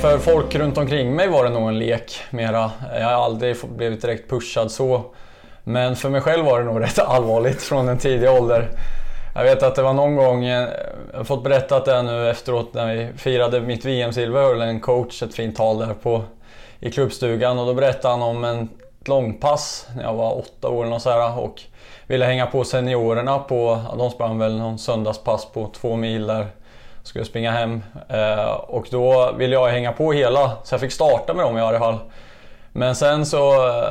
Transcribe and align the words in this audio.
För 0.00 0.18
folk 0.18 0.54
runt 0.54 0.78
omkring 0.78 1.14
mig 1.14 1.28
var 1.28 1.44
det 1.44 1.50
nog 1.50 1.68
en 1.68 1.78
lek 1.78 2.20
mera. 2.30 2.70
Jag 2.94 3.04
har 3.04 3.24
aldrig 3.24 3.56
blivit 3.76 4.02
direkt 4.02 4.30
pushad 4.30 4.70
så. 4.70 5.04
Men 5.64 5.96
för 5.96 6.08
mig 6.08 6.20
själv 6.20 6.44
var 6.44 6.58
det 6.58 6.64
nog 6.64 6.80
rätt 6.80 6.98
allvarligt 6.98 7.62
från 7.62 7.88
en 7.88 7.98
tidig 7.98 8.30
ålder. 8.30 8.68
Jag 9.34 9.44
vet 9.44 9.62
att 9.62 9.74
det 9.74 9.82
var 9.82 9.92
någon 9.92 10.16
gång, 10.16 10.44
eh, 10.44 10.68
jag 11.12 11.18
har 11.18 11.24
fått 11.24 11.44
berättat 11.44 11.84
det 11.84 12.02
nu 12.02 12.30
efteråt 12.30 12.74
när 12.74 12.94
vi 12.94 13.08
firade 13.16 13.60
mitt 13.60 13.84
VM-silver, 13.84 14.42
höll 14.42 14.60
en 14.60 14.80
coach 14.80 15.22
ett 15.22 15.34
fint 15.34 15.56
tal 15.56 15.78
där 15.78 15.94
på, 15.94 16.22
i 16.80 16.90
klubbstugan 16.90 17.58
och 17.58 17.66
då 17.66 17.74
berättade 17.74 18.14
han 18.14 18.22
om 18.22 18.44
en 18.44 18.68
långpass 19.04 19.86
när 19.96 20.02
jag 20.02 20.14
var 20.14 20.38
åtta 20.38 20.68
år 20.68 20.86
eller 20.86 20.98
så 20.98 21.10
här, 21.10 21.38
och 21.38 21.62
ville 22.06 22.24
hänga 22.24 22.46
på 22.46 22.64
seniorerna 22.64 23.38
på, 23.38 23.80
de 23.98 24.10
sprang 24.10 24.38
väl 24.38 24.58
någon 24.58 24.78
söndagspass 24.78 25.46
på 25.52 25.70
två 25.80 25.96
mil 25.96 26.26
där. 26.26 26.46
Skulle 27.02 27.24
springa 27.24 27.50
hem 27.50 27.82
eh, 28.08 28.50
och 28.50 28.86
då 28.90 29.32
ville 29.32 29.54
jag 29.54 29.68
hänga 29.68 29.92
på 29.92 30.12
hela 30.12 30.52
så 30.64 30.74
jag 30.74 30.80
fick 30.80 30.92
starta 30.92 31.34
med 31.34 31.44
dem 31.44 31.58
i 31.58 31.60
alla 31.60 31.78
fall. 31.78 31.98
Men 32.72 32.94
sen 32.94 33.26
så 33.26 33.68
eh, 33.68 33.84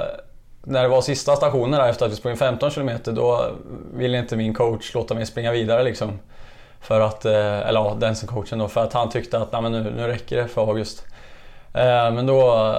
när 0.64 0.84
det 0.84 0.90
var 0.90 1.02
sista 1.02 1.36
stationen 1.36 1.80
där 1.80 1.90
efter 1.90 2.06
att 2.06 2.12
vi 2.12 2.16
sprungit 2.16 2.40
15 2.40 2.72
km 2.72 2.90
då 3.04 3.46
ville 3.94 4.18
inte 4.18 4.36
min 4.36 4.54
coach 4.54 4.94
låta 4.94 5.14
mig 5.14 5.26
springa 5.26 5.52
vidare 5.52 5.84
liksom. 5.84 6.20
För 6.82 7.02
att, 7.02 7.26
eh, 7.26 7.68
eller 7.68 7.80
ja, 7.80 7.98
den 8.00 8.16
som 8.16 8.28
coachen 8.28 8.60
då, 8.60 8.68
för 8.68 8.84
att 8.84 8.94
han 8.94 9.10
tyckte 9.10 9.38
att 9.38 9.52
Nej, 9.52 9.62
men 9.62 9.72
nu, 9.72 9.94
nu 9.98 10.08
räcker 10.08 10.38
det 10.38 10.48
för 10.48 10.62
August. 10.62 11.06
Men 11.74 12.26
då 12.26 12.76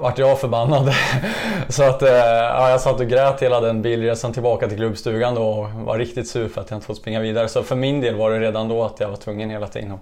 vart 0.00 0.18
jag 0.18 0.40
förbannad. 0.40 0.94
Så 1.68 1.82
att 1.82 2.02
eh, 2.02 2.08
ja, 2.08 2.70
jag 2.70 2.80
satt 2.80 3.00
och 3.00 3.08
grät 3.08 3.42
hela 3.42 3.60
den 3.60 3.82
bilresan 3.82 4.32
tillbaka 4.32 4.68
till 4.68 4.76
klubbstugan 4.76 5.34
då 5.34 5.42
och 5.42 5.70
var 5.70 5.98
riktigt 5.98 6.28
sur 6.28 6.48
för 6.48 6.60
att 6.60 6.70
jag 6.70 6.76
inte 6.76 6.86
fått 6.86 6.96
springa 6.96 7.20
vidare. 7.20 7.48
Så 7.48 7.62
för 7.62 7.76
min 7.76 8.00
del 8.00 8.14
var 8.14 8.30
det 8.30 8.40
redan 8.40 8.68
då 8.68 8.84
att 8.84 9.00
jag 9.00 9.08
var 9.08 9.16
tvungen 9.16 9.50
hela 9.50 9.66
tiden 9.66 9.92
att 9.92 10.00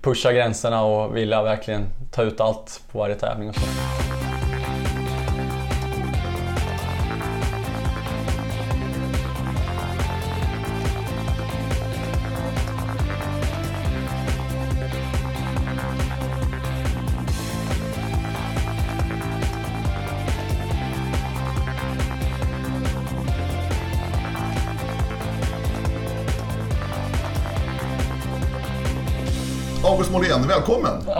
pusha 0.00 0.32
gränserna 0.32 0.84
och 0.84 1.16
vilja 1.16 1.42
verkligen 1.42 1.86
ta 2.10 2.22
ut 2.22 2.40
allt 2.40 2.80
på 2.92 2.98
varje 2.98 3.14
tävling 3.14 3.48
och 3.48 3.54
så. 3.54 3.60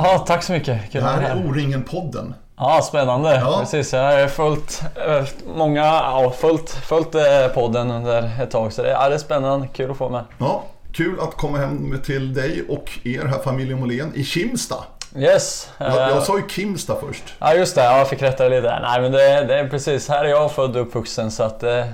Ja, 0.05 0.19
tack 0.19 0.43
så 0.43 0.53
mycket. 0.53 0.93
Kul 0.93 1.03
det 1.03 1.09
här 1.09 1.23
är 1.23 1.47
O-ringen-podden. 1.47 2.35
Ja, 2.57 2.81
spännande. 2.83 3.35
Ja. 3.35 3.59
Precis, 3.61 3.93
jag 3.93 4.21
har 4.21 4.29
följt, 4.29 4.83
eh, 5.07 5.25
många, 5.57 5.85
ja, 5.85 6.33
följt, 6.39 6.71
följt 6.71 7.15
eh, 7.15 7.49
podden 7.55 7.91
under 7.91 8.43
ett 8.43 8.51
tag. 8.51 8.73
Så 8.73 8.83
det, 8.83 8.91
ja, 8.91 9.09
det 9.09 9.15
är 9.15 9.19
spännande, 9.19 9.69
kul 9.73 9.91
att 9.91 9.97
få 9.97 10.09
med. 10.09 10.25
Ja, 10.39 10.65
kul 10.93 11.21
att 11.21 11.35
komma 11.35 11.59
hem 11.59 12.01
till 12.05 12.35
dig 12.35 12.65
och 12.69 12.99
er 13.05 13.25
här, 13.25 13.39
familjen 13.39 13.81
Molén, 13.81 14.13
i 14.15 14.25
Kimsta. 14.25 14.77
Yes. 15.17 15.71
Jag, 15.79 15.95
jag 15.97 16.23
sa 16.23 16.39
ju 16.39 16.49
Kimsta 16.49 16.97
först. 17.07 17.25
Ja, 17.39 17.55
just 17.55 17.75
det. 17.75 17.85
Jag 17.85 18.09
fick 18.09 18.23
rätta 18.23 18.49
lite. 18.49 18.81
Nej, 18.83 19.01
men 19.01 19.13
det, 19.13 19.45
det 19.45 19.59
är 19.59 19.69
precis. 19.69 20.09
Här 20.09 20.25
är 20.25 20.29
jag 20.29 20.53
född 20.53 20.77
och 20.77 20.83
uppvuxen 20.83 21.31
så 21.31 21.43
att 21.43 21.63
eh, 21.63 21.85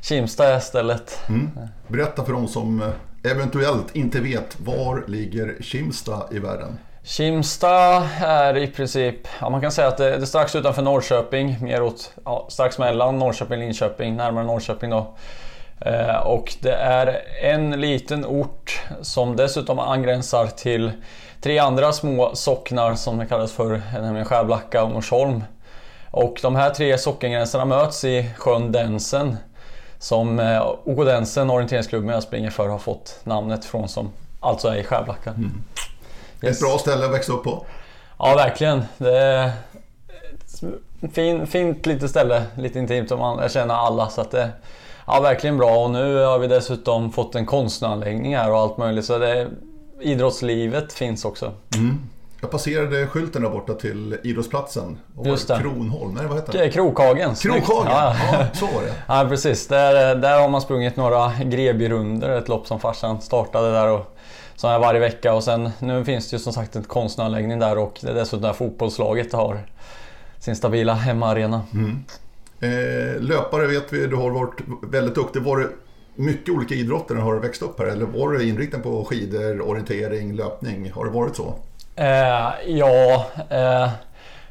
Kimsta 0.00 0.48
är 0.48 0.60
stället. 0.60 1.18
Mm. 1.28 1.50
Berätta 1.88 2.24
för 2.24 2.32
de 2.32 2.48
som 2.48 2.82
eh, 2.82 3.30
eventuellt 3.30 3.96
inte 3.96 4.20
vet, 4.20 4.56
var 4.60 5.04
ligger 5.06 5.56
Kimsta 5.60 6.22
i 6.30 6.38
världen? 6.38 6.78
Kimsta 7.08 8.08
är 8.20 8.56
i 8.56 8.66
princip, 8.66 9.16
ja, 9.40 9.50
man 9.50 9.60
kan 9.60 9.72
säga 9.72 9.88
att 9.88 9.96
det, 9.96 10.14
är 10.14 10.24
strax 10.24 10.54
utanför 10.54 10.82
Norrköping, 10.82 11.56
mer 11.60 11.82
åt, 11.82 12.12
ja, 12.24 12.46
strax 12.48 12.78
mellan 12.78 13.18
Norrköping 13.18 13.52
och 13.52 13.64
Linköping, 13.64 14.16
närmare 14.16 14.44
Norrköping 14.44 14.90
då. 14.90 15.16
Eh, 15.80 16.16
och 16.16 16.54
det 16.60 16.72
är 16.72 17.20
en 17.42 17.70
liten 17.70 18.26
ort 18.26 18.82
som 19.02 19.36
dessutom 19.36 19.78
angränsar 19.78 20.46
till 20.46 20.92
tre 21.40 21.58
andra 21.58 21.92
små 21.92 22.34
socknar 22.34 22.94
som 22.94 23.18
det 23.18 23.26
kallas 23.26 23.52
för, 23.52 23.82
nämligen 23.92 24.24
Skärblacka 24.24 24.84
och 24.84 24.90
Norsholm. 24.90 25.44
Och 26.10 26.38
de 26.42 26.56
här 26.56 26.70
tre 26.70 26.98
sockengränserna 26.98 27.64
möts 27.64 28.04
i 28.04 28.30
sjön 28.38 28.72
Densen 28.72 29.36
som 29.98 30.40
eh, 30.40 31.04
Densen, 31.04 31.50
orienteringsklubben 31.50 32.14
jag 32.14 32.22
springer 32.22 32.50
för 32.50 32.68
har 32.68 32.78
fått 32.78 33.20
namnet 33.24 33.64
från 33.64 33.88
som 33.88 34.10
alltså 34.40 34.68
är 34.68 34.76
i 34.76 34.84
Skärblacka. 34.84 35.30
Mm. 35.30 35.64
Yes. 36.42 36.56
Ett 36.56 36.68
bra 36.68 36.78
ställe 36.78 37.04
att 37.04 37.12
växa 37.12 37.32
upp 37.32 37.44
på. 37.44 37.66
Ja, 38.18 38.34
verkligen. 38.34 38.82
Det 38.98 39.18
är 39.18 39.52
fin, 41.12 41.46
fint 41.46 41.86
litet 41.86 42.10
ställe, 42.10 42.42
lite 42.56 42.78
intimt 42.78 43.10
och 43.10 43.18
man 43.18 43.48
känner 43.48 43.74
alla. 43.74 44.08
Så 44.08 44.20
att 44.20 44.30
det, 44.30 44.50
ja, 45.06 45.20
verkligen 45.20 45.56
bra 45.56 45.84
och 45.84 45.90
nu 45.90 46.24
har 46.24 46.38
vi 46.38 46.46
dessutom 46.46 47.12
fått 47.12 47.34
en 47.34 47.46
konstanläggning 47.46 48.36
här 48.36 48.50
och 48.50 48.58
allt 48.58 48.78
möjligt. 48.78 49.04
Så 49.04 49.18
det, 49.18 49.48
idrottslivet 50.00 50.92
finns 50.92 51.24
också. 51.24 51.52
Mm. 51.74 51.98
Jag 52.40 52.50
passerade 52.50 53.06
skylten 53.06 53.42
där 53.42 53.50
borta 53.50 53.74
till 53.74 54.16
idrottsplatsen. 54.22 54.98
Och 55.16 55.26
Just 55.26 55.48
det. 55.48 55.58
Kronholm, 55.58 56.14
nej 56.14 56.26
vad 56.26 56.36
heter 56.36 56.58
det? 56.58 56.70
Krokhagen. 56.70 57.34
Krokhagen, 57.34 57.92
ja, 57.92 58.16
ja. 58.32 58.46
så 58.54 58.66
var 58.66 58.82
det. 58.82 58.94
ja 59.08 59.26
precis, 59.28 59.68
där, 59.68 60.14
där 60.14 60.40
har 60.40 60.48
man 60.48 60.60
sprungit 60.60 60.96
några 60.96 61.32
Grebyrunder, 61.44 62.30
ett 62.30 62.48
lopp 62.48 62.66
som 62.66 62.80
farsan 62.80 63.20
startade 63.20 63.72
där. 63.72 63.88
Och, 63.88 64.17
som 64.58 64.70
är 64.70 64.78
varje 64.78 65.00
vecka 65.00 65.34
och 65.34 65.44
sen 65.44 65.70
nu 65.78 66.04
finns 66.04 66.30
det 66.30 66.34
ju 66.34 66.40
som 66.40 66.52
sagt 66.52 66.76
en 66.76 66.82
konstanläggning 66.82 67.58
där 67.58 67.78
och 67.78 67.98
det 68.02 68.10
är 68.10 68.14
dessutom 68.14 68.40
där 68.40 68.52
fotbollslaget 68.52 69.32
har 69.32 69.58
sin 70.38 70.56
stabila 70.56 70.94
hemmaarena. 70.94 71.62
Mm. 71.72 72.04
Eh, 72.60 73.20
löpare 73.20 73.66
vet 73.66 73.92
vi, 73.92 74.06
du 74.06 74.16
har 74.16 74.30
varit 74.30 74.60
väldigt 74.82 75.14
duktig. 75.14 75.42
Var 75.42 75.58
det 75.58 75.68
mycket 76.14 76.54
olika 76.54 76.74
idrotter 76.74 77.14
när 77.14 77.22
du 77.22 77.28
har 77.28 77.36
växt 77.36 77.62
upp 77.62 77.78
här 77.78 77.86
eller 77.86 78.06
var 78.06 78.28
du 78.28 78.48
inriktad 78.48 78.78
på 78.78 79.04
skidor, 79.04 79.60
orientering, 79.60 80.36
löpning? 80.36 80.92
Har 80.92 81.04
det 81.04 81.10
varit 81.10 81.36
så? 81.36 81.54
Eh, 81.96 82.50
ja, 82.66 83.26
eh, 83.50 83.90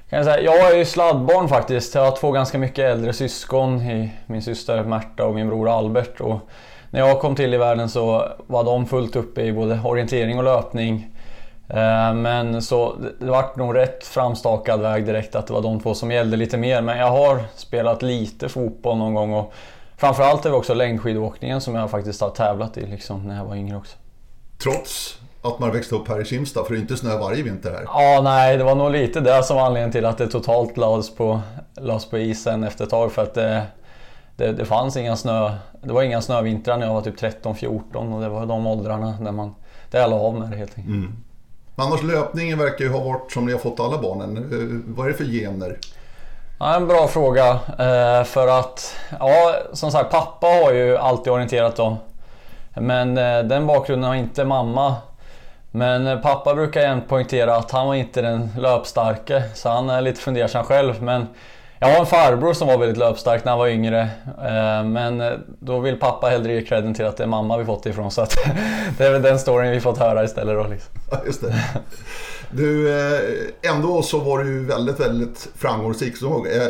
kan 0.09 0.18
jag, 0.18 0.25
säga. 0.25 0.41
jag 0.41 0.72
är 0.72 0.78
ju 0.78 0.85
sladdbarn 0.85 1.47
faktiskt. 1.47 1.95
Jag 1.95 2.06
har 2.06 2.18
två 2.18 2.31
ganska 2.31 2.57
mycket 2.57 2.85
äldre 2.85 3.13
syskon. 3.13 3.81
Min 4.25 4.41
syster 4.41 4.84
Märta 4.84 5.25
och 5.25 5.35
min 5.35 5.47
bror 5.47 5.69
Albert. 5.69 6.22
Och 6.22 6.39
när 6.92 7.00
jag 7.00 7.20
kom 7.20 7.36
till 7.36 7.53
i 7.53 7.58
världen 7.58 7.90
så 7.90 8.31
var 8.48 8.64
de 8.64 8.86
fullt 8.86 9.16
uppe 9.16 9.42
i 9.42 9.53
både 9.53 9.80
orientering 9.84 10.38
och 10.38 10.44
löpning. 10.44 11.09
Eh, 11.70 12.14
men 12.14 12.62
så 12.62 12.96
det 13.20 13.25
vart 13.25 13.56
nog 13.56 13.75
rätt 13.75 14.03
framstakad 14.03 14.81
väg 14.81 15.06
direkt 15.06 15.36
att 15.36 15.48
det 15.48 15.53
var 15.53 15.62
de 15.62 15.80
två 15.80 15.94
som 15.94 16.12
gällde 16.12 16.38
lite 16.38 16.58
mer. 16.58 16.81
Men 16.81 16.98
jag 16.98 17.12
har 17.12 17.44
spelat 17.56 18.02
lite 18.02 18.50
fotboll 18.50 18.98
någon 18.98 19.14
gång 19.14 19.34
och 19.34 19.53
framförallt 19.98 20.46
är 20.46 20.50
det 20.50 20.56
också 20.56 20.74
längdskidåkningen 20.74 21.62
som 21.62 21.75
jag 21.75 21.92
faktiskt 21.92 22.22
har 22.22 22.30
tävlat 22.30 22.78
i 22.78 22.86
liksom, 22.86 23.28
när 23.28 23.38
jag 23.38 23.46
var 23.46 23.56
yngre 23.56 23.78
också. 23.78 23.98
Trots 24.64 25.19
att 25.42 25.59
man 25.59 25.72
växte 25.72 25.96
upp 25.96 26.08
här 26.08 26.22
i 26.22 26.25
Kimsta, 26.25 26.64
för 26.64 26.74
det 26.74 26.80
är 26.80 26.81
inte 26.81 26.98
snö 26.98 27.18
varje 27.18 27.44
vinter 27.44 27.72
här. 27.72 27.84
Ja, 27.86 28.22
nej, 28.24 28.58
det 28.58 28.64
var 28.64 28.75
nog 28.75 28.92
lite 28.92 29.19
det 29.19 29.44
som 29.44 29.56
var 29.56 29.66
anledningen 29.66 29.92
till 29.92 30.06
att 30.06 30.18
det 30.18 30.28
totalt 30.28 30.78
lades 30.78 31.16
på, 31.16 31.42
lades 31.75 32.09
på 32.09 32.18
isen 32.18 32.64
efter 32.64 32.84
ett 32.84 32.90
tag. 32.90 33.12
För 33.12 33.24
att 33.24 33.34
det, 33.34 33.64
det, 34.38 34.52
det 34.52 34.66
fanns 34.66 34.98
inga 34.98 35.16
snö, 35.16 35.52
det 35.81 35.94
var 35.94 36.03
inga 36.03 36.22
snövintrar 36.22 36.78
när 36.78 36.86
jag 36.86 36.94
var 36.94 37.02
typ 37.02 37.22
13-14 37.22 38.16
och 38.16 38.22
det 38.22 38.30
var 38.30 38.46
de 38.46 38.68
åldrarna 38.68 39.18
där 39.22 39.31
man, 39.31 39.56
där 39.92 40.00
jag 40.00 40.09
la 40.09 40.16
av 40.16 40.40
med 40.40 40.50
det 40.50 40.58
helt 40.58 40.78
enkelt. 40.78 40.96
Mm. 40.96 41.16
Annars 41.75 42.03
löpningen 42.03 42.59
verkar 42.59 42.86
ju 42.86 42.92
ha 42.92 43.00
varit 43.00 43.31
som 43.31 43.46
ni 43.46 43.52
har 43.52 43.59
fått 43.59 43.80
alla 43.80 44.02
barnen. 44.02 44.84
Vad 44.88 45.06
är 45.06 45.12
det 45.12 45.18
för 45.18 45.24
gener? 45.24 45.78
Ja, 46.59 46.75
en 46.75 46.88
bra 46.88 47.08
fråga. 47.08 47.50
Eh, 47.80 48.24
för 48.24 48.59
att, 48.59 48.96
ja, 49.20 49.56
som 49.74 49.92
sagt, 49.92 50.12
pappa 50.12 50.48
har 50.48 50.72
ju 50.72 50.98
alltid 50.98 51.34
orienterat 51.34 51.75
då. 51.75 51.98
Men 52.74 53.18
eh, 53.18 53.40
den 53.40 53.68
bakgrunden 53.68 54.07
har 54.10 54.16
inte 54.16 54.45
mamma. 54.45 54.95
Men 55.72 56.07
eh, 56.07 56.19
pappa 56.19 56.56
brukar 56.56 56.81
jämt 56.81 57.07
poängtera 57.07 57.56
att 57.56 57.72
han 57.72 57.88
var 57.88 57.95
inte 57.95 58.22
den 58.22 58.50
löpstarke, 58.57 59.44
så 59.54 59.69
han 59.69 59.90
är 59.90 60.01
lite 60.01 60.22
fundersam 60.22 60.63
själv. 60.63 61.04
Men 61.04 61.28
jag 61.79 61.88
har 61.88 62.00
en 62.00 62.06
farbror 62.06 62.53
som 62.53 62.68
var 62.68 62.77
väldigt 62.77 62.97
löpstark 62.97 63.45
när 63.45 63.51
han 63.51 63.59
var 63.59 63.68
yngre. 63.68 64.01
Eh, 64.25 64.83
men 64.83 65.21
eh, 65.21 65.31
då 65.59 65.79
vill 65.79 66.00
pappa 66.00 66.27
hellre 66.27 66.53
ge 66.53 66.62
credden 66.62 66.94
till 66.94 67.06
att 67.06 67.18
det 67.18 67.24
är 67.24 67.27
mamma 67.27 67.57
vi 67.57 67.65
fått 67.65 67.83
det 67.83 67.89
ifrån. 67.89 68.12
Så 68.12 68.21
att 68.21 68.38
det 68.97 69.06
är 69.06 69.12
väl 69.12 69.21
den 69.21 69.39
storyn 69.39 69.71
vi 69.71 69.79
fått 69.79 69.97
höra 69.97 70.24
istället 70.24 70.56
då. 70.56 70.68
Liksom. 70.68 70.94
Ja, 71.12 71.21
just 71.25 71.41
det. 71.41 71.56
Du, 72.51 72.94
ändå 73.62 74.01
så 74.01 74.19
var 74.19 74.39
du 74.39 74.65
väldigt, 74.65 75.00
väldigt 75.00 75.47
framgångsrik. 75.56 76.13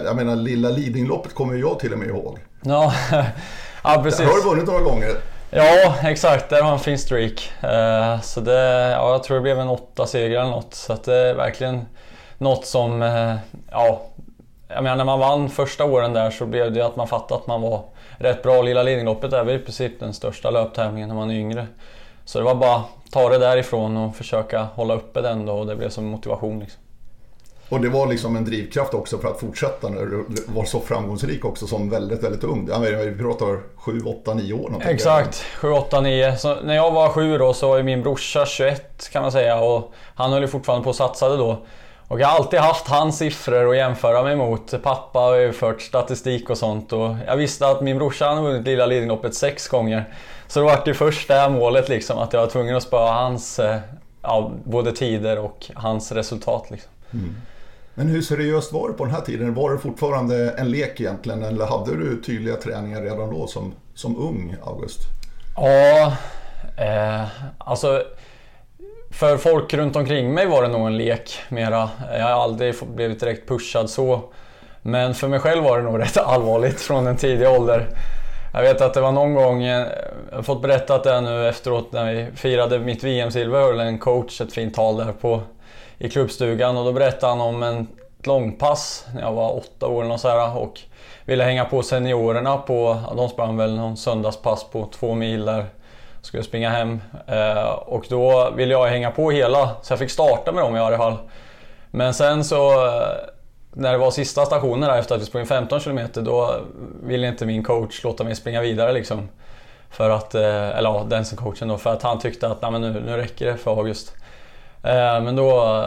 Jag 0.05 0.15
menar, 0.15 0.35
lilla 0.35 0.69
Lidingöloppet 0.69 1.35
kommer 1.35 1.55
jag 1.55 1.79
till 1.79 1.93
och 1.93 1.99
med 1.99 2.07
ihåg. 2.07 2.39
Ja, 2.61 2.93
ja 3.83 4.01
precis. 4.03 4.25
Har 4.25 4.35
du 4.35 4.49
vunnit 4.49 4.67
några 4.67 4.81
gånger? 4.81 5.09
Ja, 5.49 5.95
exakt. 6.03 6.49
Där 6.49 6.61
har 6.61 6.73
en 6.73 6.79
fin 6.79 6.99
streak. 6.99 7.51
Så 8.23 8.41
det, 8.41 8.89
ja, 8.91 9.11
jag 9.11 9.23
tror 9.23 9.35
det 9.35 9.41
blev 9.41 9.59
en 9.59 9.67
åtta 9.67 10.07
segrar 10.07 10.41
eller 10.41 10.51
något. 10.51 10.73
Så 10.73 10.97
det 11.05 11.15
är 11.15 11.33
verkligen 11.33 11.85
något 12.37 12.65
som, 12.65 13.01
ja, 13.71 14.01
jag 14.67 14.83
menar 14.83 14.95
när 14.95 15.05
man 15.05 15.19
vann 15.19 15.49
första 15.49 15.85
åren 15.85 16.13
där 16.13 16.31
så 16.31 16.45
blev 16.45 16.73
det 16.73 16.81
att 16.81 16.95
man 16.95 17.07
fattade 17.07 17.41
att 17.41 17.47
man 17.47 17.61
var 17.61 17.83
rätt 18.17 18.43
bra. 18.43 18.61
Lilla 18.61 18.83
Lidingöloppet 18.83 19.33
är 19.33 19.43
väl 19.43 19.55
i 19.55 19.59
princip 19.59 19.99
den 19.99 20.13
största 20.13 20.49
löptävlingen 20.49 21.09
när 21.09 21.15
man 21.15 21.31
är 21.31 21.35
yngre. 21.35 21.67
Så 22.25 22.39
det 22.39 22.45
var 22.45 22.55
bara 22.55 22.75
att 22.75 23.11
ta 23.11 23.29
det 23.29 23.37
därifrån 23.37 23.97
och 23.97 24.15
försöka 24.15 24.63
hålla 24.63 24.95
uppe 24.95 25.21
den 25.21 25.45
då 25.45 25.53
och 25.53 25.67
det 25.67 25.75
blev 25.75 25.89
som 25.89 26.05
motivation. 26.05 26.59
Liksom. 26.59 26.81
Och 27.69 27.81
det 27.81 27.89
var 27.89 28.07
liksom 28.07 28.35
en 28.35 28.45
drivkraft 28.45 28.93
också 28.93 29.17
för 29.17 29.27
att 29.27 29.39
fortsätta 29.39 29.89
när 29.89 30.05
du 30.05 30.25
var 30.47 30.65
så 30.65 30.79
framgångsrik 30.79 31.45
också 31.45 31.67
som 31.67 31.89
väldigt, 31.89 32.23
väldigt 32.23 32.43
ung. 32.43 32.69
Vi 32.81 33.15
pratar 33.19 33.59
7, 33.75 34.01
8, 34.05 34.33
9 34.33 34.53
år. 34.53 34.57
Någonting. 34.57 34.89
Exakt, 34.89 35.35
7, 35.35 35.71
8, 35.71 36.01
9. 36.01 36.37
Så 36.37 36.55
när 36.55 36.75
jag 36.75 36.91
var 36.91 37.09
7 37.09 37.37
då 37.37 37.53
så 37.53 37.67
var 37.67 37.83
min 37.83 38.03
brorsa 38.03 38.45
21 38.45 39.09
kan 39.11 39.21
man 39.21 39.31
säga 39.31 39.59
och 39.59 39.93
han 40.15 40.31
höll 40.33 40.41
ju 40.41 40.47
fortfarande 40.47 40.83
på 40.83 40.89
och 40.89 40.95
satsade 40.95 41.37
då. 41.37 41.57
Och 42.07 42.19
jag 42.19 42.27
har 42.27 42.35
alltid 42.35 42.59
haft 42.59 42.87
hans 42.87 43.17
siffror 43.17 43.69
att 43.69 43.77
jämföra 43.77 44.23
mig 44.23 44.35
mot. 44.35 44.83
Pappa 44.83 45.19
har 45.19 45.35
ju 45.35 45.53
fört 45.53 45.81
statistik 45.81 46.49
och 46.49 46.57
sånt 46.57 46.93
och 46.93 47.15
jag 47.27 47.37
visste 47.37 47.67
att 47.67 47.81
min 47.81 47.97
brorsa 47.97 48.25
hade 48.25 48.41
vunnit 48.41 48.65
Lilla 48.65 48.85
Lidingöloppet 48.85 49.35
sex 49.35 49.67
gånger. 49.67 50.05
Så 50.47 50.59
det 50.59 50.65
var 50.65 50.81
det 50.85 50.93
första 50.93 51.49
målet 51.49 51.89
liksom, 51.89 52.17
att 52.17 52.33
jag 52.33 52.39
var 52.39 52.47
tvungen 52.47 52.75
att 52.75 52.83
spöa 52.83 53.11
hans 53.11 53.59
eh, 53.59 53.79
ja, 54.21 54.51
både 54.63 54.91
tider 54.91 55.39
och 55.39 55.65
hans 55.75 56.11
resultat. 56.11 56.71
Liksom. 56.71 56.91
Mm. 57.13 57.35
Men 57.93 58.07
hur 58.07 58.21
seriöst 58.21 58.73
var 58.73 58.87
det 58.87 58.93
på 58.93 59.05
den 59.05 59.13
här 59.13 59.21
tiden? 59.21 59.53
Var 59.53 59.71
det 59.71 59.79
fortfarande 59.79 60.51
en 60.51 60.71
lek 60.71 61.01
egentligen 61.01 61.43
eller 61.43 61.65
hade 61.65 61.95
du 61.95 62.21
tydliga 62.21 62.55
träningar 62.55 63.01
redan 63.01 63.33
då 63.33 63.47
som, 63.47 63.73
som 63.93 64.17
ung 64.17 64.55
August? 64.63 64.99
Ja, 65.55 66.13
eh, 66.77 67.25
alltså 67.57 68.03
för 69.19 69.37
folk 69.37 69.73
runt 69.73 69.95
omkring 69.95 70.33
mig 70.33 70.45
var 70.45 70.61
det 70.61 70.67
nog 70.67 70.87
en 70.87 70.97
lek 70.97 71.39
mera. 71.49 71.89
Jag 72.11 72.23
har 72.23 72.43
aldrig 72.43 72.75
blivit 72.95 73.19
direkt 73.19 73.47
pushad 73.47 73.89
så. 73.89 74.21
Men 74.81 75.13
för 75.13 75.27
mig 75.27 75.39
själv 75.39 75.63
var 75.63 75.77
det 75.77 75.83
nog 75.83 75.99
rätt 75.99 76.17
allvarligt 76.17 76.81
från 76.81 77.07
en 77.07 77.17
tidig 77.17 77.47
ålder. 77.47 77.87
Jag 78.53 78.61
vet 78.61 78.81
att 78.81 78.93
det 78.93 79.01
var 79.01 79.11
någon 79.11 79.33
gång, 79.33 79.63
eh, 79.63 79.87
jag 80.29 80.35
har 80.35 80.43
fått 80.43 80.61
berättat 80.61 81.03
det 81.03 81.21
nu 81.21 81.47
efteråt 81.49 81.91
när 81.91 82.13
vi 82.13 82.27
firade 82.35 82.79
mitt 82.79 83.03
VM-silver, 83.03 83.59
höll 83.59 83.79
en 83.79 83.99
coach 83.99 84.41
ett 84.41 84.53
fint 84.53 84.75
tal 84.75 84.97
där 84.97 85.13
på, 85.21 85.41
i 85.97 86.09
klubbstugan 86.09 86.77
och 86.77 86.85
då 86.85 86.91
berättade 86.91 87.31
han 87.31 87.41
om 87.41 87.63
en 87.63 87.87
långpass 88.23 89.05
när 89.13 89.21
jag 89.21 89.33
var 89.33 89.57
åtta 89.57 89.87
år 89.87 90.11
och, 90.11 90.19
så 90.19 90.29
här, 90.29 90.57
och 90.57 90.79
ville 91.25 91.43
hänga 91.43 91.65
på 91.65 91.83
seniorerna 91.83 92.57
på, 92.57 92.97
de 93.15 93.29
sprang 93.29 93.57
väl 93.57 93.75
någon 93.75 93.97
söndagspass 93.97 94.63
på 94.63 94.89
två 94.99 95.15
mil 95.15 95.45
där 95.45 95.65
skulle 96.27 96.43
springa 96.43 96.69
hem. 96.69 97.01
Eh, 97.27 97.69
och 97.69 98.05
då 98.09 98.51
ville 98.55 98.73
jag 98.73 98.87
hänga 98.87 99.11
på 99.11 99.31
hela, 99.31 99.69
så 99.81 99.91
jag 99.91 99.99
fick 99.99 100.11
starta 100.11 100.51
med 100.51 100.63
dem 100.63 100.75
i 100.75 100.79
alla 100.79 100.97
fall. 100.97 101.17
Men 101.91 102.13
sen 102.13 102.43
så 102.43 102.87
eh, 102.87 103.07
när 103.73 103.91
det 103.91 103.97
var 103.97 104.11
sista 104.11 104.45
stationen 104.45 104.89
där 104.89 104.97
efter 104.97 105.15
att 105.15 105.21
vi 105.21 105.25
sprungit 105.25 105.49
15 105.49 105.79
km 105.79 105.99
då 106.13 106.55
ville 107.03 107.27
inte 107.27 107.45
min 107.45 107.63
coach 107.63 108.03
låta 108.03 108.23
mig 108.23 108.35
springa 108.35 108.61
vidare 108.61 108.93
liksom. 108.93 109.29
För 109.89 110.09
att, 110.09 110.35
eh, 110.35 110.77
eller 110.77 110.89
ja, 110.89 111.05
den 111.09 111.25
som 111.25 111.37
coachen 111.37 111.67
då, 111.67 111.77
för 111.77 111.93
att 111.93 112.03
han 112.03 112.19
tyckte 112.19 112.47
att 112.47 112.61
Nej, 112.61 112.71
men 112.71 112.81
nu, 112.81 112.99
nu 113.05 113.17
räcker 113.17 113.45
det 113.45 113.57
för 113.57 113.71
August. 113.71 114.13
Men 115.21 115.35
då 115.35 115.83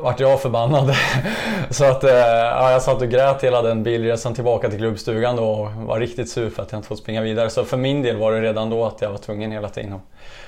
vart 0.00 0.20
jag 0.20 0.40
förbannad. 0.40 0.94
så 1.70 1.84
att 1.84 2.02
ja, 2.02 2.70
jag 2.70 2.82
satt 2.82 3.02
och 3.02 3.08
grät 3.08 3.44
hela 3.44 3.62
den 3.62 3.82
bilresan 3.82 4.34
tillbaka 4.34 4.68
till 4.70 4.78
klubbstugan 4.78 5.36
då 5.36 5.44
och 5.44 5.72
var 5.72 6.00
riktigt 6.00 6.30
sur 6.30 6.50
för 6.50 6.62
att 6.62 6.72
jag 6.72 6.78
inte 6.78 6.88
fått 6.88 6.98
springa 6.98 7.22
vidare. 7.22 7.50
Så 7.50 7.64
för 7.64 7.76
min 7.76 8.02
del 8.02 8.16
var 8.16 8.32
det 8.32 8.40
redan 8.40 8.70
då 8.70 8.84
att 8.84 9.00
jag 9.00 9.10
var 9.10 9.18
tvungen 9.18 9.52
hela 9.52 9.68
tiden 9.68 9.92
att 9.92 10.02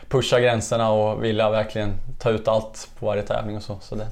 pusha 0.09 0.41
gränserna 0.41 0.91
och 0.93 1.25
ville 1.25 1.51
verkligen 1.51 1.93
ta 2.19 2.31
ut 2.31 2.49
allt 2.49 2.89
på 2.99 3.07
varje 3.07 3.23
tävling 3.23 3.57
och 3.57 3.63
så. 3.63 3.77
Så, 3.81 3.95
det. 3.95 4.07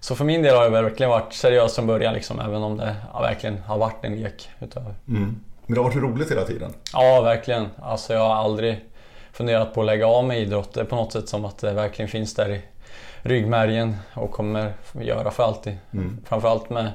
så 0.00 0.14
för 0.14 0.24
min 0.24 0.42
del 0.42 0.56
har 0.56 0.64
det 0.64 0.70
verkligen 0.70 1.10
varit 1.10 1.32
seriöst 1.32 1.74
från 1.74 1.86
början 1.86 2.14
liksom, 2.14 2.40
även 2.40 2.62
om 2.62 2.76
det 2.76 2.96
ja, 3.12 3.20
verkligen 3.20 3.58
har 3.58 3.78
varit 3.78 4.04
en 4.04 4.16
lek 4.16 4.48
utöver. 4.60 4.94
Mm. 5.08 5.40
Men 5.66 5.74
det 5.74 5.80
har 5.80 5.88
varit 5.88 6.02
roligt 6.02 6.30
hela 6.30 6.44
tiden? 6.44 6.72
Ja, 6.92 7.20
verkligen. 7.20 7.68
Alltså 7.82 8.12
jag 8.12 8.20
har 8.20 8.34
aldrig 8.34 8.84
funderat 9.32 9.74
på 9.74 9.80
att 9.80 9.86
lägga 9.86 10.06
av 10.06 10.24
med 10.24 10.38
idrott. 10.38 10.74
Det 10.74 10.80
är 10.80 10.84
på 10.84 10.96
något 10.96 11.12
sätt 11.12 11.28
som 11.28 11.44
att 11.44 11.58
det 11.58 11.72
verkligen 11.72 12.08
finns 12.08 12.34
där 12.34 12.50
i 12.50 12.60
ryggmärgen 13.26 13.96
och 14.14 14.30
kommer 14.30 14.72
göra 14.92 15.30
för 15.30 15.42
alltid. 15.42 15.76
Mm. 15.92 16.18
Framförallt 16.24 16.70
med 16.70 16.92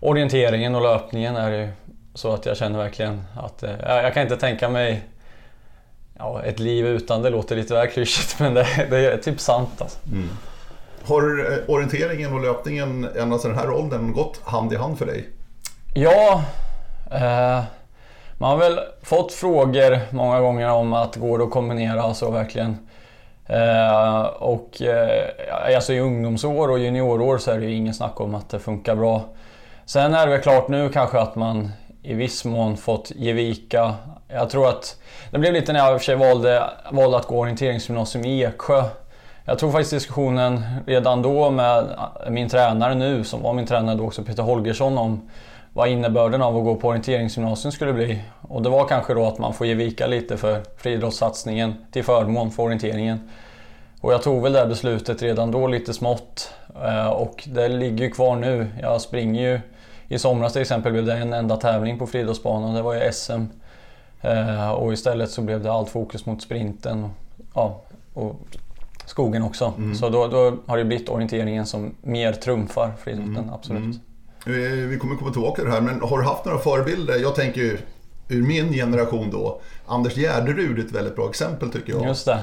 orienteringen 0.00 0.74
och 0.74 0.82
löpningen 0.82 1.36
är 1.36 1.50
det 1.50 1.56
ju 1.56 1.68
så 2.14 2.32
att 2.32 2.46
jag 2.46 2.56
känner 2.56 2.78
verkligen 2.78 3.24
att 3.36 3.62
eh, 3.62 3.70
jag 3.80 4.14
kan 4.14 4.22
inte 4.22 4.36
tänka 4.36 4.68
mig 4.68 5.02
ja, 6.18 6.42
ett 6.42 6.58
liv 6.58 6.86
utan 6.86 7.22
det 7.22 7.30
låter 7.30 7.56
lite 7.56 7.74
väl 7.74 7.88
klyschigt 7.88 8.40
men 8.40 8.54
det, 8.54 8.66
det 8.90 9.12
är 9.12 9.18
typ 9.18 9.40
sant. 9.40 9.82
Alltså. 9.82 9.98
Mm. 10.12 10.28
Har 11.04 11.52
eh, 11.52 11.74
orienteringen 11.74 12.32
och 12.32 12.40
löpningen 12.40 13.08
ända 13.16 13.38
sedan 13.38 13.50
den 13.50 13.60
här 13.60 13.70
åldern 13.70 14.12
gått 14.12 14.40
hand 14.44 14.72
i 14.72 14.76
hand 14.76 14.98
för 14.98 15.06
dig? 15.06 15.28
Ja, 15.94 16.42
eh, 17.10 17.62
man 18.38 18.50
har 18.50 18.56
väl 18.56 18.80
fått 19.02 19.32
frågor 19.32 19.98
många 20.10 20.40
gånger 20.40 20.70
om 20.70 20.92
att 20.92 21.16
går 21.16 21.38
det 21.38 21.44
att 21.44 21.50
kombinera 21.50 22.14
så 22.14 22.30
verkligen 22.30 22.87
Eh, 23.48 24.20
och 24.26 24.82
eh, 24.82 25.76
alltså 25.76 25.92
i 25.92 26.00
ungdomsår 26.00 26.70
och 26.70 26.78
juniorår 26.78 27.38
så 27.38 27.50
är 27.50 27.58
det 27.58 27.66
ju 27.66 27.74
ingen 27.74 27.94
snack 27.94 28.20
om 28.20 28.34
att 28.34 28.50
det 28.50 28.58
funkar 28.58 28.94
bra. 28.94 29.22
Sen 29.84 30.14
är 30.14 30.26
det 30.26 30.32
väl 30.32 30.42
klart 30.42 30.68
nu 30.68 30.88
kanske 30.88 31.18
att 31.18 31.36
man 31.36 31.72
i 32.02 32.14
viss 32.14 32.44
mån 32.44 32.76
fått 32.76 33.12
ge 33.16 33.32
vika. 33.32 33.94
Jag 34.28 34.50
tror 34.50 34.68
att 34.68 34.96
det 35.30 35.38
blev 35.38 35.52
lite 35.52 35.72
när 35.72 35.80
jag 35.80 35.92
i 35.92 35.96
och 35.96 36.00
för 36.00 36.04
sig 36.04 36.16
valde, 36.16 36.70
valde 36.90 37.16
att 37.16 37.26
gå 37.26 37.38
orienteringsgymnasium 37.38 38.24
i 38.24 38.44
Eksjö. 38.44 38.84
Jag 39.44 39.58
tror 39.58 39.72
faktiskt 39.72 39.90
diskussionen 39.90 40.64
redan 40.86 41.22
då 41.22 41.50
med 41.50 41.84
min 42.30 42.48
tränare 42.48 42.94
nu, 42.94 43.24
som 43.24 43.42
var 43.42 43.52
min 43.52 43.66
tränare 43.66 43.96
då 43.96 44.04
också, 44.04 44.24
Peter 44.24 44.42
Holgersson, 44.42 44.98
om 44.98 45.30
vad 45.78 45.88
innebörden 45.88 46.42
av 46.42 46.56
att 46.56 46.64
gå 46.64 46.76
på 46.76 46.88
orienteringsgymnasium 46.88 47.72
skulle 47.72 47.92
bli. 47.92 48.22
Och 48.40 48.62
det 48.62 48.68
var 48.68 48.88
kanske 48.88 49.14
då 49.14 49.26
att 49.26 49.38
man 49.38 49.54
får 49.54 49.66
ge 49.66 49.74
vika 49.74 50.06
lite 50.06 50.36
för 50.36 50.62
friidrottssatsningen 50.76 51.74
till 51.92 52.04
förmån 52.04 52.50
för 52.50 52.62
orienteringen. 52.62 53.30
Och 54.00 54.12
jag 54.12 54.22
tog 54.22 54.42
väl 54.42 54.52
det 54.52 54.66
beslutet 54.66 55.22
redan 55.22 55.50
då 55.50 55.66
lite 55.66 55.94
smått. 55.94 56.52
Eh, 56.84 57.08
och 57.08 57.48
det 57.52 57.68
ligger 57.68 58.04
ju 58.04 58.10
kvar 58.10 58.36
nu. 58.36 58.66
Jag 58.82 59.00
springer 59.00 59.50
ju... 59.50 59.60
I 60.08 60.18
somras 60.18 60.52
till 60.52 60.62
exempel 60.62 60.92
blev 60.92 61.06
det 61.06 61.14
en 61.14 61.32
enda 61.32 61.56
tävling 61.56 61.98
på 61.98 62.06
friidrottsbanan. 62.06 62.74
Det 62.74 62.82
var 62.82 62.94
ju 62.94 63.12
SM. 63.12 63.44
Eh, 64.20 64.70
och 64.70 64.92
istället 64.92 65.30
så 65.30 65.42
blev 65.42 65.62
det 65.62 65.72
allt 65.72 65.90
fokus 65.90 66.26
mot 66.26 66.42
sprinten. 66.42 67.10
Ja, 67.54 67.80
och 68.14 68.34
skogen 69.06 69.42
också. 69.42 69.72
Mm. 69.78 69.94
Så 69.94 70.08
då, 70.08 70.26
då, 70.26 70.56
har 70.66 70.76
det 70.76 70.84
blivit 70.84 71.08
orienteringen 71.08 71.66
som 71.66 71.94
mer 72.02 72.32
trumfar 72.32 72.92
friidrotten, 72.98 73.36
mm. 73.36 73.54
absolut. 73.54 73.82
Mm. 73.82 74.00
Vi 74.44 74.98
kommer 75.00 75.16
komma 75.16 75.30
tillbaka 75.30 75.54
till 75.54 75.64
det 75.64 75.70
här, 75.70 75.80
men 75.80 76.00
har 76.00 76.18
du 76.18 76.24
haft 76.24 76.44
några 76.44 76.58
förebilder? 76.58 77.18
Jag 77.18 77.34
tänker 77.34 77.60
ju 77.60 77.78
ur 78.28 78.42
min 78.42 78.72
generation 78.72 79.30
då, 79.30 79.60
Anders 79.86 80.14
Gärderud 80.14 80.78
är 80.78 80.84
ett 80.84 80.92
väldigt 80.92 81.16
bra 81.16 81.28
exempel 81.28 81.70
tycker 81.70 81.92
jag. 81.92 82.02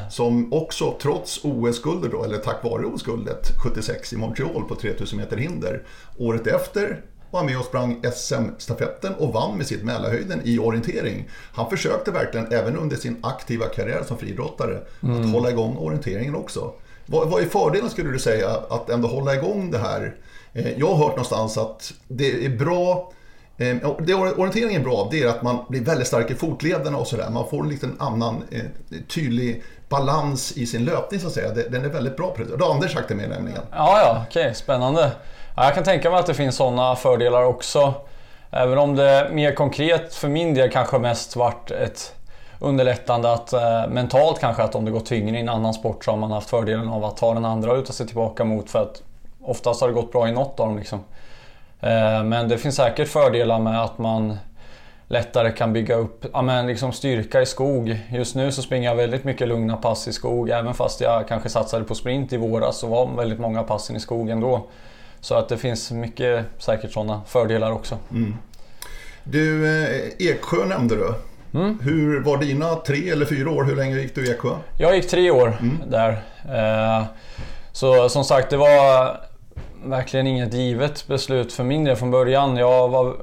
Som 0.10 0.54
också 0.54 0.96
trots 1.02 1.40
OS-guldet 1.44 2.12
då, 2.12 2.24
eller 2.24 2.38
tack 2.38 2.64
vare 2.64 2.86
OS-guldet 2.86 3.52
76 3.64 4.14
i 4.14 4.18
Montreal 4.18 4.64
på 4.64 4.76
3000 4.76 5.20
meter 5.20 5.38
hinder. 5.38 5.84
Året 6.18 6.48
efter 6.48 7.02
var 7.32 7.44
med 7.44 7.60
och 7.60 7.66
sprang 7.66 8.02
SM-stafetten 8.14 9.14
och 9.16 9.34
vann 9.34 9.58
med 9.58 9.68
sitt 9.68 9.84
Mälarhöjden 9.84 10.42
i 10.44 10.60
orientering. 10.60 11.30
Han 11.54 11.70
försökte 11.70 12.12
verkligen, 12.12 12.52
även 12.52 12.78
under 12.78 12.96
sin 12.96 13.18
aktiva 13.24 13.66
karriär 13.66 14.04
som 14.08 14.18
friidrottare, 14.18 14.80
mm. 15.04 15.22
att 15.22 15.32
hålla 15.32 15.50
igång 15.50 15.78
orienteringen 15.78 16.36
också. 16.36 16.74
Vad, 17.06 17.30
vad 17.30 17.42
är 17.42 17.46
fördelen 17.46 17.90
skulle 17.90 18.12
du 18.12 18.20
säga 18.20 18.50
att 18.70 18.90
ändå 18.90 19.08
hålla 19.08 19.36
igång 19.36 19.72
det 19.72 19.78
här? 19.78 20.16
Eh, 20.56 20.80
jag 20.80 20.88
har 20.88 20.96
hört 20.96 21.10
någonstans 21.10 21.58
att 21.58 21.94
det 22.08 22.46
är 22.46 22.50
bra 22.50 23.12
eh, 23.58 23.76
det 24.00 24.14
orienteringen 24.14 24.82
är 24.82 24.86
bra 24.86 25.08
det 25.12 25.24
är 25.24 25.28
att 25.28 25.42
man 25.42 25.66
blir 25.70 25.82
väldigt 25.82 26.08
stark 26.08 26.32
i 26.32 26.36
fotlederna 26.36 26.98
och 26.98 27.08
sådär. 27.08 27.30
Man 27.30 27.50
får 27.50 27.64
en 27.64 27.70
liten 27.70 27.96
annan 28.00 28.44
eh, 28.52 28.62
tydlig 29.08 29.64
balans 29.90 30.58
i 30.58 30.66
sin 30.66 30.86
löpning 30.86 31.20
så 31.20 31.28
att 31.28 31.34
säga. 31.34 31.54
Den 31.54 31.86
är 31.86 31.90
väldigt 31.90 32.18
bra 32.18 32.32
på 32.32 32.44
det. 32.44 32.58
Det 32.58 32.64
har 32.64 32.74
Anders 32.74 32.94
sagt 32.94 33.08
till 33.08 33.16
mig 33.16 33.28
nämligen. 33.28 33.62
Ja, 33.72 34.00
ja, 34.00 34.26
okej, 34.30 34.42
okay, 34.42 34.54
spännande. 34.54 35.12
Ja, 35.56 35.64
jag 35.64 35.74
kan 35.76 35.84
tänka 35.84 36.10
mig 36.10 36.20
att 36.20 36.26
det 36.26 36.34
finns 36.34 36.56
sådana 36.56 36.96
fördelar 36.96 37.44
också. 37.44 37.94
Även 38.52 38.78
om 38.78 38.96
det 38.96 39.30
mer 39.32 39.56
konkret 39.56 40.16
för 40.16 40.28
min 40.28 40.54
del 40.54 40.72
kanske 40.72 41.00
mest 41.00 41.36
varit 41.36 41.72
ett 41.72 42.16
underlättande 42.60 43.34
att 43.34 43.54
eh, 43.54 43.88
mentalt 43.90 44.40
kanske 44.40 44.64
att 44.64 44.76
om 44.76 44.86
det 44.86 44.92
går 44.92 45.00
tyngre 45.00 45.38
i 45.38 45.40
en 45.40 45.50
annan 45.50 45.74
sport 45.74 46.06
så 46.06 46.12
har 46.12 46.18
man 46.18 46.32
haft 46.32 46.50
fördelen 46.50 46.90
av 46.90 47.06
att 47.06 47.18
ta 47.18 47.34
den 47.34 47.46
andra 47.46 47.72
och 47.72 47.78
luta 47.78 47.94
sig 47.94 48.08
tillbaka 48.08 48.44
mot 48.44 48.70
för 48.70 48.82
att 48.82 49.02
oftast 49.46 49.82
har 49.82 49.88
det 49.88 49.94
gått 49.94 50.12
bra 50.12 50.28
i 50.28 50.32
något 50.32 50.60
av 50.60 50.68
dem. 50.68 50.78
Liksom. 50.78 51.00
Eh, 51.82 52.24
men 52.24 52.50
det 52.50 52.58
finns 52.58 52.76
säkert 52.76 53.08
fördelar 53.08 53.60
med 53.60 53.84
att 53.84 53.98
man 53.98 54.38
lättare 55.08 55.52
kan 55.52 55.74
bygga 55.74 55.96
upp 55.96 56.26
ja, 56.34 56.42
men 56.42 56.68
liksom 56.68 56.92
styrka 56.92 57.42
i 57.42 57.46
skog. 57.46 58.00
Just 58.10 58.36
nu 58.36 58.52
så 58.52 58.62
springer 58.62 58.90
jag 58.90 58.96
väldigt 58.96 59.24
mycket 59.24 59.48
lugna 59.48 59.78
pass 59.78 60.08
i 60.08 60.14
skog. 60.14 60.50
Även 60.50 60.74
fast 60.74 61.02
jag 61.02 61.28
kanske 61.28 61.50
satsade 61.50 61.84
på 61.84 61.96
sprint 61.96 62.34
i 62.34 62.38
våras 62.38 62.78
så 62.78 62.88
var 62.88 63.16
väldigt 63.18 63.40
många 63.40 63.64
passen 63.64 63.96
i 63.96 64.00
skogen 64.00 64.40
då. 64.40 64.68
Så 65.20 65.36
att 65.36 65.50
det 65.50 65.58
finns 65.58 65.92
mycket 65.92 66.46
säkert 66.58 66.94
sådana 66.94 67.22
fördelar 67.28 67.72
också. 67.72 67.98
Mm. 68.12 68.36
Du, 69.24 69.68
eh, 69.82 70.30
Eksjö 70.30 70.66
nämnde 70.66 70.96
du. 70.96 71.14
Mm. 71.60 71.80
Hur 71.84 72.22
var 72.22 72.38
dina 72.38 72.76
tre 72.76 73.10
eller 73.10 73.26
fyra 73.26 73.52
år? 73.52 73.64
Hur 73.64 73.76
länge 73.76 74.00
gick 74.00 74.16
du 74.16 74.28
i 74.28 74.32
Eksjö? 74.32 74.56
Jag 74.80 74.96
gick 74.96 75.08
tre 75.08 75.32
år 75.32 75.58
mm. 75.62 75.78
där. 75.88 76.12
Eh, 76.50 77.06
så 77.72 78.10
som 78.10 78.24
sagt, 78.24 78.50
det 78.50 78.58
var 78.58 79.18
verkligen 79.84 80.28
inget 80.28 80.54
givet 80.54 81.08
beslut 81.08 81.54
för 81.54 81.64
min 81.64 81.84
del 81.84 81.96
från 81.96 82.12
början. 82.12 82.58
Jag 82.58 82.90
var 82.90 83.16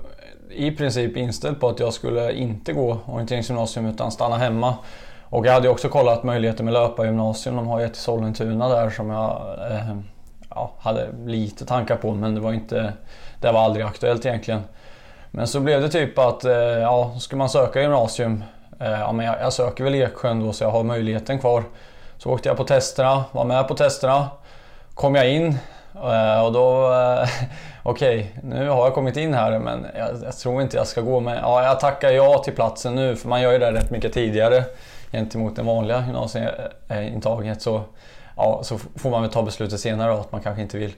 i 0.51 0.71
princip 0.71 1.17
inställd 1.17 1.61
på 1.61 1.69
att 1.69 1.81
jag 1.81 1.93
skulle 1.93 2.33
inte 2.33 2.73
gå 2.73 2.99
orienteringsgymnasium 3.07 3.87
utan 3.87 4.13
stanna 4.13 4.37
hemma. 4.37 4.75
Och 5.23 5.47
jag 5.47 5.53
hade 5.53 5.69
också 5.69 5.89
kollat 5.89 6.23
möjligheter 6.23 6.65
med 6.65 6.73
löpargymnasium. 6.73 7.57
De 7.57 7.67
har 7.67 7.81
ju 7.81 7.87
ett 7.87 7.97
i 7.97 8.01
Sollentuna 8.01 8.69
där 8.69 8.91
som 8.91 9.11
jag 9.11 9.57
eh, 9.71 9.97
ja, 10.51 10.73
hade 10.79 11.09
lite 11.27 11.67
tankar 11.67 11.97
på 11.97 12.15
men 12.15 12.35
det 12.35 12.41
var 12.41 12.53
inte, 12.53 12.93
det 13.41 13.53
var 13.53 13.61
aldrig 13.61 13.87
aktuellt 13.87 14.27
egentligen. 14.27 14.63
Men 15.31 15.47
så 15.47 15.61
blev 15.61 15.81
det 15.81 15.89
typ 15.89 16.19
att, 16.19 16.45
eh, 16.45 16.53
ja, 16.55 17.15
ska 17.19 17.37
man 17.37 17.49
söka 17.49 17.81
gymnasium, 17.81 18.45
eh, 18.81 18.91
ja 18.91 19.13
men 19.13 19.27
jag, 19.27 19.37
jag 19.41 19.53
söker 19.53 19.85
väl 19.85 19.95
Eksjön 19.95 20.47
då 20.47 20.53
så 20.53 20.65
jag 20.65 20.71
har 20.71 20.83
möjligheten 20.83 21.39
kvar. 21.39 21.65
Så 22.19 22.31
åkte 22.31 22.49
jag 22.49 22.57
på 22.57 22.65
testerna, 22.65 23.25
var 23.33 23.45
med 23.45 23.69
på 23.69 23.75
testerna, 23.75 24.29
kom 24.95 25.15
jag 25.15 25.31
in 25.31 25.59
Eh, 26.03 26.45
och 26.45 26.53
då, 26.53 26.93
eh, 26.93 27.29
okej, 27.83 28.33
okay, 28.39 28.51
nu 28.51 28.69
har 28.69 28.85
jag 28.85 28.95
kommit 28.95 29.17
in 29.17 29.35
här 29.35 29.59
men 29.59 29.87
jag, 29.97 30.09
jag, 30.25 30.37
tror 30.37 30.63
inte 30.63 30.77
jag 30.77 30.87
ska 30.87 31.01
gå 31.01 31.21
med, 31.21 31.39
ja 31.43 31.65
jag 31.65 31.81
tackar 31.81 32.11
ja 32.11 32.39
till 32.39 32.55
platsen 32.55 32.95
nu 32.95 33.17
för 33.17 33.29
man 33.29 33.43
gör 33.43 33.53
ju 33.53 33.59
det 33.59 33.73
rätt 33.73 33.91
mycket 33.91 34.13
tidigare 34.13 34.65
gentemot 35.13 35.57
det 35.57 35.63
vanliga 35.63 36.05
gymnasieintaget 36.07 37.63
så, 37.63 37.81
ja, 38.37 38.61
så 38.63 38.79
får 38.97 39.11
man 39.11 39.23
väl 39.23 39.31
ta 39.31 39.43
beslutet 39.43 39.81
senare 39.81 40.13
då, 40.13 40.19
att 40.19 40.33
man 40.33 40.41
kanske 40.41 40.63
inte 40.63 40.79
vill. 40.79 40.93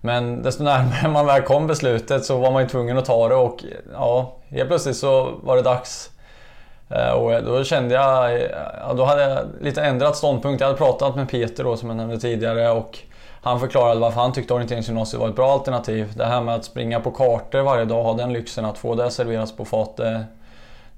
Men 0.00 0.42
desto 0.42 0.64
närmare 0.64 1.08
man 1.08 1.26
väl 1.26 1.42
kom 1.42 1.66
beslutet 1.66 2.24
så 2.24 2.38
var 2.38 2.50
man 2.50 2.62
ju 2.62 2.68
tvungen 2.68 2.98
att 2.98 3.04
ta 3.04 3.28
det 3.28 3.34
och 3.34 3.64
ja, 3.92 4.36
helt 4.48 4.68
plötsligt 4.68 4.96
så 4.96 5.34
var 5.42 5.56
det 5.56 5.62
dags. 5.62 6.10
Eh, 6.88 7.10
och 7.10 7.44
då 7.44 7.64
kände 7.64 7.94
jag, 7.94 8.40
ja, 8.80 8.94
då 8.96 9.04
hade 9.04 9.22
jag 9.22 9.38
lite 9.60 9.82
ändrat 9.82 10.16
ståndpunkt. 10.16 10.60
Jag 10.60 10.68
hade 10.68 10.78
pratat 10.78 11.16
med 11.16 11.30
Peter 11.30 11.64
då 11.64 11.76
som 11.76 11.88
jag 11.88 11.96
nämnde 11.96 12.18
tidigare 12.20 12.70
och 12.70 12.98
han 13.42 13.60
förklarade 13.60 14.00
varför 14.00 14.20
han 14.20 14.32
tyckte 14.32 14.54
orienteringsgymnasiet 14.54 15.20
var 15.20 15.28
ett 15.28 15.36
bra 15.36 15.52
alternativ. 15.52 16.12
Det 16.16 16.24
här 16.24 16.40
med 16.40 16.54
att 16.54 16.64
springa 16.64 17.00
på 17.00 17.10
kartor 17.10 17.60
varje 17.60 17.84
dag, 17.84 18.02
ha 18.02 18.14
den 18.14 18.32
lyxen 18.32 18.64
att 18.64 18.78
få 18.78 18.94
det 18.94 19.10
serveras 19.10 19.52
på 19.52 19.64
fat, 19.64 19.96
det, 19.96 20.24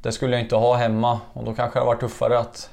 det 0.03 0.13
skulle 0.13 0.33
jag 0.33 0.41
inte 0.41 0.57
ha 0.57 0.75
hemma. 0.75 1.21
Och 1.33 1.45
då 1.45 1.55
kanske 1.55 1.79
det 1.79 1.85
var 1.85 1.97
tuffare 1.97 2.39
att 2.39 2.71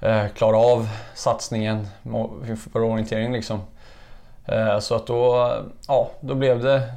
eh, 0.00 0.26
klara 0.36 0.56
av 0.56 0.88
satsningen 1.14 1.86
för 2.72 2.82
orientering 2.82 3.32
liksom. 3.32 3.60
Eh, 4.44 4.78
så 4.78 4.94
att 4.94 5.06
då, 5.06 5.52
ja, 5.88 6.10
då 6.20 6.34
blev 6.34 6.62
det 6.62 6.92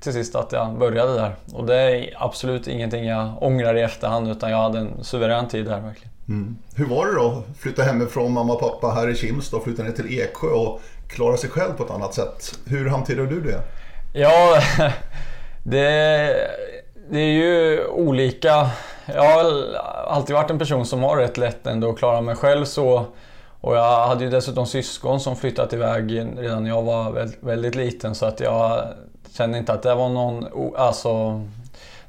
till 0.00 0.12
sist 0.12 0.34
att 0.34 0.52
jag 0.52 0.78
började 0.78 1.14
där. 1.14 1.36
Och 1.52 1.66
det 1.66 1.76
är 1.76 2.14
absolut 2.16 2.68
ingenting 2.68 3.04
jag 3.04 3.42
ångrar 3.42 3.74
i 3.74 3.82
efterhand 3.82 4.28
utan 4.28 4.50
jag 4.50 4.58
hade 4.58 4.78
en 4.78 5.04
suverän 5.04 5.48
tid 5.48 5.64
där 5.64 5.80
verkligen. 5.80 6.12
Mm. 6.28 6.56
Hur 6.74 6.86
var 6.86 7.06
det 7.06 7.14
då? 7.14 7.42
Flytta 7.58 7.82
hemifrån 7.82 8.32
mamma 8.32 8.52
och 8.52 8.60
pappa 8.60 8.90
här 8.90 9.08
i 9.08 9.14
Kimstad 9.14 9.56
och 9.56 9.64
flytta 9.64 9.82
ner 9.82 9.92
till 9.92 10.18
Eksjö 10.18 10.48
och 10.48 10.80
klara 11.08 11.36
sig 11.36 11.50
själv 11.50 11.72
på 11.72 11.84
ett 11.84 11.90
annat 11.90 12.14
sätt. 12.14 12.58
Hur 12.66 12.88
hanterar 12.88 13.26
du 13.26 13.40
det? 13.40 13.62
Ja, 14.12 14.60
det, 15.62 16.50
det 17.10 17.20
är 17.20 17.32
ju 17.32 17.86
olika. 17.86 18.70
Jag 19.06 19.22
har 19.22 19.74
alltid 20.06 20.36
varit 20.36 20.50
en 20.50 20.58
person 20.58 20.86
som 20.86 21.02
har 21.02 21.16
rätt 21.16 21.36
lätt 21.36 21.66
ändå 21.66 21.90
att 21.90 21.98
klara 21.98 22.20
mig 22.20 22.36
själv 22.36 22.64
så 22.64 23.06
och 23.60 23.76
jag 23.76 24.06
hade 24.06 24.24
ju 24.24 24.30
dessutom 24.30 24.66
syskon 24.66 25.20
som 25.20 25.36
flyttat 25.36 25.72
iväg 25.72 26.12
redan 26.36 26.62
när 26.62 26.70
jag 26.70 26.82
var 26.82 27.30
väldigt, 27.40 27.74
liten 27.74 28.14
så 28.14 28.26
att 28.26 28.40
jag 28.40 28.82
kände 29.32 29.58
inte 29.58 29.72
att 29.72 29.82
det 29.82 29.94
var 29.94 30.08
någon, 30.08 30.46
alltså, 30.76 31.42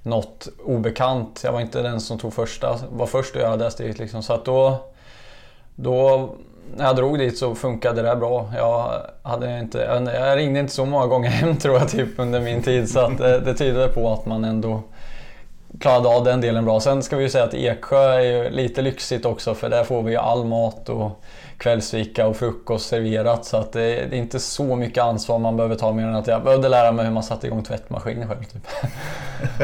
något 0.03 0.48
obekant. 0.65 1.41
Jag 1.44 1.51
var 1.51 1.62
inte 1.62 1.82
den 1.82 2.01
som 2.01 2.20
tog 2.20 2.34
första, 2.34 2.79
var 2.91 3.06
först 3.06 3.36
att 3.36 3.41
göra 3.41 3.58
det 3.58 3.72
steget 3.72 4.00
liksom. 4.00 4.24
Så 4.24 4.34
att 4.34 4.46
då, 4.46 4.77
då 5.75 6.29
när 6.78 6.86
jag 6.86 6.96
drog 6.96 7.18
dit 7.18 7.38
så 7.38 7.56
funkade 7.56 8.02
det 8.02 8.16
bra. 8.16 8.52
Jag, 8.56 9.02
hade 9.24 9.60
inte, 9.60 9.78
jag 10.14 10.38
ringde 10.38 10.60
inte 10.60 10.74
så 10.74 10.86
många 10.86 11.08
gånger 11.08 11.30
hem 11.30 11.58
tror 11.60 11.78
jag 11.78 11.90
typ 11.90 12.20
under 12.20 12.42
min 12.42 12.64
tid 12.64 12.90
så 12.90 13.00
att 13.00 13.18
det, 13.18 13.40
det 13.40 13.54
tyder 13.54 13.88
på 13.88 14.14
att 14.14 14.26
man 14.26 14.44
ändå 14.44 14.84
klarade 15.80 16.10
av 16.10 16.24
den 16.24 16.42
delen 16.42 16.66
bra. 16.66 16.80
Sen 16.80 17.04
ska 17.04 17.16
vi 17.16 17.24
ju 17.24 17.30
säga 17.30 17.44
att 17.44 17.54
Eksjö 17.54 18.14
är 18.14 18.22
ju 18.22 18.50
lite 18.50 18.82
lyxigt 18.82 19.26
också 19.26 19.54
för 19.56 19.70
där 19.70 19.84
får 19.84 20.04
vi 20.04 20.12
ju 20.12 20.18
all 20.18 20.46
mat 20.46 20.90
och 20.90 21.24
kvällsfika 21.58 22.28
och 22.28 22.36
frukost 22.36 22.90
serverat. 22.90 23.46
Så 23.46 23.58
att 23.58 23.74
det 23.74 23.82
är 23.82 24.14
inte 24.14 24.40
så 24.40 24.76
mycket 24.76 25.04
ansvar 25.04 25.40
man 25.40 25.58
behöver 25.58 25.76
ta 25.76 25.94
mer 25.94 26.04
än 26.04 26.16
att 26.16 26.28
jag 26.28 26.44
behövde 26.44 26.70
lära 26.70 26.92
mig 26.92 27.06
hur 27.06 27.12
man 27.12 27.24
satte 27.24 27.48
igång 27.48 27.64
tvättmaskinen 27.64 28.28
själv. 28.28 28.44
Typ. 28.44 28.68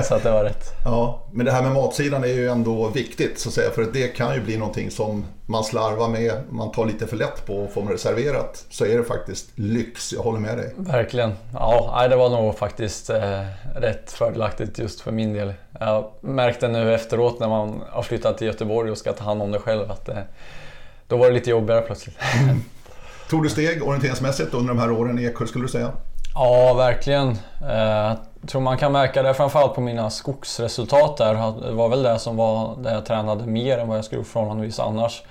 så 0.06 0.16
att 0.16 0.24
det 0.24 0.32
var 0.32 0.44
rätt. 0.44 0.64
Ja, 0.86 1.24
men 1.32 1.46
det 1.46 1.52
här 1.52 1.62
med 1.62 1.72
matsidan 1.72 2.24
är 2.24 2.28
ju 2.28 2.50
ändå 2.50 2.88
viktigt 2.90 3.40
så 3.40 3.50
att 3.50 3.54
säga. 3.54 3.70
För 3.72 3.88
det 3.94 4.08
kan 4.08 4.34
ju 4.34 4.42
bli 4.42 4.58
någonting 4.58 4.92
som 4.92 5.26
man 5.46 5.64
slarvar 5.64 6.10
med, 6.10 6.34
man 6.50 6.72
tar 6.72 6.86
lite 6.86 7.08
för 7.08 7.18
lätt 7.18 7.46
på 7.46 7.58
och 7.58 7.74
får 7.74 7.84
man 7.84 7.92
det 7.92 7.98
serverat 7.98 8.66
så 8.70 8.86
är 8.86 8.98
det 8.98 9.04
faktiskt 9.04 9.50
lyx. 9.56 10.14
Jag 10.14 10.22
håller 10.22 10.40
med 10.40 10.58
dig. 10.58 10.74
Verkligen. 10.78 11.34
Ja, 11.54 12.08
det 12.08 12.16
var 12.16 12.30
nog 12.30 12.58
faktiskt 12.58 13.10
eh, 13.10 13.42
rätt 13.75 14.12
fördelaktigt 14.12 14.80
just 14.80 15.02
för 15.02 15.12
min 15.12 15.34
del. 15.34 15.54
Jag 15.80 16.12
märkte 16.22 16.68
nu 16.68 16.94
efteråt 16.94 17.40
när 17.40 17.48
man 17.48 17.84
har 17.90 18.04
flyttat 18.04 18.38
till 18.38 18.48
Göteborg 18.48 18.92
och 18.92 18.98
ska 18.98 19.14
ta 19.14 19.24
hand 19.24 19.42
om 19.42 19.52
det 19.52 19.60
själv 19.60 19.92
att 19.92 20.06
det 20.06 20.24
då 21.08 21.18
var 21.18 21.28
det 21.28 21.34
lite 21.34 21.50
jobbigare 21.50 21.82
plötsligt. 21.82 22.18
Tog 23.30 23.44
du 23.44 23.50
steg 23.50 23.84
orienteringsmässigt 23.84 24.54
under 24.54 24.74
de 24.74 24.80
här 24.80 24.92
åren 24.92 25.20
i 25.20 25.25
Eksjö 25.25 25.48
skulle 25.48 25.66
du 25.66 25.70
säga? 25.70 25.92
Ja, 26.38 26.74
verkligen. 26.74 27.30
Eh, 27.62 28.15
jag 28.42 28.50
tror 28.50 28.62
man 28.62 28.77
kan 28.77 28.92
märka 28.92 29.24
det 29.24 29.34
framförallt 29.34 29.75
på 29.75 29.82
mina 29.82 30.10
skogsresultat 30.10 31.18
där. 31.18 31.34
Det 31.62 31.72
var 31.72 31.89
väl 31.89 32.04
det 32.04 32.20
som 32.20 32.38
var 32.38 32.75
det 32.77 32.92
jag 32.92 33.06
tränade 33.06 33.46
mer 33.46 33.77
än 33.77 33.88
vad 33.88 33.98
jag 33.98 34.06
skulle 34.06 34.24
förhållandevis 34.24 34.80
annars. 34.80 35.24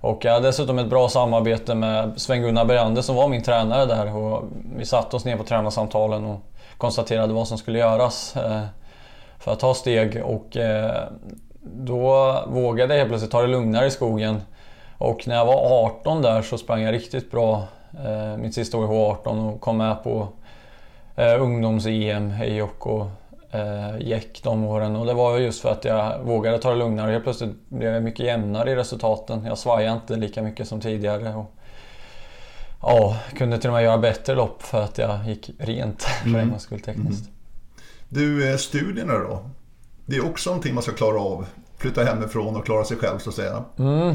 Och 0.00 0.24
jag 0.24 0.32
hade 0.32 0.48
dessutom 0.48 0.78
ett 0.78 0.88
bra 0.88 1.08
samarbete 1.08 1.74
med 1.74 2.20
Sven-Gunnar 2.20 2.64
Berander 2.64 3.02
som 3.02 3.16
var 3.16 3.28
min 3.28 3.42
tränare 3.42 3.86
där. 3.86 4.16
Och 4.16 4.44
vi 4.76 4.86
satte 4.86 5.16
oss 5.16 5.24
ner 5.24 5.36
på 5.36 5.44
tränarsamtalen 5.44 6.24
och 6.24 6.40
konstaterade 6.78 7.32
vad 7.32 7.48
som 7.48 7.58
skulle 7.58 7.78
göras 7.78 8.36
eh, 8.36 8.62
för 9.38 9.52
att 9.52 9.60
ta 9.60 9.74
steg. 9.74 10.22
Och 10.24 10.56
eh, 10.56 11.02
då 11.60 12.38
vågade 12.46 12.94
jag 12.94 12.98
helt 12.98 13.10
plötsligt 13.10 13.32
ta 13.32 13.42
det 13.42 13.48
lugnare 13.48 13.86
i 13.86 13.90
skogen. 13.90 14.42
Och 14.98 15.28
när 15.28 15.36
jag 15.36 15.46
var 15.46 15.84
18 15.86 16.22
där 16.22 16.42
så 16.42 16.58
sprang 16.58 16.82
jag 16.82 16.94
riktigt 16.94 17.30
bra 17.30 17.62
mitt 18.38 18.54
sista 18.54 18.78
år 18.78 18.84
i 18.84 18.88
H18 18.88 19.54
och 19.54 19.60
kom 19.60 19.76
med 19.76 20.02
på 20.02 20.28
eh, 21.16 21.42
ungdoms-EM, 21.42 22.30
Ejok 22.30 22.86
och 22.86 23.06
eh, 23.50 24.00
Jäck 24.00 24.40
de 24.42 24.64
åren. 24.64 24.96
Och 24.96 25.06
det 25.06 25.14
var 25.14 25.38
just 25.38 25.60
för 25.60 25.72
att 25.72 25.84
jag 25.84 26.18
vågade 26.22 26.58
ta 26.58 26.70
det 26.70 26.76
lugnare. 26.76 27.12
Helt 27.12 27.24
plötsligt 27.24 27.68
blev 27.68 27.92
jag 27.92 28.02
mycket 28.02 28.26
jämnare 28.26 28.70
i 28.70 28.76
resultaten. 28.76 29.44
Jag 29.44 29.58
svajade 29.58 29.92
inte 29.92 30.16
lika 30.16 30.42
mycket 30.42 30.68
som 30.68 30.80
tidigare. 30.80 31.34
Och, 31.34 31.54
ja, 32.82 33.16
kunde 33.36 33.58
till 33.58 33.70
och 33.70 33.74
med 33.74 33.84
göra 33.84 33.98
bättre 33.98 34.34
lopp 34.34 34.62
för 34.62 34.82
att 34.82 34.98
jag 34.98 35.26
gick 35.26 35.50
rent 35.58 36.02
för 36.02 36.28
mm. 36.28 36.40
en 36.40 36.50
gångs 36.50 36.62
skull 36.62 36.80
tekniskt. 36.80 37.26
Mm. 37.26 37.32
Du, 38.08 38.50
eh, 38.50 38.56
studierna 38.56 39.18
då? 39.18 39.50
Det 40.06 40.16
är 40.16 40.26
också 40.26 40.50
någonting 40.50 40.74
man 40.74 40.82
ska 40.82 40.92
klara 40.92 41.20
av. 41.20 41.46
Flytta 41.78 42.04
hemifrån 42.04 42.56
och 42.56 42.64
klara 42.64 42.84
sig 42.84 42.96
själv 42.96 43.18
så 43.18 43.30
att 43.30 43.36
säga. 43.36 43.64
Mm. 43.78 44.14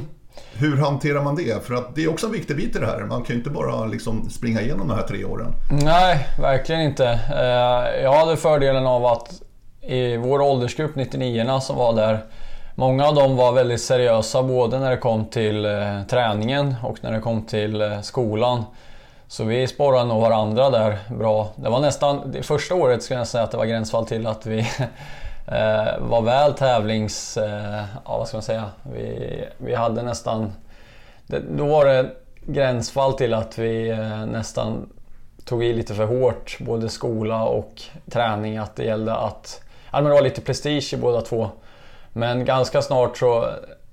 Hur 0.53 0.77
hanterar 0.77 1.23
man 1.23 1.35
det? 1.35 1.65
För 1.65 1.73
att 1.73 1.95
det 1.95 2.03
är 2.03 2.09
också 2.09 2.25
en 2.25 2.31
viktig 2.31 2.55
bit 2.55 2.75
i 2.75 2.79
det 2.79 2.85
här. 2.85 2.99
Man 2.99 3.23
kan 3.23 3.35
ju 3.35 3.39
inte 3.39 3.49
bara 3.49 3.85
liksom 3.85 4.29
springa 4.29 4.61
igenom 4.61 4.87
de 4.87 4.93
här 4.93 5.07
tre 5.07 5.25
åren. 5.25 5.53
Nej, 5.83 6.27
verkligen 6.39 6.81
inte. 6.81 7.19
Eh, 7.29 8.03
jag 8.03 8.13
hade 8.13 8.37
fördelen 8.37 8.85
av 8.85 9.05
att 9.05 9.41
i 9.81 10.17
vår 10.17 10.41
åldersgrupp, 10.41 10.95
99 10.95 11.59
som 11.59 11.77
var 11.77 11.95
där, 11.95 12.25
Många 12.75 13.07
av 13.07 13.15
dem 13.15 13.35
var 13.35 13.51
väldigt 13.51 13.81
seriösa 13.81 14.43
både 14.43 14.79
när 14.79 14.91
det 14.91 14.97
kom 14.97 15.25
till 15.25 15.65
eh, 15.65 16.03
träningen 16.09 16.75
och 16.83 16.97
när 17.01 17.11
det 17.11 17.19
kom 17.19 17.45
till 17.45 17.81
eh, 17.81 18.01
skolan. 18.01 18.63
Så 19.27 19.43
vi 19.43 19.67
sporrade 19.67 20.05
nog 20.05 20.21
varandra 20.21 20.69
där 20.69 20.97
bra. 21.09 21.49
Det 21.55 21.69
var 21.69 21.79
nästan, 21.79 22.31
det 22.31 22.43
första 22.43 22.75
året 22.75 23.03
skulle 23.03 23.19
jag 23.19 23.27
säga 23.27 23.43
att 23.43 23.51
det 23.51 23.57
var 23.57 23.65
gränsfall 23.65 24.05
till 24.05 24.27
att 24.27 24.45
vi 24.45 24.57
Eh, 25.47 25.99
var 25.99 26.21
väl 26.21 26.53
tävlings... 26.53 27.37
Eh, 27.37 27.83
ja, 28.05 28.17
vad 28.17 28.27
ska 28.27 28.37
man 28.37 28.43
säga? 28.43 28.65
Vi, 28.83 29.47
vi 29.57 29.75
hade 29.75 30.03
nästan... 30.03 30.53
Det, 31.27 31.39
då 31.39 31.65
var 31.65 31.85
det 31.85 32.09
gränsfall 32.45 33.13
till 33.13 33.33
att 33.33 33.57
vi 33.57 33.89
eh, 33.89 34.25
nästan 34.25 34.89
tog 35.45 35.63
i 35.63 35.73
lite 35.73 35.93
för 35.93 36.05
hårt, 36.05 36.57
både 36.59 36.89
skola 36.89 37.43
och 37.43 37.81
träning. 38.11 38.57
Att 38.57 38.75
det 38.75 38.83
gällde 38.83 39.15
att... 39.15 39.61
Ja, 39.91 40.01
men 40.01 40.09
det 40.09 40.15
var 40.15 40.21
lite 40.21 40.41
prestige 40.41 40.93
i 40.93 40.97
båda 40.97 41.21
två. 41.21 41.49
Men 42.13 42.45
ganska 42.45 42.81
snart 42.81 43.17
så... 43.17 43.49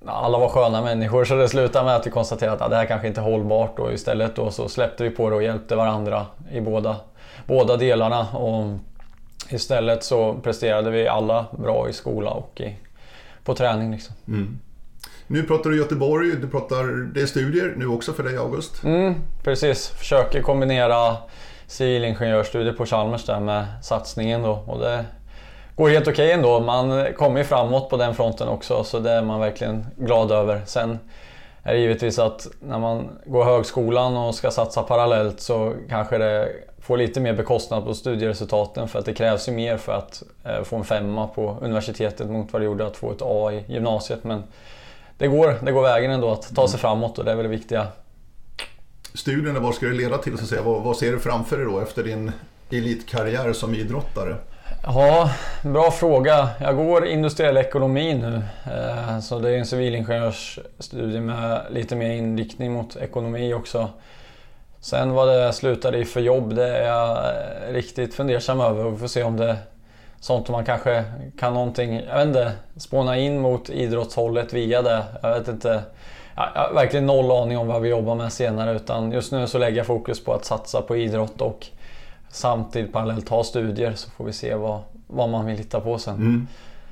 Alla 0.07 0.39
var 0.39 0.49
sköna 0.49 0.83
människor 0.83 1.25
så 1.25 1.35
det 1.35 1.49
slutade 1.49 1.85
med 1.85 1.97
att 1.97 2.07
vi 2.07 2.11
konstaterade 2.11 2.55
att 2.55 2.61
ja, 2.61 2.69
det 2.69 2.77
här 2.77 2.87
kanske 2.87 3.09
inte 3.09 3.21
är 3.21 3.25
hållbart 3.25 3.79
och 3.79 3.93
istället 3.93 4.37
då 4.37 4.51
så 4.51 4.69
släppte 4.69 5.05
vi 5.05 5.11
på 5.11 5.31
det 5.31 5.37
och 5.37 5.43
hjälpte 5.43 5.77
varandra 5.77 6.27
i 6.53 6.61
båda, 6.61 6.97
båda 7.47 7.77
delarna. 7.77 8.27
Och 8.33 8.79
Istället 9.51 10.05
så 10.05 10.35
presterade 10.35 10.91
vi 10.91 11.09
alla 11.09 11.47
bra 11.59 11.89
i 11.89 11.93
skola 11.93 12.31
och 12.31 12.61
i, 12.61 12.77
på 13.45 13.55
träning. 13.55 13.91
Liksom. 13.91 14.15
Mm. 14.29 14.59
Nu 15.27 15.43
pratar 15.43 15.71
du 15.71 15.79
Göteborg, 15.79 16.37
du 16.37 16.49
pratar, 16.49 16.85
det 17.15 17.21
är 17.21 17.27
studier 17.27 17.75
nu 17.77 17.87
också 17.87 18.13
för 18.13 18.23
dig 18.23 18.37
August? 18.37 18.85
Mm, 18.85 19.15
precis, 19.43 19.89
försöker 19.89 20.43
kombinera 20.43 21.17
civilingenjörsstudier 21.67 22.73
på 22.73 22.87
Chalmers 22.87 23.25
där 23.25 23.41
med 23.41 23.67
satsningen 23.83 24.43
då. 24.43 24.65
Och 24.67 24.79
det 24.79 25.05
går 25.77 25.89
helt 25.89 26.09
okej 26.09 26.13
okay 26.13 26.31
ändå. 26.31 26.61
Man 26.61 27.13
kommer 27.15 27.45
framåt 27.45 27.91
på 27.91 27.97
den 27.97 28.15
fronten 28.15 28.49
också 28.49 28.85
så 28.85 28.99
det 28.99 29.11
är 29.11 29.23
man 29.23 29.41
verkligen 29.41 29.87
glad 29.97 30.33
över. 30.33 30.63
Sen 30.67 30.99
är 31.63 31.75
det 31.75 31.81
givetvis 31.81 32.19
att 32.19 32.47
när 32.61 32.79
man 32.79 33.09
går 33.27 33.45
högskolan 33.45 34.17
och 34.17 34.35
ska 34.35 34.51
satsa 34.51 34.83
parallellt 34.83 35.41
så 35.41 35.75
kanske 35.89 36.19
det 36.19 36.49
får 36.89 36.97
lite 36.97 37.21
mer 37.21 37.33
bekostnad 37.33 37.85
på 37.85 37.95
studieresultaten 37.95 38.89
för 38.89 38.99
att 38.99 39.05
det 39.05 39.15
krävs 39.15 39.49
ju 39.49 39.53
mer 39.53 39.77
för 39.77 39.93
att 39.93 40.23
eh, 40.45 40.63
få 40.63 40.77
en 40.77 40.85
femma 40.85 41.27
på 41.27 41.59
universitetet 41.61 42.31
mot 42.31 42.53
vad 42.53 42.63
det 42.63 42.67
gjorde 42.67 42.87
att 42.87 42.97
få 42.97 43.13
ett 43.13 43.23
A 43.23 43.53
i 43.53 43.73
gymnasiet. 43.73 44.25
Men 44.25 44.43
det 45.19 45.29
går, 45.29 45.55
det 45.63 45.73
går 45.73 45.83
vägen 45.83 46.11
ändå 46.11 46.33
att 46.33 46.55
ta 46.55 46.69
sig 46.69 46.81
framåt 46.81 47.19
och 47.19 47.25
det 47.25 47.31
är 47.31 47.35
väl 47.35 47.43
det 47.43 47.49
viktiga. 47.51 47.87
studierna, 49.15 49.61
vad 49.61 49.75
ska 49.75 49.87
det 49.87 49.95
leda 49.95 50.19
till? 50.19 50.37
Så 50.39 50.43
att 50.43 50.49
säga? 50.49 50.63
Vad, 50.63 50.83
vad 50.83 50.97
ser 50.97 51.13
du 51.13 51.19
framför 51.19 51.57
dig 51.57 51.67
då 51.67 51.81
efter 51.81 52.05
din 52.05 52.33
elitkarriär 52.71 53.53
som 53.53 53.75
idrottare? 53.75 54.37
Ja, 54.85 55.31
bra 55.63 55.91
fråga. 55.91 56.49
Jag 56.61 56.77
går 56.77 57.07
industriell 57.07 57.57
ekonomi 57.57 58.15
nu. 58.15 58.43
Eh, 58.73 59.21
så 59.21 59.39
det 59.39 59.51
är 59.51 59.59
en 59.59 59.67
civilingenjörsstudie 59.67 61.21
med 61.21 61.61
lite 61.71 61.97
mer 61.97 62.11
inriktning 62.11 62.73
mot 62.73 62.97
ekonomi 62.97 63.55
också. 63.55 63.89
Sen 64.81 65.13
vad 65.13 65.29
det 65.29 65.53
slutar 65.53 65.95
i 65.95 66.05
för 66.05 66.21
jobb, 66.21 66.55
det 66.55 66.69
är 66.69 66.87
jag 66.87 67.17
eh, 67.17 67.73
riktigt 67.73 68.15
fundersam 68.15 68.61
över. 68.61 68.91
Vi 68.91 68.99
får 68.99 69.07
se 69.07 69.23
om 69.23 69.37
det 69.37 69.51
är 69.51 69.57
sånt 70.21 70.49
man 70.49 70.65
kanske 70.65 71.05
kan 71.39 71.55
någonting, 71.55 71.95
jag 72.09 72.17
vet 72.17 72.27
inte, 72.27 72.53
spåna 72.77 73.19
in 73.19 73.41
mot 73.41 73.71
idrottshållet 73.71 74.53
via 74.53 74.83
det. 74.83 75.05
Jag 75.23 75.39
vet 75.39 75.49
inte. 75.49 75.83
Jag 76.37 76.43
har 76.43 76.75
verkligen 76.75 77.07
noll 77.07 77.31
aning 77.43 77.59
om 77.59 77.67
vad 77.67 77.83
vi 77.83 77.89
jobbar 77.89 78.15
med 78.15 78.33
senare 78.33 78.77
utan 78.77 79.13
just 79.13 79.33
nu 79.33 79.47
så 79.47 79.59
lägger 79.59 79.77
jag 79.77 79.87
fokus 79.87 80.25
på 80.25 80.35
att 80.35 80.45
satsa 80.45 80.83
på 80.83 80.97
idrott 80.97 81.41
och 81.41 81.67
samtidigt 82.29 82.93
parallellt 82.93 83.29
ha 83.29 83.45
studier 83.45 83.93
så 83.95 84.11
får 84.11 84.25
vi 84.25 84.33
se 84.33 84.55
vad, 84.55 84.81
vad 85.07 85.29
man 85.29 85.47
vill 85.47 85.57
hitta 85.57 85.81
på 85.81 85.99
sen. 85.99 86.15
Mm. 86.15 86.47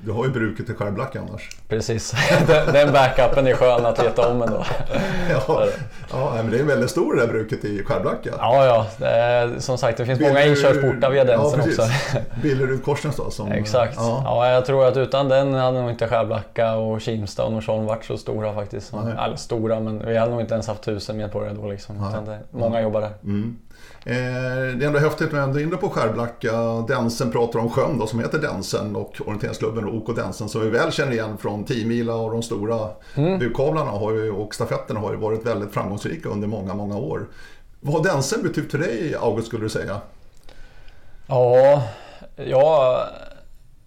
Du 0.06 0.12
har 0.12 0.25
ju 0.25 0.30
bruket 0.30 0.70
i 0.70 0.75
skärblacka 0.75 1.20
annars. 1.20 1.50
Precis, 1.68 2.14
den 2.72 2.92
backupen 2.92 3.46
är 3.46 3.54
skön 3.54 3.86
att 3.86 4.04
veta 4.04 4.28
om 4.28 4.42
ändå. 4.42 4.64
ja, 5.30 5.66
ja, 6.10 6.32
men 6.36 6.50
det 6.50 6.58
är 6.58 6.64
väldigt 6.64 6.90
stor 6.90 7.14
det 7.14 7.20
där 7.20 7.28
bruket 7.28 7.64
i 7.64 7.84
skärblacka. 7.84 8.30
Ja, 8.38 8.64
ja. 8.98 9.06
Är, 9.06 9.58
som 9.58 9.78
sagt, 9.78 9.98
det 9.98 10.06
finns 10.06 10.18
Biller, 10.18 10.32
många 10.32 10.46
inkörsportar 10.46 11.10
via 11.10 11.25
den 11.25 11.40
ja, 11.40 11.46
också. 11.46 11.82
Billerud-Korsnäs 12.42 13.16
då? 13.16 13.30
Som, 13.30 13.52
Exakt. 13.52 13.94
Ja. 13.96 14.22
ja. 14.25 14.52
jag 14.52 14.64
tror 14.64 14.86
att 14.86 14.96
utan 14.96 15.28
den 15.28 15.54
hade 15.54 15.80
nog 15.80 15.90
inte 15.90 16.08
Skärblacka 16.08 16.75
och 16.75 17.00
Kimstad 17.00 17.44
och 17.44 17.52
Norsholm 17.52 17.86
varit 17.86 18.04
så 18.04 18.18
stora 18.18 18.54
faktiskt. 18.54 18.92
Eller 18.94 19.36
stora, 19.36 19.80
men 19.80 20.06
vi 20.06 20.16
hade 20.16 20.30
nog 20.30 20.40
inte 20.40 20.54
ens 20.54 20.68
haft 20.68 20.82
tusen 20.82 21.16
medborgare 21.16 21.54
då 21.54 21.70
liksom. 21.70 21.96
Det, 22.26 22.38
många 22.50 22.80
jobbar 22.80 23.00
där. 23.00 23.12
Mm. 23.25 23.56
Eh, 24.05 24.76
det 24.76 24.85
är 24.85 24.87
ändå 24.87 24.99
häftigt 24.99 25.33
när 25.33 25.47
du 25.47 25.61
är 25.61 25.64
inne 25.64 25.76
på 25.76 25.90
Skärblacka. 25.90 26.85
Densen 26.88 27.31
pratar 27.31 27.59
om 27.59 27.71
sjön 27.71 27.99
då, 27.99 28.07
som 28.07 28.21
heter 28.21 28.38
Densen 28.38 28.97
och 28.97 29.21
orienteringsklubben 29.21 29.85
OK 29.85 30.16
Densen 30.16 30.49
som 30.49 30.61
vi 30.61 30.71
väl 30.71 30.93
känner 30.93 31.12
igen 31.12 31.38
från 31.38 31.64
10 31.64 32.12
och 32.12 32.31
de 32.31 32.43
stora 32.43 32.88
mm. 33.14 33.38
budkavlarna 33.38 33.90
och 34.33 34.55
stafetterna 34.55 35.00
har 35.00 35.11
ju 35.11 35.16
varit 35.16 35.47
väldigt 35.47 35.73
framgångsrika 35.73 36.28
under 36.28 36.49
många, 36.49 36.75
många 36.75 36.97
år. 36.97 37.26
Vad 37.81 37.95
har 37.95 38.05
Densen 38.05 38.43
betytt 38.43 38.71
för 38.71 38.78
dig 38.78 39.14
August 39.21 39.49
skulle 39.49 39.64
du 39.64 39.69
säga? 39.69 40.00
Ja, 41.26 41.83
ja 42.37 43.00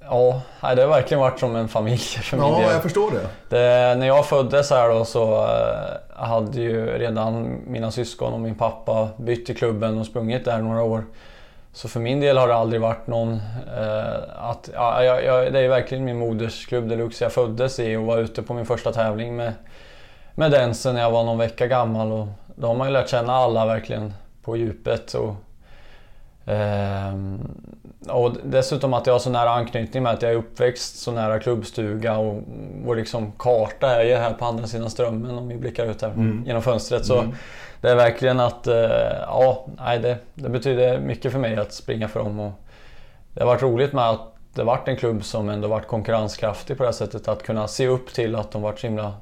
Ja, 0.10 0.42
det 0.76 0.82
har 0.82 0.90
verkligen 0.90 1.22
varit 1.22 1.40
som 1.40 1.56
en 1.56 1.68
familj 1.68 1.98
för 2.24 2.38
min 2.38 2.46
ja, 2.46 2.56
del. 2.56 2.64
Ja, 2.64 2.72
jag 2.72 2.84
förstår 2.84 3.12
det. 3.12 3.58
det. 3.58 3.96
När 3.96 4.08
jag 4.08 4.26
föddes 4.26 4.70
här 4.70 4.90
då 4.90 5.06
så 5.06 5.44
eh, 5.44 6.26
hade 6.26 6.62
ju 6.62 6.86
redan 6.86 7.58
mina 7.68 7.92
syskon 7.92 8.34
och 8.34 8.40
min 8.40 8.56
pappa 8.56 9.10
bytt 9.18 9.46
till 9.46 9.58
klubben 9.58 9.98
och 9.98 10.06
sprungit 10.06 10.46
där 10.46 10.62
några 10.62 10.84
år. 10.84 11.06
Så 11.74 11.88
för 11.88 12.00
min 12.00 12.20
del 12.20 12.38
har 12.38 12.48
det 12.48 12.56
aldrig 12.56 12.82
varit 12.82 13.08
någon... 13.08 13.34
Eh, 13.78 14.50
att, 14.50 14.70
ja, 14.74 15.04
jag, 15.04 15.54
det 15.54 15.60
är 15.60 15.70
verkligen 15.70 16.06
min 16.06 16.20
modersklubb 16.20 16.90
Deluxe 16.90 17.26
jag 17.26 17.32
föddes 17.32 17.80
i 17.80 17.96
och 17.96 18.04
var 18.04 18.18
ute 18.18 18.44
på 18.44 18.54
min 18.54 18.66
första 18.66 18.92
tävling 18.92 19.36
med, 19.36 19.54
med 20.36 20.52
den 20.52 20.76
sen 20.76 20.96
jag 20.96 21.12
var 21.12 21.24
någon 21.24 21.38
vecka 21.38 21.68
gammal. 21.68 22.12
Och 22.12 22.28
då 22.56 22.68
har 22.68 22.76
man 22.76 22.88
ju 22.88 22.94
lärt 22.94 23.10
känna 23.10 23.34
alla 23.34 23.66
verkligen 23.66 24.14
på 24.44 24.58
djupet. 24.58 25.14
Och, 25.14 25.36
och 28.10 28.36
dessutom 28.44 28.94
att 28.94 29.08
jag 29.08 29.14
har 29.14 29.20
så 29.20 29.30
nära 29.30 29.50
anknytning 29.50 30.04
med 30.04 30.14
att 30.14 30.22
jag 30.22 30.32
är 30.32 30.36
uppväxt 30.36 31.00
så 31.00 31.12
nära 31.12 31.40
klubbstuga 31.40 32.18
och 32.18 32.44
vår 32.86 32.96
liksom 32.96 33.32
karta 33.32 34.02
är 34.02 34.04
ju 34.04 34.16
här 34.16 34.34
på 34.34 34.46
andra 34.46 34.68
sidan 34.68 34.90
strömmen 34.90 35.38
om 35.38 35.48
vi 35.48 35.56
blickar 35.56 35.86
ut 35.86 36.02
här 36.02 36.10
mm. 36.10 36.44
genom 36.46 36.62
fönstret. 36.62 37.06
Så 37.06 37.20
mm. 37.20 37.36
det 37.82 37.90
är 37.90 37.96
verkligen 37.96 38.40
att, 38.40 38.68
eh, 38.68 38.76
ja, 39.22 39.66
nej, 39.78 40.00
det, 40.00 40.18
det 40.34 40.50
betyder 40.50 41.00
mycket 41.00 41.32
för 41.32 41.40
mig 41.40 41.56
att 41.56 41.74
springa 41.74 42.08
för 42.08 42.20
dem. 42.20 42.40
Och 42.40 42.52
det 43.34 43.42
har 43.42 43.48
varit 43.48 43.62
roligt 43.62 43.94
med 43.94 44.10
att 44.10 44.36
det 44.54 44.64
varit 44.64 44.88
en 44.88 44.98
klubb 44.98 45.24
som 45.24 45.50
ändå 45.50 45.68
varit 45.68 45.88
konkurrenskraftig 45.88 46.78
på 46.78 46.84
det 46.84 46.88
här 46.88 46.94
sättet. 46.94 47.28
Att 47.28 47.44
kunna 47.44 47.68
se 47.68 47.88
upp 47.88 48.14
till 48.14 48.36
att 48.36 48.52
de 48.52 48.62
varit 48.62 48.80
så 48.80 48.88
himla 48.88 49.14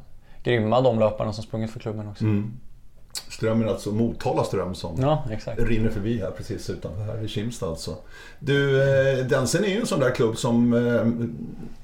grymma 0.43 0.81
de 0.81 0.99
löparna 0.99 1.33
som 1.33 1.43
sprungit 1.43 1.71
för 1.71 1.79
klubben 1.79 2.07
också. 2.07 2.23
Mm. 2.23 2.59
Strömmen 3.29 3.69
alltså 3.69 3.91
Motala 3.91 4.43
ström 4.43 4.75
som 4.75 4.95
ja, 5.01 5.23
rinner 5.57 5.89
förbi 5.89 6.19
här 6.19 6.31
precis 6.31 6.69
utanför 6.69 7.03
här 7.03 7.23
i 7.25 7.27
Kimstad 7.27 7.69
alltså. 7.69 7.95
Du, 8.39 8.81
eh, 8.81 9.25
Densen 9.25 9.63
är 9.63 9.67
ju 9.67 9.79
en 9.79 9.85
sån 9.85 9.99
där 9.99 10.11
klubb 10.11 10.37
som, 10.37 10.73
eh, 10.73 11.29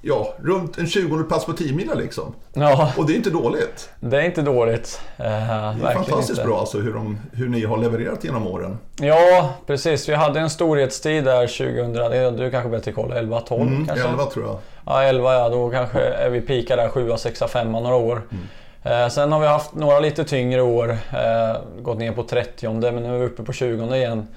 ja, 0.01 0.33
runt 0.43 0.77
en 0.77 0.87
20 0.87 1.23
plats 1.23 1.45
på 1.45 1.53
10 1.53 1.73
mila 1.73 1.93
liksom. 1.93 2.33
Ja. 2.53 2.93
Och 2.97 3.05
det 3.07 3.13
är 3.13 3.15
inte 3.15 3.29
dåligt. 3.29 3.89
Det 3.99 4.17
är 4.17 4.25
inte 4.25 4.41
dåligt. 4.41 5.01
Eh, 5.17 5.25
det 5.25 5.29
är 5.29 5.93
fantastiskt 5.93 6.29
inte. 6.29 6.43
bra 6.43 6.59
alltså 6.59 6.79
hur, 6.79 6.93
de, 6.93 7.17
hur 7.31 7.49
ni 7.49 7.65
har 7.65 7.77
levererat 7.77 8.23
genom 8.23 8.47
åren. 8.47 8.77
Ja, 8.99 9.53
precis. 9.67 10.09
Vi 10.09 10.13
hade 10.13 10.39
en 10.39 10.49
storhetstid 10.49 11.23
där 11.23 11.47
2000, 11.47 12.37
du 12.37 12.51
kanske 12.51 12.69
bättre 12.69 12.91
koll, 12.91 13.11
11, 13.11 13.39
12 13.39 13.61
mm, 13.61 13.87
kanske? 13.87 14.07
11 14.07 14.25
tror 14.25 14.45
jag. 14.45 14.57
Ja, 14.85 15.03
11 15.03 15.33
ja. 15.33 15.49
Då 15.49 15.69
kanske 15.69 15.99
är 15.99 16.29
vi 16.29 16.41
pikar 16.41 16.77
där 16.77 16.89
7, 16.89 17.11
6, 17.17 17.43
5 17.47 17.71
några 17.71 17.95
år. 17.95 18.21
Mm. 18.31 18.43
Eh, 18.83 19.07
sen 19.07 19.31
har 19.31 19.39
vi 19.39 19.47
haft 19.47 19.73
några 19.73 19.99
lite 19.99 20.23
tyngre 20.23 20.61
år, 20.61 20.89
eh, 20.91 21.57
gått 21.81 21.97
ner 21.97 22.11
på 22.11 22.23
30 22.23 22.91
men 22.91 23.03
nu 23.03 23.15
är 23.15 23.19
vi 23.19 23.25
uppe 23.25 23.43
på 23.43 23.53
20 23.53 23.95
igen. 23.95 24.27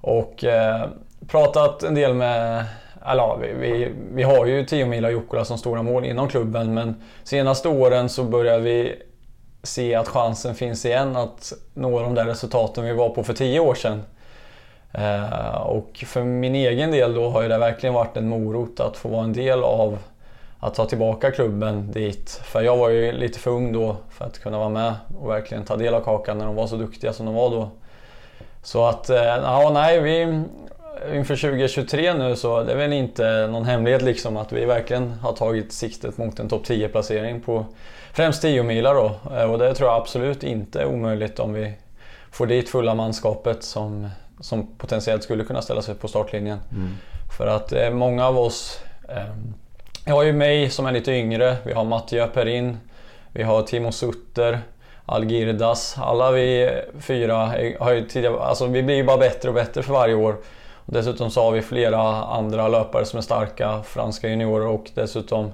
Och 0.00 0.44
eh, 0.44 0.88
pratat 1.28 1.82
en 1.82 1.94
del 1.94 2.14
med, 2.14 2.64
eller 3.06 3.36
vi, 3.40 3.52
vi, 3.52 3.92
vi 4.14 4.22
har 4.22 4.46
ju 4.46 4.64
10 4.64 4.86
mila 4.86 5.10
Jukkola 5.10 5.44
som 5.44 5.58
stora 5.58 5.82
mål 5.82 6.04
inom 6.04 6.28
klubben 6.28 6.74
men 6.74 7.02
senaste 7.24 7.68
åren 7.68 8.08
så 8.08 8.24
börjar 8.24 8.58
vi 8.58 9.02
se 9.62 9.94
att 9.94 10.08
chansen 10.08 10.54
finns 10.54 10.86
igen 10.86 11.16
att 11.16 11.52
nå 11.74 12.00
de 12.00 12.14
där 12.14 12.24
resultaten 12.24 12.84
vi 12.84 12.92
var 12.92 13.08
på 13.08 13.22
för 13.22 13.34
10 13.34 13.60
år 13.60 13.74
sedan. 13.74 14.02
Eh, 14.92 15.56
och 15.56 16.04
för 16.06 16.24
min 16.24 16.54
egen 16.54 16.90
del 16.90 17.14
då 17.14 17.30
har 17.30 17.42
ju 17.42 17.48
det 17.48 17.58
verkligen 17.58 17.94
varit 17.94 18.16
en 18.16 18.28
morot 18.28 18.80
att 18.80 18.96
få 18.96 19.08
vara 19.08 19.24
en 19.24 19.32
del 19.32 19.64
av 19.64 19.98
att 20.60 20.74
ta 20.74 20.84
tillbaka 20.84 21.30
klubben 21.30 21.92
dit. 21.92 22.40
För 22.44 22.60
jag 22.60 22.76
var 22.76 22.88
ju 22.88 23.12
lite 23.12 23.38
för 23.38 23.50
ung 23.50 23.72
då 23.72 23.96
för 24.10 24.24
att 24.24 24.38
kunna 24.38 24.58
vara 24.58 24.68
med 24.68 24.94
och 25.20 25.30
verkligen 25.30 25.64
ta 25.64 25.76
del 25.76 25.94
av 25.94 26.00
kakan 26.00 26.38
när 26.38 26.46
de 26.46 26.54
var 26.54 26.66
så 26.66 26.76
duktiga 26.76 27.12
som 27.12 27.26
de 27.26 27.34
var 27.34 27.50
då. 27.50 27.70
Så 28.62 28.86
att, 28.86 29.10
eh, 29.10 29.24
ja 29.24 29.70
nej, 29.74 30.00
vi, 30.00 30.42
inför 31.14 31.36
2023 31.36 32.14
nu 32.14 32.36
så 32.36 32.62
det 32.62 32.72
är 32.72 32.76
väl 32.76 32.92
inte 32.92 33.46
någon 33.46 33.64
hemlighet 33.64 34.02
liksom 34.02 34.36
att 34.36 34.52
vi 34.52 34.64
verkligen 34.64 35.12
har 35.12 35.32
tagit 35.32 35.72
siktet 35.72 36.18
mot 36.18 36.38
en 36.38 36.48
topp 36.48 36.64
10 36.64 36.88
placering 36.88 37.40
på 37.40 37.66
främst 38.12 38.42
10 38.42 38.62
milar 38.62 38.94
då. 38.94 39.36
Eh, 39.36 39.50
och 39.50 39.58
det 39.58 39.74
tror 39.74 39.88
jag 39.90 40.00
absolut 40.00 40.42
inte 40.42 40.80
är 40.80 40.86
omöjligt 40.86 41.38
om 41.38 41.52
vi 41.52 41.72
får 42.30 42.46
dit 42.46 42.68
fulla 42.68 42.94
manskapet 42.94 43.62
som, 43.62 44.08
som 44.40 44.66
potentiellt 44.76 45.22
skulle 45.22 45.44
kunna 45.44 45.62
ställa 45.62 45.82
sig 45.82 45.94
på 45.94 46.08
startlinjen. 46.08 46.58
Mm. 46.72 46.88
För 47.36 47.46
att 47.46 47.72
eh, 47.72 47.90
många 47.90 48.26
av 48.26 48.38
oss 48.38 48.80
jag 50.08 50.14
har 50.14 50.22
ju 50.22 50.32
mig 50.32 50.70
som 50.70 50.86
är 50.86 50.92
lite 50.92 51.12
yngre, 51.12 51.56
vi 51.64 51.72
har 51.72 51.84
Mattia 51.84 52.26
Perin, 52.26 52.78
vi 53.32 53.42
har 53.42 53.62
Timo 53.62 53.92
Sutter, 53.92 54.60
Algirdas. 55.06 55.96
Alla 55.98 56.30
vi 56.30 56.70
fyra 57.00 57.52
har 57.80 57.92
ju 57.92 58.08
tidigare, 58.08 58.40
alltså 58.40 58.66
vi 58.66 58.82
blir 58.82 58.96
ju 58.96 59.04
bara 59.04 59.16
bättre 59.16 59.48
och 59.48 59.54
bättre 59.54 59.82
för 59.82 59.92
varje 59.92 60.14
år. 60.14 60.36
Och 60.74 60.92
dessutom 60.92 61.30
så 61.30 61.42
har 61.42 61.52
vi 61.52 61.62
flera 61.62 62.00
andra 62.24 62.68
löpare 62.68 63.04
som 63.04 63.18
är 63.18 63.22
starka, 63.22 63.82
franska 63.82 64.28
juniorer 64.28 64.66
och 64.66 64.90
dessutom 64.94 65.52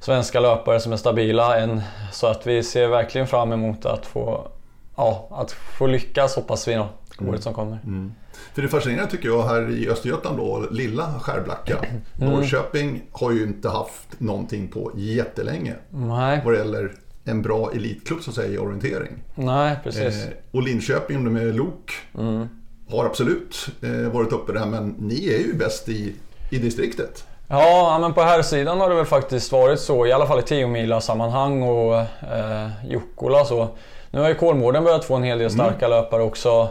svenska 0.00 0.40
löpare 0.40 0.80
som 0.80 0.92
är 0.92 0.96
stabila. 0.96 1.58
Än, 1.58 1.82
så 2.12 2.26
att 2.26 2.46
vi 2.46 2.62
ser 2.62 2.88
verkligen 2.88 3.26
fram 3.26 3.52
emot 3.52 3.86
att 3.86 4.06
få, 4.06 4.48
ja, 4.96 5.28
att 5.30 5.52
få 5.52 5.86
lyckas 5.86 6.36
hoppas 6.36 6.68
vi 6.68 6.74
då, 6.74 6.88
året 7.28 7.28
mm. 7.28 7.42
som 7.42 7.54
kommer. 7.54 7.78
Mm. 7.84 8.12
För 8.54 8.62
det 8.62 8.68
fascinerande 8.68 9.10
tycker 9.10 9.28
jag 9.28 9.42
här 9.42 9.70
i 9.70 9.88
Östergötland 9.88 10.36
då, 10.36 10.66
lilla 10.70 11.20
Skärblacka. 11.20 11.78
Mm. 11.78 12.00
Norrköping 12.16 13.02
har 13.12 13.32
ju 13.32 13.42
inte 13.42 13.68
haft 13.68 14.20
någonting 14.20 14.68
på 14.68 14.92
jättelänge. 14.94 15.74
Nej. 15.90 16.40
Vad 16.44 16.54
det 16.54 16.58
gäller 16.58 16.92
en 17.24 17.42
bra 17.42 17.70
elitklubb 17.72 18.22
säga 18.22 18.52
i 18.52 18.58
orientering. 18.58 19.22
Nej, 19.34 19.76
precis. 19.84 20.24
Eh, 20.24 20.32
och 20.50 20.62
Linköping 20.62 21.32
med 21.32 21.56
Lok 21.56 21.92
mm. 22.18 22.48
har 22.90 23.04
absolut 23.04 23.68
eh, 23.82 24.12
varit 24.12 24.32
uppe 24.32 24.52
där 24.52 24.66
men 24.66 24.88
ni 24.98 25.28
är 25.28 25.38
ju 25.38 25.54
bäst 25.54 25.88
i, 25.88 26.14
i 26.50 26.58
distriktet. 26.58 27.24
Ja, 27.48 27.98
men 28.00 28.14
på 28.14 28.22
här 28.22 28.42
sidan 28.42 28.80
har 28.80 28.88
det 28.88 28.94
väl 28.94 29.04
faktiskt 29.04 29.52
varit 29.52 29.80
så, 29.80 30.06
i 30.06 30.12
alla 30.12 30.26
fall 30.26 30.38
i 30.38 30.42
10 30.42 31.00
sammanhang 31.00 31.62
och 31.62 31.94
eh, 31.96 32.68
Jukkola 32.88 33.44
så. 33.44 33.68
Nu 34.10 34.20
har 34.20 34.28
ju 34.28 34.34
Kolmården 34.34 34.84
börjat 34.84 35.04
få 35.04 35.14
en 35.14 35.22
hel 35.22 35.38
del 35.38 35.50
starka 35.50 35.86
mm. 35.86 35.90
löpare 35.90 36.22
också. 36.22 36.68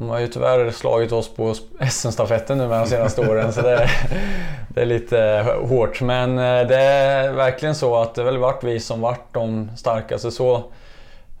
De 0.00 0.08
har 0.08 0.18
ju 0.18 0.26
tyvärr 0.26 0.70
slagit 0.70 1.12
oss 1.12 1.28
på 1.28 1.54
SM-stafetten 1.90 2.58
nu 2.58 2.68
med 2.68 2.80
de 2.80 2.86
senaste 2.86 3.30
åren 3.30 3.52
så 3.52 3.62
det, 3.62 3.90
det, 4.68 4.80
är 4.80 4.86
lite 4.86 5.46
hårt. 5.68 6.00
Men 6.00 6.38
eh, 6.38 6.66
det 6.66 6.76
är 6.76 7.32
verkligen 7.32 7.74
så 7.74 7.96
att 7.96 8.14
det 8.14 8.22
väl 8.22 8.38
varit 8.38 8.64
vi 8.64 8.80
som 8.80 9.00
varit 9.00 9.24
de 9.32 9.70
starkaste. 9.76 10.30
Så, 10.30 10.54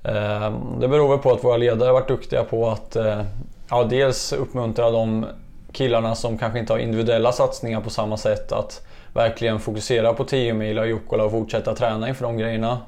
eh, 0.04 0.52
det 0.80 0.88
beror 0.88 1.08
väl 1.08 1.18
på 1.18 1.32
att 1.32 1.44
våra 1.44 1.56
ledare 1.56 1.86
har 1.86 1.92
varit 1.92 2.08
duktiga 2.08 2.44
på 2.44 2.70
att 2.70 2.96
eh, 2.96 3.22
ja, 3.70 3.84
dels 3.84 4.32
uppmuntra 4.32 4.90
de 4.90 5.26
killarna 5.72 6.14
som 6.14 6.38
kanske 6.38 6.58
inte 6.58 6.72
har 6.72 6.78
individuella 6.78 7.32
satsningar 7.32 7.80
på 7.80 7.90
samma 7.90 8.16
sätt 8.16 8.52
att 8.52 8.86
verkligen 9.12 9.60
fokusera 9.60 10.12
på 10.12 10.24
10 10.24 10.54
mil 10.54 10.78
och 10.78 10.86
Jukkola 10.86 11.24
och 11.24 11.30
fortsätta 11.30 11.74
träna 11.74 12.08
inför 12.08 12.24
de 12.24 12.38
grejerna. 12.38 12.78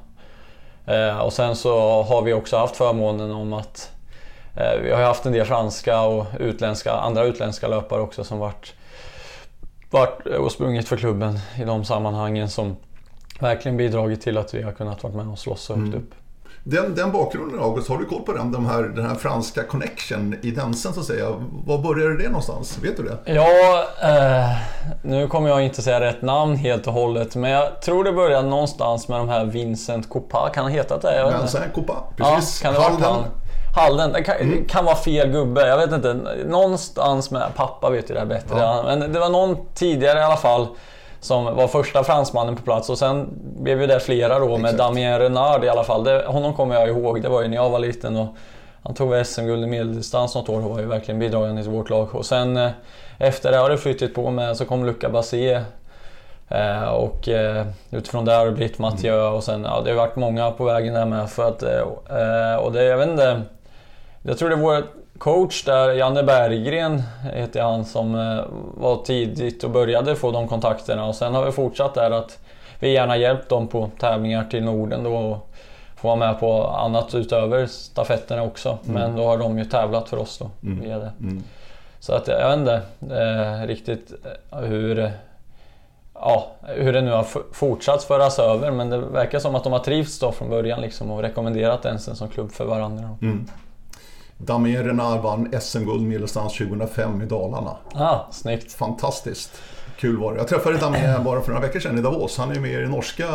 Och 1.23 1.33
sen 1.33 1.55
så 1.55 2.01
har 2.01 2.21
vi 2.21 2.33
också 2.33 2.57
haft 2.57 2.75
förmånen 2.75 3.31
om 3.31 3.53
att 3.53 3.92
vi 4.55 4.91
har 4.91 4.99
ju 4.99 5.05
haft 5.05 5.25
en 5.25 5.31
del 5.31 5.45
franska 5.45 6.01
och 6.01 6.25
utländska, 6.39 6.91
andra 6.91 7.23
utländska 7.23 7.67
löpare 7.67 8.01
också 8.01 8.23
som 8.23 8.39
varit, 8.39 8.73
varit 9.89 10.25
och 10.25 10.51
sprungit 10.51 10.87
för 10.87 10.97
klubben 10.97 11.39
i 11.59 11.63
de 11.63 11.85
sammanhangen 11.85 12.49
som 12.49 12.75
verkligen 13.39 13.77
bidragit 13.77 14.21
till 14.21 14.37
att 14.37 14.53
vi 14.53 14.61
har 14.61 14.71
kunnat 14.71 15.03
vara 15.03 15.13
med 15.13 15.27
och 15.27 15.39
slåss 15.39 15.61
så 15.61 15.73
högt 15.73 15.87
mm. 15.87 15.99
upp. 15.99 16.13
Den, 16.65 16.95
den 16.95 17.11
bakgrunden 17.11 17.59
August, 17.59 17.89
har 17.89 17.97
du 17.97 18.05
koll 18.05 18.21
på 18.21 18.33
den? 18.33 18.51
De 18.51 18.65
här, 18.65 18.83
den 18.83 19.05
här 19.05 19.15
franska 19.15 19.63
connection 19.63 20.35
i 20.41 20.51
dansen 20.51 20.93
så 20.93 20.99
att 20.99 21.05
säga. 21.05 21.29
Var 21.65 21.77
började 21.77 22.17
det 22.17 22.27
någonstans? 22.27 22.79
Vet 22.81 22.97
du 22.97 23.03
det? 23.03 23.33
Ja, 23.33 23.85
eh, 24.01 24.57
nu 25.01 25.27
kommer 25.27 25.49
jag 25.49 25.63
inte 25.63 25.81
säga 25.81 25.99
rätt 25.99 26.21
namn 26.21 26.55
helt 26.55 26.87
och 26.87 26.93
hållet. 26.93 27.35
Men 27.35 27.51
jag 27.51 27.81
tror 27.81 28.03
det 28.03 28.11
började 28.11 28.49
någonstans 28.49 29.07
med 29.07 29.19
de 29.19 29.29
här 29.29 29.45
Vincent 29.45 30.09
Copa. 30.09 30.49
Kan 30.53 30.63
han 30.63 30.73
heta 30.73 30.97
det? 30.97 31.33
Vincent 31.39 31.73
Copa, 31.73 32.03
precis. 32.17 32.61
Ja, 32.63 32.71
kan 32.71 32.81
det 32.81 32.87
Halden. 32.87 33.23
Halden. 33.75 34.11
Det 34.11 34.23
kan, 34.23 34.35
mm. 34.35 34.65
kan, 34.65 34.85
vara 34.85 34.95
fel 34.95 35.29
gubbe, 35.29 35.67
jag 35.67 35.77
vet 35.77 35.91
inte. 35.91 36.13
Någonstans 36.45 37.31
med... 37.31 37.55
Pappa 37.55 37.89
vet 37.89 38.09
ju 38.09 38.13
det 38.13 38.19
här 38.19 38.27
bättre. 38.27 38.59
Ja. 38.59 38.83
Men 38.85 39.13
det 39.13 39.19
var 39.19 39.29
någon 39.29 39.57
tidigare 39.73 40.19
i 40.19 40.23
alla 40.23 40.35
fall 40.35 40.67
som 41.19 41.45
var 41.45 41.67
första 41.67 42.03
fransmannen 42.03 42.55
på 42.55 42.61
plats 42.61 42.89
och 42.89 42.97
sen 42.97 43.29
blev 43.59 43.81
ju 43.81 43.87
det 43.87 43.99
flera 43.99 44.39
då 44.39 44.57
med 44.57 44.75
Damien 44.75 45.19
Renard 45.19 45.63
i 45.63 45.69
alla 45.69 45.83
fall. 45.83 46.03
Det, 46.03 46.25
honom 46.27 46.53
kommer 46.53 46.75
jag 46.75 46.89
ihåg, 46.89 47.21
det 47.21 47.29
var 47.29 47.41
ju 47.41 47.47
när 47.47 47.55
jag 47.55 47.69
var 47.69 47.79
liten 47.79 48.15
och 48.15 48.27
han 48.83 48.93
tog 48.93 49.25
SM-guld 49.25 49.63
i 49.63 49.67
medeldistans 49.67 50.35
något 50.35 50.49
år 50.49 50.65
och 50.65 50.69
var 50.69 50.79
ju 50.79 50.85
verkligen 50.85 51.19
bidragande 51.19 51.61
till 51.61 51.71
vårt 51.71 51.89
lag. 51.89 52.15
Och 52.15 52.25
sen 52.25 52.57
eh, 52.57 52.69
efter 53.17 53.51
det 53.51 53.57
har 53.57 53.69
det 53.69 53.77
flyttat 53.77 54.13
på 54.13 54.31
med, 54.31 54.57
så 54.57 54.65
kom 54.65 54.85
Luca 54.85 55.09
Bassé 55.09 55.61
eh, 56.49 56.83
och 56.83 57.29
eh, 57.29 57.65
utifrån 57.91 58.25
det 58.25 58.33
har 58.33 58.45
det 58.45 58.51
blivit 58.51 58.79
Mathieu 58.79 59.19
mm. 59.19 59.33
och 59.33 59.43
sen, 59.43 59.63
ja 59.63 59.81
det 59.81 59.89
har 59.89 59.97
varit 59.97 60.15
många 60.15 60.51
på 60.51 60.63
vägen 60.63 60.93
där 60.93 61.05
med 61.05 61.29
för 61.29 61.47
att, 61.47 61.63
och 62.63 62.71
det, 62.71 62.83
jag 62.83 62.97
vet 62.97 63.09
inte, 63.09 63.41
jag 64.23 64.37
tror 64.37 64.49
det 64.49 64.55
var 64.55 64.83
coach 65.17 65.63
där, 65.63 65.89
Janne 65.89 66.23
Berggren 66.23 67.03
heter 67.33 67.61
han, 67.61 67.85
som 67.85 68.15
eh, 68.15 68.43
var 68.77 69.03
tidigt 69.03 69.63
och 69.63 69.69
började 69.69 70.15
få 70.15 70.31
de 70.31 70.47
kontakterna 70.47 71.05
och 71.05 71.15
sen 71.15 71.33
har 71.33 71.45
vi 71.45 71.51
fortsatt 71.51 71.93
där 71.93 72.11
att 72.11 72.39
vi 72.79 72.91
gärna 72.91 73.17
hjälpt 73.17 73.49
dem 73.49 73.67
på 73.67 73.89
tävlingar 73.99 74.43
till 74.43 74.63
Norden 74.63 75.03
då 75.03 75.15
och 75.15 75.49
få 75.95 76.07
vara 76.07 76.15
med 76.15 76.39
på 76.39 76.67
annat 76.67 77.15
utöver 77.15 77.65
stafetterna 77.65 78.43
också. 78.43 78.77
Mm. 78.87 79.01
Men 79.01 79.15
då 79.15 79.25
har 79.25 79.37
de 79.37 79.59
ju 79.59 79.65
tävlat 79.65 80.09
för 80.09 80.17
oss 80.17 80.37
då 80.37 80.49
mm. 80.63 80.83
via 80.83 80.99
det. 80.99 81.11
Mm. 81.21 81.43
Så 81.99 82.13
att 82.13 82.27
jag 82.27 82.49
vet 82.49 82.59
inte 82.59 82.81
eh, 83.15 83.67
riktigt 83.67 84.13
eh, 84.51 84.59
hur, 84.59 85.11
ja, 86.13 86.51
hur 86.61 86.93
det 86.93 87.01
nu 87.01 87.11
har 87.11 87.25
fortsatt 87.53 88.03
föras 88.03 88.39
över 88.39 88.71
men 88.71 88.89
det 88.89 88.97
verkar 88.97 89.39
som 89.39 89.55
att 89.55 89.63
de 89.63 89.73
har 89.73 89.79
trivts 89.79 90.19
då 90.19 90.31
från 90.31 90.49
början 90.49 90.81
liksom 90.81 91.11
och 91.11 91.21
rekommenderat 91.21 91.85
Ensen 91.85 92.15
som 92.15 92.27
klubb 92.27 92.51
för 92.51 92.65
varandra. 92.65 93.17
Mm. 93.21 93.47
Damien 94.37 94.85
Renard 94.85 95.21
vann 95.21 95.61
SM-guld 95.61 96.01
medelstans 96.01 96.57
2005 96.57 97.21
i 97.21 97.25
Dalarna. 97.25 97.77
Ah, 97.93 98.19
snyggt. 98.31 98.73
Fantastiskt. 98.73 99.61
Kul 99.99 100.17
var 100.17 100.33
det. 100.33 100.37
Jag 100.37 100.47
träffade 100.47 100.77
Damien 100.77 101.23
bara 101.23 101.41
för 101.41 101.51
några 101.51 101.67
veckor 101.67 101.79
sedan 101.79 101.97
i 101.97 102.01
Davos. 102.01 102.37
Han 102.37 102.51
är 102.51 102.59
med 102.59 102.71
i 102.71 102.75
den 102.75 102.91
norska 102.91 103.27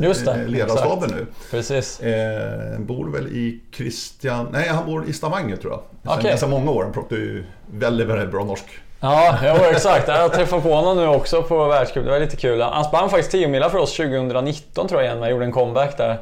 eh, 0.00 0.46
ledarstaben 0.46 1.10
nu. 1.10 1.26
Precis. 1.50 2.00
Eh, 2.00 2.78
bor 2.78 3.08
väl 3.08 3.26
i 3.26 3.60
Christian... 3.76 4.48
Nej, 4.52 4.68
han 4.68 4.86
bor 4.86 5.08
i 5.08 5.12
Stavanger 5.12 5.56
tror 5.56 5.72
jag. 5.72 5.80
Sen 6.02 6.18
okay. 6.18 6.30
ganska 6.30 6.46
många 6.46 6.70
år. 6.70 6.82
Han 6.82 6.92
pratar 6.92 7.16
ju 7.16 7.44
väldigt, 7.70 8.06
väldigt 8.06 8.30
bra 8.30 8.44
norsk. 8.44 8.64
Ja, 9.00 9.38
jo, 9.42 9.54
exakt. 9.70 10.08
Jag 10.08 10.32
träffade 10.32 10.62
på 10.62 10.74
honom 10.74 10.96
nu 10.96 11.06
också 11.06 11.42
på 11.42 11.64
världscup. 11.64 12.04
Det 12.04 12.10
var 12.10 12.20
lite 12.20 12.36
kul. 12.36 12.62
Han 12.62 12.84
sprang 12.84 13.10
faktiskt 13.10 13.30
10 13.30 13.48
mila 13.48 13.70
för 13.70 13.78
oss 13.78 13.96
2019 13.96 14.88
tror 14.88 15.02
jag 15.02 15.12
igen. 15.12 15.22
Jag 15.22 15.30
gjorde 15.30 15.44
en 15.44 15.52
comeback 15.52 15.96
där. 15.96 16.18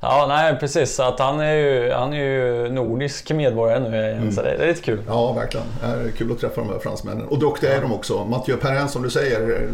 Ja, 0.00 0.26
nej 0.28 0.56
precis. 0.60 0.94
Så 0.94 1.02
att 1.02 1.18
han, 1.18 1.40
är 1.40 1.54
ju, 1.54 1.92
han 1.92 2.12
är 2.12 2.16
ju 2.16 2.68
nordisk 2.68 3.30
medborgare 3.30 3.80
nu 3.80 3.96
igen, 3.96 4.18
mm. 4.18 4.32
så 4.32 4.42
det, 4.42 4.50
är 4.50 4.66
lite 4.66 4.82
kul. 4.82 5.02
Ja, 5.06 5.32
verkligen. 5.32 5.66
Det 5.80 5.86
är 5.86 6.10
kul 6.10 6.32
att 6.32 6.40
träffa 6.40 6.60
de 6.60 6.70
här 6.70 6.78
fransmännen. 6.78 7.28
Och 7.28 7.38
duktiga 7.38 7.76
är 7.76 7.82
de 7.82 7.92
också. 7.92 8.24
Mathieu 8.24 8.56
Perrin 8.56 8.88
som 8.88 9.02
du 9.02 9.10
säger, 9.10 9.68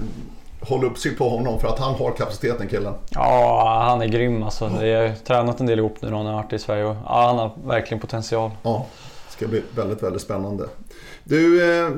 håll 0.61 0.85
uppsikt 0.85 1.19
på 1.19 1.29
honom 1.29 1.61
för 1.61 1.69
att 1.69 1.79
han 1.79 1.95
har 1.95 2.11
kapaciteten 2.11 2.69
killen. 2.69 2.95
Ja, 3.11 3.85
han 3.89 4.03
är 4.03 4.07
grym 4.07 4.43
alltså. 4.43 4.71
Vi 4.81 4.93
har 4.93 5.13
tränat 5.25 5.61
en 5.61 5.67
del 5.67 5.79
ihop 5.79 5.97
nu 6.01 6.11
när 6.11 6.17
han 6.17 6.27
har 6.27 6.35
varit 6.35 6.53
i 6.53 6.59
Sverige 6.59 6.83
ja, 6.85 6.97
han 7.07 7.39
har 7.39 7.51
verkligen 7.65 8.01
potential. 8.01 8.51
Ja, 8.63 8.87
det 9.27 9.33
ska 9.33 9.47
bli 9.47 9.63
väldigt, 9.77 10.03
väldigt 10.03 10.23
spännande. 10.23 10.65
Du, 11.25 11.65
eh, 11.65 11.91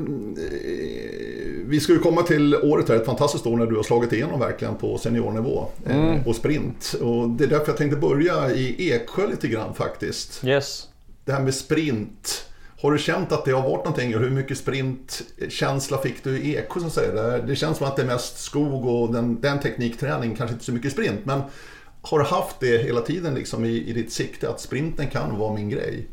vi 1.67 1.81
ska 1.81 1.93
ju 1.93 1.99
komma 1.99 2.23
till 2.23 2.55
året 2.55 2.89
här, 2.89 2.97
ett 2.97 3.07
fantastiskt 3.07 3.47
år 3.47 3.57
när 3.57 3.67
du 3.67 3.77
har 3.77 3.83
slagit 3.83 4.13
igenom 4.13 4.41
verkligen 4.41 4.75
på 4.75 4.99
seniornivå 4.99 5.69
eh, 5.87 5.97
mm. 5.97 6.21
och 6.27 6.37
sprint. 6.37 6.95
Och 7.01 7.29
det 7.29 7.45
är 7.45 7.49
därför 7.49 7.67
jag 7.67 7.77
tänkte 7.77 7.97
börja 7.97 8.51
i 8.51 8.93
Eksjö 8.93 9.27
lite 9.27 9.49
grann 9.49 9.75
faktiskt. 9.75 10.45
Yes. 10.45 10.89
Det 11.25 11.33
här 11.33 11.41
med 11.41 11.55
sprint. 11.55 12.43
Har 12.81 12.93
du 12.93 12.99
känt 12.99 13.33
att 13.33 13.45
det 13.45 13.51
har 13.51 13.63
varit 13.63 13.85
någonting? 13.85 14.15
Hur 14.15 14.31
mycket 14.31 14.59
sprintkänsla 14.59 15.99
fick 15.99 16.25
du 16.25 16.39
i 16.39 16.57
Eksjö 16.57 16.81
så 16.81 16.87
att 16.87 16.93
säga? 16.93 17.39
Det 17.39 17.57
känns 17.57 17.79
som 17.79 17.87
att 17.87 17.97
det 17.97 18.03
är 18.03 18.07
mest 18.07 18.39
skog 18.39 18.87
och 18.87 19.13
den, 19.13 19.41
den 19.41 19.61
teknikträning, 19.61 20.37
kanske 20.37 20.55
inte 20.55 20.65
så 20.65 20.73
mycket 20.73 20.93
sprint. 20.93 21.21
Men 21.25 21.43
har 22.03 22.19
du 22.19 22.25
haft 22.25 22.61
det 22.61 22.79
hela 22.79 23.01
tiden 23.01 23.35
liksom 23.35 23.65
i, 23.65 23.85
i 23.89 23.93
ditt 23.93 24.13
sikte 24.13 24.49
att 24.49 24.61
sprinten 24.61 25.07
kan 25.07 25.39
vara 25.39 25.55
min 25.55 25.71
grej? 25.71 26.07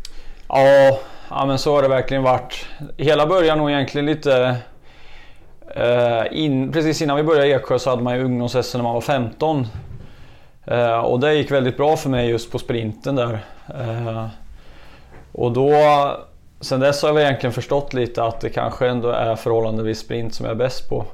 Ja, 0.47 0.99
ja 1.29 1.45
men 1.45 1.57
så 1.57 1.75
har 1.75 1.81
det 1.81 1.87
verkligen 1.87 2.23
varit. 2.23 2.65
Hela 2.97 3.27
början 3.27 3.57
nog 3.57 3.71
egentligen 3.71 4.05
lite... 4.05 4.57
Eh, 5.75 6.23
in, 6.31 6.71
precis 6.71 7.01
innan 7.01 7.17
vi 7.17 7.23
började 7.23 7.47
i 7.47 7.51
Eksjö 7.51 7.79
så 7.79 7.89
hade 7.89 8.03
man 8.03 8.15
ju 8.15 8.23
ungdoms 8.23 8.75
när 8.75 8.83
man 8.83 8.93
var 8.93 9.01
15. 9.01 9.67
Eh, 10.65 10.99
och 10.99 11.19
det 11.19 11.33
gick 11.33 11.51
väldigt 11.51 11.77
bra 11.77 11.97
för 11.97 12.09
mig 12.09 12.29
just 12.29 12.51
på 12.51 12.59
sprinten 12.59 13.15
där. 13.15 13.39
Eh, 13.79 14.27
och 15.31 15.51
då... 15.51 15.71
Sen 16.61 16.79
dess 16.79 17.01
har 17.03 17.09
jag 17.09 17.21
egentligen 17.21 17.53
förstått 17.53 17.93
lite 17.93 18.23
att 18.23 18.41
det 18.41 18.49
kanske 18.49 18.87
ändå 18.87 19.09
är 19.09 19.35
förhållandevis 19.35 19.99
sprint 19.99 20.33
som 20.33 20.45
jag 20.45 20.51
är 20.51 20.57
bäst 20.57 20.89
på. 20.89 21.05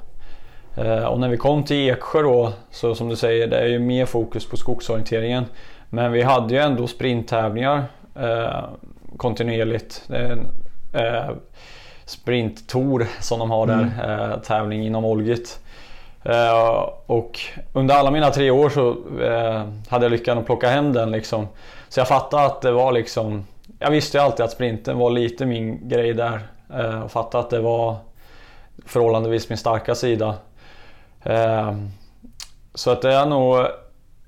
Eh, 0.75 1.03
och 1.03 1.19
när 1.19 1.29
vi 1.29 1.37
kom 1.37 1.63
till 1.63 1.89
Eksjö 1.89 2.21
då, 2.21 2.53
så 2.71 2.95
som 2.95 3.09
du 3.09 3.15
säger, 3.15 3.47
det 3.47 3.57
är 3.57 3.67
ju 3.67 3.79
mer 3.79 4.05
fokus 4.05 4.49
på 4.49 4.57
skogsorienteringen. 4.57 5.45
Men 5.89 6.11
vi 6.11 6.21
hade 6.21 6.53
ju 6.53 6.59
ändå 6.59 6.87
sprinttävlingar 6.87 7.83
eh, 8.15 8.63
kontinuerligt. 9.17 10.03
Det 10.07 10.17
är 10.17 10.31
en 10.31 10.47
eh, 10.93 11.35
sprinttour 12.05 13.07
som 13.19 13.39
de 13.39 13.51
har 13.51 13.67
där, 13.67 13.91
mm. 13.99 14.31
eh, 14.31 14.39
tävling 14.39 14.85
inom 14.85 15.05
Olgit. 15.05 15.59
Eh, 16.23 16.89
och 17.05 17.39
under 17.73 17.95
alla 17.95 18.11
mina 18.11 18.29
tre 18.31 18.51
år 18.51 18.69
så 18.69 18.89
eh, 19.23 19.63
hade 19.89 20.05
jag 20.05 20.11
lyckats 20.11 20.45
plocka 20.45 20.69
hem 20.69 20.93
den 20.93 21.11
liksom. 21.11 21.47
Så 21.89 21.99
jag 21.99 22.07
fattade 22.07 22.45
att 22.45 22.61
det 22.61 22.71
var 22.71 22.91
liksom, 22.91 23.45
jag 23.79 23.91
visste 23.91 24.17
ju 24.17 24.23
alltid 24.23 24.45
att 24.45 24.51
sprinten 24.51 24.97
var 24.97 25.09
lite 25.09 25.45
min 25.45 25.89
grej 25.89 26.13
där. 26.13 26.39
Eh, 26.73 27.01
och 27.01 27.11
fattade 27.11 27.43
att 27.43 27.49
det 27.49 27.59
var 27.59 27.95
förhållandevis 28.85 29.49
min 29.49 29.57
starka 29.57 29.95
sida. 29.95 30.35
Eh, 31.23 31.73
så 32.73 32.91
att 32.91 33.01
det 33.01 33.13
är 33.13 33.25
nog 33.25 33.65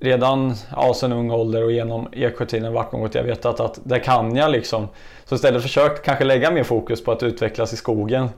redan 0.01 0.53
ja, 0.75 0.93
sen 0.93 1.11
ung 1.11 1.31
ålder 1.31 1.63
och 1.63 1.71
genom 1.71 2.07
Eksjötiden 2.11 2.73
varit 2.73 2.91
något 2.91 3.15
jag 3.15 3.23
vetat 3.23 3.59
att 3.59 3.79
det 3.83 3.99
kan 3.99 4.35
jag 4.35 4.51
liksom. 4.51 4.87
Så 5.25 5.35
istället 5.35 5.61
försökt 5.61 6.05
kanske 6.05 6.23
lägga 6.23 6.51
mer 6.51 6.63
fokus 6.63 7.03
på 7.03 7.11
att 7.11 7.23
utvecklas 7.23 7.73
i 7.73 7.77
skogen. 7.77 8.29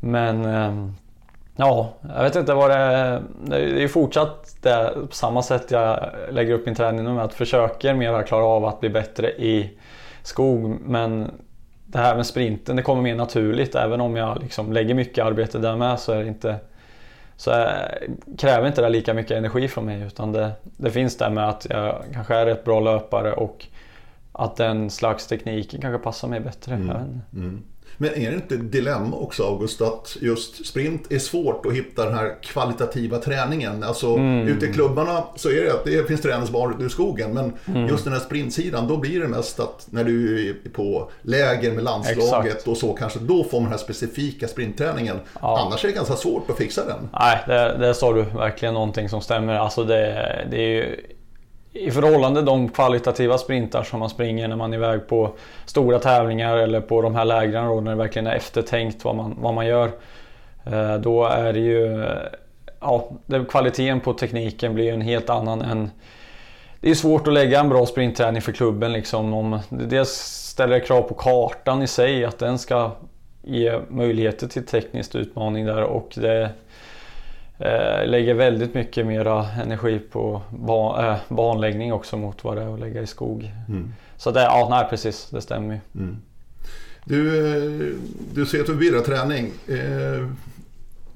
Men 0.00 0.44
ehm, 0.44 0.94
ja, 1.56 1.92
jag 2.16 2.22
vet 2.22 2.36
inte 2.36 2.54
vad 2.54 2.70
det 2.70 2.76
är. 2.76 3.22
Det 3.44 3.56
är 3.56 3.80
ju 3.80 3.88
fortsatt 3.88 4.56
det 4.62 4.92
på 5.08 5.14
samma 5.14 5.42
sätt 5.42 5.70
jag 5.70 6.10
lägger 6.30 6.54
upp 6.54 6.66
min 6.66 6.74
träning 6.74 7.04
nu 7.04 7.10
med 7.10 7.24
att 7.24 7.34
försöker 7.34 7.94
mer 7.94 8.22
klara 8.22 8.44
av 8.44 8.64
att 8.64 8.80
bli 8.80 8.88
bättre 8.88 9.30
i 9.30 9.70
skog. 10.22 10.76
Men 10.84 11.30
det 11.86 11.98
här 11.98 12.16
med 12.16 12.26
sprinten 12.26 12.76
det 12.76 12.82
kommer 12.82 13.02
mer 13.02 13.14
naturligt 13.14 13.74
även 13.74 14.00
om 14.00 14.16
jag 14.16 14.42
liksom 14.42 14.72
lägger 14.72 14.94
mycket 14.94 15.24
arbete 15.24 15.58
där 15.58 15.76
med 15.76 16.00
så 16.00 16.12
är 16.12 16.22
det 16.22 16.28
inte 16.28 16.56
så 17.42 17.66
kräver 18.38 18.66
inte 18.66 18.82
det 18.82 18.88
lika 18.88 19.14
mycket 19.14 19.36
energi 19.36 19.68
från 19.68 19.84
mig 19.84 20.02
utan 20.02 20.32
det, 20.32 20.52
det 20.62 20.90
finns 20.90 21.16
där 21.16 21.30
med 21.30 21.48
att 21.48 21.66
jag 21.70 22.04
kanske 22.12 22.34
är 22.34 22.46
ett 22.46 22.64
bra 22.64 22.80
löpare 22.80 23.32
och 23.32 23.66
att 24.32 24.56
den 24.56 24.90
slags 24.90 25.26
tekniken 25.26 25.80
kanske 25.80 26.04
passar 26.04 26.28
mig 26.28 26.40
bättre. 26.40 26.74
Mm. 26.74 27.62
Men 27.96 28.10
är 28.10 28.30
det 28.30 28.34
inte 28.34 28.54
ett 28.54 28.72
dilemma 28.72 29.16
också 29.16 29.44
August 29.44 29.80
att 29.80 30.16
just 30.20 30.66
sprint 30.66 31.12
är 31.12 31.18
svårt 31.18 31.66
att 31.66 31.72
hitta 31.72 32.04
den 32.04 32.14
här 32.14 32.42
kvalitativa 32.42 33.18
träningen? 33.18 33.82
Alltså 33.82 34.14
mm. 34.14 34.48
ute 34.48 34.66
i 34.66 34.72
klubbarna 34.72 35.24
så 35.36 35.48
är 35.48 35.64
det 35.64 35.72
att 35.72 35.84
det 35.84 36.08
finns 36.08 36.20
träningsbanor 36.20 36.74
ute 36.74 36.84
i 36.84 36.88
skogen 36.88 37.34
men 37.34 37.52
mm. 37.66 37.88
just 37.88 38.04
den 38.04 38.12
här 38.12 38.20
sprintsidan 38.20 38.88
då 38.88 38.96
blir 38.96 39.20
det 39.20 39.28
mest 39.28 39.60
att 39.60 39.86
när 39.90 40.04
du 40.04 40.48
är 40.48 40.70
på 40.72 41.10
läger 41.22 41.72
med 41.72 41.84
landslaget 41.84 42.52
Exakt. 42.52 42.68
och 42.68 42.76
så 42.76 42.92
kanske 42.92 43.18
då 43.18 43.44
får 43.44 43.60
man 43.60 43.62
den 43.62 43.72
här 43.72 43.78
specifika 43.78 44.48
sprintträningen. 44.48 45.20
Ja. 45.40 45.66
Annars 45.66 45.84
är 45.84 45.88
det 45.88 45.94
ganska 45.94 46.16
svårt 46.16 46.50
att 46.50 46.56
fixa 46.56 46.86
den. 46.86 47.08
Nej, 47.12 47.38
det, 47.46 47.76
det 47.78 47.94
sa 47.94 48.12
du 48.12 48.22
verkligen 48.22 48.74
någonting 48.74 49.08
som 49.08 49.20
stämmer. 49.20 49.54
Alltså 49.54 49.84
det, 49.84 50.46
det 50.50 50.56
är 50.56 50.68
ju 50.68 50.96
i 51.72 51.90
förhållande 51.90 52.40
till 52.40 52.46
de 52.46 52.68
kvalitativa 52.68 53.38
sprintar 53.38 53.82
som 53.82 54.00
man 54.00 54.08
springer 54.08 54.48
när 54.48 54.56
man 54.56 54.72
är 54.72 54.76
iväg 54.76 55.06
på 55.06 55.32
stora 55.66 55.98
tävlingar 55.98 56.56
eller 56.56 56.80
på 56.80 57.02
de 57.02 57.14
här 57.14 57.24
lägren 57.24 57.66
då, 57.66 57.80
när 57.80 57.90
det 57.90 57.96
verkligen 57.96 58.26
är 58.26 58.34
eftertänkt 58.34 59.04
vad 59.04 59.16
man, 59.16 59.36
vad 59.40 59.54
man 59.54 59.66
gör. 59.66 59.90
Eh, 60.64 60.94
då 60.94 61.24
är 61.24 61.52
det 61.52 61.60
ju... 61.60 62.02
Eh, 62.02 62.16
ja, 62.80 63.10
kvaliteten 63.50 64.00
på 64.00 64.12
tekniken 64.12 64.74
blir 64.74 64.92
en 64.92 65.00
helt 65.00 65.30
annan 65.30 65.62
än 65.62 65.90
det 66.82 66.90
är 66.90 66.94
svårt 66.94 67.28
att 67.28 67.34
lägga 67.34 67.60
en 67.60 67.68
bra 67.68 67.86
sprintträning 67.86 68.42
för 68.42 68.52
klubben. 68.52 68.92
Liksom, 68.92 69.34
om, 69.34 69.58
dels 69.68 70.10
ställer 70.52 70.74
det 70.74 70.80
krav 70.80 71.02
på 71.02 71.14
kartan 71.14 71.82
i 71.82 71.86
sig, 71.86 72.24
att 72.24 72.38
den 72.38 72.58
ska 72.58 72.90
ge 73.42 73.78
möjligheter 73.88 74.48
till 74.48 74.66
teknisk 74.66 75.14
utmaning 75.14 75.66
där 75.66 75.82
och 75.82 76.12
det 76.14 76.50
eh, 77.64 78.06
lägger 78.06 78.34
väldigt 78.34 78.74
mycket 78.74 79.06
mera 79.06 79.46
energi 79.62 79.98
på 79.98 80.42
ban, 80.50 81.04
äh, 81.04 81.16
banläggning 81.28 81.92
också 81.92 82.16
mot 82.16 82.44
vad 82.44 82.56
det 82.56 82.62
är 82.62 82.74
att 82.74 82.80
lägga 82.80 83.02
i 83.02 83.06
skog. 83.06 83.50
Mm. 83.68 83.92
Så 84.16 84.30
det, 84.30 84.42
ja, 84.42 84.66
nej 84.70 84.86
precis, 84.90 85.28
det 85.30 85.40
stämmer 85.40 85.74
ju. 85.74 86.00
Mm. 86.02 86.16
Du, 87.04 87.38
eh, 87.38 87.96
du 88.34 88.46
ser 88.46 88.60
att 88.60 88.66
du 88.66 88.74
vill 88.74 89.02
träning. 89.02 89.52
Eh, 89.68 90.28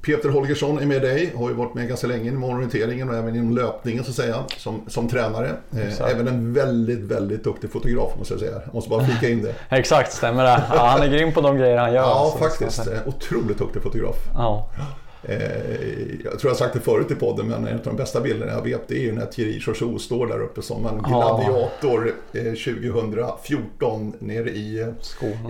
Peter 0.02 0.28
Holgersson 0.28 0.78
är 0.78 0.86
med 0.86 1.02
dig, 1.02 1.32
har 1.36 1.48
ju 1.48 1.54
varit 1.54 1.74
med 1.74 1.88
ganska 1.88 2.06
länge 2.06 2.28
inom 2.28 2.44
orienteringen 2.44 3.08
och 3.08 3.14
även 3.14 3.36
inom 3.36 3.56
löpningen 3.56 4.04
så 4.04 4.10
att 4.10 4.16
säga, 4.16 4.44
som, 4.56 4.80
som 4.86 5.08
tränare. 5.08 5.50
Eh, 5.76 6.10
även 6.10 6.28
en 6.28 6.52
väldigt, 6.52 7.00
väldigt 7.00 7.44
duktig 7.44 7.70
fotograf 7.70 8.12
måste 8.18 8.34
jag 8.34 8.40
säga. 8.40 8.60
Jag 8.64 8.74
måste 8.74 8.90
bara 8.90 9.04
flika 9.04 9.28
in 9.28 9.42
det. 9.42 9.54
Exakt, 9.76 10.12
stämmer 10.12 10.44
det. 10.44 10.62
Ja, 10.70 10.86
han 10.86 11.02
är 11.02 11.08
grym 11.08 11.32
på 11.32 11.40
de 11.40 11.58
grejer 11.58 11.76
han 11.76 11.92
gör. 11.92 12.02
Ja, 12.02 12.36
faktiskt. 12.38 12.88
Otroligt 13.06 13.58
duktig 13.58 13.82
fotograf. 13.82 14.16
Ja. 14.34 14.70
Eh, 15.22 16.24
jag 16.24 16.38
tror 16.38 16.50
jag 16.50 16.56
sagt 16.56 16.74
det 16.74 16.80
förut 16.80 17.10
i 17.10 17.14
podden, 17.14 17.46
men 17.46 17.66
en 17.66 17.78
av 17.78 17.84
de 17.84 17.96
bästa 17.96 18.20
bilderna 18.20 18.52
jag 18.52 18.62
vet 18.62 18.88
det 18.88 18.94
är 18.94 19.02
ju 19.02 19.12
när 19.12 19.26
Thierry 19.26 19.60
Chouchou 19.60 19.98
står 19.98 20.26
där 20.26 20.40
uppe 20.40 20.62
som 20.62 20.86
en 20.86 21.02
gladiator 21.02 22.14
ja. 22.32 22.40
2014 22.42 24.12
nere 24.18 24.50
i, 24.50 24.92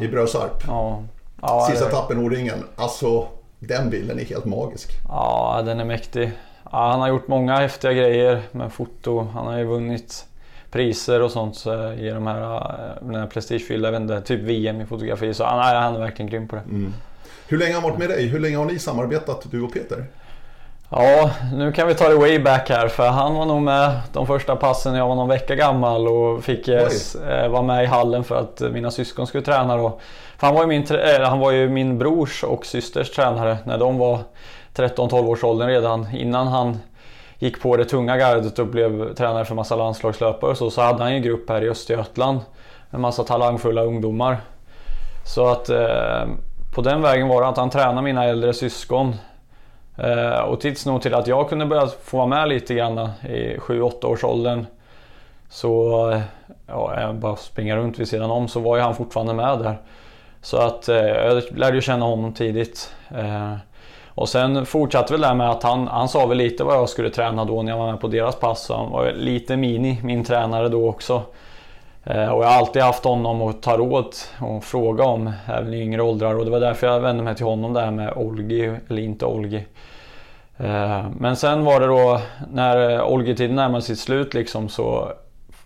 i 0.02 0.08
Brösarp. 0.08 0.64
Ja. 0.66 1.02
Ja, 1.42 1.68
Sista 1.70 1.86
tappen 1.86 2.18
O-ringen. 2.18 2.64
Alltså, 2.76 3.28
den 3.58 3.90
bilden 3.90 4.18
är 4.18 4.24
helt 4.24 4.44
magisk. 4.44 4.90
Ja, 5.08 5.62
den 5.64 5.80
är 5.80 5.84
mäktig. 5.84 6.32
Ja, 6.72 6.90
han 6.90 7.00
har 7.00 7.08
gjort 7.08 7.28
många 7.28 7.56
häftiga 7.56 7.92
grejer 7.92 8.42
med 8.52 8.72
foto. 8.72 9.28
Han 9.34 9.46
har 9.46 9.58
ju 9.58 9.64
vunnit 9.64 10.26
priser 10.70 11.22
och 11.22 11.30
sånt 11.30 11.66
i 11.98 12.08
de 12.08 12.26
här, 12.26 12.56
eh, 12.56 13.06
den 13.06 13.14
här 13.14 13.26
prestigefyllda, 13.26 14.20
typ 14.20 14.40
VM 14.40 14.80
i 14.80 14.86
fotografi. 14.86 15.34
Så 15.34 15.44
han, 15.44 15.58
han 15.58 15.94
är 15.94 15.98
verkligen 15.98 16.30
grym 16.30 16.48
på 16.48 16.56
det. 16.56 16.62
Mm. 16.62 16.94
Hur 17.48 17.58
länge 17.58 17.74
har 17.74 17.80
han 17.80 17.90
varit 17.90 17.98
med 17.98 18.08
dig? 18.08 18.26
Hur 18.26 18.40
länge 18.40 18.56
har 18.56 18.64
ni 18.64 18.78
samarbetat, 18.78 19.46
du 19.50 19.62
och 19.62 19.72
Peter? 19.72 20.04
Ja, 20.90 21.30
nu 21.52 21.72
kan 21.72 21.88
vi 21.88 21.94
ta 21.94 22.08
det 22.08 22.14
way 22.14 22.38
back 22.38 22.70
här 22.70 22.88
för 22.88 23.08
han 23.08 23.34
var 23.34 23.46
nog 23.46 23.62
med 23.62 24.00
de 24.12 24.26
första 24.26 24.56
passen 24.56 24.92
när 24.92 24.98
jag 24.98 25.08
var 25.08 25.14
någon 25.14 25.28
vecka 25.28 25.54
gammal 25.54 26.08
och 26.08 26.44
fick 26.44 26.68
eh, 26.68 27.48
vara 27.48 27.62
med 27.62 27.84
i 27.84 27.86
hallen 27.86 28.24
för 28.24 28.36
att 28.36 28.60
mina 28.60 28.90
syskon 28.90 29.26
skulle 29.26 29.44
träna 29.44 29.76
då. 29.76 30.00
För 30.38 30.46
han, 30.46 30.54
var 30.54 30.62
ju 30.62 30.68
min, 30.68 30.86
äh, 30.90 31.28
han 31.28 31.38
var 31.38 31.50
ju 31.50 31.68
min 31.68 31.98
brors 31.98 32.44
och 32.44 32.66
systers 32.66 33.10
tränare 33.10 33.58
när 33.64 33.78
de 33.78 33.98
var 33.98 34.18
13-12 34.74 35.26
års 35.26 35.44
åldern 35.44 35.68
redan. 35.68 36.06
Innan 36.14 36.46
han 36.46 36.78
gick 37.38 37.62
på 37.62 37.76
det 37.76 37.84
tunga 37.84 38.16
gardet 38.16 38.58
och 38.58 38.66
blev 38.66 39.14
tränare 39.14 39.44
för 39.44 39.54
massa 39.54 39.76
landslagslöpare 39.76 40.50
och 40.50 40.56
så, 40.56 40.70
så 40.70 40.80
hade 40.80 41.02
han 41.02 41.10
ju 41.10 41.16
en 41.16 41.22
grupp 41.22 41.48
här 41.50 41.64
i 41.64 41.68
Östergötland. 41.68 42.40
En 42.90 43.00
massa 43.00 43.24
talangfulla 43.24 43.82
ungdomar. 43.82 44.40
Så 45.24 45.46
att 45.46 45.68
eh, 45.68 46.24
på 46.76 46.82
den 46.82 47.02
vägen 47.02 47.28
var 47.28 47.42
det 47.42 47.48
att 47.48 47.56
han 47.56 47.70
tränade 47.70 48.02
mina 48.02 48.24
äldre 48.24 48.54
syskon. 48.54 49.16
Eh, 49.96 50.38
och 50.38 50.60
tids 50.60 50.86
nog 50.86 51.02
till 51.02 51.14
att 51.14 51.26
jag 51.26 51.48
kunde 51.48 51.66
börja 51.66 51.86
få 51.86 52.16
vara 52.16 52.26
med 52.26 52.48
lite 52.48 52.74
grann 52.74 52.98
i 53.28 53.56
7-8 53.56 54.04
års 54.04 54.24
åldern. 54.24 54.66
Så 55.48 56.10
eh, 56.10 56.20
ja, 56.66 57.00
jag 57.00 57.14
bara 57.14 57.36
springa 57.36 57.76
runt 57.76 57.98
vid 57.98 58.08
sidan 58.08 58.30
om 58.30 58.48
så 58.48 58.60
var 58.60 58.76
ju 58.76 58.82
han 58.82 58.94
fortfarande 58.94 59.34
med 59.34 59.58
där. 59.58 59.76
Så 60.42 60.56
att 60.56 60.88
eh, 60.88 60.96
jag 60.96 61.42
lärde 61.56 61.74
ju 61.74 61.80
känna 61.80 62.06
honom 62.06 62.32
tidigt. 62.32 62.94
Eh, 63.16 63.54
och 64.08 64.28
sen 64.28 64.66
fortsatte 64.66 65.12
väl 65.12 65.20
det 65.20 65.34
med 65.34 65.50
att 65.50 65.62
han, 65.62 65.88
han 65.88 66.08
sa 66.08 66.26
väl 66.26 66.38
lite 66.38 66.64
vad 66.64 66.76
jag 66.76 66.88
skulle 66.88 67.10
träna 67.10 67.44
då 67.44 67.62
när 67.62 67.72
jag 67.72 67.78
var 67.78 67.90
med 67.92 68.00
på 68.00 68.08
deras 68.08 68.36
pass. 68.36 68.66
Så 68.66 68.76
han 68.76 68.90
var 68.90 69.12
lite 69.12 69.56
mini, 69.56 70.00
min 70.02 70.24
tränare 70.24 70.68
då 70.68 70.88
också. 70.88 71.22
Eh, 72.06 72.28
och 72.28 72.44
jag 72.44 72.48
har 72.48 72.56
alltid 72.56 72.82
haft 72.82 73.04
honom 73.04 73.42
att 73.42 73.62
ta 73.62 73.76
råd 73.76 74.14
och 74.40 74.64
fråga 74.64 75.04
om, 75.04 75.32
även 75.46 75.74
i 75.74 75.80
yngre 75.80 76.02
åldrar. 76.02 76.34
Och 76.34 76.44
det 76.44 76.50
var 76.50 76.60
därför 76.60 76.86
jag 76.86 77.00
vände 77.00 77.22
mig 77.22 77.34
till 77.34 77.46
honom 77.46 77.72
där 77.72 77.90
med 77.90 78.12
Olgi 78.16 78.76
eller 78.88 79.02
inte 79.02 79.26
Olgi. 79.26 79.66
Eh, 80.56 81.06
men 81.18 81.36
sen 81.36 81.64
var 81.64 81.80
det 81.80 81.86
då 81.86 82.20
när 82.52 83.02
Olgi-tiden 83.02 83.56
närmade 83.56 83.82
sitt 83.82 83.98
slut 83.98 84.34
liksom 84.34 84.68
så 84.68 85.12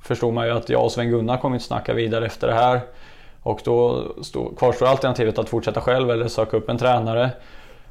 förstod 0.03 0.35
man 0.35 0.46
ju 0.46 0.53
att 0.53 0.68
jag 0.68 0.85
och 0.85 0.92
Sven-Gunnar 0.92 1.37
kommer 1.37 1.57
inte 1.57 1.66
snacka 1.66 1.94
vidare 1.94 2.26
efter 2.26 2.46
det 2.46 2.55
här. 2.55 2.81
Och 3.42 3.61
då 3.64 4.05
stod, 4.22 4.59
kvarstår 4.59 4.87
alternativet 4.87 5.38
att 5.38 5.48
fortsätta 5.48 5.81
själv 5.81 6.11
eller 6.11 6.29
söka 6.29 6.57
upp 6.57 6.68
en 6.68 6.79
tränare. 6.79 7.31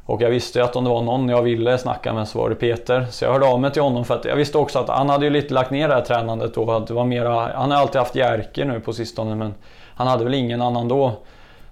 Och 0.09 0.21
jag 0.21 0.29
visste 0.29 0.59
ju 0.59 0.65
att 0.65 0.75
om 0.75 0.83
det 0.83 0.89
var 0.89 1.01
någon 1.01 1.29
jag 1.29 1.41
ville 1.41 1.77
snacka 1.77 2.13
med 2.13 2.27
så 2.27 2.39
var 2.39 2.49
det 2.49 2.55
Peter. 2.55 3.05
Så 3.09 3.25
jag 3.25 3.31
hörde 3.31 3.45
av 3.45 3.59
mig 3.59 3.71
till 3.71 3.81
honom 3.81 4.05
för 4.05 4.15
att 4.15 4.25
jag 4.25 4.35
visste 4.35 4.57
också 4.57 4.79
att 4.79 4.89
han 4.89 5.09
hade 5.09 5.25
ju 5.25 5.31
lite 5.31 5.53
lagt 5.53 5.71
ner 5.71 5.87
det 5.87 5.93
här 5.93 6.01
tränandet 6.01 6.53
då. 6.53 6.71
Att 6.71 6.87
det 6.87 6.93
var 6.93 7.05
mera, 7.05 7.51
han 7.55 7.71
har 7.71 7.77
alltid 7.77 7.99
haft 7.99 8.15
Jerker 8.15 8.65
nu 8.65 8.79
på 8.79 8.93
sistone 8.93 9.35
men 9.35 9.53
han 9.95 10.07
hade 10.07 10.23
väl 10.23 10.33
ingen 10.33 10.61
annan 10.61 10.87
då. 10.87 11.11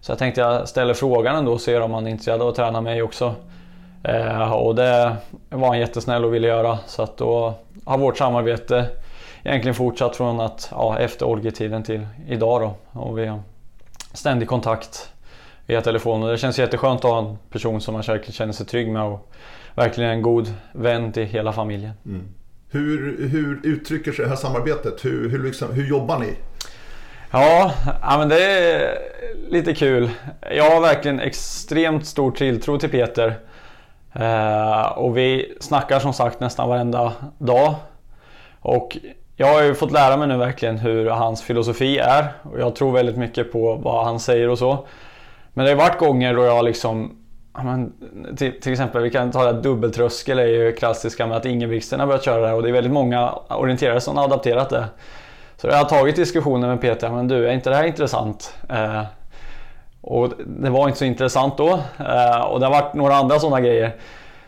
Så 0.02 0.12
jag 0.12 0.20
tänkte 0.20 0.42
jag 0.42 0.68
ställer 0.68 0.94
frågan 0.94 1.36
ändå 1.36 1.54
och 1.54 1.62
ser 1.62 1.82
om 1.82 1.94
han 1.94 2.08
är 2.08 2.12
intresserad 2.12 2.42
av 2.42 2.48
att 2.48 2.56
träna 2.56 2.82
mig 2.82 3.02
också. 3.02 3.34
Eh, 4.04 4.54
och 4.54 4.76
det 4.76 5.16
var 5.50 5.68
han 5.68 5.80
jättesnäll 5.80 6.26
och 6.26 6.34
ville 6.34 6.48
göra. 6.48 6.80
Så 6.88 7.02
att 7.04 7.18
då 7.18 7.54
har 7.86 7.98
vårt 7.98 8.18
samarbete 8.18 8.86
egentligen 9.44 9.76
fortsatt 9.76 10.16
från 10.16 10.40
att, 10.40 10.68
ja, 10.72 11.00
efter 11.00 11.26
Olgetiden 11.26 11.84
till 11.84 12.08
idag 12.28 12.62
då. 12.62 13.00
Och 13.02 13.18
vi 13.18 13.26
har 13.26 13.40
ständig 14.14 14.48
kontakt 14.48 15.10
via 15.68 15.82
telefon 15.82 16.24
och 16.24 16.30
det 16.30 16.38
känns 16.38 16.60
jätteskönt 16.60 17.06
att 17.06 17.12
ha 17.12 17.20
en 17.20 17.38
person 17.52 17.82
som 17.82 17.94
man 17.94 18.04
känner 18.04 18.54
sig 18.54 18.66
trygg 18.66 18.92
med 18.92 19.04
och 19.04 19.32
verkligen 19.76 20.10
en 20.10 20.22
god 20.22 20.54
vän 20.72 21.12
till 21.12 21.26
hela 21.26 21.54
familjen. 21.54 21.94
Mm. 22.06 22.24
Hur, 22.70 23.28
hur 23.28 23.60
uttrycker 23.64 24.12
sig 24.12 24.26
det 24.26 24.30
här 24.30 24.38
samarbetet? 24.38 25.06
Hur, 25.06 25.30
hur, 25.30 25.44
liksom, 25.44 25.74
hur 25.74 25.88
jobbar 25.90 26.20
ni? 26.20 26.34
Ja, 27.32 27.72
ja, 28.02 28.18
men 28.18 28.30
det 28.30 28.44
är 28.44 28.98
lite 29.50 29.74
kul. 29.74 30.10
Jag 30.52 30.72
har 30.72 30.82
verkligen 30.82 31.20
extremt 31.20 32.06
stor 32.06 32.32
tilltro 32.32 32.80
till 32.80 32.90
Peter. 32.90 33.40
Eh, 34.14 34.86
och 34.86 35.18
vi 35.18 35.58
snackar 35.60 36.00
som 36.00 36.14
sagt 36.14 36.40
nästan 36.40 36.70
varenda 36.70 37.14
dag. 37.38 37.76
Och 38.60 38.98
jag 39.36 39.48
har 39.48 39.64
ju 39.64 39.76
fått 39.76 39.92
lära 39.92 40.18
mig 40.18 40.28
nu 40.28 40.38
verkligen 40.38 40.78
hur 40.78 41.10
hans 41.10 41.42
filosofi 41.42 41.98
är 41.98 42.34
och 42.44 42.60
jag 42.60 42.76
tror 42.76 42.92
väldigt 42.92 43.18
mycket 43.18 43.52
på 43.52 43.76
vad 43.76 44.06
han 44.06 44.20
säger 44.20 44.50
och 44.50 44.58
så. 44.58 44.88
Men 45.58 45.66
det 45.66 45.72
har 45.72 45.78
varit 45.78 46.00
gånger 46.00 46.34
då 46.34 46.44
jag 46.44 46.66
liksom 46.66 47.18
men, 47.64 47.94
till, 48.38 48.62
till, 48.62 48.72
exempel, 48.72 49.04
vi 49.04 49.10
kan 49.10 49.32
ta 49.32 49.44
det 49.44 49.54
här 49.54 49.62
dubbeltröskel 49.62 50.40
är 50.40 50.46
ju 50.46 50.72
klassiska 50.72 51.28
med 51.28 51.38
att 51.38 51.46
Ingebrigtsen 51.46 52.00
har 52.00 52.08
börjat 52.08 52.24
köra 52.24 52.48
det 52.48 52.54
och 52.54 52.64
det 52.64 52.70
är 52.70 52.74
väldigt 52.74 52.94
många 52.94 53.32
orienterare 53.50 54.02
som 54.02 54.18
har 54.18 54.24
adapterat 54.24 54.70
det. 54.70 54.86
Så 55.58 55.68
jag 55.68 55.76
har 55.76 55.86
tagit 55.86 56.16
diskussioner 56.16 56.68
med 56.68 56.82
Peter, 56.82 57.10
men 57.10 57.28
du 57.28 57.48
är 57.48 57.54
inte 57.54 57.70
det 57.70 57.76
här 57.76 57.84
intressant? 57.84 58.54
Eh, 58.70 59.04
och 60.02 60.34
det 60.46 60.70
var 60.70 60.88
inte 60.88 61.00
så 61.00 61.06
intressant 61.06 61.58
då 61.58 61.70
eh, 62.00 62.42
och 62.42 62.60
det 62.60 62.66
har 62.66 62.82
varit 62.82 62.94
några 62.94 63.16
andra 63.16 63.40
sådana 63.40 63.62
grejer. 63.62 63.96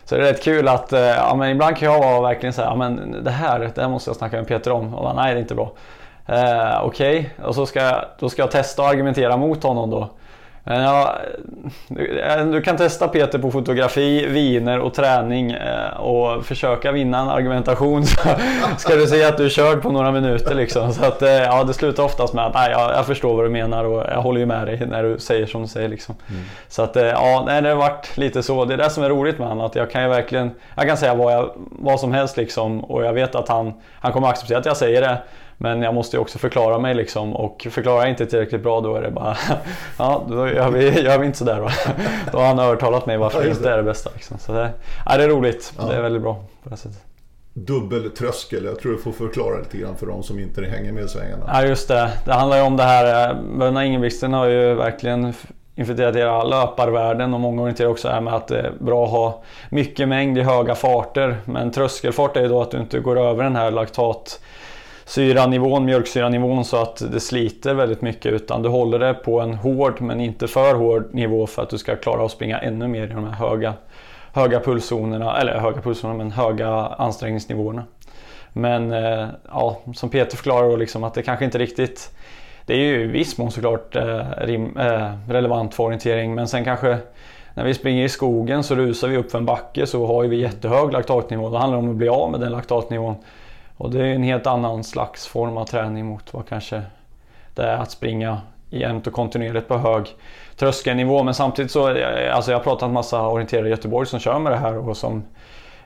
Så 0.04 0.14
det 0.14 0.28
är 0.28 0.32
rätt 0.32 0.42
kul 0.42 0.68
att 0.68 0.92
eh, 0.92 1.00
ja, 1.00 1.34
men 1.34 1.50
ibland 1.50 1.76
kan 1.76 1.92
jag 1.92 1.98
vara 1.98 2.20
verkligen 2.20 2.52
säga, 2.52 2.68
ja, 2.68 2.76
men 2.76 3.24
det 3.24 3.30
här, 3.30 3.70
det 3.74 3.80
här 3.82 3.88
måste 3.88 4.10
jag 4.10 4.16
snacka 4.16 4.36
med 4.36 4.48
Peter 4.48 4.70
om. 4.70 4.94
Och 4.94 5.02
bara, 5.02 5.14
nej 5.14 5.34
det 5.34 5.38
är 5.38 5.42
inte 5.42 5.54
bra. 5.54 5.72
Eh, 6.26 6.84
Okej, 6.84 7.18
okay. 7.18 7.46
och 7.46 7.54
så 7.54 7.66
ska 7.66 8.04
då 8.18 8.28
ska 8.28 8.42
jag 8.42 8.50
testa 8.50 8.82
att 8.82 8.90
argumentera 8.90 9.36
mot 9.36 9.62
honom 9.62 9.90
då. 9.90 10.08
Ja, 10.64 11.18
du 12.52 12.62
kan 12.62 12.76
testa 12.76 13.08
Peter 13.08 13.38
på 13.38 13.50
fotografi, 13.50 14.26
viner 14.26 14.78
och 14.78 14.94
träning 14.94 15.52
eh, 15.52 16.00
och 16.00 16.46
försöka 16.46 16.92
vinna 16.92 17.18
en 17.18 17.28
argumentation 17.28 18.06
så 18.06 18.18
ska 18.78 18.94
du 18.94 19.06
se 19.06 19.24
att 19.24 19.36
du 19.36 19.44
är 19.44 19.48
körd 19.48 19.82
på 19.82 19.92
några 19.92 20.12
minuter 20.12 20.54
liksom. 20.54 20.92
Så 20.92 21.04
att, 21.04 21.22
eh, 21.22 21.30
ja, 21.30 21.64
det 21.64 21.74
slutar 21.74 22.02
oftast 22.02 22.34
med 22.34 22.46
att 22.46 22.54
nej, 22.54 22.70
jag, 22.70 23.06
förstår 23.06 23.36
vad 23.36 23.44
du 23.44 23.48
menar 23.48 23.84
och 23.84 24.04
jag 24.08 24.22
håller 24.22 24.40
ju 24.40 24.46
med 24.46 24.66
dig 24.66 24.86
när 24.86 25.02
du 25.02 25.18
säger 25.18 25.46
som 25.46 25.62
du 25.62 25.68
säger. 25.68 25.88
Liksom. 25.88 26.14
Mm. 26.30 26.42
Så 26.68 26.82
att, 26.82 26.96
eh, 26.96 27.04
ja, 27.04 27.42
nej, 27.46 27.62
det 27.62 27.68
har 27.68 27.76
varit 27.76 28.16
lite 28.16 28.42
så. 28.42 28.64
Det 28.64 28.74
är 28.74 28.78
det 28.78 28.90
som 28.90 29.04
är 29.04 29.08
roligt 29.08 29.38
med 29.38 29.48
honom. 29.48 29.66
Att 29.66 29.74
jag 29.74 29.90
kan 29.90 30.02
ju 30.02 30.08
verkligen, 30.08 30.50
jag 30.76 30.86
kan 30.86 30.96
säga 30.96 31.14
vad, 31.14 31.32
jag, 31.32 31.50
vad 31.56 32.00
som 32.00 32.12
helst 32.12 32.36
liksom 32.36 32.84
och 32.84 33.04
jag 33.04 33.12
vet 33.12 33.34
att 33.34 33.48
han, 33.48 33.72
han 34.00 34.12
kommer 34.12 34.28
acceptera 34.28 34.58
att 34.58 34.66
jag 34.66 34.76
säger 34.76 35.00
det. 35.00 35.18
Men 35.62 35.82
jag 35.82 35.94
måste 35.94 36.16
ju 36.16 36.20
också 36.20 36.38
förklara 36.38 36.78
mig 36.78 36.94
liksom 36.94 37.36
och 37.36 37.66
förklarar 37.70 38.00
jag 38.00 38.08
inte 38.08 38.26
tillräckligt 38.26 38.62
bra 38.62 38.80
då 38.80 38.96
är 38.96 39.02
det 39.02 39.10
bara 39.10 39.36
Ja, 39.98 40.26
då 40.28 40.48
gör 40.48 40.70
vi, 40.70 41.02
gör 41.04 41.18
vi 41.18 41.26
inte 41.26 41.38
sådär 41.38 41.56
då. 41.56 41.68
Då 42.32 42.38
har 42.38 42.46
han 42.46 42.58
övertalat 42.58 43.06
mig 43.06 43.16
varför 43.16 43.42
det 43.42 43.50
inte 43.50 43.70
är 43.70 43.76
det 43.76 43.82
bästa. 43.82 44.10
Liksom. 44.14 44.38
Så 44.38 44.52
det, 44.52 44.70
ja, 45.06 45.16
det 45.16 45.24
är 45.24 45.28
roligt. 45.28 45.72
Ja. 45.78 45.84
Det 45.84 45.96
är 45.96 46.02
väldigt 46.02 46.22
bra 46.22 46.44
på 46.62 46.68
det 46.68 46.76
sättet. 46.76 47.04
Dubbeltröskel, 47.52 48.64
jag 48.64 48.80
tror 48.80 48.92
du 48.92 48.98
får 48.98 49.12
förklara 49.12 49.58
lite 49.58 49.78
grann 49.78 49.96
för 49.96 50.06
de 50.06 50.22
som 50.22 50.38
inte 50.38 50.64
hänger 50.64 50.92
med 50.92 51.04
i 51.04 51.08
svängarna. 51.08 51.44
Ja 51.46 51.62
just 51.62 51.88
det, 51.88 52.10
det 52.24 52.32
handlar 52.32 52.56
ju 52.56 52.62
om 52.62 52.76
det 52.76 52.82
här. 52.82 53.34
Bröderna 53.34 53.84
Ingebrigtsen 53.84 54.32
har 54.32 54.46
ju 54.46 54.74
verkligen 54.74 55.34
infiltrerat 55.74 56.16
hela 56.16 56.44
löparvärlden 56.44 57.34
och 57.34 57.40
många 57.40 57.62
orienterar 57.62 57.88
också 57.88 58.08
här 58.08 58.20
med 58.20 58.34
att 58.34 58.48
det 58.48 58.58
är 58.58 58.72
bra 58.78 59.04
att 59.04 59.10
ha 59.10 59.42
mycket 59.70 60.08
mängd 60.08 60.38
i 60.38 60.42
höga 60.42 60.74
farter. 60.74 61.36
Men 61.44 61.70
tröskelfart 61.70 62.36
är 62.36 62.40
ju 62.40 62.48
då 62.48 62.62
att 62.62 62.70
du 62.70 62.78
inte 62.78 63.00
går 63.00 63.18
över 63.18 63.44
den 63.44 63.56
här 63.56 63.70
laktat 63.70 64.40
syranivån, 65.10 65.84
mjölksyranivån 65.84 66.64
så 66.64 66.76
att 66.76 67.12
det 67.12 67.20
sliter 67.20 67.74
väldigt 67.74 68.02
mycket 68.02 68.32
utan 68.32 68.62
du 68.62 68.68
håller 68.68 68.98
det 68.98 69.14
på 69.14 69.40
en 69.40 69.54
hård 69.54 70.00
men 70.00 70.20
inte 70.20 70.48
för 70.48 70.74
hård 70.74 71.14
nivå 71.14 71.46
för 71.46 71.62
att 71.62 71.70
du 71.70 71.78
ska 71.78 71.96
klara 71.96 72.24
att 72.24 72.30
springa 72.30 72.58
ännu 72.58 72.88
mer 72.88 73.04
i 73.04 73.06
de 73.06 73.24
här 73.24 73.48
höga, 73.48 73.74
höga 74.32 74.60
pulszonerna, 74.60 75.40
eller 75.40 75.58
höga 75.58 75.80
pulszonerna 75.80 76.18
men 76.18 76.30
höga 76.30 76.68
ansträngningsnivåerna. 76.76 77.84
Men 78.52 78.92
eh, 78.92 79.26
ja, 79.48 79.78
som 79.94 80.10
Peter 80.10 80.36
förklarar 80.36 80.76
liksom 80.76 81.04
att 81.04 81.14
det 81.14 81.22
kanske 81.22 81.44
inte 81.44 81.58
riktigt 81.58 82.16
det 82.66 82.74
är 82.74 82.78
ju 82.78 83.02
i 83.02 83.06
viss 83.06 83.38
mån 83.38 83.50
såklart 83.50 83.96
eh, 83.96 84.22
rim, 84.36 84.76
eh, 84.76 85.12
relevant 85.28 85.74
för 85.74 85.84
orientering 85.84 86.34
men 86.34 86.48
sen 86.48 86.64
kanske 86.64 86.98
när 87.54 87.64
vi 87.64 87.74
springer 87.74 88.04
i 88.04 88.08
skogen 88.08 88.62
så 88.62 88.74
rusar 88.74 89.08
vi 89.08 89.16
upp 89.16 89.30
för 89.30 89.38
en 89.38 89.46
backe 89.46 89.86
så 89.86 90.06
har 90.06 90.24
vi 90.24 90.36
jättehög 90.36 90.92
laktatnivå. 90.92 91.50
Då 91.50 91.56
handlar 91.56 91.78
det 91.78 91.84
om 91.84 91.90
att 91.90 91.96
bli 91.96 92.08
av 92.08 92.30
med 92.30 92.40
den 92.40 92.52
laktatnivån. 92.52 93.14
Och 93.80 93.90
det 93.90 94.06
är 94.06 94.14
en 94.14 94.22
helt 94.22 94.46
annan 94.46 94.84
slags 94.84 95.26
form 95.26 95.56
av 95.56 95.64
träning 95.64 96.06
mot 96.06 96.34
vad 96.34 96.48
kanske 96.48 96.82
det 97.54 97.62
är 97.62 97.76
att 97.76 97.90
springa 97.90 98.40
jämnt 98.70 99.06
och 99.06 99.12
kontinuerligt 99.12 99.68
på 99.68 99.78
hög 99.78 100.06
tröskelnivå. 100.56 101.22
Men 101.22 101.34
samtidigt 101.34 101.70
så, 101.70 101.96
eh, 101.96 102.36
alltså 102.36 102.50
jag 102.50 102.58
har 102.58 102.64
pratat 102.64 102.88
med 102.88 102.94
massa 102.94 103.28
orienterare 103.28 103.66
i 103.66 103.70
Göteborg 103.70 104.06
som 104.06 104.20
kör 104.20 104.38
med 104.38 104.52
det 104.52 104.56
här 104.56 104.88
och 104.88 104.96
som 104.96 105.24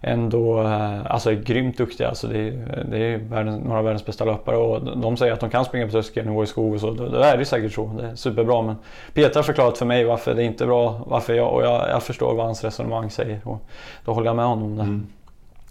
ändå 0.00 0.62
eh, 0.62 1.06
alltså 1.06 1.30
är 1.30 1.34
grymt 1.34 1.78
duktiga. 1.78 2.08
Alltså 2.08 2.26
det, 2.26 2.38
är, 2.38 2.84
det 2.90 2.98
är 2.98 3.18
världens, 3.18 3.64
några 3.64 3.78
av 3.78 3.84
världens 3.84 4.06
bästa 4.06 4.24
löpare 4.24 4.56
och 4.56 4.98
de 4.98 5.16
säger 5.16 5.32
att 5.32 5.40
de 5.40 5.50
kan 5.50 5.64
springa 5.64 5.86
på 5.86 5.92
tröskelnivå 5.92 6.44
i 6.44 6.46
skog 6.46 6.74
och 6.74 6.80
så. 6.80 6.90
Då, 6.90 7.08
då 7.08 7.18
är 7.18 7.36
det 7.36 7.44
säkert 7.44 7.72
så. 7.72 7.90
Det 7.98 8.06
är 8.06 8.14
superbra. 8.14 8.62
Men 8.62 8.76
Peter 9.12 9.34
har 9.34 9.42
förklarat 9.42 9.78
för 9.78 9.86
mig 9.86 10.04
varför 10.04 10.34
det 10.34 10.42
inte 10.42 10.64
är 10.64 10.68
bra. 10.68 11.04
Varför 11.06 11.34
jag, 11.34 11.54
och 11.54 11.64
jag, 11.64 11.90
jag 11.90 12.02
förstår 12.02 12.34
vad 12.34 12.46
hans 12.46 12.64
resonemang 12.64 13.10
säger. 13.10 13.40
Och 13.44 13.62
då 14.04 14.12
håller 14.12 14.26
jag 14.26 14.36
med 14.36 14.46
honom 14.46 14.64
om 14.64 14.76
det. 14.76 14.82
Mm. 14.82 15.06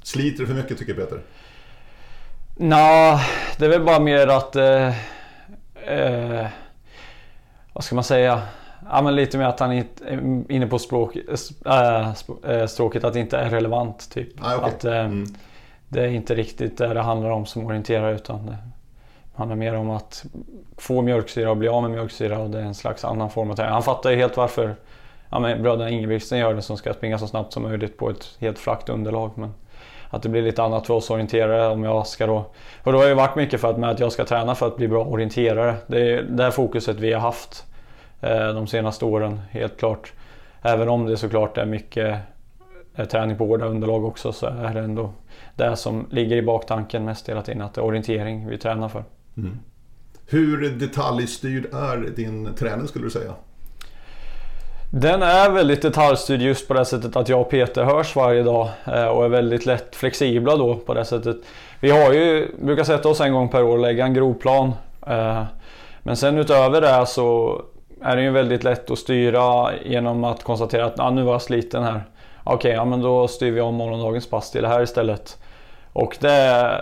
Sliter 0.03 0.39
du 0.39 0.47
för 0.47 0.53
mycket 0.53 0.77
tycker 0.77 0.93
Peter? 0.93 1.19
Nå, 2.55 3.19
det 3.57 3.65
är 3.65 3.69
väl 3.69 3.83
bara 3.83 3.99
mer 3.99 4.27
att... 4.27 4.55
Eh, 4.55 4.87
eh, 5.87 6.47
vad 7.73 7.83
ska 7.83 7.95
man 7.95 8.03
säga? 8.03 8.41
Ja, 8.89 9.01
men 9.01 9.15
lite 9.15 9.37
mer 9.37 9.45
att 9.45 9.59
han 9.59 9.71
är 9.71 9.85
inne 10.51 10.67
på 10.67 10.79
språk, 10.79 11.17
äh, 11.65 12.65
stråket 12.67 13.03
att 13.03 13.13
det 13.13 13.19
inte 13.19 13.37
är 13.37 13.49
relevant. 13.49 14.11
Typ. 14.11 14.29
Ah, 14.41 14.57
okay. 14.57 14.69
Att 14.69 14.85
äh, 14.85 14.99
mm. 14.99 15.25
Det 15.87 16.01
är 16.01 16.07
inte 16.07 16.35
riktigt 16.35 16.77
det 16.77 16.93
det 16.93 17.01
handlar 17.01 17.29
om 17.29 17.45
som 17.45 17.65
orienterar 17.65 18.13
utan 18.13 18.45
det 18.45 18.57
handlar 19.35 19.55
mer 19.55 19.75
om 19.75 19.89
att 19.89 20.25
få 20.77 21.01
mjölksyra 21.01 21.51
och 21.51 21.57
bli 21.57 21.67
av 21.67 21.81
med 21.81 21.91
mjölksyra 21.91 22.39
och 22.39 22.49
det 22.49 22.59
är 22.59 22.63
en 22.63 22.75
slags 22.75 23.05
annan 23.05 23.29
form 23.29 23.51
av 23.51 23.55
träning. 23.55 23.73
Han 23.73 23.83
fattar 23.83 24.09
ju 24.09 24.15
helt 24.15 24.37
varför 24.37 24.75
ja, 25.29 25.39
bröderna 25.39 25.89
Ingebrigtsen 25.89 26.39
gör 26.39 26.53
det 26.53 26.61
som 26.61 26.77
ska 26.77 26.93
springa 26.93 27.19
så 27.19 27.27
snabbt 27.27 27.53
som 27.53 27.63
möjligt 27.63 27.97
på 27.97 28.09
ett 28.09 28.35
helt 28.39 28.59
flackt 28.59 28.89
underlag. 28.89 29.31
Men 29.35 29.53
att 30.13 30.23
det 30.23 30.29
blir 30.29 30.41
lite 30.41 30.63
annat 30.63 30.87
för 30.87 30.93
oss 30.93 31.09
orienterare 31.09 31.67
om 31.67 31.83
jag 31.83 32.07
ska 32.07 32.27
då... 32.27 32.45
Och 32.83 32.91
då 32.91 32.97
har 32.99 33.05
det 33.05 33.13
varit 33.13 33.35
mycket 33.35 33.61
för 33.61 33.69
att, 33.69 33.77
med 33.77 33.89
att 33.89 33.99
jag 33.99 34.11
ska 34.11 34.25
träna 34.25 34.55
för 34.55 34.67
att 34.67 34.77
bli 34.77 34.87
bra 34.87 35.05
orienterare. 35.05 35.75
Det 35.87 36.13
är 36.13 36.21
det 36.23 36.51
fokuset 36.51 36.99
vi 36.99 37.13
har 37.13 37.19
haft. 37.19 37.65
Eh, 38.21 38.53
de 38.53 38.67
senaste 38.67 39.05
åren, 39.05 39.41
helt 39.51 39.77
klart. 39.77 40.13
Även 40.61 40.89
om 40.89 41.05
det 41.05 41.17
såklart 41.17 41.57
är 41.57 41.65
mycket 41.65 42.19
eh, 42.95 43.05
träning 43.05 43.37
på 43.37 43.45
hårda 43.45 43.65
underlag 43.65 44.05
också 44.05 44.31
så 44.31 44.45
är 44.45 44.73
det 44.73 44.79
ändå 44.79 45.13
det 45.55 45.75
som 45.75 46.07
ligger 46.11 46.35
i 46.35 46.41
baktanken 46.41 47.05
mest 47.05 47.29
hela 47.29 47.41
tiden, 47.41 47.61
att 47.61 47.73
det 47.73 47.81
är 47.81 47.85
orientering 47.85 48.47
vi 48.47 48.57
tränar 48.57 48.89
för. 48.89 49.03
Mm. 49.37 49.59
Hur 50.27 50.69
detaljstyrd 50.69 51.65
är 51.73 51.97
din 52.15 52.53
träning 52.55 52.87
skulle 52.87 53.05
du 53.05 53.11
säga? 53.11 53.33
Den 54.95 55.23
är 55.23 55.49
väldigt 55.49 55.81
detaljstyrd 55.81 56.41
just 56.41 56.67
på 56.67 56.73
det 56.73 56.85
sättet 56.85 57.15
att 57.15 57.29
jag 57.29 57.41
och 57.41 57.49
Peter 57.49 57.83
hörs 57.83 58.15
varje 58.15 58.43
dag 58.43 58.69
eh, 58.85 59.05
och 59.05 59.25
är 59.25 59.29
väldigt 59.29 59.65
lätt 59.65 59.95
flexibla 59.95 60.55
då 60.55 60.75
på 60.75 60.93
det 60.93 61.05
sättet. 61.05 61.37
Vi 61.79 61.91
har 61.91 62.13
ju, 62.13 62.55
brukar 62.61 62.83
sätta 62.83 63.09
oss 63.09 63.21
en 63.21 63.33
gång 63.33 63.49
per 63.49 63.63
år 63.63 63.71
och 63.71 63.79
lägga 63.79 64.05
en 64.05 64.13
grovplan. 64.13 64.73
Eh, 65.07 65.43
men 66.03 66.17
sen 66.17 66.37
utöver 66.37 66.81
det 66.81 67.05
så 67.05 67.61
är 68.01 68.15
det 68.15 68.21
ju 68.21 68.29
väldigt 68.29 68.63
lätt 68.63 68.91
att 68.91 68.99
styra 68.99 69.69
genom 69.85 70.23
att 70.23 70.43
konstatera 70.43 70.85
att 70.85 70.99
ah, 70.99 71.09
nu 71.09 71.23
var 71.23 71.31
jag 71.31 71.41
sliten 71.41 71.83
här. 71.83 72.03
Okej, 72.43 72.55
okay, 72.55 72.71
ja, 72.71 72.85
men 72.85 73.01
då 73.01 73.27
styr 73.27 73.51
vi 73.51 73.61
om 73.61 73.75
morgondagens 73.75 74.29
pass 74.29 74.51
till 74.51 74.61
det 74.61 74.67
här 74.67 74.81
istället. 74.81 75.37
Och 75.93 76.17
det 76.19 76.81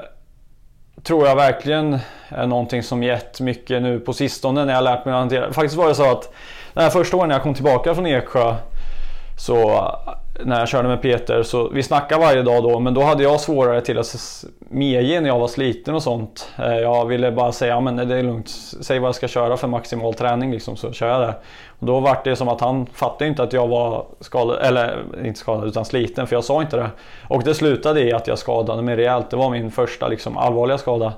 tror 1.03 1.27
jag 1.27 1.35
verkligen 1.35 1.99
är 2.29 2.47
någonting 2.47 2.83
som 2.83 3.03
gett 3.03 3.39
mycket 3.39 3.81
nu 3.81 3.99
på 3.99 4.13
sistone 4.13 4.65
när 4.65 4.73
jag 4.73 4.83
lärt 4.83 5.05
mig 5.05 5.13
att 5.13 5.19
hantera. 5.19 5.53
Faktiskt 5.53 5.75
var 5.75 5.87
det 5.87 5.95
så 5.95 6.11
att 6.11 6.33
här 6.75 6.89
första 6.89 7.17
året 7.17 7.27
när 7.27 7.35
jag 7.35 7.43
kom 7.43 7.53
tillbaka 7.53 7.95
från 7.95 8.05
Eksjö 8.05 8.55
så 9.37 9.87
när 10.45 10.59
jag 10.59 10.67
körde 10.67 10.87
med 10.87 11.01
Peter 11.01 11.43
så 11.43 11.69
vi 11.69 11.83
snackade 11.83 12.21
varje 12.21 12.41
dag 12.41 12.63
då 12.63 12.79
men 12.79 12.93
då 12.93 13.01
hade 13.01 13.23
jag 13.23 13.39
svårare 13.39 13.81
till 13.81 13.97
att 13.97 14.45
medge 14.59 15.21
när 15.21 15.27
jag 15.27 15.39
var 15.39 15.47
sliten 15.47 15.95
och 15.95 16.03
sånt. 16.03 16.49
Eh, 16.57 16.77
jag 16.77 17.05
ville 17.05 17.31
bara 17.31 17.51
säga 17.51 17.79
men 17.79 17.95
det 17.95 18.15
är 18.15 18.23
lugnt, 18.23 18.49
säg 18.81 18.99
vad 18.99 19.07
jag 19.07 19.15
ska 19.15 19.27
köra 19.27 19.57
för 19.57 19.67
maximal 19.67 20.13
träning 20.13 20.51
liksom 20.51 20.75
så 20.75 20.91
kör 20.91 21.07
jag 21.07 21.21
det. 21.21 21.35
Och 21.79 21.85
då 21.85 21.99
var 21.99 22.17
det 22.23 22.35
som 22.35 22.47
att 22.47 22.61
han 22.61 22.85
fattade 22.85 23.27
inte 23.27 23.43
att 23.43 23.53
jag 23.53 23.67
var 23.67 24.05
skadad, 24.19 24.59
eller 24.61 25.03
inte 25.25 25.39
skadad 25.39 25.67
utan 25.67 25.85
sliten 25.85 26.27
för 26.27 26.35
jag 26.35 26.43
sa 26.43 26.61
inte 26.61 26.77
det. 26.77 26.89
Och 27.27 27.43
det 27.43 27.53
slutade 27.53 28.01
i 28.01 28.13
att 28.13 28.27
jag 28.27 28.39
skadade 28.39 28.81
mig 28.81 28.95
rejält. 28.95 29.29
Det 29.29 29.37
var 29.37 29.49
min 29.49 29.71
första 29.71 30.07
liksom 30.07 30.37
allvarliga 30.37 30.77
skada. 30.77 31.13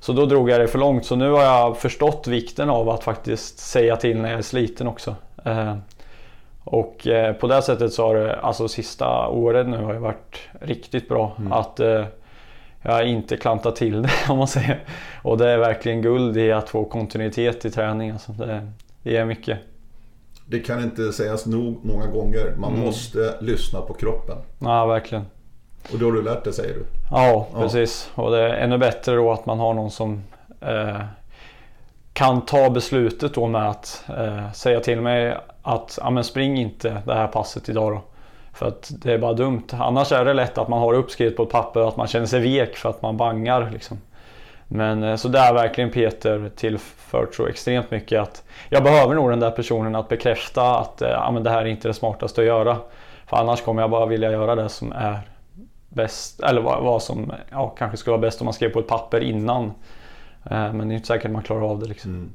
Så 0.00 0.12
då 0.12 0.26
drog 0.26 0.50
jag 0.50 0.60
det 0.60 0.68
för 0.68 0.78
långt 0.78 1.04
så 1.04 1.16
nu 1.16 1.30
har 1.30 1.42
jag 1.42 1.76
förstått 1.76 2.26
vikten 2.26 2.70
av 2.70 2.88
att 2.88 3.04
faktiskt 3.04 3.58
säga 3.58 3.96
till 3.96 4.20
när 4.20 4.30
jag 4.30 4.38
är 4.38 4.42
sliten 4.42 4.88
också. 4.88 5.14
Eh, 5.44 5.74
och 6.64 7.06
eh, 7.06 7.32
på 7.32 7.46
det 7.46 7.62
sättet 7.62 7.92
så 7.92 8.06
har 8.06 8.14
det, 8.14 8.36
alltså 8.36 8.68
sista 8.68 9.28
året 9.28 9.68
nu 9.68 9.76
har 9.76 9.92
det 9.92 9.98
varit 9.98 10.38
riktigt 10.60 11.08
bra. 11.08 11.36
Mm. 11.38 11.52
Att 11.52 11.80
eh, 11.80 12.04
jag 12.82 13.08
inte 13.08 13.36
klantat 13.36 13.76
till 13.76 14.02
det 14.02 14.10
om 14.28 14.38
man 14.38 14.48
säger. 14.48 14.84
Och 15.22 15.38
det 15.38 15.48
är 15.48 15.58
verkligen 15.58 16.02
guld 16.02 16.36
i 16.36 16.52
att 16.52 16.68
få 16.68 16.84
kontinuitet 16.84 17.64
i 17.64 17.70
träning. 17.70 18.10
Alltså 18.10 18.32
det, 18.32 18.72
det 19.02 19.16
är 19.16 19.24
mycket. 19.24 19.58
Det 20.46 20.60
kan 20.60 20.82
inte 20.82 21.12
sägas 21.12 21.46
nog 21.46 21.78
många 21.82 22.06
gånger. 22.06 22.54
Man 22.56 22.72
mm. 22.72 22.84
måste 22.84 23.34
lyssna 23.40 23.80
på 23.80 23.94
kroppen. 23.94 24.36
Ja, 24.58 24.86
verkligen. 24.86 25.24
Och 25.92 25.98
det 25.98 26.04
har 26.04 26.12
du 26.12 26.22
lärt 26.22 26.44
dig 26.44 26.52
säger 26.52 26.74
du? 26.74 26.84
Ja, 27.10 27.46
precis. 27.54 28.10
Ja. 28.14 28.22
Och 28.22 28.30
det 28.30 28.38
är 28.38 28.54
ännu 28.54 28.78
bättre 28.78 29.14
då 29.14 29.32
att 29.32 29.46
man 29.46 29.58
har 29.58 29.74
någon 29.74 29.90
som 29.90 30.22
eh, 30.60 31.00
kan 32.12 32.40
ta 32.40 32.70
beslutet 32.70 33.34
då 33.34 33.46
med 33.46 33.70
att 33.70 34.04
eh, 34.08 34.52
säga 34.52 34.80
till 34.80 35.00
mig 35.00 35.36
att 35.62 35.98
ja, 36.02 36.10
men 36.10 36.24
spring 36.24 36.56
inte 36.56 37.02
det 37.06 37.14
här 37.14 37.26
passet 37.26 37.68
idag 37.68 37.92
då. 37.92 38.02
För 38.52 38.68
att 38.68 38.90
det 39.02 39.12
är 39.12 39.18
bara 39.18 39.32
dumt. 39.32 39.66
Annars 39.72 40.12
är 40.12 40.24
det 40.24 40.34
lätt 40.34 40.58
att 40.58 40.68
man 40.68 40.78
har 40.80 40.94
uppskrivet 40.94 41.36
på 41.36 41.42
ett 41.42 41.50
papper 41.50 41.88
att 41.88 41.96
man 41.96 42.06
känner 42.06 42.26
sig 42.26 42.40
vek 42.40 42.76
för 42.76 42.90
att 42.90 43.02
man 43.02 43.16
bangar. 43.16 43.70
Liksom. 43.72 43.98
Men 44.68 45.02
eh, 45.02 45.16
så 45.16 45.28
där 45.28 45.54
verkligen 45.54 45.90
Peter 45.90 46.50
tillfört 46.56 47.34
så 47.34 47.46
extremt 47.46 47.90
mycket 47.90 48.20
att 48.20 48.44
jag 48.68 48.82
behöver 48.82 49.14
nog 49.14 49.30
den 49.30 49.40
där 49.40 49.50
personen 49.50 49.94
att 49.94 50.08
bekräfta 50.08 50.78
att 50.78 51.02
eh, 51.02 51.08
ja, 51.08 51.30
men 51.30 51.42
det 51.42 51.50
här 51.50 51.62
är 51.62 51.66
inte 51.66 51.88
det 51.88 51.94
smartaste 51.94 52.40
att 52.40 52.46
göra. 52.46 52.76
För 53.26 53.36
annars 53.36 53.62
kommer 53.62 53.82
jag 53.82 53.90
bara 53.90 54.06
vilja 54.06 54.32
göra 54.32 54.54
det 54.54 54.68
som 54.68 54.92
är 54.92 55.20
bäst, 55.90 56.40
eller 56.40 56.60
vad, 56.60 56.82
vad 56.82 57.02
som 57.02 57.32
ja, 57.50 57.68
kanske 57.68 57.96
skulle 57.96 58.12
vara 58.12 58.20
bäst 58.20 58.40
om 58.40 58.44
man 58.44 58.54
skrev 58.54 58.68
på 58.68 58.80
ett 58.80 58.88
papper 58.88 59.20
innan. 59.20 59.64
Eh, 60.50 60.72
men 60.72 60.88
det 60.88 60.94
är 60.94 60.96
inte 60.96 61.06
säkert 61.06 61.30
man 61.30 61.42
klarar 61.42 61.70
av 61.70 61.78
det. 61.78 61.86
Liksom. 61.86 62.10
Mm. 62.10 62.30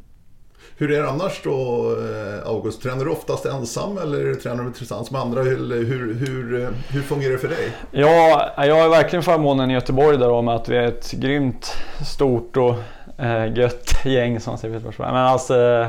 Hur 0.77 0.91
är 0.91 1.01
det 1.01 1.09
annars 1.09 1.41
då, 1.43 1.91
eh, 1.99 2.49
August? 2.49 2.81
Tränar 2.81 3.05
du 3.05 3.11
oftast 3.11 3.45
ensam 3.45 3.97
eller 3.97 4.35
tränar 4.35 4.63
du 4.63 4.71
tillsammans 4.71 5.11
med 5.11 5.21
andra? 5.21 5.41
Hur, 5.41 5.85
hur, 5.85 6.13
hur, 6.13 6.69
hur 6.89 7.01
fungerar 7.01 7.31
det 7.31 7.37
för 7.37 7.47
dig? 7.47 7.71
Ja, 7.91 8.53
jag 8.57 8.75
har 8.75 8.89
verkligen 8.89 9.23
förmånen 9.23 9.71
i 9.71 9.73
Göteborg 9.73 10.17
där 10.17 10.41
med 10.41 10.55
att 10.55 10.69
vi 10.69 10.77
är 10.77 10.83
ett 10.83 11.11
grymt 11.11 11.73
stort 12.05 12.57
och 12.57 12.75
eh, 13.23 13.57
gött 13.57 14.05
gäng 14.05 14.39
som 14.39 14.57
säger 14.57 14.81
Men 14.97 15.15
alltså, 15.15 15.87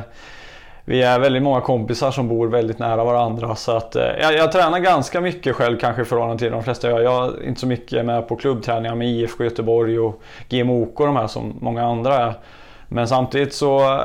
vi 0.88 1.02
är 1.02 1.18
väldigt 1.18 1.42
många 1.42 1.60
kompisar 1.60 2.10
som 2.10 2.28
bor 2.28 2.46
väldigt 2.48 2.78
nära 2.78 3.04
varandra. 3.04 3.56
Så 3.56 3.76
att, 3.76 3.96
eh, 3.96 4.02
jag, 4.20 4.34
jag, 4.34 4.52
tränar 4.52 4.78
ganska 4.78 5.20
mycket 5.20 5.56
själv 5.56 5.78
kanske 5.78 6.02
i 6.02 6.04
förhållande 6.04 6.38
till 6.38 6.52
de 6.52 6.62
flesta. 6.62 6.90
Jag, 6.90 7.02
jag 7.02 7.24
är 7.24 7.46
inte 7.46 7.60
så 7.60 7.66
mycket 7.66 8.04
med 8.04 8.28
på 8.28 8.36
klubbträningar 8.36 8.94
med 8.94 9.08
IFK 9.08 9.44
Göteborg 9.44 9.98
och 9.98 10.22
GMOK 10.48 11.00
och 11.00 11.06
de 11.06 11.16
här 11.16 11.26
som 11.26 11.56
många 11.60 11.84
andra 11.84 12.14
är. 12.14 12.34
Men 12.88 13.08
samtidigt 13.08 13.54
så, 13.54 13.80
eh, 13.80 14.00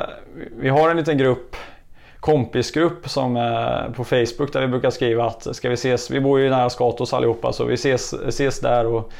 vi 0.58 0.70
har 0.70 0.89
en 0.89 0.98
liten 0.98 1.17
grupp 1.17 1.56
kompisgrupp 2.20 3.10
som 3.10 3.34
på 3.96 4.04
Facebook 4.04 4.54
där 4.54 4.62
vi 4.62 4.67
brukar 4.67 4.89
skriva 4.89 5.26
att 5.26 5.56
ska 5.56 5.70
vi 5.70 5.74
ses, 5.74 6.12
vi 6.12 6.20
bor 6.20 6.39
ju 6.39 6.50
nära 6.50 6.70
Skatos 6.70 7.13
allihopa 7.13 7.54
så 7.54 7.65
vi 7.65 7.74
ses, 7.74 8.13
ses 8.13 8.60
där 8.60 8.86
och 8.86 9.12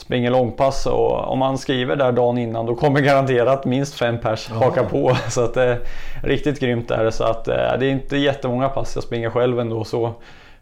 springer 0.00 0.30
långpass 0.30 0.86
och 0.86 1.32
om 1.32 1.38
man 1.38 1.58
skriver 1.58 1.96
där 1.96 2.12
dagen 2.12 2.38
innan 2.38 2.66
då 2.66 2.74
kommer 2.74 3.00
garanterat 3.00 3.64
minst 3.64 3.94
fem 3.94 4.18
pers 4.18 4.48
haka 4.48 4.84
på. 4.84 5.16
Så 5.28 5.44
att 5.44 5.54
det 5.54 5.62
är 5.62 5.80
riktigt 6.22 6.60
grymt 6.60 6.90
är 6.90 7.04
det. 7.04 7.12
Så 7.12 7.24
att 7.24 7.48
eh, 7.48 7.54
det 7.54 7.86
är 7.86 7.90
inte 7.90 8.16
jättemånga 8.16 8.68
pass 8.68 8.94
jag 8.94 9.04
springer 9.04 9.30
själv 9.30 9.60
ändå 9.60 9.84
så. 9.84 10.12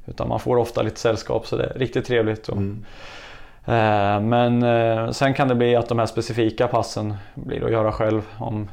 Utan 0.06 0.28
man 0.28 0.40
får 0.40 0.56
ofta 0.56 0.82
lite 0.82 1.00
sällskap 1.00 1.46
så 1.46 1.56
det 1.56 1.64
är 1.64 1.78
riktigt 1.78 2.06
trevligt. 2.06 2.48
Och, 2.48 2.56
mm. 2.56 2.84
Eh, 3.64 4.20
men 4.20 4.62
eh, 4.62 5.10
sen 5.10 5.34
kan 5.34 5.48
det 5.48 5.54
bli 5.54 5.76
att 5.76 5.88
de 5.88 5.98
här 5.98 6.06
specifika 6.06 6.68
passen 6.68 7.14
blir 7.34 7.64
att 7.64 7.72
göra 7.72 7.92
själv. 7.92 8.22
Om 8.38 8.70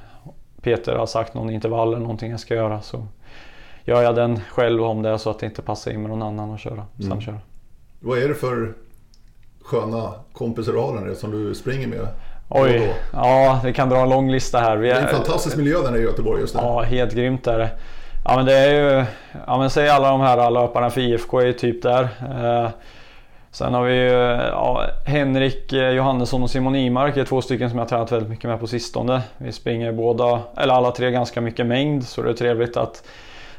Peter 0.61 0.95
har 0.95 1.05
sagt 1.05 1.33
någon 1.33 1.49
intervall 1.49 1.87
eller 1.87 2.01
någonting 2.01 2.31
jag 2.31 2.39
ska 2.39 2.55
göra 2.55 2.81
så 2.81 3.07
gör 3.83 4.01
jag 4.01 4.15
den 4.15 4.39
själv 4.39 4.83
om 4.83 5.01
det 5.01 5.09
är 5.09 5.17
så 5.17 5.29
att 5.29 5.39
det 5.39 5.45
inte 5.45 5.61
passar 5.61 5.91
in 5.91 6.01
med 6.01 6.09
någon 6.09 6.21
annan 6.21 6.53
att 6.53 6.59
köra, 6.59 6.85
mm. 6.99 7.09
samköra. 7.09 7.39
Vad 7.99 8.17
är 8.17 8.27
det 8.27 8.35
för 8.35 8.73
sköna 9.65 10.13
kompisar 10.33 10.73
du 10.73 10.79
har 10.79 11.05
där 11.05 11.13
som 11.13 11.31
du 11.31 11.55
springer 11.55 11.87
med? 11.87 12.07
Oj, 12.49 12.95
ja 13.13 13.59
det 13.63 13.73
kan 13.73 13.89
dra 13.89 13.97
en 13.97 14.09
lång 14.09 14.31
lista 14.31 14.59
här. 14.59 14.77
Vi 14.77 14.89
är, 14.89 14.93
det 14.95 14.99
är 14.99 15.07
en 15.07 15.15
fantastisk 15.15 15.57
miljö 15.57 15.81
där 15.81 15.97
i 15.97 16.01
Göteborg 16.01 16.41
just 16.41 16.55
nu. 16.55 16.61
Ja, 16.63 16.81
helt 16.81 17.13
grymt 17.13 17.47
är 17.47 17.59
det. 17.59 17.69
Ja 18.25 18.35
men 18.35 18.45
det 18.45 18.53
är 18.53 18.71
ju, 18.73 19.05
ja 19.47 19.57
men 19.57 19.69
säg 19.69 19.89
alla 19.89 20.09
de 20.09 20.21
här 20.21 20.51
löparna 20.51 20.89
för 20.89 21.01
IFK 21.01 21.39
är 21.39 21.45
ju 21.45 21.53
typ 21.53 21.83
där. 21.83 22.03
Eh, 22.03 22.69
Sen 23.55 23.73
har 23.73 23.83
vi 23.85 24.11
ja, 24.51 24.85
Henrik 25.05 25.73
Johannesson 25.73 26.43
och 26.43 26.49
Simon 26.49 26.75
Imark, 26.75 27.17
är 27.17 27.25
två 27.25 27.41
stycken 27.41 27.69
som 27.69 27.79
jag 27.79 27.85
har 27.85 27.89
tränat 27.89 28.11
väldigt 28.11 28.29
mycket 28.29 28.49
med 28.49 28.59
på 28.59 28.67
sistone. 28.67 29.21
Vi 29.37 29.51
springer 29.51 29.91
båda, 29.91 30.41
eller 30.57 30.73
alla 30.73 30.91
tre 30.91 31.11
ganska 31.11 31.41
mycket 31.41 31.65
mängd 31.65 32.07
så 32.07 32.21
det 32.21 32.29
är 32.29 32.33
trevligt 32.33 32.77
att 32.77 33.03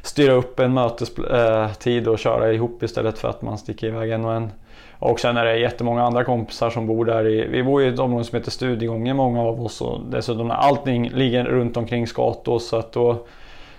styra 0.01 0.33
upp 0.33 0.59
en 0.59 0.73
mötestid 0.73 2.07
och 2.07 2.19
köra 2.19 2.53
ihop 2.53 2.83
istället 2.83 3.19
för 3.19 3.29
att 3.29 3.41
man 3.41 3.57
sticker 3.57 3.87
iväg 3.87 4.11
en 4.11 4.25
och 4.25 4.33
en. 4.33 4.51
Och 4.99 5.19
sen 5.19 5.37
är 5.37 5.45
det 5.45 5.57
jättemånga 5.57 6.03
andra 6.03 6.23
kompisar 6.23 6.69
som 6.69 6.87
bor 6.87 7.05
där. 7.05 7.27
I, 7.27 7.47
vi 7.47 7.63
bor 7.63 7.83
i 7.83 7.87
ett 7.87 7.99
område 7.99 8.23
som 8.23 8.37
heter 8.37 8.51
Studiegången 8.51 9.15
många 9.15 9.41
av 9.41 9.65
oss 9.65 9.81
och 9.81 10.01
dessutom 10.09 10.51
allting 10.51 11.09
ligger 11.09 11.43
runt 11.43 11.77
omkring 11.77 12.07
Skatås 12.07 12.67
så 12.67 12.77
att 12.77 12.91
då, 12.91 13.25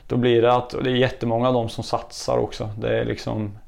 då 0.06 0.16
blir 0.16 0.42
det 0.42 0.52
att 0.52 0.74
det 0.84 0.90
är 0.90 0.94
jättemånga 0.94 1.48
av 1.48 1.54
dem 1.54 1.68
som 1.68 1.84
satsar 1.84 2.38
också. 2.38 2.70
Det 2.78 2.98
är 2.98 3.04
liksom 3.04 3.58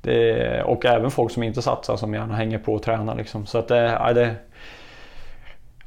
det 0.00 0.30
är, 0.30 0.62
och 0.62 0.84
även 0.84 1.10
folk 1.10 1.32
som 1.32 1.42
inte 1.42 1.62
satsar 1.62 1.96
som 1.96 2.14
gärna 2.14 2.34
hänger 2.34 2.58
på 2.58 2.74
och 2.74 2.82
tränar 2.82 3.16
liksom. 3.16 3.46
Så 3.46 3.58
att 3.58 3.68
det, 3.68 3.98
ja, 4.00 4.12
det 4.12 4.34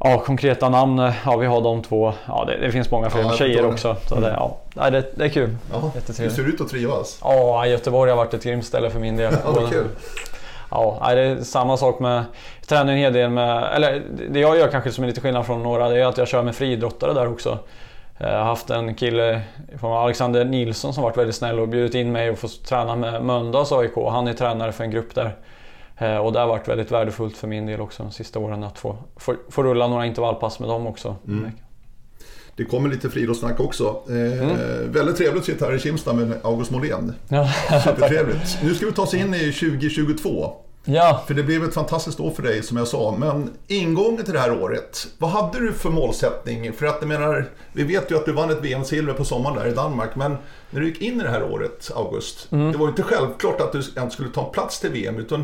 Ja, 0.03 0.23
konkreta 0.25 0.69
namn, 0.69 1.11
ja 1.25 1.37
vi 1.37 1.45
har 1.45 1.61
de 1.61 1.81
två. 1.81 2.13
Ja, 2.27 2.45
det, 2.47 2.57
det 2.57 2.71
finns 2.71 2.91
många 2.91 3.09
fler 3.09 3.21
ja, 3.21 3.31
tjejer 3.31 3.65
också. 3.65 3.95
Så 4.07 4.15
mm. 4.15 4.29
det, 4.29 4.35
ja, 4.75 4.89
det, 4.89 5.11
det 5.15 5.25
är 5.25 5.29
kul. 5.29 5.55
Ja, 5.71 5.91
det 6.07 6.13
ser 6.13 6.49
ut 6.49 6.61
att 6.61 6.69
trivas. 6.69 7.19
Ja, 7.23 7.67
Göteborg 7.67 8.09
har 8.09 8.17
varit 8.17 8.33
ett 8.33 8.43
grymt 8.43 8.65
ställe 8.65 8.89
för 8.89 8.99
min 8.99 9.17
del. 9.17 9.33
Ja, 9.45 9.67
kul. 9.69 9.87
Ja, 10.71 11.11
det 11.15 11.21
är 11.21 11.41
samma 11.41 11.77
sak 11.77 11.99
med... 11.99 12.25
Jag 12.59 12.67
tränar 12.67 12.91
en 12.91 12.97
hel 12.97 13.13
del 13.13 13.29
med... 13.29 13.63
Eller 13.73 14.03
det 14.29 14.39
jag 14.39 14.57
gör 14.57 14.67
kanske 14.67 14.91
som 14.91 15.03
är 15.03 15.07
lite 15.07 15.21
skillnad 15.21 15.45
från 15.45 15.63
några, 15.63 15.89
det 15.89 16.01
är 16.01 16.05
att 16.05 16.17
jag 16.17 16.27
kör 16.27 16.43
med 16.43 16.55
friidrottare 16.55 17.13
där 17.13 17.27
också. 17.27 17.59
Eh, 18.19 18.29
jag 18.29 18.37
har 18.37 18.45
haft 18.45 18.69
en 18.69 18.95
kille 18.95 19.41
från 19.77 19.97
Alexander 19.97 20.45
Nilsson 20.45 20.93
som 20.93 21.03
varit 21.03 21.17
väldigt 21.17 21.35
snäll 21.35 21.59
och 21.59 21.67
bjudit 21.67 21.95
in 21.95 22.11
mig 22.11 22.29
och 22.29 22.37
fått 22.37 22.65
träna 22.65 22.95
med 22.95 23.23
Mölndals 23.23 23.71
AIK. 23.71 23.95
Han 23.95 24.27
är 24.27 24.33
tränare 24.33 24.71
för 24.71 24.83
en 24.83 24.91
grupp 24.91 25.15
där. 25.15 25.35
Eh, 25.97 26.17
och 26.17 26.33
det 26.33 26.39
har 26.39 26.47
varit 26.47 26.67
väldigt 26.67 26.91
värdefullt 26.91 27.37
för 27.37 27.47
min 27.47 27.65
del 27.65 27.81
också 27.81 28.03
de 28.03 28.11
sista 28.11 28.39
åren 28.39 28.63
att 28.63 28.79
få, 28.79 28.97
få, 29.17 29.35
få 29.49 29.63
rulla 29.63 29.87
några 29.87 30.05
intervallpass 30.05 30.59
med 30.59 30.69
dem 30.69 30.87
också. 30.87 31.15
Mm. 31.27 31.51
Det 32.59 32.65
kommer 32.65 32.89
lite 32.89 33.09
friidrottssnack 33.09 33.59
också. 33.59 34.01
Eh, 34.09 34.43
mm. 34.43 34.91
Väldigt 34.91 35.17
trevligt 35.17 35.39
att 35.39 35.45
sitta 35.45 35.65
här 35.65 35.75
i 35.75 35.79
Kimstad 35.79 36.13
med 36.13 36.37
August 36.43 36.71
Molén. 36.71 37.13
Ja. 37.27 37.49
Supertrevligt. 37.83 38.57
Nu 38.63 38.75
ska 38.75 38.85
vi 38.85 38.91
ta 38.91 39.01
oss 39.01 39.13
in 39.13 39.33
i 39.33 39.51
2022. 39.51 40.51
Ja. 40.85 41.23
För 41.27 41.33
det 41.33 41.43
blev 41.43 41.63
ett 41.63 41.73
fantastiskt 41.73 42.19
år 42.19 42.31
för 42.31 42.43
dig 42.43 42.63
som 42.63 42.77
jag 42.77 42.87
sa. 42.87 43.15
Men 43.19 43.49
ingången 43.67 44.25
till 44.25 44.33
det 44.33 44.39
här 44.39 44.61
året, 44.61 45.07
vad 45.17 45.29
hade 45.29 45.59
du 45.59 45.73
för 45.73 45.89
målsättning? 45.89 46.73
För 46.73 46.85
att 46.85 46.97
jag 46.99 47.07
menar, 47.07 47.49
vi 47.73 47.83
vet 47.83 48.11
ju 48.11 48.15
att 48.15 48.25
du 48.25 48.31
vann 48.31 48.49
ett 48.49 48.61
VM-silver 48.61 49.13
på 49.13 49.25
sommaren 49.25 49.55
där 49.55 49.67
i 49.67 49.73
Danmark. 49.73 50.15
Men 50.15 50.37
när 50.69 50.81
du 50.81 50.87
gick 50.87 51.01
in 51.01 51.21
i 51.21 51.23
det 51.23 51.29
här 51.29 51.43
året, 51.43 51.91
August, 51.95 52.51
mm. 52.51 52.71
det 52.71 52.77
var 52.77 52.85
ju 52.85 52.89
inte 52.89 53.03
självklart 53.03 53.61
att 53.61 53.71
du 53.71 53.81
ens 53.95 54.13
skulle 54.13 54.29
ta 54.29 54.43
plats 54.43 54.79
till 54.79 54.89
VM. 54.89 55.17
Utan 55.17 55.43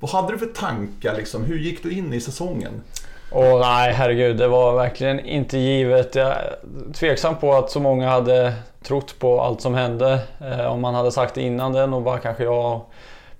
vad 0.00 0.10
hade 0.10 0.32
du 0.32 0.38
för 0.38 0.46
tankar 0.46 1.16
liksom? 1.16 1.44
Hur 1.44 1.58
gick 1.58 1.82
du 1.82 1.92
in 1.92 2.12
i 2.12 2.20
säsongen? 2.20 2.82
Och 3.30 3.60
nej, 3.60 3.92
herregud. 3.92 4.36
Det 4.36 4.48
var 4.48 4.74
verkligen 4.74 5.20
inte 5.20 5.58
givet. 5.58 6.14
Jag 6.14 6.28
är 6.28 6.56
tveksam 6.94 7.36
på 7.36 7.54
att 7.54 7.70
så 7.70 7.80
många 7.80 8.08
hade 8.08 8.54
trott 8.82 9.18
på 9.18 9.40
allt 9.40 9.60
som 9.60 9.74
hände. 9.74 10.20
Eh, 10.40 10.66
om 10.66 10.80
man 10.80 10.94
hade 10.94 11.12
sagt 11.12 11.34
det 11.34 11.42
innan 11.42 11.72
det, 11.72 11.86
nog 11.86 12.02
bara 12.02 12.18
kanske 12.18 12.44
jag, 12.44 12.80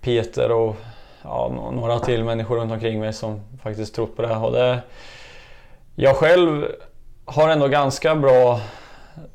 Peter 0.00 0.52
och 0.52 0.76
ja, 1.22 1.70
några 1.72 1.98
till 1.98 2.24
människor 2.24 2.56
runt 2.56 2.72
omkring 2.72 3.00
mig 3.00 3.12
som 3.12 3.40
faktiskt 3.62 3.94
trott 3.94 4.16
på 4.16 4.22
det. 4.22 4.36
Och 4.36 4.52
det 4.52 4.80
jag 5.94 6.16
själv 6.16 6.66
har 7.24 7.48
ändå 7.48 7.68
ganska 7.68 8.14
bra, 8.14 8.60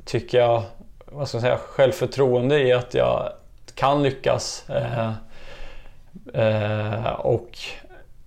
tycker 0.04 0.38
jag, 0.38 0.62
vad 1.06 1.28
ska 1.28 1.36
jag 1.36 1.42
säga, 1.42 1.56
självförtroende 1.56 2.60
i 2.60 2.72
att 2.72 2.94
jag 2.94 3.32
kan 3.74 4.02
lyckas. 4.02 4.64
Eh, 4.68 5.12
eh, 6.34 7.12
och 7.12 7.58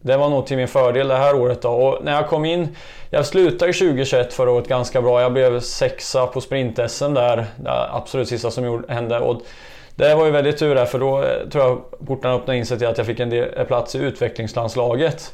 det 0.06 0.18
var 0.18 0.30
nog 0.30 0.47
till 0.47 0.58
min 0.58 0.68
fördel 0.68 1.08
det 1.08 1.16
här 1.16 1.36
året 1.36 1.62
då. 1.62 1.70
Och 1.70 2.03
när 2.03 2.12
jag 2.12 2.28
kom 2.28 2.45
in, 2.45 2.76
jag 3.10 3.26
slutade 3.26 3.74
2021 3.74 4.34
förra 4.34 4.51
året 4.51 4.68
ganska 4.68 5.01
bra. 5.01 5.22
Jag 5.22 5.34
blev 5.34 5.60
sexa 5.60 6.28
på 6.28 6.41
sprint-SM 6.41 7.14
där, 7.14 7.45
det 7.56 7.89
absolut 7.91 8.28
sista 8.28 8.51
som 8.51 8.84
hände. 8.88 9.20
Och 9.20 9.41
det 9.95 10.16
var 10.16 10.26
ju 10.26 10.32
väldigt 10.32 10.58
tur 10.58 10.76
där 10.76 10.86
för 10.86 10.99
då 10.99 11.24
eh, 11.24 11.49
tror 11.49 11.64
jag 11.64 12.08
portarna 12.08 12.36
öppnade 12.36 12.58
in 12.58 12.66
sig 12.66 12.78
till 12.78 12.88
att 12.88 12.97
jag 12.97 13.08
fick 13.08 13.20
en 13.20 13.30
del, 13.30 13.49
eh, 13.58 13.64
plats 13.64 13.95
i 13.95 13.99
utvecklingslandslaget. 13.99 15.34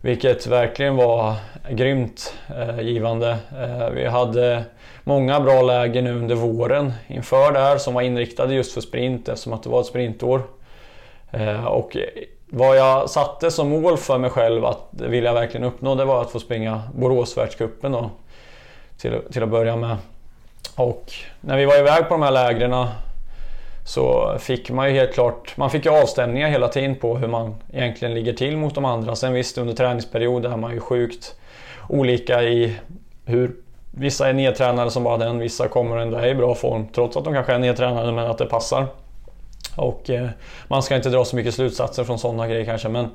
Vilket 0.00 0.46
verkligen 0.46 0.96
var 0.96 1.34
grymt 1.70 2.34
eh, 2.58 2.80
givande. 2.80 3.30
Eh, 3.30 3.90
vi 3.90 4.06
hade 4.06 4.64
många 5.04 5.40
bra 5.40 5.62
lägen 5.62 6.04
nu 6.04 6.12
under 6.12 6.34
våren 6.34 6.92
inför 7.06 7.52
det 7.52 7.58
här 7.58 7.78
som 7.78 7.94
var 7.94 8.02
inriktade 8.02 8.54
just 8.54 8.72
för 8.72 8.80
sprint 8.80 9.28
eftersom 9.28 9.52
att 9.52 9.62
det 9.62 9.68
var 9.68 9.80
ett 9.80 9.86
sprintår. 9.86 10.42
Eh, 11.30 11.64
och 11.64 11.96
vad 12.50 12.76
jag 12.76 13.10
satte 13.10 13.50
som 13.50 13.68
mål 13.68 13.96
för 13.96 14.18
mig 14.18 14.30
själv 14.30 14.64
att 14.64 14.88
vilja 14.90 15.32
verkligen 15.32 15.66
uppnå 15.66 15.94
det 15.94 16.04
var 16.04 16.22
att 16.22 16.30
få 16.30 16.40
springa 16.40 16.82
Boråsvärldscupen 16.94 17.92
då. 17.92 18.10
Till, 18.98 19.20
till 19.32 19.42
att 19.42 19.48
börja 19.48 19.76
med. 19.76 19.96
Och 20.76 21.12
när 21.40 21.56
vi 21.56 21.64
var 21.64 21.78
iväg 21.78 22.08
på 22.08 22.14
de 22.14 22.22
här 22.22 22.30
lägren 22.30 22.86
så 23.86 24.36
fick 24.38 24.70
man 24.70 24.88
ju 24.88 24.94
helt 24.94 25.14
klart, 25.14 25.56
man 25.56 25.70
fick 25.70 25.84
ju 25.84 25.90
avstämningar 25.90 26.48
hela 26.48 26.68
tiden 26.68 26.94
på 26.94 27.16
hur 27.16 27.28
man 27.28 27.54
egentligen 27.72 28.14
ligger 28.14 28.32
till 28.32 28.56
mot 28.56 28.74
de 28.74 28.84
andra. 28.84 29.16
Sen 29.16 29.32
visst 29.32 29.58
under 29.58 29.74
träningsperioden 29.74 30.52
är 30.52 30.56
man 30.56 30.72
ju 30.72 30.80
sjukt 30.80 31.34
olika 31.88 32.42
i 32.42 32.76
hur 33.24 33.56
vissa 33.90 34.28
är 34.28 34.32
nedtränade 34.32 34.90
som 34.90 35.04
bara 35.04 35.16
den, 35.16 35.38
vissa 35.38 35.68
kommer 35.68 35.96
ändå 35.96 36.16
är 36.16 36.26
i 36.26 36.34
bra 36.34 36.54
form 36.54 36.86
trots 36.94 37.16
att 37.16 37.24
de 37.24 37.34
kanske 37.34 37.52
är 37.52 37.58
nedtränade 37.58 38.12
men 38.12 38.30
att 38.30 38.38
det 38.38 38.46
passar. 38.46 38.86
Och 39.76 40.10
eh, 40.10 40.28
man 40.68 40.82
ska 40.82 40.96
inte 40.96 41.08
dra 41.08 41.24
så 41.24 41.36
mycket 41.36 41.54
slutsatser 41.54 42.04
från 42.04 42.18
sådana 42.18 42.48
grejer 42.48 42.64
kanske 42.64 42.88
men 42.88 43.10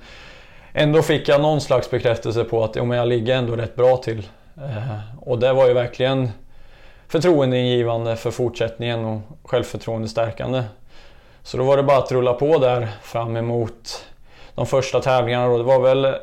ändå 0.73 1.01
fick 1.01 1.27
jag 1.27 1.41
någon 1.41 1.61
slags 1.61 1.91
bekräftelse 1.91 2.43
på 2.43 2.63
att 2.63 2.75
jo, 2.75 2.95
jag 2.95 3.07
ligger 3.07 3.35
ändå 3.35 3.55
rätt 3.55 3.75
bra 3.75 3.97
till. 3.97 4.27
Eh, 4.57 4.99
och 5.21 5.39
det 5.39 5.53
var 5.53 5.67
ju 5.67 5.73
verkligen 5.73 6.29
förtroendeingivande 7.07 8.15
för 8.15 8.31
fortsättningen 8.31 9.05
och 9.05 9.21
självförtroendestärkande. 9.43 10.63
Så 11.43 11.57
då 11.57 11.63
var 11.63 11.77
det 11.77 11.83
bara 11.83 11.97
att 11.97 12.11
rulla 12.11 12.33
på 12.33 12.57
där 12.57 12.87
fram 13.01 13.37
emot 13.37 14.05
de 14.55 14.65
första 14.65 15.01
tävlingarna. 15.01 15.47
Då. 15.47 15.57
Det 15.57 15.63
var 15.63 15.79
väl... 15.79 16.05
Eh, 16.05 16.13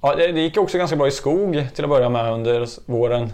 ja, 0.00 0.14
det 0.16 0.40
gick 0.40 0.56
också 0.56 0.78
ganska 0.78 0.96
bra 0.96 1.06
i 1.06 1.10
skog 1.10 1.66
till 1.74 1.84
att 1.84 1.90
börja 1.90 2.08
med 2.08 2.32
under 2.32 2.66
våren. 2.86 3.32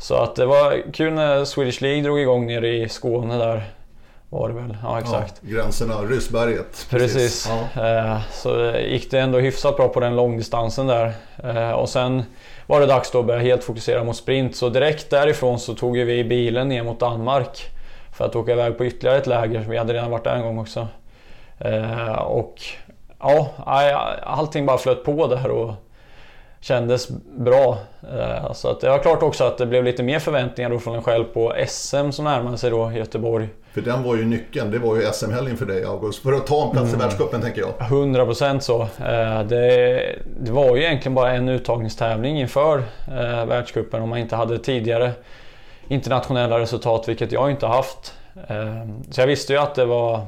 Så 0.00 0.14
att 0.14 0.36
det 0.36 0.46
var 0.46 0.92
kul 0.92 1.12
när 1.12 1.44
Swedish 1.44 1.82
League 1.82 2.02
drog 2.02 2.20
igång 2.20 2.46
nere 2.46 2.68
i 2.68 2.88
Skåne 2.88 3.38
där 3.38 3.64
var 4.30 4.48
det 4.48 4.54
väl. 4.54 4.76
Ja, 4.82 5.00
exakt. 5.00 5.40
Ja, 5.40 5.54
gränserna, 5.54 5.94
Ryssberget. 5.94 6.86
Precis. 6.90 7.14
precis. 7.14 7.50
Ja. 7.74 7.88
Eh, 7.88 8.20
så 8.32 8.72
gick 8.78 9.10
det 9.10 9.20
ändå 9.20 9.38
hyfsat 9.38 9.76
bra 9.76 9.88
på 9.88 10.00
den 10.00 10.16
långdistansen 10.16 10.86
där. 10.86 11.12
Eh, 11.44 11.70
och 11.70 11.88
sen 11.88 12.22
var 12.66 12.80
det 12.80 12.86
dags 12.86 13.10
då 13.10 13.20
att 13.20 13.26
börja 13.26 13.40
helt 13.40 13.64
fokusera 13.64 14.04
mot 14.04 14.16
sprint. 14.16 14.56
Så 14.56 14.68
direkt 14.68 15.10
därifrån 15.10 15.58
så 15.58 15.74
tog 15.74 15.96
vi 15.96 16.24
bilen 16.24 16.68
ner 16.68 16.82
mot 16.82 17.00
Danmark. 17.00 17.70
För 18.12 18.24
att 18.24 18.36
åka 18.36 18.52
iväg 18.52 18.78
på 18.78 18.84
ytterligare 18.84 19.18
ett 19.18 19.26
läger. 19.26 19.60
Vi 19.60 19.76
hade 19.76 19.92
redan 19.92 20.10
varit 20.10 20.24
där 20.24 20.36
en 20.36 20.42
gång 20.42 20.58
också. 20.58 20.88
Eh, 21.58 22.12
och 22.12 22.54
ja, 23.20 23.54
allting 24.22 24.66
bara 24.66 24.78
flöt 24.78 25.04
på 25.04 25.26
där. 25.26 25.48
Och 25.50 25.74
kändes 26.60 27.08
bra. 27.38 27.78
Eh, 28.02 28.52
så 28.52 28.68
att 28.68 28.80
det 28.80 28.88
var 28.88 28.98
klart 28.98 29.22
också 29.22 29.44
att 29.44 29.58
det 29.58 29.66
blev 29.66 29.84
lite 29.84 30.02
mer 30.02 30.18
förväntningar 30.18 30.70
då 30.70 30.78
från 30.78 30.96
en 30.96 31.02
själv 31.02 31.24
på 31.24 31.54
SM 31.68 32.10
som 32.10 32.24
närmade 32.24 32.58
sig 32.58 32.70
då 32.70 32.92
Göteborg. 32.92 33.48
För 33.72 33.80
den 33.80 34.02
var 34.02 34.16
ju 34.16 34.24
nyckeln, 34.24 34.70
det 34.70 34.78
var 34.78 34.96
ju 34.96 35.02
SM-helgen 35.12 35.56
för 35.56 35.66
dig 35.66 35.84
August. 35.84 36.22
För 36.22 36.32
att 36.32 36.46
ta 36.46 36.64
en 36.64 36.70
plats 36.70 36.86
i 36.86 36.94
mm. 36.94 37.00
världscupen 37.00 37.40
tänker 37.40 37.60
jag. 37.60 37.70
100% 37.70 38.60
så. 38.60 38.82
Eh, 38.82 39.42
det, 39.42 40.16
det, 40.40 40.52
var 40.52 40.76
ju 40.76 40.82
egentligen 40.82 41.14
bara 41.14 41.32
en 41.32 41.48
uttagningstävling 41.48 42.40
inför 42.40 42.78
eh, 43.08 43.46
världscupen 43.46 44.02
om 44.02 44.08
man 44.08 44.18
inte 44.18 44.36
hade 44.36 44.58
tidigare 44.58 45.12
internationella 45.88 46.58
resultat, 46.58 47.08
vilket 47.08 47.32
jag 47.32 47.50
inte 47.50 47.66
haft. 47.66 48.14
Så 49.10 49.20
jag 49.20 49.26
visste 49.26 49.52
ju 49.52 49.58
att 49.58 49.74
det 49.74 49.84
var 49.84 50.26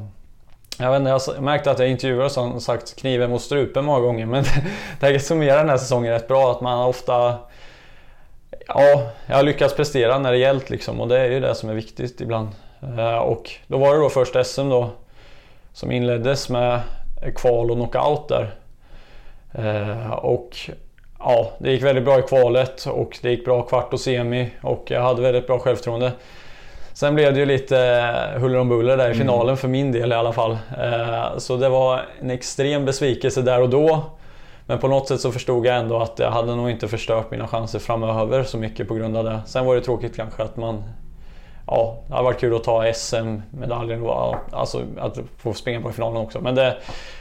jag, 0.80 0.90
vet 0.90 1.00
inte, 1.00 1.32
jag 1.34 1.42
märkte 1.42 1.70
att 1.70 1.78
jag 1.78 1.88
intervjuar 1.88 2.28
som 2.28 2.60
sagt 2.60 2.96
kniven 2.96 3.30
mot 3.30 3.42
strupen 3.42 3.84
många 3.84 4.00
gånger 4.00 4.26
men 4.26 4.44
det 5.00 5.20
summerar 5.20 5.58
den 5.58 5.68
här 5.68 5.78
säsongen 5.78 6.12
rätt 6.12 6.28
bra 6.28 6.50
att 6.50 6.60
man 6.60 6.88
ofta 6.88 7.38
Ja, 8.74 9.10
jag 9.26 9.36
har 9.36 9.42
lyckats 9.42 9.74
prestera 9.74 10.18
när 10.18 10.32
det 10.32 10.38
gällt 10.38 10.70
liksom 10.70 11.00
och 11.00 11.08
det 11.08 11.18
är 11.18 11.30
ju 11.30 11.40
det 11.40 11.54
som 11.54 11.68
är 11.68 11.74
viktigt 11.74 12.20
ibland. 12.20 12.48
Eh, 12.98 13.18
och 13.18 13.50
då 13.66 13.78
var 13.78 13.94
det 13.94 14.00
då 14.00 14.08
först 14.08 14.46
SM 14.46 14.68
då 14.68 14.90
som 15.72 15.90
inleddes 15.90 16.48
med 16.48 16.80
kval 17.36 17.70
och 17.70 17.76
knockout 17.76 18.28
där. 18.28 18.54
Eh, 19.52 20.10
och 20.12 20.56
ja, 21.18 21.52
det 21.58 21.72
gick 21.72 21.82
väldigt 21.82 22.04
bra 22.04 22.18
i 22.18 22.22
kvalet 22.22 22.86
och 22.86 23.18
det 23.22 23.30
gick 23.30 23.44
bra 23.44 23.62
kvart 23.62 23.92
och 23.92 24.00
semi 24.00 24.50
och 24.62 24.84
jag 24.86 25.02
hade 25.02 25.22
väldigt 25.22 25.46
bra 25.46 25.58
självförtroende. 25.58 26.12
Sen 27.00 27.14
blev 27.14 27.34
det 27.34 27.40
ju 27.40 27.46
lite 27.46 27.78
eh, 28.34 28.40
huller 28.40 28.58
om 28.58 28.68
buller 28.68 28.96
där 28.96 29.04
i 29.04 29.06
mm. 29.06 29.18
finalen 29.18 29.48
mm. 29.48 29.56
för 29.56 29.68
min 29.68 29.92
del 29.92 30.12
i 30.12 30.14
alla 30.14 30.32
fall. 30.32 30.58
Eh, 30.82 31.38
så 31.38 31.56
det 31.56 31.68
var 31.68 32.06
en 32.20 32.30
extrem 32.30 32.84
besvikelse 32.84 33.42
där 33.42 33.62
och 33.62 33.68
då. 33.68 34.02
Men 34.66 34.78
på 34.78 34.88
något 34.88 35.08
sätt 35.08 35.20
så 35.20 35.32
förstod 35.32 35.66
jag 35.66 35.76
ändå 35.76 35.98
att 35.98 36.18
jag 36.18 36.30
hade 36.30 36.56
nog 36.56 36.70
inte 36.70 36.88
förstört 36.88 37.30
mina 37.30 37.48
chanser 37.48 37.78
framöver 37.78 38.42
så 38.42 38.58
mycket 38.58 38.88
på 38.88 38.94
grund 38.94 39.16
av 39.16 39.24
det. 39.24 39.40
Sen 39.46 39.66
var 39.66 39.74
det 39.74 39.80
tråkigt 39.80 40.16
kanske 40.16 40.42
att 40.42 40.56
man 40.56 40.82
ja, 41.66 42.02
det 42.06 42.12
hade 42.12 42.24
varit 42.24 42.40
kul 42.40 42.56
att 42.56 42.64
ta 42.64 42.92
SM-medaljen 42.92 44.02
och 44.02 44.36
alltså, 44.52 44.82
att 44.98 45.18
få 45.38 45.52
springa 45.52 45.80
på 45.80 45.92
finalen 45.92 46.16
också. 46.16 46.40
Men 46.40 46.54
det 46.54 46.76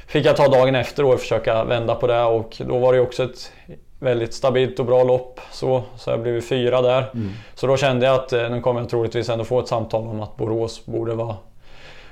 fick 0.08 0.26
jag 0.26 0.36
ta 0.36 0.48
dagen 0.48 0.76
efter 0.76 1.06
och 1.06 1.20
försöka 1.20 1.64
vända 1.64 1.96
på 1.96 2.08
det 2.08 2.24
och 2.24 2.56
då 2.68 2.78
var 2.80 2.94
det 2.94 3.00
också 3.00 3.24
ett 3.24 3.52
väldigt 4.00 4.34
stabilt 4.34 4.80
och 4.80 4.86
bra 4.86 5.04
lopp. 5.04 5.40
Så, 5.52 5.84
så 5.96 6.10
jag 6.10 6.22
blev 6.22 6.42
fyra 6.42 6.82
där. 6.82 7.10
Mm. 7.14 7.32
Så 7.56 7.68
då 7.68 7.78
kände 7.78 8.06
jag 8.06 8.16
att 8.16 8.34
eh, 8.34 8.50
nu 8.50 8.62
kommer 8.62 8.82
jag 8.82 8.90
troligtvis 8.90 9.30
ändå 9.30 9.44
få 9.44 9.60
ett 9.60 9.68
samtal 9.68 10.08
om 10.08 10.22
att 10.22 10.38
Borås 10.38 10.86
borde 10.86 11.16
vara, 11.16 11.36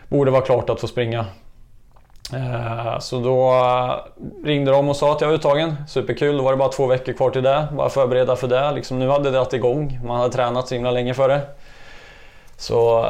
borde 0.07 0.31
vara 0.31 0.41
klart 0.41 0.69
att 0.69 0.79
få 0.79 0.88
springa. 0.88 1.25
Eh, 2.33 2.99
så 2.99 3.19
då 3.19 3.51
eh, 3.51 3.95
ringde 4.45 4.71
de 4.71 4.89
och 4.89 4.95
sa 4.95 5.11
att 5.11 5.21
jag 5.21 5.27
var 5.27 5.35
uttagen. 5.35 5.75
Superkul, 5.88 6.38
då 6.38 6.43
var 6.43 6.51
det 6.51 6.57
bara 6.57 6.69
två 6.69 6.88
veckor 6.88 7.13
kvar 7.13 7.29
till 7.29 7.43
det. 7.43 7.67
Bara 7.71 7.89
förbereda 7.89 8.35
för 8.35 8.47
det. 8.47 8.71
Liksom, 8.71 8.99
nu 8.99 9.09
hade 9.09 9.23
det 9.23 9.31
dragit 9.31 9.53
igång. 9.53 9.99
Man 10.03 10.17
hade 10.17 10.33
tränat 10.33 10.67
så 10.67 10.75
himla 10.75 10.91
länge 10.91 11.13
för 11.13 11.29
det. 11.29 11.41
Så 12.57 13.05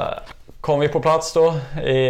kom 0.62 0.80
vi 0.80 0.88
på 0.88 1.00
plats 1.00 1.34
då 1.34 1.54
i 1.82 2.10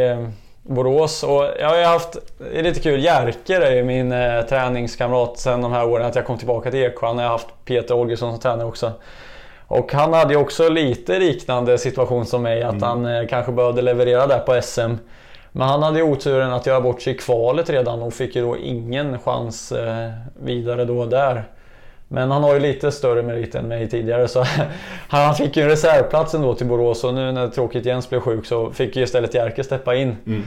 Borås 0.68 1.24
och 1.24 1.45
jag 1.59 1.70
har 1.70 1.84
haft, 1.84 2.18
det 2.38 2.59
är 2.59 2.63
lite 2.63 2.80
kul, 2.80 3.03
Jerker 3.03 3.61
är 3.61 3.76
ju 3.76 3.84
min 3.84 4.11
eh, 4.11 4.41
träningskamrat 4.41 5.39
sen 5.39 5.61
de 5.61 5.72
här 5.72 5.88
åren 5.88 6.05
att 6.05 6.15
jag 6.15 6.26
kom 6.26 6.38
tillbaka 6.38 6.72
till 6.72 6.84
Eksjö. 6.84 7.07
Jag 7.07 7.13
har 7.15 7.24
haft 7.24 7.47
Peter 7.65 7.95
Olgesson 7.95 8.32
som 8.32 8.39
tränare 8.39 8.68
också. 8.68 8.91
Och 9.68 9.93
han 9.93 10.13
hade 10.13 10.34
ju 10.34 10.39
också 10.39 10.70
lite 10.70 11.20
liknande 11.20 11.78
situation 11.78 12.26
som 12.26 12.41
mig, 12.41 12.63
att 12.63 12.72
mm. 12.72 12.84
han 12.84 13.05
eh, 13.05 13.28
kanske 13.28 13.51
behövde 13.51 13.82
leverera 13.82 14.28
där 14.28 14.39
på 14.39 14.61
SM. 14.61 14.93
Men 15.51 15.68
han 15.68 15.84
hade 15.84 15.99
ju 15.99 16.03
oturen 16.03 16.53
att 16.53 16.65
göra 16.65 16.82
bort 16.82 17.01
sig 17.01 17.13
i 17.13 17.18
kvalet 17.18 17.70
redan 17.70 18.01
och 18.01 18.13
fick 18.13 18.36
ju 18.36 18.41
då 18.41 18.57
ingen 18.57 19.20
chans 19.20 19.72
eh, 19.72 20.11
vidare 20.43 20.86
då 20.86 21.05
där. 21.05 21.43
Men 22.08 22.32
han 22.32 22.43
har 22.43 22.53
ju 22.53 22.60
lite 22.60 22.91
större 22.91 23.24
merit 23.24 23.55
än 23.55 23.68
mig 23.68 23.89
tidigare 23.89 24.28
så 24.28 24.45
han 25.08 25.36
fick 25.36 25.58
ju 25.58 25.64
en 25.64 25.70
reservplats 25.70 26.34
ändå 26.34 26.53
till 26.55 26.68
Borås 26.68 27.03
och 27.03 27.14
nu 27.14 27.32
när 27.32 27.47
tråkigt 27.47 27.86
Jens 27.86 28.10
blev 28.10 28.20
sjuk 28.20 28.45
så 28.45 28.72
fick 28.72 28.95
ju 28.95 29.03
istället 29.03 29.34
Jerker 29.34 29.64
steppa 29.64 29.95
in. 29.95 30.16
Mm. 30.26 30.43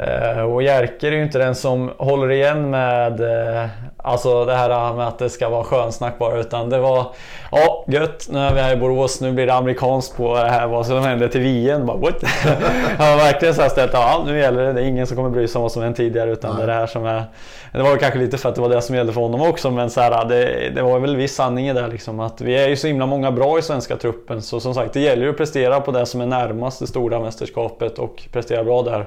Uh, 0.00 0.42
och 0.42 0.62
Jerker 0.62 1.12
är 1.12 1.16
ju 1.16 1.22
inte 1.22 1.38
den 1.38 1.54
som 1.54 1.90
håller 1.98 2.30
igen 2.30 2.70
med 2.70 3.20
uh, 3.20 3.66
alltså 3.96 4.44
det 4.44 4.54
här 4.54 4.94
med 4.94 5.08
att 5.08 5.18
det 5.18 5.30
ska 5.30 5.48
vara 5.48 5.64
skönsnack 5.64 6.18
bara 6.18 6.40
utan 6.40 6.70
det 6.70 6.78
var 6.78 7.06
ja 7.50 7.84
gött 7.88 8.28
nu 8.30 8.38
är 8.38 8.54
vi 8.54 8.60
här 8.60 8.72
i 8.72 8.76
Borås 8.76 9.20
nu 9.20 9.32
blir 9.32 9.46
det 9.46 9.54
amerikanskt 9.54 10.16
på 10.16 10.34
det 10.34 10.50
här 10.50 10.66
vad 10.66 10.86
som 10.86 11.02
hände 11.02 11.28
till 11.28 11.40
VM. 11.40 11.86
Bara, 11.86 11.96
what? 11.96 12.22
Han 12.98 13.08
var 13.08 13.16
verkligen 13.16 13.54
så 13.54 13.62
här 13.62 13.68
ställt 13.68 13.92
ja 13.92 14.22
nu 14.26 14.38
gäller 14.38 14.62
det, 14.66 14.72
det 14.72 14.80
är 14.80 14.84
ingen 14.84 15.06
som 15.06 15.16
kommer 15.16 15.30
bry 15.30 15.48
sig 15.48 15.58
om 15.58 15.62
vad 15.62 15.72
som 15.72 15.82
hänt 15.82 15.96
tidigare 15.96 16.30
utan 16.30 16.50
Nej. 16.50 16.58
det 16.58 16.62
är 16.62 16.74
det 16.74 16.80
här 16.80 16.86
som 16.86 17.06
är 17.06 17.24
det 17.72 17.82
var 17.82 17.96
kanske 17.96 18.18
lite 18.18 18.38
för 18.38 18.48
att 18.48 18.54
det 18.54 18.60
var 18.60 18.68
det 18.68 18.82
som 18.82 18.96
gällde 18.96 19.12
för 19.12 19.20
honom 19.20 19.40
också 19.40 19.70
men 19.70 19.90
så 19.90 20.00
här, 20.00 20.24
det, 20.24 20.70
det 20.74 20.82
var 20.82 20.98
väl 20.98 21.16
viss 21.16 21.34
sanning 21.34 21.68
i 21.68 21.72
det 21.72 21.86
liksom 21.86 22.20
att 22.20 22.40
vi 22.40 22.56
är 22.56 22.68
ju 22.68 22.76
så 22.76 22.86
himla 22.86 23.06
många 23.06 23.30
bra 23.30 23.58
i 23.58 23.62
svenska 23.62 23.96
truppen 23.96 24.42
så 24.42 24.60
som 24.60 24.74
sagt 24.74 24.92
det 24.92 25.00
gäller 25.00 25.22
ju 25.22 25.30
att 25.30 25.36
prestera 25.36 25.80
på 25.80 25.90
det 25.90 26.06
som 26.06 26.20
är 26.20 26.26
närmast 26.26 26.80
det 26.80 26.86
stora 26.86 27.20
mästerskapet 27.20 27.98
och 27.98 28.22
prestera 28.32 28.64
bra 28.64 28.82
där 28.82 29.06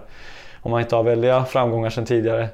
om 0.64 0.72
man 0.72 0.82
inte 0.82 0.96
har 0.96 1.04
väldiga 1.04 1.46
framgångar 1.46 1.90
sedan 1.90 2.06
tidigare. 2.06 2.50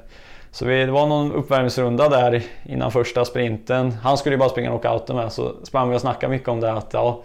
Så 0.50 0.64
det 0.64 0.86
var 0.86 1.06
någon 1.06 1.32
uppvärmningsrunda 1.32 2.08
där 2.08 2.42
innan 2.64 2.92
första 2.92 3.24
sprinten. 3.24 3.92
Han 4.02 4.18
skulle 4.18 4.34
ju 4.34 4.38
bara 4.38 4.48
springa 4.48 4.70
knockouten 4.70 5.16
med 5.16 5.32
så 5.32 5.52
sprang 5.62 5.90
vi 5.90 5.96
och 5.96 6.00
snackade 6.00 6.30
mycket 6.30 6.48
om 6.48 6.60
det 6.60 6.72
att 6.72 6.90
ja, 6.92 7.22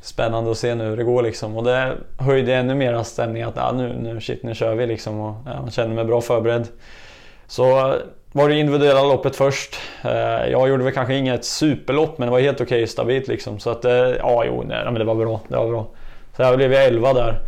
spännande 0.00 0.50
att 0.50 0.58
se 0.58 0.74
nu 0.74 0.84
hur 0.84 0.96
det 0.96 1.04
går 1.04 1.22
liksom. 1.22 1.56
Och 1.56 1.64
det 1.64 1.96
höjde 2.18 2.54
ännu 2.54 2.74
mer 2.74 3.02
stämningen 3.02 3.48
att 3.48 3.56
ja, 3.56 3.72
nu, 3.72 3.96
nu, 4.02 4.20
shit, 4.20 4.42
nu 4.42 4.54
kör 4.54 4.74
vi 4.74 4.86
liksom. 4.86 5.20
Och 5.20 5.34
ja, 5.46 5.60
man 5.60 5.70
känner 5.70 5.94
mig 5.94 6.04
bra 6.04 6.20
förberedd. 6.20 6.68
Så 7.46 7.94
var 8.32 8.48
det 8.48 8.54
individuella 8.54 9.02
loppet 9.02 9.36
först. 9.36 9.76
Eh, 10.04 10.50
jag 10.50 10.68
gjorde 10.68 10.84
väl 10.84 10.92
kanske 10.92 11.14
inget 11.14 11.44
superlopp 11.44 12.18
men 12.18 12.28
det 12.28 12.32
var 12.32 12.40
helt 12.40 12.60
okej 12.60 12.78
okay, 12.78 12.86
stabilt 12.86 13.28
liksom. 13.28 13.58
Så 13.58 13.70
att 13.70 13.84
eh, 13.84 13.92
ja, 13.92 14.44
jo, 14.46 14.64
nej, 14.66 14.84
men 14.84 14.94
det 14.94 15.04
var 15.04 15.14
bra. 15.14 15.40
Det 15.48 15.56
var 15.56 15.68
bra. 15.68 15.86
Så 16.36 16.42
jag 16.42 16.56
blev 16.56 16.72
11 16.72 17.12
där. 17.12 17.40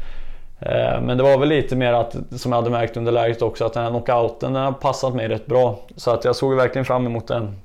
Eh, 0.61 1.00
men 1.00 1.16
det 1.16 1.22
var 1.22 1.38
väl 1.38 1.48
lite 1.48 1.76
mer 1.76 1.92
att, 1.92 2.16
som 2.30 2.52
jag 2.52 2.59
hade 2.59 2.70
märkt 2.70 2.96
under 2.96 3.12
läget 3.12 3.42
också, 3.42 3.64
att 3.64 3.72
den 3.72 3.82
här 3.82 3.90
knockouten 3.90 4.52
den 4.52 4.62
har 4.62 4.72
passat 4.72 5.14
mig 5.14 5.28
rätt 5.28 5.46
bra. 5.46 5.78
Så 5.96 6.11
att 6.11 6.24
jag 6.24 6.36
såg 6.36 6.54
verkligen 6.54 6.84
fram 6.84 7.07
emot 7.07 7.28
den. 7.28 7.57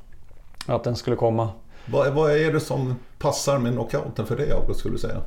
Att 0.68 0.84
den 0.84 0.96
skulle 0.96 1.16
komma. 1.16 1.50
Vad, 1.86 2.14
vad 2.14 2.32
är 2.32 2.54
det 2.54 2.60
som 2.60 2.96
passar 3.20 3.58
med 3.58 3.74
knockouten 3.74 4.26
för 4.26 4.36
dig 4.36 4.52
August, 4.52 4.80
skulle 4.80 4.96
du 4.96 5.00
säga? 5.00 5.18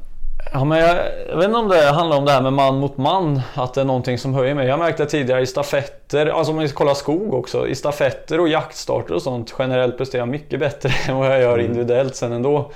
Ja, 0.52 0.64
men 0.64 0.78
jag, 0.78 0.96
jag, 1.28 1.36
vet 1.36 1.44
inte 1.44 1.58
om 1.58 1.68
det 1.68 1.90
handlar 1.90 2.16
om 2.16 2.24
det 2.24 2.32
här 2.32 2.42
med 2.42 2.52
man 2.52 2.78
mot 2.78 2.96
man, 2.96 3.40
att 3.54 3.74
det 3.74 3.80
är 3.80 3.84
någonting 3.84 4.18
som 4.18 4.34
höjer 4.34 4.54
mig. 4.54 4.66
Jag 4.68 4.78
märkte 4.78 5.06
tidigare 5.06 5.40
i 5.40 5.46
stafetter, 5.46 6.26
alltså 6.26 6.52
om 6.52 6.58
vi 6.58 6.68
kollar 6.68 6.94
skog 6.94 7.34
också, 7.34 7.68
i 7.68 7.74
stafetter 7.74 8.40
och 8.40 8.48
jaktstarter 8.48 9.14
och 9.14 9.22
sånt 9.22 9.54
generellt 9.58 9.98
presterar 9.98 10.22
jag 10.22 10.28
mycket 10.28 10.60
bättre 10.60 10.90
än 11.08 11.16
vad 11.16 11.26
jag 11.26 11.40
gör 11.40 11.58
mm. 11.58 11.66
individuellt 11.66 12.16
sen 12.16 12.32
ändå. 12.32 12.70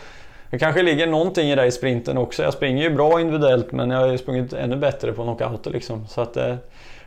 Det 0.50 0.58
kanske 0.58 0.82
ligger 0.82 1.06
någonting 1.06 1.50
i 1.50 1.54
det 1.54 1.66
i 1.66 1.70
sprinten 1.70 2.18
också. 2.18 2.42
Jag 2.42 2.52
springer 2.52 2.82
ju 2.82 2.90
bra 2.90 3.20
individuellt 3.20 3.72
men 3.72 3.90
jag 3.90 3.98
har 3.98 4.08
ju 4.08 4.18
sprungit 4.18 4.52
ännu 4.52 4.76
bättre 4.76 5.12
på 5.12 5.22
knockouter 5.22 5.70
liksom. 5.70 6.06
Så 6.06 6.20
att 6.20 6.34
det 6.34 6.58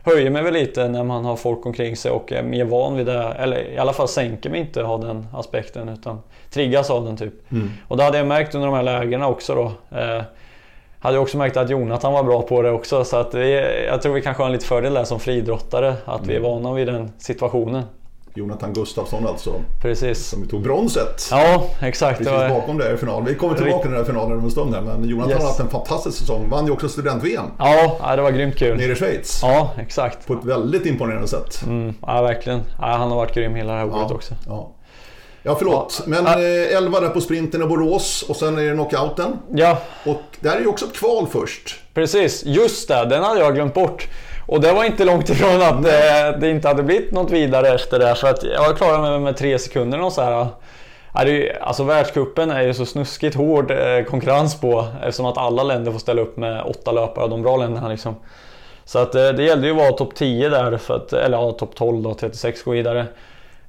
höjer 0.04 0.30
mig 0.30 0.42
väl 0.42 0.54
lite 0.54 0.88
när 0.88 1.04
man 1.04 1.24
har 1.24 1.36
folk 1.36 1.66
omkring 1.66 1.96
sig 1.96 2.10
och 2.10 2.32
är 2.32 2.42
mer 2.42 2.64
van 2.64 2.96
vid 2.96 3.06
det. 3.06 3.22
Eller 3.22 3.68
i 3.68 3.78
alla 3.78 3.92
fall 3.92 4.08
sänker 4.08 4.50
mig 4.50 4.60
inte 4.60 4.84
av 4.84 5.00
den 5.00 5.26
aspekten 5.32 5.88
utan 5.88 6.20
triggas 6.50 6.90
av 6.90 7.04
den 7.04 7.16
typ. 7.16 7.52
Mm. 7.52 7.70
Och 7.88 7.96
det 7.96 8.04
hade 8.04 8.18
jag 8.18 8.26
märkt 8.26 8.54
under 8.54 8.68
de 8.68 8.74
här 8.74 8.82
lägena 8.82 9.28
också 9.28 9.54
då. 9.54 9.98
Eh, 9.98 10.22
hade 10.98 11.16
jag 11.16 11.22
också 11.22 11.38
märkt 11.38 11.56
att 11.56 11.70
Jonathan 11.70 12.12
var 12.12 12.22
bra 12.22 12.42
på 12.42 12.62
det 12.62 12.70
också 12.70 13.04
så 13.04 13.16
att 13.16 13.34
vi, 13.34 13.52
jag 13.86 14.02
tror 14.02 14.14
vi 14.14 14.22
kanske 14.22 14.42
har 14.42 14.46
en 14.46 14.52
lite 14.52 14.66
fördel 14.66 14.94
där 14.94 15.04
som 15.04 15.20
friidrottare. 15.20 15.94
Att 16.04 16.16
mm. 16.16 16.28
vi 16.28 16.34
är 16.34 16.38
mm. 16.38 16.50
vana 16.50 16.74
vid 16.74 16.86
den 16.86 17.12
situationen. 17.18 17.82
Jonathan 18.34 18.72
Gustafsson 18.72 19.26
alltså. 19.26 19.62
Precis. 19.82 20.26
Som 20.26 20.48
tog 20.48 20.62
bronset. 20.62 21.28
Ja, 21.30 21.66
exakt. 21.80 22.18
Precis 22.18 22.32
var... 22.32 22.48
bakom 22.48 22.78
det 22.78 22.92
i 22.92 22.96
finalen. 22.96 23.24
Vi 23.24 23.34
kommer 23.34 23.54
tillbaka 23.54 23.82
till 23.82 23.90
den 23.90 23.98
här 23.98 24.04
finalen 24.04 24.38
om 24.38 24.44
en 24.44 24.50
stund 24.50 24.74
här. 24.74 24.82
Men 24.82 25.08
Jonathan 25.08 25.30
yes. 25.30 25.40
har 25.40 25.48
haft 25.48 25.60
en 25.60 25.68
fantastisk 25.68 26.18
säsong. 26.18 26.48
Vann 26.48 26.66
ju 26.66 26.72
också 26.72 26.88
student-VM. 26.88 27.44
Ja, 27.58 28.12
det 28.16 28.22
var 28.22 28.30
grymt 28.30 28.56
kul. 28.56 28.76
Nere 28.76 28.92
i 28.92 28.94
Schweiz. 28.94 29.40
Ja, 29.42 29.70
exakt. 29.78 30.26
På 30.26 30.34
ett 30.34 30.44
väldigt 30.44 30.86
imponerande 30.86 31.28
sätt. 31.28 31.62
Mm, 31.66 31.94
ja, 32.06 32.22
verkligen. 32.22 32.62
Ja, 32.78 32.86
han 32.86 33.10
har 33.10 33.16
varit 33.16 33.34
grym 33.34 33.54
hela 33.54 33.72
det 33.72 33.78
här 33.78 33.86
året 33.86 34.06
ja, 34.08 34.14
också. 34.14 34.34
Ja. 34.46 34.70
Ja, 35.42 35.54
förlåt. 35.58 36.02
Ja. 36.06 36.10
Men 36.10 36.26
eh, 36.26 36.76
11 36.76 37.00
där 37.00 37.08
på 37.08 37.20
sprinten 37.20 37.62
i 37.62 37.66
Borås 37.66 38.24
och 38.28 38.36
sen 38.36 38.58
är 38.58 38.62
det 38.62 38.74
knockouten. 38.74 39.38
Ja. 39.54 39.78
Och 40.06 40.22
där 40.40 40.56
är 40.56 40.60
ju 40.60 40.66
också 40.66 40.84
ett 40.86 40.92
kval 40.92 41.26
först. 41.26 41.80
Precis, 41.94 42.44
just 42.44 42.88
det. 42.88 43.04
Den 43.04 43.22
hade 43.22 43.40
jag 43.40 43.54
glömt 43.54 43.74
bort. 43.74 44.08
Och 44.46 44.60
det 44.60 44.72
var 44.72 44.84
inte 44.84 45.04
långt 45.04 45.28
ifrån 45.28 45.62
att 45.62 45.82
det, 45.82 46.36
det 46.40 46.50
inte 46.50 46.68
hade 46.68 46.82
blivit 46.82 47.12
något 47.12 47.30
vidare 47.30 47.68
efter 47.68 47.98
det. 47.98 48.14
För 48.14 48.28
att 48.28 48.44
jag 48.44 48.76
klarade 48.76 49.10
mig 49.10 49.20
med 49.20 49.36
tre 49.36 49.58
sekunder 49.58 50.02
och 50.02 50.12
så 50.12 50.22
här. 50.22 50.46
Alltså 51.60 51.84
världskuppen 51.84 52.50
är 52.50 52.62
ju 52.62 52.74
så 52.74 52.86
snuskigt 52.86 53.36
hård 53.36 53.70
eh, 53.70 54.04
konkurrens 54.04 54.60
på 54.60 54.86
eftersom 55.02 55.26
att 55.26 55.38
alla 55.38 55.62
länder 55.62 55.92
får 55.92 55.98
ställa 55.98 56.22
upp 56.22 56.36
med 56.36 56.62
åtta 56.62 56.92
löpare 56.92 57.24
av 57.24 57.30
de 57.30 57.42
bra 57.42 57.56
länderna. 57.56 57.88
Liksom. 57.88 58.16
Så 58.84 58.98
att 58.98 59.12
det, 59.12 59.32
det 59.32 59.42
gällde 59.42 59.66
ju 59.66 59.72
att 59.72 59.78
vara 59.78 59.92
topp 59.92 60.14
10 60.14 60.48
där, 60.48 60.76
för 60.76 60.96
att, 60.96 61.12
eller 61.12 61.38
ja, 61.38 61.52
topp 61.52 61.74
12 61.74 62.02
då, 62.02 62.14
36 62.14 62.62
gå 62.62 62.70
vidare. 62.70 63.06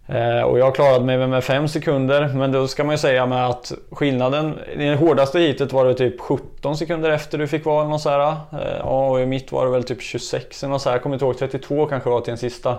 Eh, 0.08 0.42
och 0.42 0.60
jag 0.60 0.76
klarade 0.76 1.06
mig 1.06 1.28
med 1.28 1.44
5 1.44 1.68
sekunder, 1.68 2.28
men 2.28 2.52
då 2.52 2.68
ska 2.68 2.84
man 2.84 2.94
ju 2.94 2.98
säga 2.98 3.26
med 3.26 3.48
att 3.48 3.72
skillnaden 3.92 4.60
i 4.74 4.86
det 4.86 4.96
hårdaste 4.96 5.40
hitet 5.40 5.74
var 5.74 5.86
det 5.86 5.94
typ 5.94 6.20
17 6.20 6.78
sekunder 6.78 7.10
efter 7.10 7.38
du 7.38 7.48
fick 7.48 7.66
vara 7.66 7.88
någon 7.88 8.00
så 8.00 8.10
här. 8.10 8.36
Eh, 8.52 8.88
och 8.88 9.22
i 9.22 9.26
mitt 9.26 9.52
var 9.52 9.66
det 9.66 9.72
väl 9.72 9.84
typ 9.84 10.02
26 10.02 10.64
eller 10.64 10.72
något 10.72 10.82
så 10.82 10.90
här. 10.90 10.96
Jag 10.96 11.04
kommer 11.04 11.16
inte 11.16 11.26
ihåg, 11.26 11.38
32 11.38 11.86
kanske 11.86 12.10
var 12.10 12.22
till 12.22 12.32
den 12.32 12.38
sista. 12.38 12.72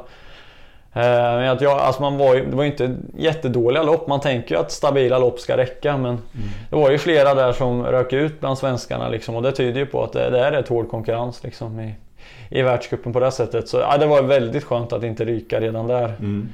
Eh, 0.93 1.03
men 1.03 1.49
att 1.49 1.61
jag, 1.61 1.79
alltså 1.79 2.03
man 2.03 2.19
var 2.19 2.35
ju, 2.35 2.45
det 2.51 2.57
var 2.57 2.65
ju 2.65 2.71
inte 2.71 2.97
jättedåliga 3.17 3.83
lopp. 3.83 4.09
Man 4.09 4.21
tänker 4.21 4.55
ju 4.55 4.61
att 4.61 4.73
stabila 4.73 5.19
lopp 5.19 5.41
ska 5.41 5.57
räcka 5.57 5.97
men 5.97 6.11
mm. 6.11 6.49
det 6.71 6.77
var 6.77 6.91
ju 6.91 6.99
flera 6.99 7.35
där 7.35 7.53
som 7.53 7.83
rök 7.83 8.13
ut 8.13 8.41
bland 8.41 8.59
svenskarna 8.59 9.09
liksom, 9.09 9.37
och 9.37 9.43
det 9.43 9.53
tyder 9.53 9.81
ju 9.81 9.87
på 9.87 10.05
att 10.05 10.13
det, 10.13 10.31
det 10.31 10.39
är 10.39 10.53
rätt 10.53 10.69
hård 10.69 10.89
konkurrens 10.89 11.45
liksom, 11.45 11.81
i, 11.81 11.95
i 12.49 12.63
världscupen 12.63 13.13
på 13.13 13.21
det 13.21 13.31
sättet. 13.31 13.69
Så 13.69 13.77
ja, 13.77 13.97
det 13.99 14.07
var 14.07 14.23
väldigt 14.23 14.65
skönt 14.65 14.93
att 14.93 15.05
inte 15.05 15.25
ryka 15.25 15.61
redan 15.61 15.87
där. 15.87 16.05
Mm. 16.05 16.49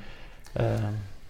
Eh. 0.55 0.65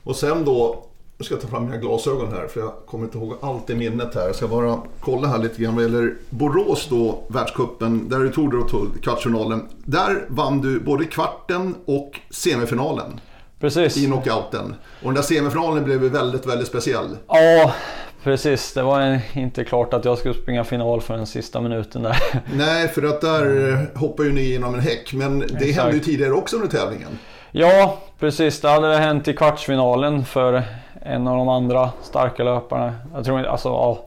Och 0.04 0.16
sen 0.16 0.44
då, 0.44 0.84
nu 1.18 1.24
ska 1.24 1.34
jag 1.34 1.42
ta 1.42 1.48
fram 1.48 1.64
mina 1.64 1.76
glasögon 1.76 2.32
här 2.32 2.46
för 2.46 2.60
jag 2.60 2.72
kommer 2.86 3.04
inte 3.04 3.18
ihåg 3.18 3.34
allt 3.40 3.70
i 3.70 3.74
minnet 3.74 4.14
här. 4.14 4.26
Jag 4.26 4.34
ska 4.34 4.48
bara 4.48 4.78
kolla 5.00 5.28
här 5.28 5.38
lite 5.38 5.62
grann 5.62 5.74
vad 5.74 5.84
gäller 5.84 6.14
Borås 6.30 6.86
då, 6.90 7.22
världscupen, 7.28 8.08
där 8.08 8.18
du 8.18 8.32
tog 8.32 8.50
då 8.50 8.66
kvartsfinalen. 9.02 9.68
Där 9.84 10.24
vann 10.28 10.60
du 10.60 10.80
både 10.80 11.04
kvarten 11.04 11.74
och 11.84 12.20
semifinalen. 12.30 13.20
Precis. 13.60 13.96
I 13.96 14.06
knockouten. 14.06 14.74
Och 15.02 15.04
den 15.04 15.14
där 15.14 15.22
semifinalen 15.22 15.84
blev 15.84 16.00
väldigt, 16.00 16.46
väldigt 16.46 16.68
speciell. 16.68 17.16
Ja, 17.26 17.74
precis. 18.22 18.72
Det 18.72 18.82
var 18.82 19.20
inte 19.32 19.64
klart 19.64 19.94
att 19.94 20.04
jag 20.04 20.18
skulle 20.18 20.34
springa 20.34 20.64
final 20.64 21.00
för 21.00 21.16
den 21.16 21.26
sista 21.26 21.60
minuten 21.60 22.02
där. 22.02 22.42
Nej, 22.54 22.88
för 22.88 23.02
att 23.02 23.20
där 23.20 23.86
hoppar 23.94 24.24
ju 24.24 24.32
ni 24.32 24.42
genom 24.42 24.74
en 24.74 24.80
häck. 24.80 25.12
Men 25.12 25.38
det 25.38 25.46
Exakt. 25.46 25.76
hände 25.76 25.92
ju 25.92 26.00
tidigare 26.00 26.32
också 26.32 26.56
under 26.56 26.68
tävlingen. 26.68 27.18
Ja, 27.53 27.98
precis. 28.18 28.61
Det 28.61 28.68
hade 28.68 28.96
hänt 28.96 29.28
i 29.28 29.32
kvartsfinalen 29.32 30.24
för 30.24 30.62
en 31.03 31.28
av 31.28 31.36
de 31.36 31.48
andra 31.48 31.90
starka 32.03 32.44
löparna. 32.44 32.94
Jag 33.14 33.24
tror 33.24 33.38
inte, 33.38 33.51
alltså 33.51 33.68
ja, 33.68 33.98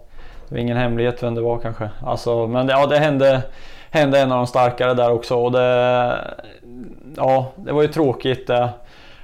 det 0.47 0.55
var 0.55 0.61
ingen 0.61 0.77
hemlighet 0.77 1.23
vem 1.23 1.35
det 1.35 1.41
var 1.41 1.59
kanske. 1.59 1.89
Alltså, 2.05 2.47
men 2.47 2.67
ja, 2.67 2.87
det 2.87 2.97
hände, 2.97 3.41
hände 3.91 4.19
en 4.19 4.31
av 4.31 4.37
de 4.37 4.47
starkare 4.47 4.93
där 4.93 5.11
också 5.11 5.35
och 5.35 5.51
det, 5.51 6.17
ja, 7.17 7.51
det 7.55 7.71
var 7.71 7.81
ju 7.81 7.87
tråkigt 7.87 8.47
det. 8.47 8.69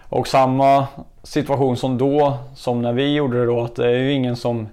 Och 0.10 0.28
samma 0.28 0.88
situation 1.24 1.78
som 1.78 1.98
då, 1.98 2.38
som 2.56 2.82
när 2.82 2.94
vi 2.94 3.14
gjorde 3.14 3.40
det 3.40 3.46
då, 3.46 3.62
att 3.62 3.76
det 3.76 3.86
är 3.86 3.98
ju 3.98 4.12
ingen 4.12 4.36
som 4.36 4.70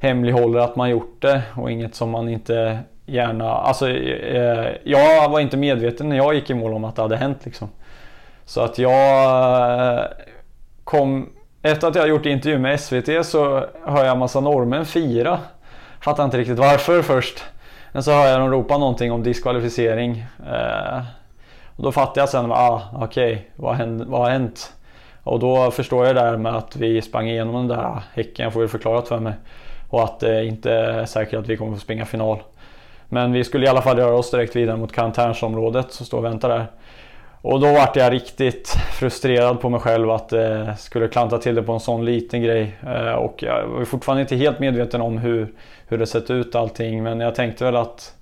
hemlighåller 0.00 0.58
att 0.58 0.76
man 0.76 0.90
gjort 0.90 1.22
det 1.22 1.42
och 1.56 1.70
inget 1.70 1.94
som 1.94 2.10
man 2.10 2.28
inte 2.28 2.78
gärna, 3.06 3.50
alltså 3.50 3.88
eh, 3.90 4.68
jag 4.84 5.28
var 5.28 5.40
inte 5.40 5.56
medveten 5.56 6.08
när 6.08 6.16
jag 6.16 6.34
gick 6.34 6.50
i 6.50 6.54
mål 6.54 6.74
om 6.74 6.84
att 6.84 6.96
det 6.96 7.02
hade 7.02 7.16
hänt 7.16 7.38
liksom. 7.44 7.68
Så 8.46 8.60
att 8.60 8.78
jag 8.78 9.98
eh, 9.98 10.04
kom, 10.84 11.28
efter 11.62 11.88
att 11.88 11.94
jag 11.94 12.08
gjort 12.08 12.26
intervju 12.26 12.58
med 12.58 12.80
SVT 12.80 13.26
så 13.26 13.66
hör 13.86 14.04
jag 14.04 14.18
massa 14.18 14.40
norrmän 14.40 14.84
fira. 14.84 15.38
Fattar 16.00 16.24
inte 16.24 16.38
riktigt 16.38 16.58
varför 16.58 17.02
först. 17.02 17.44
Men 17.92 18.02
så 18.02 18.10
hör 18.10 18.26
jag 18.26 18.40
dem 18.40 18.50
ropa 18.50 18.78
någonting 18.78 19.12
om 19.12 19.22
diskvalificering. 19.22 20.24
Eh, 20.52 21.02
och 21.76 21.82
då 21.82 21.92
fattar 21.92 22.22
jag 22.22 22.28
sen, 22.28 22.52
ah, 22.52 22.82
okej, 22.94 23.34
okay, 23.34 23.44
vad, 23.56 24.06
vad 24.06 24.20
har 24.20 24.30
hänt? 24.30 24.72
Och 25.22 25.38
då 25.38 25.70
förstår 25.70 26.06
jag 26.06 26.16
det 26.16 26.20
där 26.20 26.36
med 26.36 26.56
att 26.56 26.76
vi 26.76 27.02
sprang 27.02 27.28
igenom 27.28 27.54
den 27.54 27.78
där 27.78 28.02
häcken, 28.14 28.44
jag 28.44 28.52
får 28.52 28.62
det 28.62 28.68
förklarat 28.68 29.08
för 29.08 29.18
mig. 29.18 29.32
Och 29.90 30.04
att 30.04 30.20
det 30.20 30.46
inte 30.46 30.72
är 30.72 31.06
säkert 31.06 31.38
att 31.38 31.48
vi 31.48 31.56
kommer 31.56 31.74
få 31.74 31.80
springa 31.80 32.06
final. 32.06 32.42
Men 33.08 33.32
vi 33.32 33.44
skulle 33.44 33.66
i 33.66 33.68
alla 33.68 33.82
fall 33.82 33.96
röra 33.96 34.14
oss 34.14 34.30
direkt 34.30 34.56
vidare 34.56 34.76
mot 34.76 34.92
karantänsområdet 34.92 35.92
som 35.92 36.06
står 36.06 36.18
och 36.18 36.24
väntar 36.24 36.48
där. 36.48 36.66
Och 37.44 37.60
då 37.60 37.72
vart 37.72 37.96
jag 37.96 38.12
riktigt 38.12 38.68
frustrerad 38.92 39.60
på 39.60 39.68
mig 39.68 39.80
själv 39.80 40.10
att 40.10 40.32
eh, 40.32 40.74
skulle 40.74 41.08
klanta 41.08 41.38
till 41.38 41.54
det 41.54 41.62
på 41.62 41.72
en 41.72 41.80
sån 41.80 42.04
liten 42.04 42.42
grej. 42.42 42.76
Eh, 42.86 43.12
och 43.12 43.42
jag 43.42 43.66
var 43.66 43.84
fortfarande 43.84 44.22
inte 44.22 44.36
helt 44.36 44.58
medveten 44.58 45.00
om 45.00 45.18
hur, 45.18 45.52
hur 45.88 45.98
det 45.98 46.06
sett 46.06 46.30
ut 46.30 46.54
allting. 46.54 47.02
Men 47.02 47.20
jag 47.20 47.34
tänkte 47.34 47.64
väl 47.64 47.76
att 47.76 48.14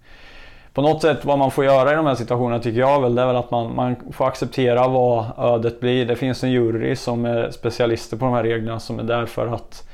på 0.74 0.82
något 0.82 1.02
sätt 1.02 1.24
vad 1.24 1.38
man 1.38 1.50
får 1.50 1.64
göra 1.64 1.92
i 1.92 1.94
de 1.94 2.06
här 2.06 2.14
situationerna 2.14 2.62
tycker 2.62 2.80
jag 2.80 3.02
väl, 3.02 3.14
det 3.14 3.22
är 3.22 3.26
väl 3.26 3.36
att 3.36 3.50
man, 3.50 3.74
man 3.74 3.96
får 4.12 4.26
acceptera 4.26 4.88
vad 4.88 5.24
ödet 5.38 5.80
blir. 5.80 6.06
Det 6.06 6.16
finns 6.16 6.44
en 6.44 6.50
jury 6.50 6.96
som 6.96 7.24
är 7.24 7.50
specialister 7.50 8.16
på 8.16 8.24
de 8.24 8.34
här 8.34 8.42
reglerna 8.42 8.80
som 8.80 8.98
är 8.98 9.02
där 9.02 9.26
för 9.26 9.46
att 9.46 9.88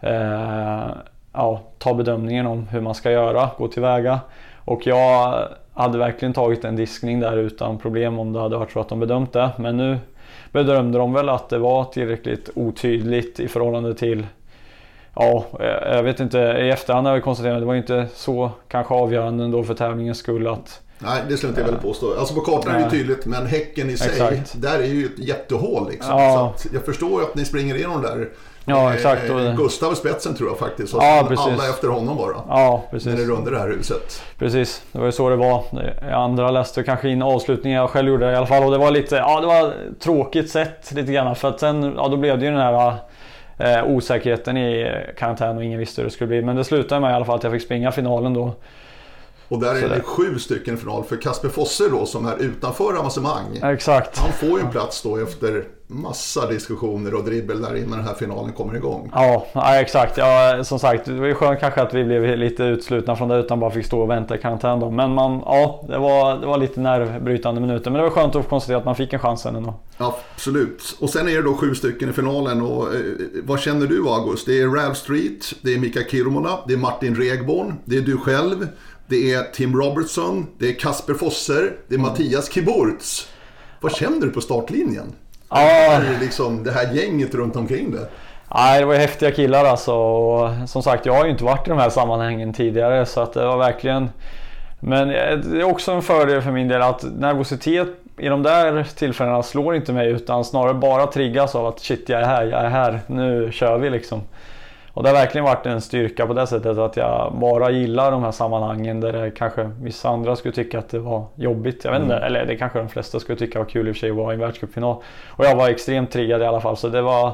eh, 0.00 0.96
ja, 1.32 1.60
ta 1.78 1.94
bedömningen 1.94 2.46
om 2.46 2.68
hur 2.68 2.80
man 2.80 2.94
ska 2.94 3.10
göra, 3.10 3.50
gå 3.58 3.68
tillväga. 3.68 4.20
Och 4.64 4.86
jag 4.86 5.44
hade 5.74 5.98
verkligen 5.98 6.34
tagit 6.34 6.64
en 6.64 6.76
diskning 6.76 7.20
där 7.20 7.36
utan 7.36 7.78
problem 7.78 8.18
om 8.18 8.32
det 8.32 8.40
hade 8.40 8.56
varit 8.56 8.72
så 8.72 8.80
att 8.80 8.88
de 8.88 9.00
bedömt 9.00 9.32
det. 9.32 9.50
Men 9.58 9.76
nu 9.76 9.98
bedömde 10.52 10.98
de 10.98 11.12
väl 11.12 11.28
att 11.28 11.48
det 11.48 11.58
var 11.58 11.84
tillräckligt 11.84 12.50
otydligt 12.54 13.40
i 13.40 13.48
förhållande 13.48 13.94
till 13.94 14.26
Ja, 15.16 15.46
jag 15.82 16.02
vet 16.02 16.20
inte. 16.20 16.38
I 16.38 16.70
efterhand 16.70 17.06
har 17.06 17.14
jag 17.14 17.24
konstaterat 17.24 17.54
att 17.54 17.62
det 17.62 17.66
var 17.66 17.74
inte 17.74 18.06
så 18.14 18.50
kanske 18.68 18.94
avgörande 18.94 19.44
ändå 19.44 19.64
för 19.64 19.74
tävlingens 19.74 20.18
skull 20.18 20.46
att 20.46 20.80
Nej, 20.98 21.22
det 21.28 21.36
skulle 21.36 21.50
inte 21.50 21.60
jag 21.60 21.68
väl 21.68 21.80
påstå. 21.80 22.14
Alltså 22.18 22.34
på 22.34 22.40
kartan 22.40 22.74
är 22.74 22.84
det 22.84 22.90
tydligt, 22.90 23.26
men 23.26 23.46
häcken 23.46 23.90
i 23.90 23.96
sig, 23.96 24.08
Exakt. 24.08 24.62
där 24.62 24.78
är 24.78 24.86
ju 24.86 25.04
ett 25.04 25.18
jättehål 25.18 25.88
liksom. 25.90 26.18
Ja. 26.18 26.54
Så 26.56 26.68
jag 26.72 26.84
förstår 26.84 27.20
ju 27.20 27.26
att 27.26 27.34
ni 27.34 27.44
springer 27.44 27.74
igenom 27.74 28.02
där. 28.02 28.28
Ja, 28.64 28.94
exakt. 28.94 29.30
Eh, 29.30 29.56
Gustav 29.56 29.92
i 29.92 29.96
spetsen 29.96 30.34
tror 30.34 30.48
jag 30.48 30.58
faktiskt. 30.58 30.94
Ja, 30.94 31.24
precis. 31.28 31.46
alla 31.46 31.68
efter 31.68 31.88
honom 31.88 32.16
bara. 32.16 32.36
Ja, 32.48 32.84
precis. 32.90 33.08
När 33.08 33.16
det 33.16 33.24
rundar 33.24 33.52
det 33.52 33.58
här 33.58 33.68
huset. 33.68 34.22
Precis, 34.38 34.82
det 34.92 34.98
var 34.98 35.06
ju 35.06 35.12
så 35.12 35.28
det 35.28 35.36
var. 35.36 35.64
Andra 36.12 36.50
läste 36.50 36.82
kanske 36.82 37.08
in 37.08 37.22
avslutningen, 37.22 37.80
jag 37.80 37.90
själv 37.90 38.08
gjorde 38.08 38.26
det 38.26 38.32
i 38.32 38.36
alla 38.36 38.46
fall. 38.46 38.64
Och 38.64 38.70
det 38.70 38.78
var 38.78 38.90
lite, 38.90 39.16
ja 39.16 39.40
det 39.40 39.46
var 39.46 39.74
tråkigt 40.00 40.50
sett 40.50 40.92
lite 40.92 41.12
grann. 41.12 41.36
För 41.36 41.48
att 41.48 41.60
sen, 41.60 41.94
ja 41.96 42.08
då 42.08 42.16
blev 42.16 42.38
det 42.38 42.44
ju 42.44 42.50
den 42.50 42.60
här 42.60 42.94
eh, 43.58 43.84
osäkerheten 43.84 44.56
i 44.56 44.92
karantän 45.18 45.56
och 45.56 45.64
ingen 45.64 45.78
visste 45.78 46.00
hur 46.00 46.08
det 46.08 46.14
skulle 46.14 46.28
bli. 46.28 46.42
Men 46.42 46.56
det 46.56 46.64
slutade 46.64 47.00
med 47.00 47.10
i 47.10 47.14
alla 47.14 47.24
fall 47.24 47.36
att 47.36 47.42
jag 47.42 47.52
fick 47.52 47.62
springa 47.62 47.92
finalen 47.92 48.34
då. 48.34 48.52
Och 49.48 49.60
där 49.60 49.74
är 49.74 49.88
det, 49.88 50.00
sju 50.00 50.38
stycken 50.38 50.76
final 50.76 51.04
för 51.04 51.16
Kasper 51.16 51.48
Fosse 51.48 51.88
då 51.88 52.06
som 52.06 52.26
är 52.26 52.36
utanför 52.42 52.98
avancemang. 52.98 53.60
Exakt. 53.62 54.18
Han 54.18 54.32
får 54.32 54.48
ju 54.48 54.60
en 54.64 54.70
plats 54.70 55.02
då 55.02 55.16
efter 55.16 55.64
massa 55.94 56.46
diskussioner 56.50 57.14
och 57.14 57.24
dribbel 57.24 57.62
där 57.62 57.76
innan 57.76 57.98
den 57.98 58.06
här 58.06 58.14
finalen 58.14 58.52
kommer 58.52 58.76
igång. 58.76 59.10
Ja, 59.14 59.46
ja 59.52 59.74
exakt. 59.80 60.16
Ja, 60.16 60.64
som 60.64 60.78
sagt, 60.78 61.04
det 61.04 61.20
var 61.20 61.26
ju 61.26 61.34
skönt 61.34 61.60
kanske 61.60 61.82
att 61.82 61.94
vi 61.94 62.04
blev 62.04 62.38
lite 62.38 62.62
utslutna 62.62 63.16
från 63.16 63.28
det 63.28 63.38
utan 63.38 63.60
bara 63.60 63.70
fick 63.70 63.86
stå 63.86 64.00
och 64.00 64.10
vänta 64.10 64.34
i 64.34 64.38
karantän 64.38 64.80
då. 64.80 64.90
Men 64.90 65.14
man, 65.14 65.42
ja, 65.44 65.84
det 65.88 65.98
var, 65.98 66.36
det 66.38 66.46
var 66.46 66.58
lite 66.58 66.80
nervbrytande 66.80 67.60
minuter. 67.60 67.90
Men 67.90 67.98
det 67.98 68.08
var 68.08 68.14
skönt 68.14 68.36
att 68.36 68.48
konstatera 68.48 68.78
att 68.78 68.84
man 68.84 68.96
fick 68.96 69.12
en 69.12 69.18
chans 69.18 69.46
ändå. 69.46 69.74
Absolut. 69.96 70.96
Och 71.00 71.10
sen 71.10 71.28
är 71.28 71.34
det 71.34 71.42
då 71.42 71.54
sju 71.54 71.74
stycken 71.74 72.10
i 72.10 72.12
finalen. 72.12 72.62
Och, 72.62 72.94
eh, 72.94 73.00
vad 73.42 73.60
känner 73.60 73.86
du 73.86 74.08
August? 74.08 74.46
Det 74.46 74.60
är 74.60 74.68
Ralph 74.68 75.00
Street, 75.00 75.54
det 75.62 75.74
är 75.74 75.78
Mika 75.78 76.00
Kirmona, 76.00 76.58
det 76.66 76.72
är 76.72 76.78
Martin 76.78 77.14
Regborn, 77.14 77.74
det 77.84 77.96
är 77.96 78.00
du 78.00 78.16
själv. 78.16 78.68
Det 79.06 79.32
är 79.32 79.42
Tim 79.42 79.76
Robertson, 79.76 80.46
det 80.58 80.68
är 80.68 80.72
Kasper 80.72 81.14
Fosser, 81.14 81.76
det 81.88 81.94
är 81.94 81.98
mm. 81.98 82.10
Mattias 82.10 82.52
Kiburtz. 82.52 83.28
Vad 83.80 83.92
känner 83.92 84.26
du 84.26 84.30
på 84.30 84.40
startlinjen? 84.40 85.12
Ja. 85.54 86.00
Det, 86.00 86.24
liksom, 86.24 86.64
det 86.64 86.72
här 86.72 86.92
gänget 86.92 87.34
runt 87.34 87.56
omkring 87.56 87.90
det. 87.90 88.08
Nej, 88.54 88.80
det 88.80 88.86
var 88.86 88.94
häftiga 88.94 89.30
killar 89.30 89.64
alltså. 89.64 89.94
Och 89.94 90.50
som 90.68 90.82
sagt, 90.82 91.06
jag 91.06 91.14
har 91.14 91.24
ju 91.24 91.30
inte 91.30 91.44
varit 91.44 91.66
i 91.66 91.70
de 91.70 91.78
här 91.78 91.90
sammanhangen 91.90 92.52
tidigare 92.52 93.06
så 93.06 93.20
att 93.20 93.32
det 93.32 93.46
var 93.46 93.58
verkligen... 93.58 94.10
Men 94.80 95.08
det 95.08 95.60
är 95.60 95.64
också 95.64 95.92
en 95.92 96.02
fördel 96.02 96.42
för 96.42 96.50
min 96.50 96.68
del 96.68 96.82
att 96.82 97.02
nervositet 97.18 97.88
i 98.18 98.28
de 98.28 98.42
där 98.42 98.86
tillfällena 98.96 99.42
slår 99.42 99.76
inte 99.76 99.92
mig 99.92 100.10
utan 100.10 100.44
snarare 100.44 100.74
bara 100.74 101.06
triggas 101.06 101.54
av 101.54 101.66
att 101.66 101.80
shit, 101.80 102.08
jag 102.08 102.20
är 102.20 102.26
här, 102.26 102.44
jag 102.44 102.60
är 102.60 102.68
här, 102.68 103.00
nu 103.06 103.52
kör 103.52 103.78
vi 103.78 103.90
liksom. 103.90 104.20
Och 104.94 105.02
det 105.02 105.08
har 105.08 105.14
verkligen 105.14 105.44
varit 105.44 105.66
en 105.66 105.80
styrka 105.80 106.26
på 106.26 106.34
det 106.34 106.46
sättet 106.46 106.78
att 106.78 106.96
jag 106.96 107.32
bara 107.34 107.70
gillar 107.70 108.10
de 108.10 108.22
här 108.22 108.30
sammanhangen 108.30 109.00
där 109.00 109.12
det 109.12 109.30
kanske 109.30 109.70
vissa 109.80 110.08
andra 110.08 110.36
skulle 110.36 110.54
tycka 110.54 110.78
att 110.78 110.88
det 110.88 110.98
var 110.98 111.26
jobbigt. 111.34 111.84
Jag 111.84 111.92
vet 111.92 112.02
inte, 112.02 112.14
mm. 112.14 112.26
eller 112.26 112.46
det 112.46 112.56
kanske 112.56 112.78
de 112.78 112.88
flesta 112.88 113.20
skulle 113.20 113.38
tycka 113.38 113.58
var 113.58 113.66
kul 113.66 113.88
i 113.88 113.90
och 113.90 113.94
för 113.94 114.00
sig 114.00 114.10
att 114.10 114.16
vara 114.16 114.32
i 114.32 114.34
en 114.34 114.40
världscupfinal. 114.40 114.96
Och 115.28 115.44
jag 115.44 115.56
var 115.56 115.68
extremt 115.68 116.10
triggad 116.10 116.42
i 116.42 116.44
alla 116.44 116.60
fall 116.60 116.76
så 116.76 116.88
det 116.88 117.02
var 117.02 117.32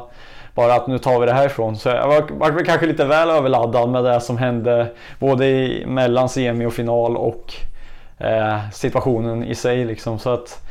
bara 0.55 0.75
att 0.75 0.87
nu 0.87 0.99
tar 0.99 1.21
vi 1.21 1.27
det 1.27 1.33
härifrån. 1.33 1.77
Så 1.77 1.89
jag 1.89 2.09
var, 2.09 2.51
var 2.51 2.65
kanske 2.65 2.87
lite 2.87 3.05
väl 3.05 3.31
överladdad 3.31 3.89
med 3.89 4.05
det 4.05 4.21
som 4.21 4.39
hände 4.39 4.87
både 5.19 5.47
i, 5.47 5.87
mellan 5.87 6.29
semi 6.29 6.67
och 6.67 6.73
final 6.73 7.17
och 7.17 7.55
eh, 8.19 8.71
situationen 8.73 9.45
i 9.45 9.55
sig 9.55 9.85
liksom. 9.85 10.19
Så 10.19 10.31
att 10.31 10.67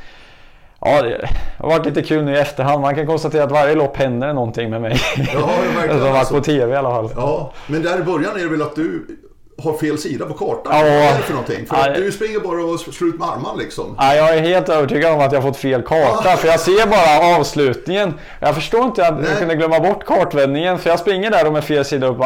Ja, 0.82 1.02
det 1.02 1.30
har 1.58 1.70
varit 1.70 1.86
lite 1.86 2.04
kul 2.04 2.24
nu 2.26 2.32
i 2.36 2.40
efterhand. 2.40 2.82
Man 2.82 2.96
kan 2.96 3.08
konstatera 3.08 3.44
att 3.44 3.52
varje 3.52 3.76
lopp 3.76 3.98
händer 3.98 4.34
någonting 4.34 4.70
med 4.70 4.82
mig. 4.82 4.98
Ja, 5.34 5.50
verkligen. 5.76 6.00
Som 6.04 6.14
varit 6.14 6.30
på 6.30 6.42
TV 6.42 6.74
i 6.74 6.76
alla 6.76 6.90
fall. 6.90 7.10
Ja, 7.16 7.52
men 7.68 7.84
där 7.84 8.00
i 8.00 8.04
början 8.04 8.36
är 8.36 8.44
det 8.44 8.50
väl 8.50 8.62
att 8.62 8.76
du 8.76 9.06
har 9.64 9.74
fel 9.74 9.98
sida 9.98 10.26
på 10.26 10.34
kartan. 10.34 10.74
Ja, 10.76 10.84
Vad 10.84 10.92
är 10.92 11.18
det 11.18 11.24
för 11.24 11.34
någonting? 11.34 11.66
För 11.66 11.76
ja, 11.76 11.94
du 11.96 12.12
springer 12.12 12.40
bara 12.40 12.64
och 12.64 12.80
slår 12.80 13.10
ut 13.10 13.20
med 13.20 13.28
armarna 13.28 13.56
liksom. 13.56 13.96
Ja, 13.98 14.16
jag 14.16 14.38
är 14.38 14.42
helt 14.42 14.70
övertygad 14.70 15.14
om 15.14 15.20
att 15.20 15.32
jag 15.32 15.44
fått 15.44 15.58
fel 15.58 15.82
karta. 15.82 16.38
För 16.38 16.48
jag 16.48 16.60
ser 16.60 16.88
bara 16.88 17.38
avslutningen. 17.38 18.14
Jag 18.40 18.56
förstår 18.56 18.86
inte 18.86 19.08
att 19.08 19.28
jag 19.30 19.38
kunde 19.38 19.56
glömma 19.56 19.80
bort 19.80 20.06
kartvändningen. 20.06 20.80
För 20.80 20.90
jag 20.90 21.00
springer 21.00 21.32
där 21.32 21.48
och 21.48 21.54
med 21.54 21.64
fel 21.64 21.86
sida 21.86 22.08
upp. 22.08 22.18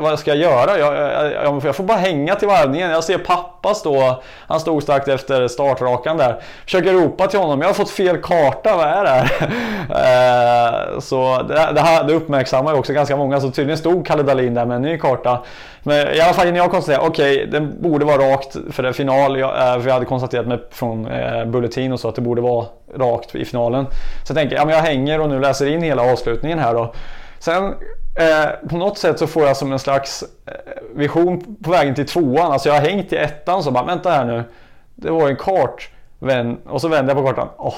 Vad 0.00 0.18
ska 0.18 0.30
jag 0.30 0.38
göra? 0.38 0.78
Jag, 0.78 0.96
jag, 1.32 1.62
jag, 1.64 1.76
får 1.76 1.84
bara 1.84 1.98
hänga 1.98 2.34
till 2.34 2.48
varvningen. 2.48 2.90
Jag 2.90 3.04
ser 3.04 3.18
pappa 3.18 3.74
stå. 3.74 4.22
Han 4.48 4.60
stod 4.60 4.82
strax 4.82 5.08
efter 5.08 5.48
startrakan 5.48 6.16
där. 6.16 6.42
Försöker 6.64 6.92
ropa 6.92 7.26
till 7.26 7.38
honom. 7.38 7.60
Jag 7.60 7.68
har 7.68 7.74
fått 7.74 7.90
fel 7.90 8.18
karta. 8.18 8.76
Vad 8.76 8.86
är 8.86 9.04
det 9.04 9.10
här? 9.10 9.52
Eh, 9.92 11.00
så 11.00 11.42
det, 11.48 11.72
det, 11.74 11.80
här, 11.80 12.04
det 12.04 12.14
uppmärksammar 12.14 12.72
ju 12.72 12.78
också 12.78 12.92
ganska 12.92 13.16
många. 13.16 13.40
Så 13.40 13.50
tydligen 13.50 13.78
stod 13.78 14.06
Kalle 14.06 14.22
Dahlin 14.22 14.54
där 14.54 14.66
med 14.66 14.76
en 14.76 14.82
ny 14.82 14.98
karta. 14.98 15.42
Men 15.82 16.14
i 16.14 16.20
alla 16.20 16.32
fall 16.32 16.46
när 16.46 16.56
jag 16.56 16.70
konstaterade, 16.70 17.08
okej, 17.08 17.36
okay, 17.36 17.46
den 17.46 17.82
borde 17.82 18.04
vara 18.04 18.32
rakt 18.32 18.56
för 18.70 18.82
det 18.82 18.88
är 18.88 18.92
final. 18.92 19.38
Jag, 19.38 19.50
eh, 19.50 19.80
för 19.80 19.88
jag 19.88 19.94
hade 19.94 20.06
konstaterat 20.06 20.46
med, 20.46 20.60
från 20.70 21.06
eh, 21.06 21.44
Bulletin 21.44 21.92
och 21.92 22.00
så 22.00 22.08
att 22.08 22.14
det 22.14 22.20
borde 22.20 22.42
vara 22.42 22.66
rakt 22.96 23.34
i 23.34 23.44
finalen. 23.44 23.86
Så 24.24 24.30
jag 24.30 24.36
tänker, 24.36 24.56
ja 24.56 24.64
men 24.64 24.74
jag 24.74 24.82
hänger 24.82 25.20
och 25.20 25.28
nu 25.28 25.40
läser 25.40 25.66
in 25.66 25.82
hela 25.82 26.12
avslutningen 26.12 26.58
här 26.58 26.74
då. 26.74 26.94
Sen 27.38 27.64
eh, 28.14 28.68
på 28.68 28.76
något 28.76 28.98
sätt 28.98 29.18
så 29.18 29.26
får 29.26 29.46
jag 29.46 29.56
som 29.56 29.72
en 29.72 29.78
slags 29.78 30.24
eh, 30.46 30.52
vision 30.94 31.56
på 31.62 31.70
vägen 31.70 31.94
till 31.94 32.06
tvåan. 32.06 32.52
Alltså 32.52 32.68
jag 32.68 32.76
har 32.76 32.82
hängt 32.82 33.12
i 33.12 33.16
ettan 33.16 33.62
så 33.62 33.70
bara, 33.70 33.84
vänta 33.84 34.10
här 34.10 34.24
nu. 34.24 34.44
Det 34.94 35.10
var 35.10 35.20
ju 35.20 35.30
en 35.30 35.36
kart. 35.36 35.90
Vän, 36.22 36.58
och 36.66 36.80
så 36.80 36.88
vänder 36.88 37.14
jag 37.14 37.24
på 37.24 37.28
kartan. 37.28 37.48
Oh. 37.58 37.74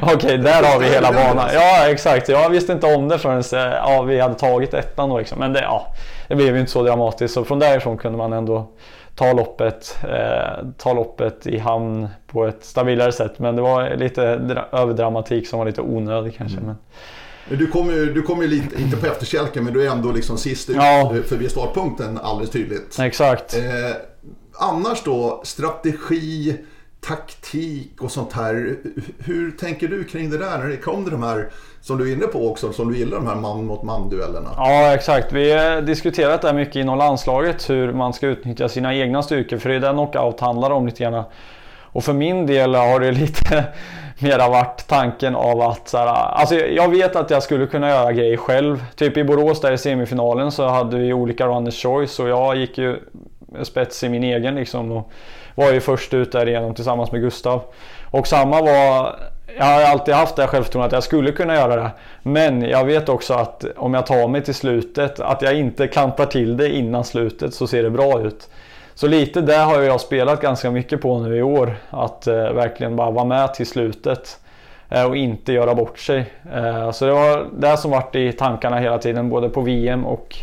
Okej, 0.02 0.14
okay, 0.14 0.36
där 0.36 0.62
har 0.62 0.80
vi 0.80 0.86
hela 0.86 1.12
banan. 1.12 1.48
Ja, 1.52 1.88
exakt. 1.88 2.28
Jag 2.28 2.50
visste 2.50 2.72
inte 2.72 2.94
om 2.94 3.08
det 3.08 3.18
förrän 3.18 3.38
eh, 3.38 3.74
ja, 3.74 4.02
vi 4.02 4.20
hade 4.20 4.34
tagit 4.34 4.74
ettan 4.74 5.08
då. 5.08 5.18
Liksom. 5.18 5.38
Men 5.38 5.52
det, 5.52 5.60
ja, 5.60 5.94
det 6.28 6.34
blev 6.34 6.54
ju 6.54 6.60
inte 6.60 6.72
så 6.72 6.82
dramatiskt. 6.82 7.34
Så 7.34 7.44
från 7.44 7.58
därifrån 7.58 7.98
kunde 7.98 8.18
man 8.18 8.32
ändå 8.32 8.70
ta 9.14 9.32
loppet, 9.32 9.98
eh, 10.02 10.66
ta 10.78 10.92
loppet 10.92 11.46
i 11.46 11.58
hamn 11.58 12.08
på 12.26 12.46
ett 12.46 12.64
stabilare 12.64 13.12
sätt. 13.12 13.38
Men 13.38 13.56
det 13.56 13.62
var 13.62 13.96
lite 13.96 14.22
överdramatik 14.72 15.48
som 15.48 15.58
var 15.58 15.66
lite 15.66 15.80
onödig 15.80 16.36
kanske. 16.36 16.58
Mm. 16.58 16.66
Men... 17.48 17.58
Du 17.58 17.66
kommer 17.66 17.92
ju, 17.92 18.12
du 18.12 18.22
kom 18.22 18.42
ju 18.42 18.48
lite, 18.48 18.82
inte 18.82 18.96
på 18.96 19.06
efterkälken, 19.06 19.64
men 19.64 19.72
du 19.72 19.86
är 19.86 19.90
ändå 19.90 20.12
liksom 20.12 20.38
sist 20.38 20.70
ut 20.70 20.76
ja. 20.76 21.12
förbi 21.26 21.48
startpunkten 21.48 22.18
alldeles 22.22 22.50
tydligt. 22.50 22.98
Exakt. 22.98 23.56
Eh, 23.56 23.62
annars 24.58 25.02
då, 25.04 25.40
strategi, 25.44 26.58
taktik 27.06 28.02
och 28.02 28.10
sånt 28.10 28.32
här. 28.32 28.76
Hur 29.18 29.50
tänker 29.50 29.88
du 29.88 30.04
kring 30.04 30.30
det 30.30 30.38
där 30.38 30.58
när 30.58 30.68
det 30.68 30.76
kommer 30.76 31.10
de 31.10 31.22
här 31.22 31.48
som 31.80 31.98
du 31.98 32.10
är 32.10 32.12
inne 32.12 32.26
på 32.26 32.50
också, 32.50 32.72
som 32.72 32.92
du 32.92 32.98
gillar 32.98 33.16
de 33.16 33.26
här 33.26 33.34
man 33.34 33.66
mot 33.66 33.82
man 33.82 34.08
duellerna. 34.08 34.50
Ja 34.56 34.94
exakt, 34.94 35.32
vi 35.32 35.52
har 35.52 35.80
diskuterat 35.80 36.42
det 36.42 36.48
här 36.48 36.54
mycket 36.54 36.76
inom 36.76 36.98
landslaget 36.98 37.70
hur 37.70 37.92
man 37.92 38.12
ska 38.12 38.26
utnyttja 38.26 38.68
sina 38.68 38.94
egna 38.94 39.22
styrkor 39.22 39.58
för 39.58 39.68
det 39.68 39.74
är 39.74 39.80
det 39.80 39.92
knockout 39.92 40.40
handlar 40.40 40.70
om 40.70 40.86
lite 40.86 41.04
grann. 41.04 41.24
Och 41.82 42.04
för 42.04 42.12
min 42.12 42.46
del 42.46 42.74
har 42.74 43.00
det 43.00 43.12
lite 43.12 43.64
mera 44.18 44.48
varit 44.48 44.86
tanken 44.88 45.34
av 45.34 45.60
att 45.60 45.88
så 45.88 45.98
här, 45.98 46.06
alltså 46.06 46.54
jag 46.54 46.88
vet 46.88 47.16
att 47.16 47.30
jag 47.30 47.42
skulle 47.42 47.66
kunna 47.66 47.88
göra 47.88 48.12
grejer 48.12 48.36
själv. 48.36 48.84
Typ 48.96 49.16
i 49.16 49.24
Borås 49.24 49.60
där 49.60 49.72
i 49.72 49.78
semifinalen 49.78 50.52
så 50.52 50.68
hade 50.68 50.96
vi 50.96 51.12
olika 51.12 51.46
runners 51.46 51.82
choice 51.82 52.20
och 52.20 52.28
jag 52.28 52.56
gick 52.56 52.78
ju 52.78 52.96
spets 53.62 54.04
i 54.04 54.08
min 54.08 54.24
egen 54.24 54.54
liksom. 54.54 54.92
Och 54.92 55.10
var 55.54 55.72
ju 55.72 55.80
först 55.80 56.14
ut 56.14 56.32
därigenom 56.32 56.74
tillsammans 56.74 57.12
med 57.12 57.20
Gustav. 57.20 57.62
Och 58.10 58.26
samma 58.26 58.62
var, 58.62 59.16
jag 59.58 59.64
har 59.64 59.82
alltid 59.82 60.14
haft 60.14 60.36
det 60.36 60.46
självförtroendet 60.46 60.92
att 60.92 60.96
jag 60.96 61.02
skulle 61.02 61.32
kunna 61.32 61.54
göra 61.54 61.76
det. 61.76 61.90
Men 62.22 62.62
jag 62.62 62.84
vet 62.84 63.08
också 63.08 63.34
att 63.34 63.64
om 63.76 63.94
jag 63.94 64.06
tar 64.06 64.28
mig 64.28 64.42
till 64.42 64.54
slutet, 64.54 65.20
att 65.20 65.42
jag 65.42 65.54
inte 65.54 65.86
kantar 65.86 66.26
till 66.26 66.56
det 66.56 66.68
innan 66.68 67.04
slutet 67.04 67.54
så 67.54 67.66
ser 67.66 67.82
det 67.82 67.90
bra 67.90 68.20
ut. 68.20 68.48
Så 68.94 69.06
lite 69.06 69.40
där 69.40 69.64
har 69.64 69.80
jag 69.80 70.00
spelat 70.00 70.40
ganska 70.40 70.70
mycket 70.70 71.02
på 71.02 71.18
nu 71.18 71.36
i 71.36 71.42
år. 71.42 71.76
Att 71.90 72.26
eh, 72.26 72.34
verkligen 72.34 72.96
bara 72.96 73.10
vara 73.10 73.24
med 73.24 73.54
till 73.54 73.66
slutet. 73.66 74.38
Eh, 74.88 75.04
och 75.04 75.16
inte 75.16 75.52
göra 75.52 75.74
bort 75.74 75.98
sig. 75.98 76.32
Eh, 76.54 76.90
så 76.90 77.06
det 77.06 77.12
var 77.12 77.46
det 77.52 77.76
som 77.76 77.90
varit 77.90 78.16
i 78.16 78.32
tankarna 78.32 78.78
hela 78.78 78.98
tiden 78.98 79.28
både 79.28 79.48
på 79.48 79.60
VM 79.60 80.06
och 80.06 80.36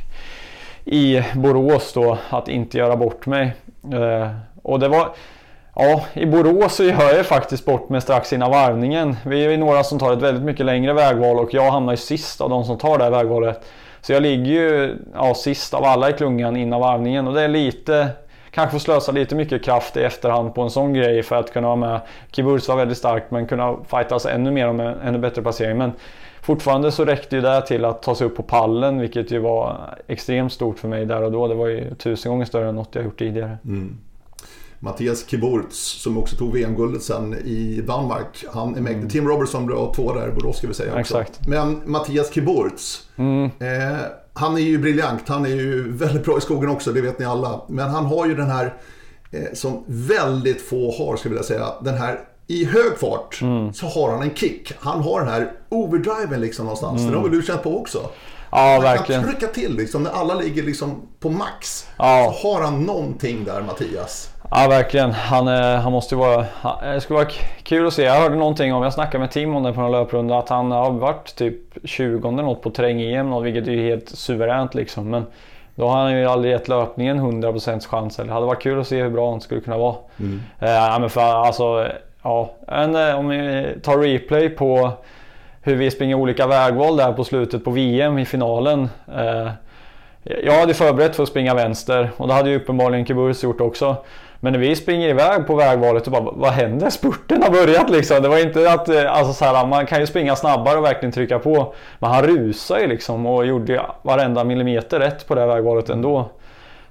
i 0.85 1.23
Borås 1.35 1.93
då. 1.93 2.17
Att 2.29 2.47
inte 2.47 2.77
göra 2.77 2.95
bort 2.95 3.25
mig. 3.25 3.53
Eh, 3.93 4.29
och 4.61 4.79
det 4.79 4.87
var... 4.87 5.09
Ja, 5.75 6.05
i 6.13 6.25
Borås 6.25 6.75
så 6.75 6.83
gör 6.83 7.15
jag 7.15 7.25
faktiskt 7.25 7.65
bort 7.65 7.89
mig 7.89 8.01
strax 8.01 8.33
innan 8.33 8.51
varvningen. 8.51 9.15
Vi 9.25 9.45
är 9.45 9.57
några 9.57 9.83
som 9.83 9.99
tar 9.99 10.13
ett 10.13 10.21
väldigt 10.21 10.43
mycket 10.43 10.65
längre 10.65 10.93
vägval 10.93 11.39
och 11.39 11.53
jag 11.53 11.71
hamnar 11.71 11.93
ju 11.93 11.97
sist 11.97 12.41
av 12.41 12.49
de 12.49 12.63
som 12.63 12.77
tar 12.77 12.97
det 12.97 13.03
här 13.03 13.11
vägvalet. 13.11 13.65
Så 14.01 14.13
jag 14.13 14.23
ligger 14.23 14.51
ju 14.51 14.97
ja, 15.13 15.33
sist 15.33 15.73
av 15.73 15.83
alla 15.83 16.09
i 16.09 16.13
klungan 16.13 16.57
innan 16.57 16.79
varvningen 16.79 17.27
och 17.27 17.33
det 17.33 17.41
är 17.41 17.47
lite 17.47 18.07
kanske 18.51 18.71
får 18.71 18.79
slösa 18.79 19.11
lite 19.11 19.35
mycket 19.35 19.65
kraft 19.65 19.97
i 19.97 20.03
efterhand 20.03 20.55
på 20.55 20.61
en 20.61 20.69
sån 20.69 20.93
grej 20.93 21.23
för 21.23 21.35
att 21.35 21.53
kunna 21.53 21.67
vara 21.67 21.75
med. 21.75 21.99
Kiburs 22.31 22.67
var 22.67 22.75
väldigt 22.75 22.97
starkt 22.97 23.31
men 23.31 23.47
kunna 23.47 23.77
fightas 23.87 24.25
ännu 24.25 24.51
mer 24.51 24.67
om 24.67 24.79
en 24.79 24.99
ännu 24.99 25.17
bättre 25.17 25.41
placering. 25.41 25.77
Men 25.77 25.91
fortfarande 26.41 26.91
så 26.91 27.05
räckte 27.05 27.35
ju 27.35 27.41
det 27.41 27.61
till 27.61 27.85
att 27.85 28.03
ta 28.03 28.15
sig 28.15 28.27
upp 28.27 28.35
på 28.35 28.43
pallen 28.43 28.99
vilket 28.99 29.31
ju 29.31 29.39
var 29.39 29.77
extremt 30.07 30.53
stort 30.53 30.79
för 30.79 30.87
mig 30.87 31.05
där 31.05 31.23
och 31.23 31.31
då. 31.31 31.47
Det 31.47 31.55
var 31.55 31.67
ju 31.67 31.95
tusen 31.95 32.31
gånger 32.31 32.45
större 32.45 32.69
än 32.69 32.75
något 32.75 32.95
jag 32.95 33.03
gjort 33.03 33.19
tidigare. 33.19 33.57
Mm. 33.65 33.97
Mattias 34.83 35.25
Kiburz 35.27 36.01
som 36.01 36.17
också 36.17 36.35
tog 36.35 36.53
VM-guldet 36.53 37.03
sen 37.03 37.33
i 37.33 37.81
Danmark. 37.87 38.45
Han 38.53 38.75
är 38.75 38.81
med. 38.81 38.93
Mm. 38.93 39.09
Tim 39.09 39.27
Robertson 39.27 39.65
blev 39.65 39.93
två 39.93 40.13
där 40.13 40.27
i 40.27 40.31
Borås 40.31 40.57
ska 40.57 40.67
vi 40.67 40.73
säga 40.73 40.89
också. 40.89 40.99
Exakt. 40.99 41.47
Men 41.47 41.81
Mattias 41.85 42.33
Kiburz. 42.33 43.07
Mm. 43.15 43.43
Eh, 43.43 43.97
han 44.33 44.57
är 44.57 44.61
ju 44.61 44.77
briljant. 44.77 45.21
Han 45.27 45.45
är 45.45 45.49
ju 45.49 45.91
väldigt 45.91 46.25
bra 46.25 46.37
i 46.37 46.41
skogen 46.41 46.69
också, 46.69 46.91
det 46.91 47.01
vet 47.01 47.19
ni 47.19 47.25
alla. 47.25 47.61
Men 47.67 47.89
han 47.89 48.05
har 48.05 48.25
ju 48.25 48.35
den 48.35 48.49
här, 48.49 48.73
eh, 49.31 49.53
som 49.53 49.83
väldigt 49.87 50.61
få 50.61 50.91
har, 50.91 51.17
skulle 51.17 51.35
jag 51.35 51.43
vilja 51.43 51.43
säga, 51.43 51.67
den 51.81 51.97
här 51.97 52.19
i 52.47 52.65
hög 52.65 52.97
fart 52.99 53.41
mm. 53.41 53.73
så 53.73 53.85
har 53.85 54.11
han 54.11 54.21
en 54.21 54.35
kick. 54.35 54.73
Han 54.79 55.01
har 55.01 55.19
den 55.19 55.29
här 55.29 55.51
overdriven 55.69 56.41
liksom 56.41 56.65
någonstans. 56.65 56.99
Mm. 57.01 57.11
Den 57.11 57.21
har 57.21 57.29
väl 57.29 57.39
du 57.39 57.45
känt 57.45 57.63
på 57.63 57.77
också? 57.77 58.09
Ja, 58.51 58.73
han 58.73 58.81
verkligen. 58.81 59.23
kan 59.23 59.31
trycka 59.31 59.47
till 59.47 59.75
liksom 59.75 60.03
när 60.03 60.11
alla 60.11 60.35
ligger 60.35 60.63
liksom 60.63 61.01
på 61.19 61.29
max. 61.29 61.87
Ja. 61.97 62.35
Så 62.41 62.47
har 62.47 62.61
han 62.61 62.83
någonting 62.83 63.43
där 63.43 63.61
Mattias. 63.61 64.29
Ja 64.53 64.67
verkligen. 64.69 65.11
Han, 65.11 65.47
han 65.47 65.91
måste 65.91 66.15
vara... 66.15 66.45
Det 66.93 67.01
skulle 67.01 67.19
vara 67.19 67.29
kul 67.63 67.87
att 67.87 67.93
se. 67.93 68.03
Jag 68.03 68.13
hörde 68.13 68.35
någonting 68.35 68.73
om, 68.73 68.83
jag 68.83 68.93
snackade 68.93 69.19
med 69.19 69.31
Tim 69.31 69.55
om 69.55 69.63
det 69.63 69.73
på 69.73 69.81
någon 69.81 69.91
löprunda, 69.91 70.37
att 70.37 70.49
han 70.49 70.71
har 70.71 70.91
varit 70.91 71.35
typ 71.35 71.57
20 71.83 72.31
något 72.31 72.61
på 72.61 72.69
terräng-EM, 72.69 73.43
vilket 73.43 73.67
är 73.67 73.75
helt 73.75 74.09
suveränt 74.09 74.75
liksom. 74.75 75.09
Men 75.09 75.25
då 75.75 75.87
har 75.87 75.97
han 75.97 76.17
ju 76.17 76.25
aldrig 76.25 76.51
gett 76.51 76.67
löpningen 76.67 77.19
100% 77.19 77.87
chans. 77.87 78.15
Det 78.15 78.31
hade 78.31 78.45
varit 78.45 78.61
kul 78.61 78.79
att 78.79 78.87
se 78.87 79.01
hur 79.01 79.09
bra 79.09 79.31
han 79.31 79.41
skulle 79.41 79.61
kunna 79.61 79.77
vara. 79.77 79.95
Mm. 80.19 80.41
Eh, 80.59 80.99
men 80.99 81.09
för, 81.09 81.45
alltså, 81.45 81.87
ja, 82.23 82.53
en, 82.67 82.95
eh, 82.95 83.19
om 83.19 83.27
vi 83.27 83.65
tar 83.83 83.97
replay 83.97 84.49
på 84.49 84.91
hur 85.61 85.75
vi 85.75 85.91
springer 85.91 86.15
olika 86.15 86.47
vägval 86.47 86.97
där 86.97 87.13
på 87.13 87.23
slutet 87.23 87.63
på 87.63 87.71
VM 87.71 88.19
i 88.19 88.25
finalen. 88.25 88.89
Eh, 89.17 89.49
jag 90.23 90.59
hade 90.59 90.73
förberett 90.73 91.15
för 91.15 91.23
att 91.23 91.29
springa 91.29 91.53
vänster 91.53 92.09
och 92.17 92.27
det 92.27 92.33
hade 92.33 92.49
ju 92.49 92.55
uppenbarligen 92.55 93.05
Kiburs 93.05 93.43
gjort 93.43 93.61
också. 93.61 93.95
Men 94.43 94.53
när 94.53 94.59
vi 94.59 94.75
springer 94.75 95.09
iväg 95.09 95.47
på 95.47 95.55
vägvalet 95.55 96.05
och 96.07 96.11
bara, 96.11 96.31
vad 96.31 96.51
händer? 96.51 96.89
Spurten 96.89 97.43
har 97.43 97.49
börjat 97.49 97.89
liksom. 97.89 98.21
Det 98.21 98.29
var 98.29 98.37
inte 98.37 98.71
att, 98.71 98.89
eh, 98.89 99.17
alltså 99.17 99.33
så 99.33 99.45
här, 99.45 99.67
man 99.67 99.85
kan 99.85 99.99
ju 99.99 100.07
springa 100.07 100.35
snabbare 100.35 100.77
och 100.77 100.83
verkligen 100.83 101.11
trycka 101.11 101.39
på. 101.39 101.73
Men 101.99 102.11
han 102.11 102.23
rusade 102.23 102.81
ju 102.81 102.87
liksom 102.87 103.25
och 103.25 103.45
gjorde 103.45 103.81
varenda 104.01 104.43
millimeter 104.43 104.99
rätt 104.99 105.27
på 105.27 105.35
det 105.35 105.45
vägvalet 105.45 105.89
ändå. 105.89 106.29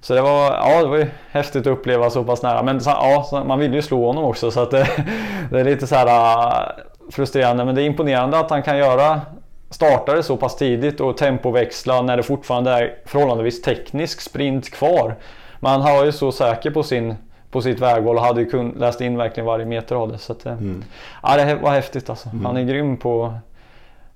Så 0.01 0.14
det 0.14 0.20
var, 0.20 0.44
ja, 0.44 0.82
det 0.82 0.88
var 0.88 0.96
ju 0.96 1.07
häftigt 1.30 1.61
att 1.61 1.72
uppleva 1.72 2.11
så 2.11 2.24
pass 2.24 2.42
nära. 2.42 2.62
Men 2.62 2.80
ja, 2.84 3.44
man 3.46 3.59
vill 3.59 3.74
ju 3.74 3.82
slå 3.82 4.07
honom 4.07 4.24
också 4.24 4.51
så 4.51 4.61
att 4.61 4.70
det, 4.70 4.86
det 5.51 5.61
är 5.61 5.64
lite 5.64 5.86
så 5.86 5.94
här 5.94 6.07
eh, 6.07 6.66
frustrerande. 7.11 7.64
Men 7.64 7.74
det 7.74 7.82
är 7.82 7.86
imponerande 7.86 8.38
att 8.38 8.51
han 8.51 8.62
kan 8.62 8.78
göra 8.78 9.20
startade 9.70 10.22
så 10.22 10.36
pass 10.36 10.57
tidigt 10.57 11.01
och 11.01 11.16
tempoväxla 11.16 12.03
när 12.03 12.16
det 12.16 12.22
fortfarande 12.22 12.70
är 12.70 12.94
förhållandevis 13.05 13.62
teknisk 13.62 14.20
sprint 14.20 14.70
kvar. 14.70 15.16
Men 15.61 15.80
han 15.80 15.96
var 15.96 16.05
ju 16.05 16.12
så 16.12 16.32
säker 16.32 16.70
på 16.70 16.82
sin 16.82 17.16
på 17.51 17.62
sitt 17.62 17.80
vägval 17.80 18.16
och 18.16 18.22
hade 18.22 18.42
ju 18.42 18.72
läst 18.76 19.01
in 19.01 19.16
verkligen 19.16 19.46
varje 19.46 19.66
meter 19.66 19.96
av 19.96 20.12
det. 20.12 20.18
Så 20.18 20.32
att, 20.32 20.46
eh, 20.46 20.53
mm. 20.53 20.84
ja, 21.22 21.36
det 21.36 21.55
var 21.55 21.70
häftigt 21.70 22.11
alltså. 22.11 22.28
Mm. 22.28 22.44
Han 22.44 22.57
är 22.57 22.62
grym 22.62 22.96
på... 22.96 23.34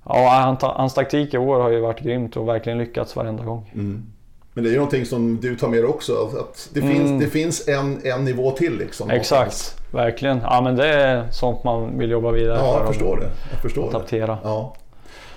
Ja, 0.07 0.28
han, 0.28 0.57
hans 0.61 0.95
taktik 0.95 1.35
i 1.35 1.39
år 1.39 1.61
har 1.61 1.70
ju 1.70 1.80
varit 1.80 2.01
grymt 2.01 2.37
och 2.37 2.49
verkligen 2.49 2.78
lyckats 2.78 3.16
varenda 3.16 3.45
gång. 3.45 3.70
Mm. 3.74 4.07
Men 4.55 4.64
det 4.64 4.70
är 4.70 4.72
ju 4.72 4.76
någonting 4.76 5.07
som 5.07 5.41
du 5.41 5.57
tar 5.57 5.68
med 5.68 5.78
dig 5.78 5.89
också. 5.89 6.12
Att 6.12 6.70
det, 6.74 6.80
finns, 6.80 7.09
mm. 7.09 7.18
det 7.18 7.26
finns 7.26 7.68
en, 7.68 8.01
en 8.05 8.24
nivå 8.24 8.51
till 8.51 8.78
liksom. 8.78 9.11
Exakt, 9.11 9.76
verkligen. 9.93 10.41
Ja 10.43 10.61
men 10.61 10.76
det 10.76 10.89
är 10.89 11.30
sånt 11.30 11.64
man 11.64 11.99
vill 11.99 12.11
jobba 12.11 12.30
vidare 12.30 12.59
ja, 12.59 12.78
jag 12.78 12.89
förstår 12.89 13.16
det. 13.16 13.30
Jag 13.51 13.61
förstår 13.62 14.05
det. 14.11 14.39
Ja. 14.43 14.74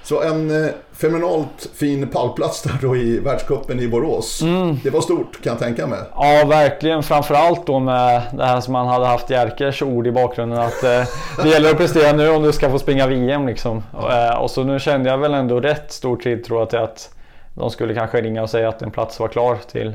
Så 0.08 0.22
en 0.22 0.66
eh, 0.66 0.72
fenomenalt 0.93 1.70
fin 1.76 2.08
pallplats 2.08 2.62
där 2.62 2.78
då 2.82 2.95
i 2.95 3.20
världscupen 3.20 3.80
i 3.80 3.88
Borås. 3.88 4.41
Mm. 4.41 4.80
Det 4.84 4.89
var 4.89 5.01
stort 5.01 5.43
kan 5.43 5.51
jag 5.51 5.60
tänka 5.60 5.88
mig. 5.88 5.99
Ja, 6.16 6.45
verkligen. 6.47 7.03
Framförallt 7.03 7.68
då 7.68 7.80
med 7.80 8.22
det 8.34 8.45
här 8.45 8.62
som 8.62 8.74
man 8.74 8.88
hade 8.88 9.05
haft 9.05 9.30
Jerkers 9.30 9.82
ord 9.82 10.08
i 10.08 10.12
bakgrunden. 10.12 10.60
Att 10.60 10.84
eh, 10.84 11.03
det 11.43 11.49
gäller 11.49 11.70
att 11.70 11.78
prestera 11.78 12.14
nu 12.14 12.30
om 12.30 12.43
du 12.43 12.51
ska 12.51 12.70
få 12.70 12.80
springa 12.80 13.08
VM 13.08 13.47
liksom. 13.47 13.84
Ja. 13.93 14.30
Eh, 14.30 14.38
och 14.38 14.51
så 14.51 14.64
nu 14.64 14.80
kände 14.80 15.10
jag 15.10 15.18
väl 15.18 15.34
ändå 15.34 15.60
rätt 15.60 15.91
stor 15.91 16.18
tilltro 16.18 16.66
till 16.66 16.80
att 16.80 17.16
de 17.53 17.70
skulle 17.70 17.93
kanske 17.93 18.22
ringa 18.22 18.41
och 18.41 18.49
säga 18.49 18.70
att 18.70 18.82
en 18.82 18.91
plats 18.91 19.20
var 19.20 19.28
klar 19.28 19.58
till, 19.72 19.93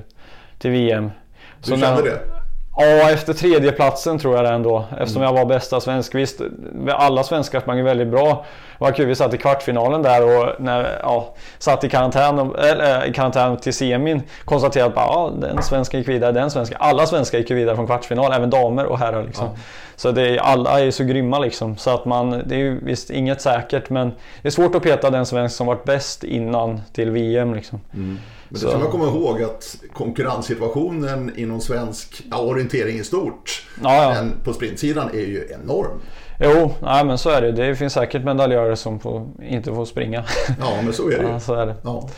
till 0.58 0.70
VM. 0.70 1.10
Du 1.58 1.70
så 1.70 1.76
kände 1.76 2.02
när, 2.02 2.02
det? 2.02 2.41
Ja, 2.76 3.10
efter 3.10 3.32
tredjeplatsen 3.32 4.18
tror 4.18 4.36
jag 4.36 4.44
det 4.44 4.50
ändå. 4.50 4.84
Eftersom 4.90 5.22
mm. 5.22 5.34
jag 5.34 5.44
var 5.44 5.48
bästa 5.48 5.80
svensk. 5.80 6.14
Visst, 6.14 6.40
alla 6.88 7.22
svenskar 7.22 7.60
sprang 7.60 7.76
ju 7.76 7.82
väldigt 7.82 8.08
bra. 8.08 8.44
Det 8.78 8.84
var 8.84 8.92
kul, 8.92 9.06
vi 9.06 9.14
satt 9.14 9.34
i 9.34 9.38
kvartsfinalen 9.38 10.02
där 10.02 10.24
och 10.24 10.60
när, 10.60 10.98
ja, 11.02 11.34
satt 11.58 11.84
i 11.84 11.88
karantän, 11.88 12.38
eller, 12.38 13.06
i 13.06 13.12
karantän 13.12 13.56
till 13.56 13.74
semin. 13.74 14.22
Konstaterade 14.44 14.90
att 14.90 14.96
ja, 14.96 15.32
den 15.40 15.62
svensken 15.62 16.00
gick 16.00 16.08
vidare, 16.08 16.32
den 16.32 16.50
svensken. 16.50 16.76
Alla 16.80 17.06
svenskar 17.06 17.38
gick 17.38 17.50
vidare 17.50 17.76
från 17.76 17.86
kvartsfinal, 17.86 18.32
även 18.32 18.50
damer 18.50 18.84
och 18.84 18.98
herrar. 18.98 19.22
Liksom. 19.22 19.46
Ja. 19.46 19.60
Så 19.96 20.10
det 20.10 20.28
är, 20.28 20.36
alla 20.36 20.80
är 20.80 20.90
så 20.90 21.04
grymma 21.04 21.38
liksom. 21.38 21.76
Så 21.76 21.90
att 21.90 22.04
man, 22.04 22.30
det 22.30 22.54
är 22.54 22.58
ju 22.58 22.80
visst 22.84 23.10
inget 23.10 23.40
säkert 23.40 23.90
men 23.90 24.12
det 24.42 24.48
är 24.48 24.50
svårt 24.50 24.74
att 24.74 24.82
peta 24.82 25.10
den 25.10 25.26
svensk 25.26 25.56
som 25.56 25.66
varit 25.66 25.84
bäst 25.84 26.24
innan 26.24 26.80
till 26.92 27.10
VM. 27.10 27.54
Liksom. 27.54 27.80
Mm. 27.94 28.18
Men 28.52 28.60
det 28.60 28.68
ska 28.68 28.78
man 28.78 28.90
komma 28.90 29.04
ihåg 29.04 29.42
att 29.42 29.76
konkurrenssituationen 29.92 31.32
inom 31.36 31.60
svensk 31.60 32.22
ja, 32.30 32.38
orientering 32.38 32.98
i 32.98 33.04
stort, 33.04 33.66
ja, 33.82 34.02
ja. 34.02 34.10
men 34.14 34.32
på 34.44 34.52
sprintsidan 34.52 35.08
är 35.10 35.26
ju 35.26 35.48
enorm. 35.62 36.00
Jo, 36.40 36.74
nej, 36.82 37.04
men 37.04 37.18
så 37.18 37.30
är 37.30 37.42
det. 37.42 37.52
Det 37.52 37.76
finns 37.76 37.92
säkert 37.92 38.24
medaljörer 38.24 38.74
som 38.74 39.00
får, 39.00 39.28
inte 39.42 39.74
får 39.74 39.84
springa. 39.84 40.24
Ja, 40.60 40.82
men 40.84 40.92
så 40.92 41.10
är 41.10 41.18
det 41.18 41.28
ja, 41.32 41.40
så 41.40 41.54
är 41.54 41.66
det. 41.66 41.74
Ja. 41.84 42.08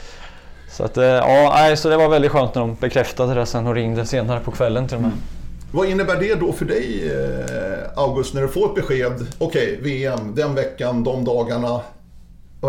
Så, 0.71 0.85
att, 0.85 0.97
eh, 0.97 1.05
ja, 1.05 1.53
nej, 1.55 1.77
så 1.77 1.89
det 1.89 1.97
var 1.97 2.09
väldigt 2.09 2.31
skönt 2.31 2.55
när 2.55 2.61
de 2.61 2.75
bekräftade 2.75 3.35
det 3.35 3.47
sen 3.47 3.67
och 3.67 3.75
ringde 3.75 4.07
senare 4.07 4.41
på 4.41 4.51
kvällen 4.51 4.89
till 4.89 4.97
och 4.97 5.03
med. 5.03 5.11
Mm. 5.11 5.23
Vad 5.73 5.89
innebär 5.89 6.17
det 6.17 6.35
då 6.35 6.53
för 6.53 6.65
dig 6.65 7.13
eh, 7.13 7.99
August 8.03 8.35
när 8.35 8.43
du 8.43 8.49
får 8.49 8.67
ett 8.67 8.75
besked? 8.75 9.27
Okej, 9.39 9.79
okay, 9.79 9.93
VM 9.93 10.35
den 10.35 10.55
veckan, 10.55 11.05
de 11.05 11.25
dagarna 11.25 11.81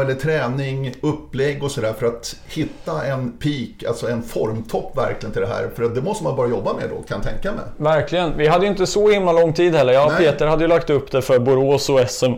eller 0.01 0.13
träning, 0.13 0.93
upplägg 1.01 1.63
och 1.63 1.71
sådär 1.71 1.93
för 1.93 2.05
att 2.05 2.35
hitta 2.47 3.05
en 3.05 3.31
peak, 3.31 3.83
alltså 3.87 4.09
en 4.09 4.23
formtopp 4.23 4.97
verkligen 4.97 5.33
till 5.33 5.41
det 5.41 5.47
här. 5.47 5.69
För 5.75 5.89
det 5.89 6.01
måste 6.01 6.23
man 6.23 6.35
börja 6.35 6.49
jobba 6.49 6.73
med 6.73 6.89
då, 6.89 7.01
kan 7.01 7.17
jag 7.17 7.23
tänka 7.23 7.51
mig. 7.51 7.65
Verkligen. 7.77 8.37
Vi 8.37 8.47
hade 8.47 8.65
ju 8.65 8.71
inte 8.71 8.87
så 8.87 9.09
himla 9.09 9.31
lång 9.31 9.53
tid 9.53 9.75
heller. 9.75 9.93
Jag 9.93 10.05
och 10.05 10.11
Nej. 10.11 10.31
Peter 10.31 10.47
hade 10.47 10.63
ju 10.63 10.67
lagt 10.67 10.89
upp 10.89 11.11
det 11.11 11.21
för 11.21 11.39
Borås 11.39 11.89
och 11.89 12.09
SM 12.09 12.33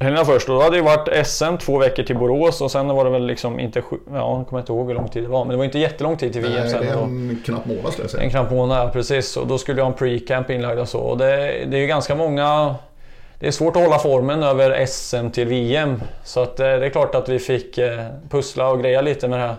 helgerna 0.00 0.24
först. 0.24 0.46
Då 0.46 0.62
hade 0.62 0.76
det 0.76 0.82
varit 0.82 1.26
SM 1.26 1.56
två 1.60 1.78
veckor 1.78 2.02
till 2.02 2.16
Borås 2.16 2.60
och 2.60 2.70
sen 2.70 2.88
var 2.88 3.04
det 3.04 3.10
väl 3.10 3.26
liksom 3.26 3.60
inte... 3.60 3.82
Ja, 3.90 4.36
jag 4.38 4.46
kommer 4.48 4.60
inte 4.60 4.72
ihåg 4.72 4.88
hur 4.88 4.94
lång 4.94 5.08
tid 5.08 5.22
det 5.22 5.28
var. 5.28 5.44
Men 5.44 5.50
det 5.50 5.56
var 5.56 5.64
inte 5.64 5.78
jättelång 5.78 6.16
tid 6.16 6.32
till 6.32 6.42
VM 6.42 6.54
Nej, 6.54 6.70
sen. 6.70 6.88
En 6.88 7.28
då. 7.28 7.44
knapp 7.44 7.66
månad 7.66 7.92
skulle 7.92 8.04
jag 8.04 8.10
säga. 8.10 8.22
En 8.22 8.30
knapp 8.30 8.50
månad, 8.50 8.86
ja, 8.86 8.90
precis. 8.92 9.36
Och 9.36 9.46
då 9.46 9.58
skulle 9.58 9.80
jag 9.80 9.84
ha 9.84 9.92
en 9.92 9.98
pre-camp 9.98 10.50
inlagd 10.50 10.80
och 10.80 10.88
så. 10.88 10.98
Och 10.98 11.18
det, 11.18 11.26
det 11.70 11.76
är 11.76 11.80
ju 11.80 11.86
ganska 11.86 12.14
många 12.14 12.74
det 13.42 13.48
är 13.48 13.52
svårt 13.52 13.76
att 13.76 13.82
hålla 13.82 13.98
formen 13.98 14.42
över 14.42 14.86
SM 14.86 15.30
till 15.30 15.48
VM. 15.48 16.02
Så 16.24 16.42
att 16.42 16.60
eh, 16.60 16.66
det 16.66 16.86
är 16.86 16.90
klart 16.90 17.14
att 17.14 17.28
vi 17.28 17.38
fick 17.38 17.78
eh, 17.78 18.06
pussla 18.30 18.68
och 18.68 18.80
greja 18.80 19.00
lite 19.00 19.28
med 19.28 19.38
det 19.38 19.46
här. 19.46 19.56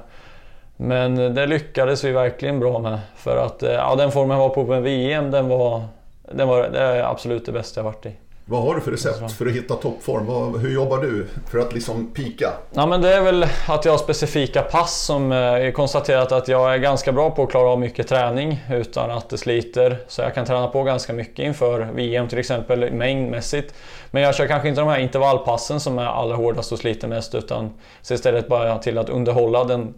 Men 0.77 1.17
eh, 1.17 1.29
det 1.29 1.45
lyckades 1.45 2.03
vi 2.03 2.11
verkligen 2.11 2.59
bra 2.59 2.79
med. 2.79 2.99
För 3.15 3.37
att 3.37 3.61
ja, 3.61 3.95
den 3.95 4.11
formen 4.11 4.37
jag 4.37 4.47
var 4.47 4.55
på 4.55 4.63
med 4.63 4.83
VM, 4.83 5.31
den 5.31 5.47
var, 5.47 5.83
den 6.31 6.47
var 6.47 6.69
det 6.69 6.79
är 6.79 7.03
absolut 7.03 7.45
det 7.45 7.51
bästa 7.51 7.79
jag 7.79 7.85
varit 7.85 8.05
i. 8.05 8.11
Vad 8.45 8.63
har 8.63 8.75
du 8.75 8.81
för 8.81 8.91
recept 8.91 9.31
för 9.31 9.45
att 9.45 9.51
hitta 9.51 9.75
toppform? 9.75 10.25
Vad, 10.25 10.61
hur 10.61 10.73
jobbar 10.73 10.97
du 10.97 11.27
för 11.47 11.59
att 11.59 11.73
liksom 11.73 12.13
pika? 12.13 12.53
Ja, 12.73 12.85
men 12.85 13.01
det 13.01 13.13
är 13.13 13.21
väl 13.21 13.45
att 13.67 13.85
jag 13.85 13.91
har 13.91 13.97
specifika 13.97 14.61
pass 14.61 15.01
som 15.01 15.31
är 15.31 15.71
konstaterat 15.71 16.31
att 16.31 16.47
jag 16.47 16.73
är 16.73 16.77
ganska 16.77 17.11
bra 17.11 17.31
på 17.31 17.43
att 17.43 17.49
klara 17.49 17.69
av 17.69 17.79
mycket 17.79 18.07
träning 18.07 18.63
utan 18.71 19.11
att 19.11 19.29
det 19.29 19.37
sliter. 19.37 19.97
Så 20.07 20.21
jag 20.21 20.33
kan 20.33 20.45
träna 20.45 20.67
på 20.67 20.83
ganska 20.83 21.13
mycket 21.13 21.45
inför 21.45 21.79
VM 21.79 22.27
till 22.27 22.39
exempel 22.39 22.93
mängdmässigt. 22.93 23.73
Men 24.11 24.23
jag 24.23 24.35
kör 24.35 24.47
kanske 24.47 24.69
inte 24.69 24.81
de 24.81 24.89
här 24.89 24.99
intervallpassen 24.99 25.79
som 25.79 25.99
är 25.99 26.05
allra 26.05 26.35
hårdast 26.35 26.71
och 26.71 26.79
sliter 26.79 27.07
mest 27.07 27.35
utan 27.35 27.73
ser 28.01 28.15
istället 28.15 28.47
bara 28.47 28.77
till 28.77 28.97
att 28.97 29.09
underhålla 29.09 29.63
den 29.63 29.93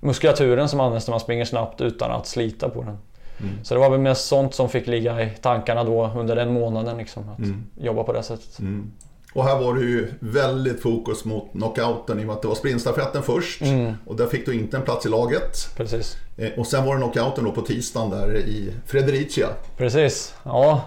muskulaturen 0.00 0.68
som 0.68 0.80
används 0.80 1.06
när 1.06 1.12
man 1.12 1.20
springer 1.20 1.44
snabbt 1.44 1.80
utan 1.80 2.10
att 2.10 2.26
slita 2.26 2.68
på 2.68 2.82
den. 2.82 2.98
Mm. 3.42 3.64
Så 3.64 3.74
det 3.74 3.80
var 3.80 3.90
väl 3.90 4.00
mest 4.00 4.26
sånt 4.26 4.54
som 4.54 4.68
fick 4.68 4.86
ligga 4.86 5.22
i 5.22 5.30
tankarna 5.42 5.84
då 5.84 6.12
under 6.16 6.36
den 6.36 6.52
månaden. 6.52 6.98
Liksom, 6.98 7.28
att 7.28 7.38
mm. 7.38 7.64
jobba 7.76 8.04
på 8.04 8.12
det 8.12 8.22
sättet. 8.22 8.58
Mm. 8.58 8.90
Och 9.32 9.44
här 9.44 9.60
var 9.60 9.74
det 9.74 9.80
ju 9.80 10.12
väldigt 10.20 10.82
fokus 10.82 11.24
mot 11.24 11.52
knockouten 11.52 12.18
i 12.18 12.22
och 12.22 12.26
med 12.26 12.36
att 12.36 12.42
det 12.42 12.48
var 12.48 12.54
sprintstafetten 12.54 13.22
först. 13.22 13.62
Mm. 13.62 13.94
Och 14.06 14.16
där 14.16 14.26
fick 14.26 14.46
du 14.46 14.54
inte 14.54 14.76
en 14.76 14.82
plats 14.82 15.06
i 15.06 15.08
laget. 15.08 15.76
Precis. 15.76 16.16
Eh, 16.36 16.50
och 16.58 16.66
sen 16.66 16.84
var 16.84 16.94
det 16.94 17.00
knockouten 17.00 17.44
då 17.44 17.52
på 17.52 17.60
tisdagen 17.60 18.10
där 18.10 18.36
i 18.36 18.72
Fredericia. 18.86 19.48
Precis, 19.76 20.34
ja. 20.42 20.82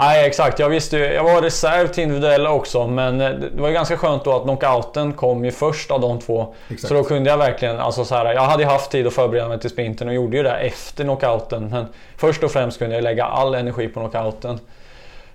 Nej 0.00 0.26
exakt, 0.26 0.58
jag 0.58 0.68
visste 0.68 0.96
ju, 0.96 1.04
jag 1.04 1.24
var 1.24 1.42
reserv 1.42 1.88
till 1.88 2.02
individuella 2.02 2.50
också 2.50 2.86
men 2.86 3.20
eh, 3.20 3.30
det 3.30 3.60
var 3.60 3.68
ju 3.68 3.74
ganska 3.74 3.96
skönt 3.96 4.24
då 4.24 4.36
att 4.36 4.42
knockouten 4.42 5.12
kom 5.12 5.44
ju 5.44 5.50
först 5.50 5.90
av 5.90 6.00
de 6.00 6.20
två. 6.20 6.54
Exakt. 6.68 6.88
Så 6.88 6.94
då 6.94 7.04
kunde 7.04 7.30
jag 7.30 7.38
verkligen, 7.38 7.80
alltså 7.80 8.04
så 8.04 8.14
här, 8.14 8.34
jag 8.34 8.42
hade 8.42 8.62
ju 8.62 8.68
haft 8.68 8.90
tid 8.90 9.06
att 9.06 9.14
förbereda 9.14 9.48
mig 9.48 9.60
till 9.60 9.70
sprinten 9.70 10.08
och 10.08 10.14
gjorde 10.14 10.36
ju 10.36 10.42
det 10.42 10.56
efter 10.56 11.04
knockouten. 11.04 11.68
Men 11.68 11.86
först 12.16 12.42
och 12.42 12.50
främst 12.50 12.78
kunde 12.78 12.94
jag 12.94 13.04
lägga 13.04 13.24
all 13.24 13.54
energi 13.54 13.88
på 13.88 14.00
knockouten. 14.00 14.60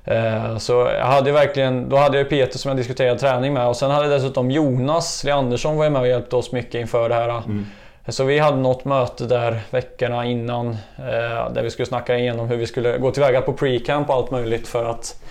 Eh, 0.06 0.58
så 0.58 0.74
jag 0.74 1.06
hade 1.06 1.32
verkligen, 1.32 1.90
då 1.90 1.98
hade 1.98 2.18
jag 2.18 2.30
Peter 2.30 2.58
som 2.58 2.70
jag 2.70 2.78
diskuterade 2.78 3.20
träning 3.20 3.54
med 3.54 3.68
och 3.68 3.76
sen 3.76 3.92
hade 3.92 4.08
dessutom 4.08 4.52
Jonas 4.52 5.24
Leandersson 5.24 5.78
var 5.78 5.90
med 5.90 6.02
och 6.02 6.08
hjälpte 6.08 6.36
oss 6.36 6.52
mycket 6.52 6.76
inför 6.76 7.10
det 7.10 7.16
här. 7.16 7.30
Mm. 7.30 7.66
Så 8.10 8.24
vi 8.24 8.40
hade 8.40 8.58
något 8.58 8.86
möte 8.86 9.26
där 9.26 9.62
veckorna 9.72 10.26
innan 10.26 10.70
eh, 10.98 11.52
där 11.54 11.64
vi 11.64 11.70
skulle 11.70 11.86
snacka 11.86 12.18
igenom 12.18 12.48
hur 12.48 12.58
vi 12.58 12.68
skulle 12.68 12.98
gå 12.98 13.12
tillväga 13.12 13.42
på 13.42 13.54
pre-camp 13.54 14.10
och 14.10 14.16
allt 14.16 14.32
möjligt 14.32 14.68
för 14.68 14.86
att 14.86 15.22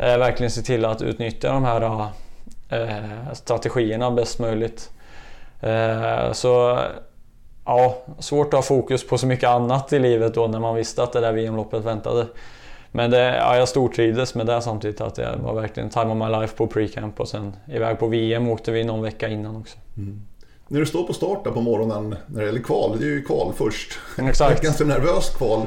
eh, 0.00 0.18
verkligen 0.18 0.50
se 0.50 0.62
till 0.62 0.84
att 0.84 1.02
utnyttja 1.02 1.52
de 1.52 1.64
här 1.64 2.08
eh, 2.68 3.32
strategierna 3.32 4.10
bäst 4.10 4.38
möjligt. 4.38 4.90
Eh, 5.60 6.32
så 6.32 6.78
ja, 7.64 7.98
svårt 8.18 8.46
att 8.46 8.52
ha 8.52 8.62
fokus 8.62 9.08
på 9.08 9.18
så 9.18 9.26
mycket 9.26 9.48
annat 9.48 9.92
i 9.92 9.98
livet 9.98 10.34
då 10.34 10.46
när 10.46 10.60
man 10.60 10.74
visste 10.74 11.02
att 11.02 11.12
det 11.12 11.20
där 11.20 11.32
VM-loppet 11.32 11.84
väntade. 11.84 12.26
Men 12.90 13.10
det, 13.10 13.36
ja, 13.36 13.56
jag 13.56 13.68
stortrivdes 13.68 14.34
med 14.34 14.46
det 14.46 14.62
samtidigt 14.62 15.00
att 15.00 15.14
det 15.14 15.38
var 15.42 15.54
verkligen 15.54 15.90
time 15.90 16.06
of 16.06 16.16
my 16.16 16.40
life 16.40 16.56
på 16.56 16.66
pre-camp 16.66 17.20
och 17.20 17.28
sen 17.28 17.56
iväg 17.66 17.98
på 17.98 18.06
VM 18.06 18.48
åkte 18.48 18.72
vi 18.72 18.84
någon 18.84 19.02
vecka 19.02 19.28
innan 19.28 19.56
också. 19.56 19.78
Mm. 19.96 20.22
När 20.68 20.80
du 20.80 20.86
står 20.86 21.06
på 21.06 21.12
start 21.12 21.44
på 21.44 21.60
morgonen 21.60 22.16
när 22.26 22.40
det 22.40 22.46
gäller 22.46 22.62
kval, 22.62 22.96
det 22.98 23.04
är 23.04 23.08
ju 23.08 23.22
kval 23.22 23.52
först. 23.56 23.98
Exakt. 24.18 24.52
Ett 24.56 24.62
ganska 24.62 24.84
nervöst 24.84 25.36
kval. 25.36 25.66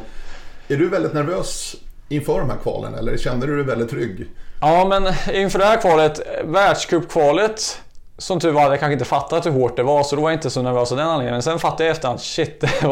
Är 0.68 0.78
du 0.78 0.90
väldigt 0.90 1.14
nervös 1.14 1.76
inför 2.10 2.40
de 2.40 2.50
här 2.50 2.58
kvalen 2.58 2.94
eller 2.94 3.18
kände 3.18 3.48
du 3.48 3.56
dig 3.56 3.66
väldigt 3.66 3.90
trygg? 3.90 4.28
Ja, 4.62 4.86
men 4.90 5.36
inför 5.36 5.60
det 5.60 5.66
här 5.66 5.82
kvalet, 5.82 6.22
världscupkvalet 6.44 7.82
som 8.18 8.40
tur 8.40 8.52
var 8.52 8.62
hade 8.62 8.74
jag 8.74 8.80
kanske 8.80 8.94
inte 8.94 9.06
fattat 9.06 9.46
hur 9.46 9.52
hårt 9.52 9.76
det 9.76 9.84
var 9.84 10.04
så 10.04 10.16
då 10.16 10.22
var 10.22 10.30
jag 10.30 10.38
inte 10.38 10.50
så 10.50 10.62
nervös 10.62 10.92
av 10.92 10.98
den 10.98 11.08
anledningen. 11.08 11.42
Sen 11.42 11.60
fattade 11.60 11.84
jag 11.84 11.92
efterhand, 11.92 12.20
shit, 12.20 12.62
det 12.62 12.84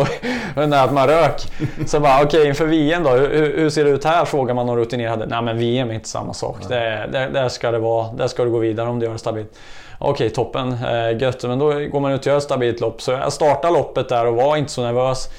var 0.55 0.67
nära 0.67 0.81
att 0.81 0.93
man 0.93 1.07
rök. 1.07 1.41
Så 1.87 1.99
bara, 1.99 2.15
okej 2.15 2.25
okay, 2.25 2.47
inför 2.47 2.65
VM 2.65 3.03
då, 3.03 3.09
hur, 3.09 3.57
hur, 3.57 3.69
ser 3.69 3.85
det 3.85 3.89
ut 3.89 4.03
här? 4.03 4.25
Frågar 4.25 4.53
man 4.53 4.65
någon 4.65 4.77
rutinerade. 4.77 5.25
Nej 5.25 5.41
men 5.41 5.57
VM 5.57 5.89
är 5.89 5.93
inte 5.93 6.09
samma 6.09 6.33
sak. 6.33 6.57
Det, 6.69 7.09
där, 7.11 7.29
där, 7.29 7.49
ska 7.49 7.71
det 7.71 7.79
vara, 7.79 8.13
där 8.13 8.27
ska 8.27 8.43
du 8.43 8.49
gå 8.49 8.59
vidare 8.59 8.89
om 8.89 8.99
du 8.99 9.05
gör 9.05 9.13
det 9.13 9.19
stabilt. 9.19 9.57
Okej, 9.99 10.29
toppen. 10.29 10.71
Eh, 10.71 11.21
gött. 11.21 11.43
Men 11.43 11.59
då 11.59 11.65
går 11.71 11.99
man 11.99 12.11
ut 12.11 12.19
och 12.19 12.27
gör 12.27 12.37
ett 12.37 12.43
stabilt 12.43 12.79
lopp. 12.79 13.01
Så 13.01 13.11
jag 13.11 13.33
startade 13.33 13.73
loppet 13.73 14.09
där 14.09 14.27
och 14.27 14.35
var 14.35 14.57
inte 14.57 14.71
så 14.71 14.81
nervös. 14.81 15.29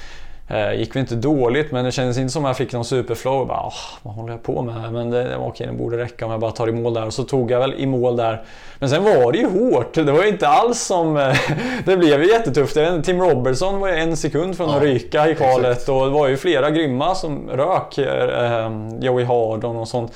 Eh, 0.49 0.73
gick 0.73 0.95
väl 0.95 0.99
inte 0.99 1.15
dåligt 1.15 1.71
men 1.71 1.85
det 1.85 1.91
kändes 1.91 2.17
inte 2.17 2.33
som 2.33 2.45
att 2.45 2.49
jag 2.49 2.57
fick 2.57 2.73
någon 2.73 2.85
superflow. 2.85 3.47
bara, 3.47 3.71
vad 4.03 4.13
håller 4.13 4.33
jag 4.33 4.43
på 4.43 4.61
med? 4.61 4.93
Men 4.93 5.09
det, 5.09 5.37
var 5.37 5.47
okej, 5.47 5.67
det 5.67 5.73
borde 5.73 5.97
räcka 5.97 6.25
om 6.25 6.31
jag 6.31 6.39
bara 6.39 6.51
tar 6.51 6.69
i 6.69 6.71
mål 6.71 6.93
där. 6.93 7.05
Och 7.05 7.13
så 7.13 7.23
tog 7.23 7.51
jag 7.51 7.59
väl 7.59 7.73
i 7.73 7.85
mål 7.85 8.15
där. 8.15 8.43
Men 8.79 8.89
sen 8.89 9.03
var 9.03 9.31
det 9.31 9.37
ju 9.37 9.47
hårt. 9.47 9.93
Det 9.93 10.11
var 10.11 10.23
ju 10.23 10.29
inte 10.29 10.47
alls 10.47 10.81
som... 10.81 11.17
Eh, 11.17 11.35
det 11.85 11.97
blev 11.97 12.23
ju 12.23 12.29
jättetufft. 12.29 12.77
Tim 13.03 13.21
Robertson 13.21 13.79
var 13.79 13.89
en 13.89 14.17
sekund 14.17 14.57
från 14.57 14.69
att 14.69 14.81
ryka 14.81 15.29
i 15.29 15.35
kvalet. 15.35 15.89
Och 15.89 16.05
det 16.05 16.11
var 16.11 16.27
ju 16.27 16.37
flera 16.37 16.69
grymma 16.69 17.15
som 17.15 17.49
rök. 17.49 17.97
Eh, 17.97 18.71
Joey 18.99 19.25
Hardon 19.25 19.75
och 19.75 19.87
sånt. 19.87 20.13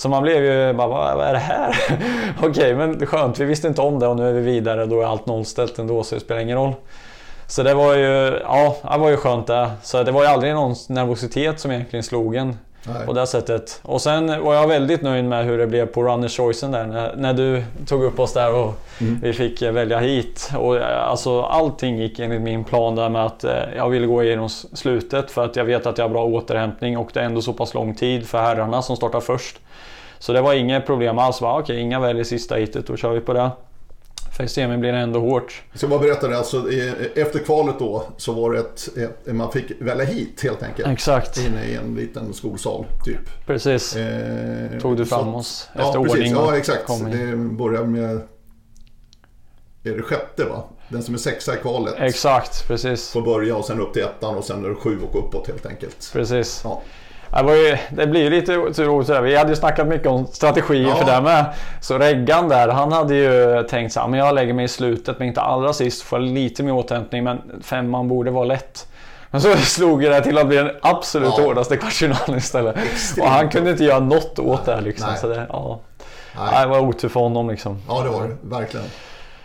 Så 0.00 0.08
man 0.08 0.22
blev 0.22 0.44
ju 0.44 0.72
bara, 0.72 0.88
vad, 0.88 1.26
är 1.28 1.32
det 1.32 1.38
här? 1.38 1.76
Okej, 2.38 2.48
okay, 2.48 2.74
men 2.74 3.06
skönt, 3.06 3.38
vi 3.38 3.44
visste 3.44 3.68
inte 3.68 3.80
om 3.80 3.98
det 3.98 4.06
och 4.06 4.16
nu 4.16 4.28
är 4.28 4.32
vi 4.32 4.40
vidare. 4.40 4.86
Då 4.86 5.00
är 5.00 5.06
allt 5.06 5.26
nollställt 5.26 5.78
ändå 5.78 6.02
så 6.02 6.14
det 6.14 6.20
spelar 6.20 6.40
ingen 6.40 6.56
roll. 6.56 6.72
Så 7.46 7.62
det 7.62 7.74
var 7.74 7.94
ju, 7.94 8.40
ja, 8.42 8.76
det 8.92 8.98
var 8.98 9.10
ju 9.10 9.16
skönt 9.16 9.46
det. 9.46 9.70
Så 9.82 10.02
det 10.02 10.12
var 10.12 10.22
ju 10.22 10.28
aldrig 10.28 10.54
någon 10.54 10.74
nervositet 10.88 11.60
som 11.60 11.70
egentligen 11.70 12.02
slog 12.02 12.36
en. 12.36 12.56
Nej. 12.82 13.06
På 13.06 13.12
det 13.12 13.26
sättet. 13.26 13.80
Och 13.82 14.00
sen 14.00 14.44
var 14.44 14.54
jag 14.54 14.68
väldigt 14.68 15.02
nöjd 15.02 15.24
med 15.24 15.44
hur 15.44 15.58
det 15.58 15.66
blev 15.66 15.86
på 15.86 16.02
Runners 16.02 16.36
Choicen 16.36 16.70
där. 16.70 16.86
När, 16.86 17.16
när 17.16 17.34
du 17.34 17.64
tog 17.86 18.04
upp 18.04 18.20
oss 18.20 18.32
där 18.32 18.54
och 18.54 18.74
mm. 19.00 19.20
vi 19.22 19.32
fick 19.32 19.62
välja 19.62 19.98
hit. 19.98 20.50
Och 20.58 20.76
alltså 20.76 21.42
allting 21.42 21.98
gick 21.98 22.18
enligt 22.18 22.42
min 22.42 22.64
plan 22.64 22.96
där 22.96 23.08
med 23.08 23.26
att 23.26 23.44
eh, 23.44 23.52
jag 23.76 23.88
ville 23.88 24.06
gå 24.06 24.22
igenom 24.24 24.48
slutet 24.48 25.30
för 25.30 25.44
att 25.44 25.56
jag 25.56 25.64
vet 25.64 25.86
att 25.86 25.98
jag 25.98 26.04
har 26.04 26.10
bra 26.10 26.24
återhämtning 26.24 26.98
och 26.98 27.10
det 27.12 27.20
är 27.20 27.24
ändå 27.24 27.42
så 27.42 27.52
pass 27.52 27.74
lång 27.74 27.94
tid 27.94 28.28
för 28.28 28.38
herrarna 28.38 28.82
som 28.82 28.96
startar 28.96 29.20
först. 29.20 29.60
Så 30.20 30.32
det 30.32 30.40
var 30.40 30.54
inget 30.54 30.86
problem 30.86 31.18
alls. 31.18 31.42
Okej, 31.42 31.62
okay, 31.62 31.76
inga 31.76 32.00
väljer 32.00 32.24
sista 32.24 32.54
hitet, 32.54 32.86
då 32.86 32.96
kör 32.96 33.12
vi 33.12 33.20
på 33.20 33.32
det. 33.32 33.50
För 34.36 34.46
semin 34.46 34.80
blir 34.80 34.92
det 34.92 34.98
ändå 34.98 35.20
hårt. 35.20 35.62
Så 35.74 35.86
vad 35.86 36.00
berättade 36.00 36.38
alltså 36.38 36.72
efter 37.14 37.38
kvalet 37.38 37.78
då 37.78 38.06
så 38.16 38.32
var 38.32 38.52
det 38.52 38.58
ett, 38.58 38.88
ett, 38.96 39.34
man 39.34 39.52
fick 39.52 39.72
välja 39.80 40.04
hit 40.04 40.40
helt 40.42 40.62
enkelt. 40.62 40.88
Exakt. 40.88 41.38
Inne 41.38 41.64
i 41.64 41.74
en 41.74 41.94
liten 41.94 42.34
skolsal 42.34 42.86
typ. 43.04 43.46
Precis. 43.46 43.96
Eh, 43.96 44.80
Tog 44.80 44.96
du 44.96 45.06
fram 45.06 45.32
så, 45.32 45.38
oss 45.38 45.68
efter 45.72 45.84
ja, 45.84 45.98
ordning? 45.98 46.32
Ja 46.32 46.56
exakt. 46.56 46.88
Det 47.12 47.36
börjar 47.36 47.84
med 47.84 48.20
är 49.84 49.96
det 49.96 50.02
sjätte 50.02 50.44
va? 50.44 50.64
Den 50.88 51.02
som 51.02 51.14
är 51.14 51.18
sexa 51.18 51.54
i 51.54 51.56
kvalet. 51.56 51.94
Exakt, 51.98 52.68
precis. 52.68 53.10
Får 53.10 53.22
börja 53.22 53.56
och 53.56 53.64
sen 53.64 53.80
upp 53.80 53.92
till 53.92 54.02
ettan 54.02 54.36
och 54.36 54.44
sen 54.44 54.64
är 54.64 54.68
det 54.68 54.74
sju 54.74 54.98
och 55.02 55.18
uppåt 55.18 55.46
helt 55.46 55.66
enkelt. 55.66 56.10
Precis. 56.12 56.60
Ja. 56.64 56.82
Det, 57.30 57.56
ju, 57.56 57.76
det 57.90 58.06
blir 58.06 58.20
ju 58.20 58.30
lite 58.30 58.52
roligt 58.84 59.06
sådär. 59.06 59.20
Vi 59.20 59.36
hade 59.36 59.50
ju 59.50 59.56
snackat 59.56 59.86
mycket 59.86 60.06
om 60.06 60.26
strategier 60.26 60.88
ja. 60.88 60.94
för 60.94 61.04
det 61.04 61.20
med. 61.20 61.44
Så 61.80 61.98
Reggan 61.98 62.48
där, 62.48 62.68
han 62.68 62.92
hade 62.92 63.14
ju 63.14 63.62
tänkt 63.62 63.92
så 63.92 64.00
här, 64.00 64.08
men 64.08 64.18
jag 64.18 64.34
lägger 64.34 64.52
mig 64.52 64.64
i 64.64 64.68
slutet 64.68 65.18
men 65.18 65.28
inte 65.28 65.40
allra 65.40 65.72
sist. 65.72 66.02
Får 66.02 66.18
lite 66.18 66.62
mer 66.62 66.72
återhämtning 66.72 67.24
men 67.24 67.38
femman 67.62 68.08
borde 68.08 68.30
vara 68.30 68.44
lätt. 68.44 68.86
Men 69.30 69.40
så 69.40 69.56
slog 69.56 70.02
det 70.02 70.20
till 70.20 70.38
att 70.38 70.46
bli 70.46 70.56
den 70.56 70.70
absolut 70.82 71.34
ja. 71.36 71.44
hårdaste 71.44 71.76
kvartsfinalen 71.76 72.38
istället. 72.38 72.76
Extremt. 72.76 73.26
Och 73.26 73.32
han 73.32 73.48
kunde 73.48 73.70
inte 73.70 73.84
göra 73.84 74.00
något 74.00 74.38
åt 74.38 74.64
det 74.64 74.80
liksom. 74.80 75.08
Så 75.20 75.28
det, 75.28 75.46
ja. 75.48 75.80
Nej. 76.36 76.62
det 76.62 76.66
var 76.66 76.80
otur 76.80 77.08
för 77.08 77.20
honom 77.20 77.50
liksom. 77.50 77.78
Ja 77.88 78.02
det 78.02 78.08
var 78.08 78.22
det, 78.22 78.36
verkligen. 78.42 78.86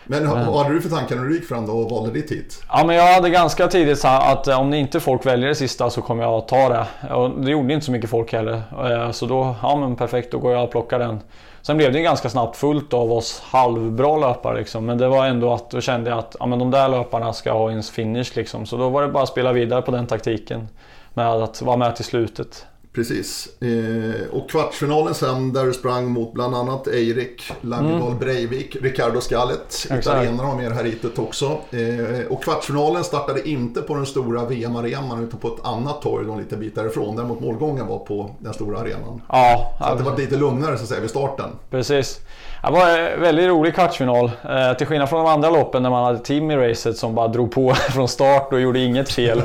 Men 0.06 0.30
vad 0.30 0.64
hade 0.64 0.76
du 0.76 0.82
för 0.82 0.90
tankar 0.90 1.16
när 1.16 1.24
du 1.24 1.36
gick 1.36 1.48
fram 1.48 1.66
då 1.66 1.74
och 1.74 1.90
valde 1.90 2.12
ditt 2.12 2.32
hit? 2.32 2.64
Ja, 2.72 2.84
men 2.86 2.96
jag 2.96 3.14
hade 3.14 3.30
ganska 3.30 3.68
tidigt 3.68 4.00
sagt 4.00 4.26
att 4.26 4.48
eh, 4.48 4.60
om 4.60 4.74
inte 4.74 5.00
folk 5.00 5.26
väljer 5.26 5.50
det 5.50 5.56
sista 5.56 5.90
så 5.90 6.02
kommer 6.02 6.24
jag 6.24 6.34
att 6.34 6.48
ta 6.48 6.70
det. 6.70 7.14
Och 7.14 7.30
det 7.30 7.52
gjorde 7.52 7.74
inte 7.74 7.86
så 7.86 7.92
mycket 7.92 8.10
folk 8.10 8.34
heller. 8.34 8.62
Eh, 8.92 9.12
så 9.12 9.26
då, 9.26 9.56
ja 9.62 9.76
men 9.76 9.96
perfekt, 9.96 10.32
då 10.32 10.40
går 10.40 10.54
jag 10.54 10.64
och 10.64 10.72
plockar 10.72 11.00
den. 11.00 11.20
Sen 11.62 11.78
blev 11.78 11.94
det 11.94 12.02
ganska 12.02 12.30
snabbt 12.30 12.58
fullt 12.58 12.94
av 12.94 13.12
oss 13.12 13.42
halvbra 13.46 14.18
löpare 14.18 14.58
liksom. 14.58 14.86
Men 14.86 14.98
det 14.98 15.08
var 15.08 15.26
ändå 15.26 15.54
att 15.54 15.70
då 15.70 15.82
kände 15.82 16.10
jag 16.10 16.20
att 16.20 16.36
ja, 16.40 16.46
men 16.46 16.60
de 16.60 16.72
där 16.72 16.90
löparna 16.90 17.34
ska 17.34 17.52
ha 17.52 17.72
en 17.72 17.84
finish 17.84 18.36
liksom. 18.36 18.66
Så 18.66 18.78
då 18.78 18.90
var 18.90 19.02
det 19.02 19.08
bara 19.08 19.24
att 19.24 19.30
spela 19.30 19.54
vidare 19.54 19.82
på 19.82 19.92
den 19.92 20.08
taktiken. 20.08 20.68
Med 21.14 21.28
att 21.28 21.62
vara 21.62 21.78
med 21.78 21.96
till 21.96 22.06
slutet. 22.06 22.66
Precis. 22.96 23.50
Eh, 23.62 24.28
och 24.32 24.50
kvartsfinalen 24.50 25.14
sen 25.14 25.54
där 25.54 25.66
du 25.66 25.74
sprang 25.74 26.12
mot 26.12 26.34
bland 26.34 26.56
annat 26.56 26.88
Eirik 26.88 27.52
Langedal 27.62 28.08
mm. 28.08 28.20
Breivik, 28.20 28.76
Ricardo 28.82 29.22
Skallet. 29.22 29.88
Italienarna 29.92 30.44
har 30.44 30.56
med 30.56 30.72
det 30.72 30.76
här 30.76 30.84
ritet 30.84 31.20
också. 31.20 31.46
Eh, 31.46 32.26
och 32.30 32.44
kvartsfinalen 32.44 33.04
startade 33.04 33.50
inte 33.50 33.82
på 33.82 33.96
den 33.96 34.06
stora 34.06 34.46
VM-arenan 34.46 35.24
utan 35.24 35.40
på 35.40 35.48
ett 35.48 35.66
annat 35.66 36.02
torg 36.02 36.26
någon 36.26 36.40
liten 36.40 36.60
bit 36.60 36.76
därifrån. 36.76 37.16
Däremot 37.16 37.40
målgången 37.40 37.88
var 37.88 38.00
på 38.00 38.36
den 38.40 38.54
stora 38.54 38.80
arenan. 38.80 39.22
Ja, 39.30 39.76
så 39.80 39.86
att 39.86 39.98
det 39.98 40.04
var 40.04 40.18
lite 40.18 40.36
lugnare 40.36 40.78
så 40.78 40.84
att 40.84 40.90
säga 40.90 41.02
vid 41.02 41.10
starten. 41.10 41.50
Precis. 41.70 42.20
Det 42.66 42.72
var 42.72 42.98
en 42.98 43.22
väldigt 43.22 43.48
rolig 43.48 43.76
kvartsfinal. 43.76 44.32
Eh, 44.50 44.78
till 44.78 44.88
skillnad 44.88 45.10
från 45.10 45.26
de 45.26 45.32
andra 45.32 45.50
loppen 45.50 45.84
när 45.84 45.90
man 45.90 46.04
hade 46.06 46.20
team 46.20 46.52
i 46.52 46.56
racet 46.56 46.98
som 46.98 47.16
bara 47.16 47.28
drog 47.28 47.52
på 47.52 47.74
från 47.90 48.08
start 48.08 48.54
och 48.54 48.62
gjorde 48.62 48.80
inget 48.80 49.10
fel. 49.10 49.42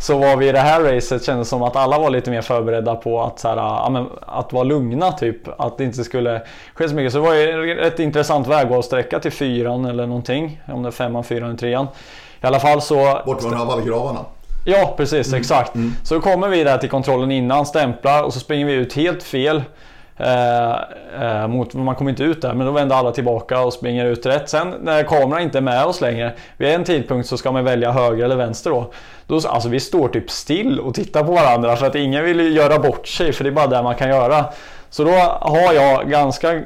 så 0.00 0.18
var 0.18 0.36
vi 0.36 0.48
i 0.48 0.52
det 0.52 0.58
här 0.58 0.80
racet 0.80 1.24
kändes 1.24 1.48
som 1.48 1.62
att 1.62 1.76
alla 1.76 1.98
var 1.98 2.10
lite 2.10 2.30
mer 2.30 2.42
förberedda 2.42 2.94
på 2.94 3.22
att, 3.22 3.40
så 3.40 3.48
här, 3.48 3.56
ja, 3.56 3.88
men, 3.90 4.06
att 4.20 4.52
vara 4.52 4.64
lugna 4.64 5.12
typ. 5.12 5.60
Att 5.60 5.78
det 5.78 5.84
inte 5.84 6.04
skulle 6.04 6.42
ske 6.74 6.88
så 6.88 6.94
mycket. 6.94 7.12
Så 7.12 7.18
det 7.18 7.24
var 7.24 7.34
ju 7.34 7.80
ett 7.80 7.98
intressant 7.98 8.46
vägvalssträcka 8.46 9.20
till 9.20 9.32
fyran 9.32 9.84
eller 9.84 10.06
någonting. 10.06 10.62
Om 10.66 10.82
det 10.82 10.88
är 10.88 10.92
femman, 10.92 11.24
fyran 11.24 11.48
eller 11.48 11.58
trean. 11.58 11.86
I 12.42 12.46
alla 12.46 12.60
fall 12.60 12.82
så... 12.82 13.20
Bort 13.26 13.42
från 13.42 13.66
vallgravarna. 13.66 14.20
Ja 14.64 14.94
precis, 14.96 15.28
mm. 15.28 15.40
exakt. 15.40 15.74
Mm. 15.74 15.92
Så 16.04 16.20
kommer 16.20 16.48
vi 16.48 16.64
där 16.64 16.78
till 16.78 16.90
kontrollen 16.90 17.30
innan, 17.30 17.66
stämplar 17.66 18.22
och 18.22 18.32
så 18.32 18.40
springer 18.40 18.66
vi 18.66 18.72
ut 18.72 18.92
helt 18.92 19.22
fel. 19.22 19.62
Eh, 20.18 20.76
eh, 21.20 21.48
mot, 21.48 21.74
man 21.74 21.94
kommer 21.94 22.10
inte 22.10 22.24
ut 22.24 22.42
där, 22.42 22.54
men 22.54 22.66
då 22.66 22.72
vänder 22.72 22.96
alla 22.96 23.12
tillbaka 23.12 23.60
och 23.60 23.72
springer 23.72 24.06
ut 24.06 24.26
rätt. 24.26 24.48
Sen 24.48 24.74
när 24.80 25.02
kameran 25.02 25.42
inte 25.42 25.58
är 25.58 25.62
med 25.62 25.84
oss 25.84 26.00
längre, 26.00 26.32
vid 26.56 26.68
en 26.68 26.84
tidpunkt 26.84 27.28
så 27.28 27.36
ska 27.36 27.52
man 27.52 27.64
välja 27.64 27.92
höger 27.92 28.24
eller 28.24 28.36
vänster 28.36 28.70
då. 28.70 28.92
då 29.26 29.40
alltså 29.48 29.68
vi 29.68 29.80
står 29.80 30.08
typ 30.08 30.30
still 30.30 30.80
och 30.80 30.94
tittar 30.94 31.24
på 31.24 31.32
varandra 31.32 31.76
för 31.76 31.86
att 31.86 31.94
ingen 31.94 32.24
vill 32.24 32.56
göra 32.56 32.78
bort 32.78 33.08
sig, 33.08 33.32
för 33.32 33.44
det 33.44 33.50
är 33.50 33.54
bara 33.54 33.66
det 33.66 33.82
man 33.82 33.94
kan 33.94 34.08
göra. 34.08 34.44
Så 34.90 35.04
då 35.04 35.10
har 35.40 35.72
jag 35.72 36.10
ganska 36.10 36.60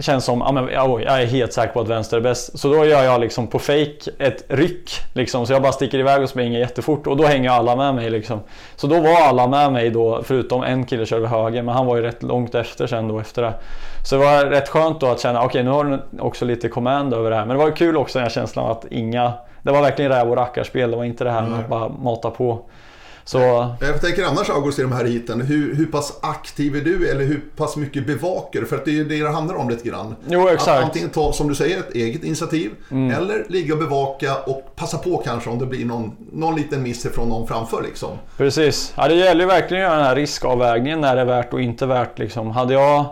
känns 0.00 0.24
som, 0.24 0.42
ja, 0.46 0.52
men, 0.52 0.68
jag 0.68 1.02
är 1.02 1.26
helt 1.26 1.52
säker 1.52 1.72
på 1.72 1.80
att 1.80 1.88
vänster 1.88 2.16
är 2.16 2.20
bäst. 2.20 2.58
Så 2.58 2.68
då 2.68 2.84
gör 2.86 3.02
jag 3.02 3.20
liksom 3.20 3.46
på 3.46 3.58
fake 3.58 4.10
ett 4.18 4.44
ryck. 4.48 4.90
Liksom, 5.12 5.46
så 5.46 5.52
jag 5.52 5.62
bara 5.62 5.72
sticker 5.72 5.98
iväg 5.98 6.22
och 6.22 6.28
springer 6.28 6.58
jättefort 6.58 7.06
och 7.06 7.16
då 7.16 7.24
hänger 7.24 7.50
alla 7.50 7.76
med 7.76 7.94
mig. 7.94 8.10
Liksom. 8.10 8.40
Så 8.76 8.86
då 8.86 9.00
var 9.00 9.20
alla 9.20 9.46
med 9.46 9.72
mig 9.72 9.90
då, 9.90 10.22
förutom 10.24 10.62
en 10.62 10.86
kille 10.86 11.06
körde 11.06 11.28
höger, 11.28 11.62
men 11.62 11.74
han 11.74 11.86
var 11.86 11.96
ju 11.96 12.02
rätt 12.02 12.22
långt 12.22 12.54
efter 12.54 12.86
sen 12.86 13.08
då 13.08 13.20
efter 13.20 13.42
det. 13.42 13.54
Så 14.04 14.16
det 14.16 14.24
var 14.24 14.44
rätt 14.44 14.68
skönt 14.68 15.00
då 15.00 15.06
att 15.06 15.20
känna, 15.20 15.38
okej 15.38 15.48
okay, 15.48 15.62
nu 15.62 15.70
har 15.70 15.84
du 15.84 16.20
också 16.20 16.44
lite 16.44 16.68
command 16.68 17.14
över 17.14 17.30
det 17.30 17.36
här. 17.36 17.44
Men 17.44 17.56
det 17.56 17.64
var 17.64 17.70
kul 17.70 17.96
också 17.96 18.18
den 18.18 18.24
här 18.24 18.30
känslan 18.30 18.70
att 18.70 18.84
inga, 18.90 19.32
det 19.62 19.70
var 19.70 19.82
verkligen 19.82 20.10
räv 20.10 20.30
och 20.30 20.36
rackarspel, 20.36 20.90
det 20.90 20.96
var 20.96 21.04
inte 21.04 21.24
det 21.24 21.30
här 21.30 21.42
med 21.42 21.60
att 21.60 21.68
bara 21.68 21.88
mata 21.88 22.30
på. 22.30 22.64
Så... 23.24 23.74
Jag 23.80 24.00
tänker 24.00 24.24
annars 24.24 24.50
August 24.50 24.78
i 24.78 24.82
de 24.82 24.92
här 24.92 25.04
heaten, 25.04 25.40
hur, 25.40 25.74
hur 25.74 25.86
pass 25.86 26.18
aktiv 26.22 26.76
är 26.76 26.80
du 26.80 27.10
eller 27.10 27.24
hur 27.24 27.44
pass 27.56 27.76
mycket 27.76 28.06
bevakar 28.06 28.60
du? 28.60 28.66
För 28.66 28.76
att 28.76 28.84
det 28.84 29.00
är 29.00 29.04
det 29.04 29.22
det 29.22 29.30
handlar 29.30 29.54
om 29.54 29.68
lite 29.70 29.88
grann. 29.88 30.14
Jo, 30.28 30.48
exakt. 30.48 30.68
Att 30.68 30.84
antingen 30.84 31.10
ta, 31.10 31.32
som 31.32 31.48
du 31.48 31.54
säger, 31.54 31.78
ett 31.78 31.94
eget 31.94 32.24
initiativ 32.24 32.70
mm. 32.90 33.10
eller 33.10 33.46
ligga 33.48 33.74
och 33.74 33.80
bevaka 33.80 34.36
och 34.36 34.72
passa 34.76 34.98
på 34.98 35.16
kanske 35.16 35.50
om 35.50 35.58
det 35.58 35.66
blir 35.66 35.84
någon, 35.84 36.16
någon 36.32 36.56
liten 36.56 36.82
miss 36.82 37.06
från 37.06 37.28
någon 37.28 37.48
framför 37.48 37.82
liksom. 37.82 38.10
Precis. 38.36 38.92
Ja, 38.96 39.08
det 39.08 39.14
gäller 39.14 39.40
ju 39.40 39.46
verkligen 39.46 39.82
att 39.82 39.88
göra 39.88 39.96
den 39.96 40.06
här 40.06 40.16
riskavvägningen 40.16 41.00
när 41.00 41.14
det 41.14 41.20
är 41.20 41.26
värt 41.26 41.52
och 41.52 41.60
inte 41.60 41.86
värt 41.86 42.18
liksom. 42.18 42.50
Hade 42.50 42.74
jag 42.74 43.06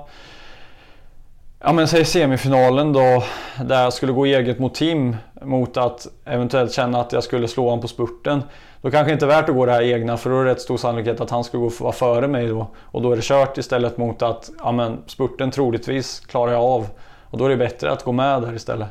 Ja 1.63 1.73
men 1.73 1.89
säg 1.89 2.05
semifinalen 2.05 2.93
då 2.93 3.23
där 3.65 3.83
jag 3.83 3.93
skulle 3.93 4.13
gå 4.13 4.25
eget 4.25 4.59
mot 4.59 4.75
Tim 4.75 5.17
mot 5.43 5.77
att 5.77 6.07
eventuellt 6.25 6.73
känna 6.73 7.01
att 7.01 7.13
jag 7.13 7.25
skulle 7.25 7.49
slå 7.49 7.65
honom 7.65 7.81
på 7.81 7.89
spurten. 7.89 8.43
Då 8.83 8.91
kanske 8.91 9.11
det 9.11 9.13
inte 9.13 9.25
är 9.25 9.29
värt 9.29 9.49
att 9.49 9.55
gå 9.55 9.67
det 9.67 9.73
här 9.73 9.83
egna 9.83 10.17
för 10.17 10.31
då 10.31 10.41
är 10.41 10.45
det 10.45 10.51
rätt 10.51 10.61
stor 10.61 10.77
sannolikhet 10.77 11.21
att 11.21 11.31
han 11.31 11.45
skulle 11.45 11.61
gå 11.61 11.69
vara 11.81 11.93
före 11.93 12.29
mig 12.29 12.47
då. 12.47 12.67
Och 12.77 13.03
då 13.03 13.13
är 13.13 13.17
det 13.17 13.23
kört 13.25 13.59
istället 13.59 13.97
mot 13.97 14.23
att 14.23 14.51
ja, 14.59 14.73
men, 14.73 14.99
spurten 15.07 15.51
troligtvis 15.51 16.21
klarar 16.21 16.53
jag 16.53 16.63
av. 16.63 16.87
Och 17.31 17.39
då 17.39 17.45
är 17.45 17.49
det 17.49 17.57
bättre 17.57 17.91
att 17.91 18.05
gå 18.05 18.13
med 18.13 18.43
där 18.43 18.55
istället. 18.55 18.89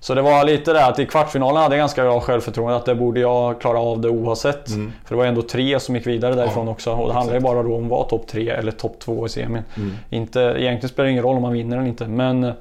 Så 0.00 0.14
det 0.14 0.22
var 0.22 0.44
lite 0.44 0.72
det 0.72 0.86
att 0.86 0.98
i 0.98 1.06
kvartsfinalen 1.06 1.62
hade 1.62 1.76
jag 1.76 1.80
ganska 1.80 2.02
bra 2.02 2.20
självförtroende 2.20 2.76
att 2.76 2.84
det 2.84 2.94
borde 2.94 3.20
jag 3.20 3.60
klara 3.60 3.78
av 3.78 4.00
det 4.00 4.08
oavsett. 4.08 4.68
Mm. 4.68 4.92
För 5.04 5.14
det 5.14 5.18
var 5.18 5.26
ändå 5.26 5.42
tre 5.42 5.80
som 5.80 5.96
gick 5.96 6.06
vidare 6.06 6.34
därifrån 6.34 6.66
ja, 6.66 6.72
också. 6.72 6.92
Och 6.92 7.08
det 7.08 7.14
handlar 7.14 7.34
ju 7.34 7.40
bara 7.40 7.62
då 7.62 7.76
om 7.76 7.88
vara 7.88 8.04
topp 8.04 8.26
tre 8.26 8.48
eller 8.48 8.72
topp 8.72 8.98
två 8.98 9.26
i 9.26 9.28
semin. 9.28 9.62
Mm. 9.76 9.92
Inte, 10.10 10.40
egentligen 10.40 10.88
spelar 10.88 11.04
det 11.04 11.10
ingen 11.10 11.24
roll 11.24 11.36
om 11.36 11.42
man 11.42 11.52
vinner 11.52 11.76
eller 11.76 11.88
inte. 11.88 12.06
Men 12.06 12.52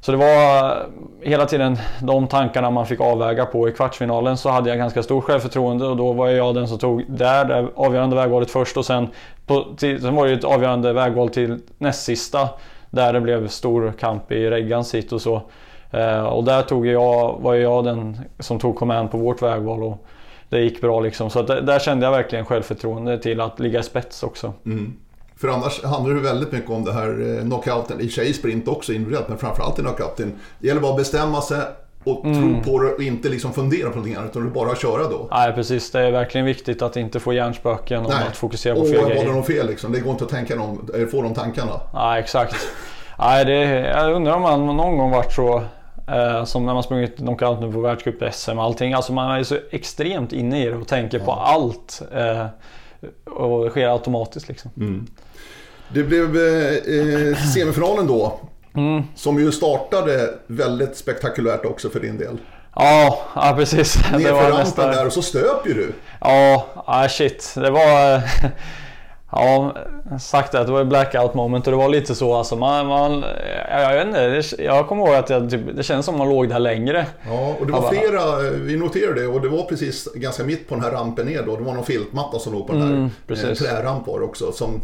så 0.00 0.12
det 0.12 0.18
var 0.18 0.76
hela 1.22 1.46
tiden 1.46 1.78
de 2.02 2.26
tankarna 2.26 2.70
man 2.70 2.86
fick 2.86 3.00
avväga 3.00 3.46
på. 3.46 3.68
I 3.68 3.72
kvartsfinalen 3.72 4.36
så 4.36 4.48
hade 4.48 4.68
jag 4.68 4.78
ganska 4.78 5.02
stort 5.02 5.24
självförtroende 5.24 5.86
och 5.86 5.96
då 5.96 6.12
var 6.12 6.28
jag 6.28 6.54
den 6.54 6.68
som 6.68 6.78
tog 6.78 7.04
där 7.08 7.44
det 7.44 7.68
avgörande 7.74 8.16
vägvalet 8.16 8.50
först 8.50 8.76
och 8.76 8.86
sen, 8.86 9.08
på, 9.46 9.64
till, 9.76 10.00
sen 10.00 10.14
var 10.14 10.26
det 10.26 10.32
ett 10.32 10.44
avgörande 10.44 10.92
vägval 10.92 11.28
till 11.28 11.58
näst 11.78 12.02
sista 12.02 12.48
där 12.90 13.12
det 13.12 13.20
blev 13.20 13.48
stor 13.48 13.92
kamp 14.00 14.32
i 14.32 14.50
Reggans 14.50 14.94
hit 14.94 15.12
och 15.12 15.22
så. 15.22 15.42
Eh, 15.90 16.22
och 16.22 16.44
där 16.44 16.62
tog 16.62 16.86
jag, 16.86 17.38
var 17.40 17.54
jag 17.54 17.84
den 17.84 18.18
som 18.38 18.58
tog 18.58 18.76
command 18.76 19.10
på 19.10 19.18
vårt 19.18 19.42
vägval 19.42 19.82
och 19.82 20.06
det 20.48 20.60
gick 20.60 20.80
bra 20.80 21.00
liksom. 21.00 21.30
Så 21.30 21.42
där, 21.42 21.60
där 21.60 21.78
kände 21.78 22.06
jag 22.06 22.12
verkligen 22.12 22.44
självförtroende 22.44 23.18
till 23.18 23.40
att 23.40 23.60
ligga 23.60 23.80
i 23.80 23.82
spets 23.82 24.22
också. 24.22 24.52
Mm. 24.66 24.96
För 25.36 25.48
annars 25.48 25.84
handlar 25.84 26.14
det 26.14 26.20
väldigt 26.20 26.52
mycket 26.52 26.70
om 26.70 26.84
det 26.84 26.92
här 26.92 27.38
eh, 27.38 27.44
knockouten, 27.44 28.00
i 28.00 28.08
sig 28.08 28.32
sprint 28.32 28.68
också 28.68 28.92
individuellt, 28.92 29.28
men 29.28 29.38
framförallt 29.38 29.78
i 29.78 29.82
knockouten. 29.82 30.32
Det 30.58 30.68
gäller 30.68 30.80
bara 30.80 30.90
att 30.92 30.98
bestämma 30.98 31.40
sig 31.40 31.58
och 32.04 32.24
mm. 32.24 32.62
tro 32.62 32.72
på 32.72 32.82
det 32.82 32.90
och 32.92 33.02
inte 33.02 33.28
liksom 33.28 33.52
fundera 33.52 33.88
på 33.88 33.96
någonting 33.96 34.14
annat 34.14 34.30
utan 34.30 34.44
du 34.44 34.50
bara 34.50 34.76
köra 34.76 35.02
då. 35.02 35.28
Nej 35.30 35.52
precis, 35.52 35.90
det 35.90 36.00
är 36.00 36.10
verkligen 36.10 36.46
viktigt 36.46 36.82
att 36.82 36.96
inte 36.96 37.20
få 37.20 37.32
hjärnspöken 37.32 38.06
och 38.06 38.12
att 38.12 38.36
fokusera 38.36 38.74
på 38.74 38.84
fel 38.84 39.08
grejer. 39.08 39.28
Och 39.28 39.34
vad 39.34 39.46
fel 39.46 39.66
liksom, 39.66 39.92
det 39.92 40.00
går 40.00 40.12
inte 40.12 40.24
att 40.24 40.30
tänka 40.30 40.54
någon, 40.54 40.90
få 41.10 41.22
de 41.22 41.34
tankarna. 41.34 41.80
Nej 41.94 42.20
exakt. 42.20 42.56
Nej, 43.18 43.44
det, 43.44 43.60
jag 43.80 44.12
undrar 44.12 44.32
om 44.32 44.42
man 44.42 44.66
någon 44.66 44.98
gång 44.98 45.10
varit 45.10 45.32
så 45.32 45.62
som 46.44 46.66
när 46.66 46.74
man 46.74 46.82
sprungit 46.82 47.16
knockout 47.16 47.60
nu 47.60 47.72
på 47.72 47.80
världscup, 47.80 48.34
SM, 48.34 48.58
allting. 48.58 48.92
Alltså 48.92 49.12
man 49.12 49.38
är 49.38 49.42
så 49.42 49.56
extremt 49.70 50.32
inne 50.32 50.62
i 50.62 50.68
det 50.68 50.76
och 50.76 50.88
tänker 50.88 51.18
på 51.18 51.32
allt. 51.32 52.02
Eh, 52.14 52.46
och 53.24 53.64
det 53.64 53.70
sker 53.70 53.88
automatiskt 53.88 54.48
liksom. 54.48 54.70
Mm. 54.76 55.06
Det 55.88 56.02
blev 56.02 56.36
eh, 56.36 56.74
eh, 56.74 57.36
semifinalen 57.36 58.06
då. 58.06 58.40
Mm. 58.74 59.02
Som 59.14 59.38
ju 59.38 59.52
startade 59.52 60.34
väldigt 60.46 60.96
spektakulärt 60.96 61.64
också 61.64 61.90
för 61.90 62.00
din 62.00 62.18
del. 62.18 62.38
Ja, 62.74 63.18
ja 63.34 63.54
precis. 63.56 63.96
Nerför 64.12 64.32
rampen 64.32 64.58
nästa... 64.58 64.86
där 64.86 65.06
och 65.06 65.12
så 65.12 65.22
stöp 65.22 65.66
ju 65.66 65.74
du. 65.74 65.92
Ja, 66.20 66.66
ah, 66.86 67.08
shit. 67.08 67.52
Det 67.54 67.70
var... 67.70 68.22
Ja, 69.32 69.74
sagt 70.20 70.52
det, 70.52 70.64
det 70.64 70.72
var 70.72 70.84
blackout 70.84 71.34
moment 71.34 71.66
och 71.66 71.70
det 71.70 71.76
var 71.76 71.88
lite 71.88 72.14
så 72.14 72.34
alltså. 72.34 72.56
Man, 72.56 72.86
man, 72.86 73.24
jag, 73.70 73.94
vet 73.94 74.06
inte, 74.06 74.62
jag 74.62 74.88
kommer 74.88 75.06
ihåg 75.06 75.14
att 75.14 75.30
jag, 75.30 75.50
typ, 75.50 75.60
det 75.76 75.82
känns 75.82 76.06
som 76.06 76.18
man 76.18 76.28
låg 76.28 76.48
där 76.48 76.58
längre. 76.58 77.06
Ja, 77.28 77.56
och 77.60 77.66
det 77.66 77.72
var 77.72 77.90
flera, 77.90 78.50
vi 78.50 78.76
noterade 78.76 79.20
det 79.20 79.26
och 79.26 79.40
det 79.40 79.48
var 79.48 79.62
precis 79.62 80.08
ganska 80.14 80.44
mitt 80.44 80.68
på 80.68 80.74
den 80.74 80.84
här 80.84 80.90
rampen 80.90 81.26
ner 81.26 81.42
då. 81.46 81.56
Det 81.56 81.62
var 81.62 81.74
någon 81.74 81.84
filtmatta 81.84 82.38
som 82.38 82.52
låg 82.52 82.66
på 82.66 82.72
den 82.72 82.82
här 82.82 82.88
mm, 82.88 83.10
eh, 83.28 83.54
träramp 83.54 84.06
var 84.06 84.22
också. 84.22 84.52
Som, 84.52 84.80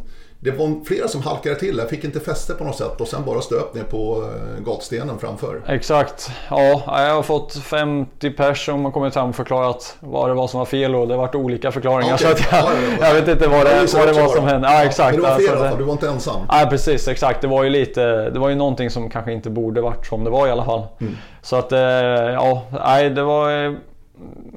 det 0.47 0.53
var 0.53 0.85
flera 0.85 1.09
som 1.09 1.23
halkade 1.23 1.55
till, 1.57 1.79
jag 1.79 1.91
fick 1.91 2.05
inte 2.05 2.21
fäste 2.21 2.55
på 2.55 2.65
något 2.65 2.77
sätt 2.77 3.01
och 3.01 3.09
sen 3.09 3.25
bara 3.25 3.41
stöp 3.41 3.75
ner 3.75 3.83
på 3.83 4.25
eh, 4.25 4.65
gatstenen 4.65 5.19
framför. 5.19 5.63
Exakt. 5.69 6.31
Ja, 6.51 6.83
jag 6.87 7.15
har 7.15 7.23
fått 7.23 7.57
50 7.57 8.31
pers 8.31 8.67
som 8.67 8.85
har 8.85 8.93
kommit 8.93 9.15
fram 9.15 9.29
och 9.29 9.37
förklarat 9.37 9.97
vad 10.01 10.31
det 10.31 10.35
var 10.35 10.47
som 10.47 10.59
var 10.59 10.65
fel 10.65 10.95
och 10.95 11.09
det 11.09 11.15
har 11.15 11.19
varit 11.19 11.35
olika 11.35 11.73
förklaringar. 11.73 12.15
Okay. 12.15 12.27
Så 12.27 12.33
att 12.33 12.53
jag, 12.53 13.09
jag, 13.09 13.15
vet 13.15 13.29
inte 13.29 13.49
vad 13.49 13.67
det, 13.67 13.95
vad 13.95 14.09
det 14.09 14.13
var 14.13 14.29
som 14.29 14.45
hände. 14.45 14.69
Ja, 14.69 14.85
exakt. 14.85 15.17
Men 15.17 15.25
det 15.25 15.31
var 15.31 15.39
fel 15.39 15.49
alltså, 15.49 15.65
det, 15.65 15.77
du 15.77 15.85
var 15.85 15.93
inte 15.93 16.09
ensam. 16.09 16.43
Ja, 16.49 16.67
precis. 16.71 17.09
Exakt. 17.09 17.41
Det 17.41 17.49
var 17.49 17.65
ju 17.65 17.71
lite, 17.71 18.31
det 18.31 18.39
var 18.39 18.49
ju 18.49 18.55
någonting 18.55 18.91
som 18.91 19.11
kanske 19.11 19.33
inte 19.33 19.51
borde 19.51 19.81
varit 19.81 20.07
som 20.07 20.25
det 20.25 20.31
var 20.31 20.47
i 20.47 20.51
alla 20.51 20.65
fall. 20.65 20.83
Mm. 21.01 21.17
Så 21.43 21.57
att, 21.57 21.73
eh, 21.73 21.81
ja, 21.81 22.63
nej, 22.71 23.11
det 23.11 23.23
var, 23.23 23.65
eh, 23.65 23.73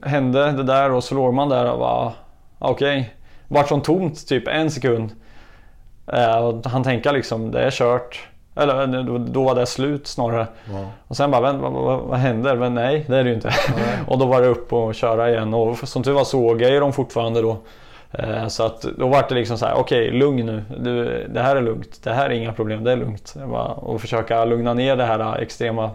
hände 0.03 0.51
det 0.51 0.63
där 0.63 0.91
och 0.91 1.03
så 1.03 1.15
låg 1.15 1.33
man 1.33 1.49
där 1.49 1.71
och 1.71 1.79
bara, 1.79 2.13
okej. 2.59 2.99
Okay. 2.99 3.05
Vart 3.47 3.67
som 3.67 3.81
tomt 3.81 4.27
typ 4.27 4.47
en 4.47 4.71
sekund. 4.71 5.11
Eh, 6.13 6.37
och 6.37 6.65
han 6.65 6.83
tänker 6.83 7.13
liksom, 7.13 7.51
det 7.51 7.61
är 7.61 7.71
kört. 7.71 8.27
Eller 8.55 9.03
då 9.19 9.43
var 9.43 9.55
det 9.55 9.65
slut 9.65 10.07
snarare. 10.07 10.47
Ja. 10.71 10.85
Och 11.07 11.17
sen 11.17 11.31
bara, 11.31 11.53
vad, 11.53 11.71
vad, 11.71 11.99
vad 11.99 12.19
händer? 12.19 12.55
Men 12.55 12.73
nej, 12.73 13.05
det 13.07 13.17
är 13.17 13.23
det 13.23 13.29
ju 13.29 13.35
inte. 13.35 13.53
och 14.07 14.17
då 14.17 14.25
var 14.25 14.41
det 14.41 14.47
upp 14.47 14.73
och 14.73 14.95
köra 14.95 15.29
igen. 15.29 15.53
Och 15.53 15.77
som 15.77 16.03
tur 16.03 16.11
var 16.11 16.23
såg 16.23 16.61
jag 16.61 16.71
ju 16.71 16.79
dem 16.79 16.93
fortfarande 16.93 17.41
då. 17.41 17.57
Eh, 18.11 18.47
så 18.47 18.63
att 18.63 18.81
då 18.81 19.07
var 19.07 19.25
det 19.29 19.35
liksom 19.35 19.57
så 19.57 19.65
här, 19.65 19.73
okej 19.73 20.07
okay, 20.07 20.19
lugn 20.19 20.45
nu. 20.45 20.63
Du, 20.79 21.27
det 21.33 21.41
här 21.41 21.55
är 21.55 21.61
lugnt. 21.61 22.03
Det 22.03 22.13
här 22.13 22.25
är 22.25 22.33
inga 22.33 22.53
problem, 22.53 22.83
det 22.83 22.91
är 22.91 22.95
lugnt. 22.95 23.35
Och 23.75 24.01
försöka 24.01 24.45
lugna 24.45 24.73
ner 24.73 24.95
det 24.95 25.05
här 25.05 25.37
extrema 25.37 25.91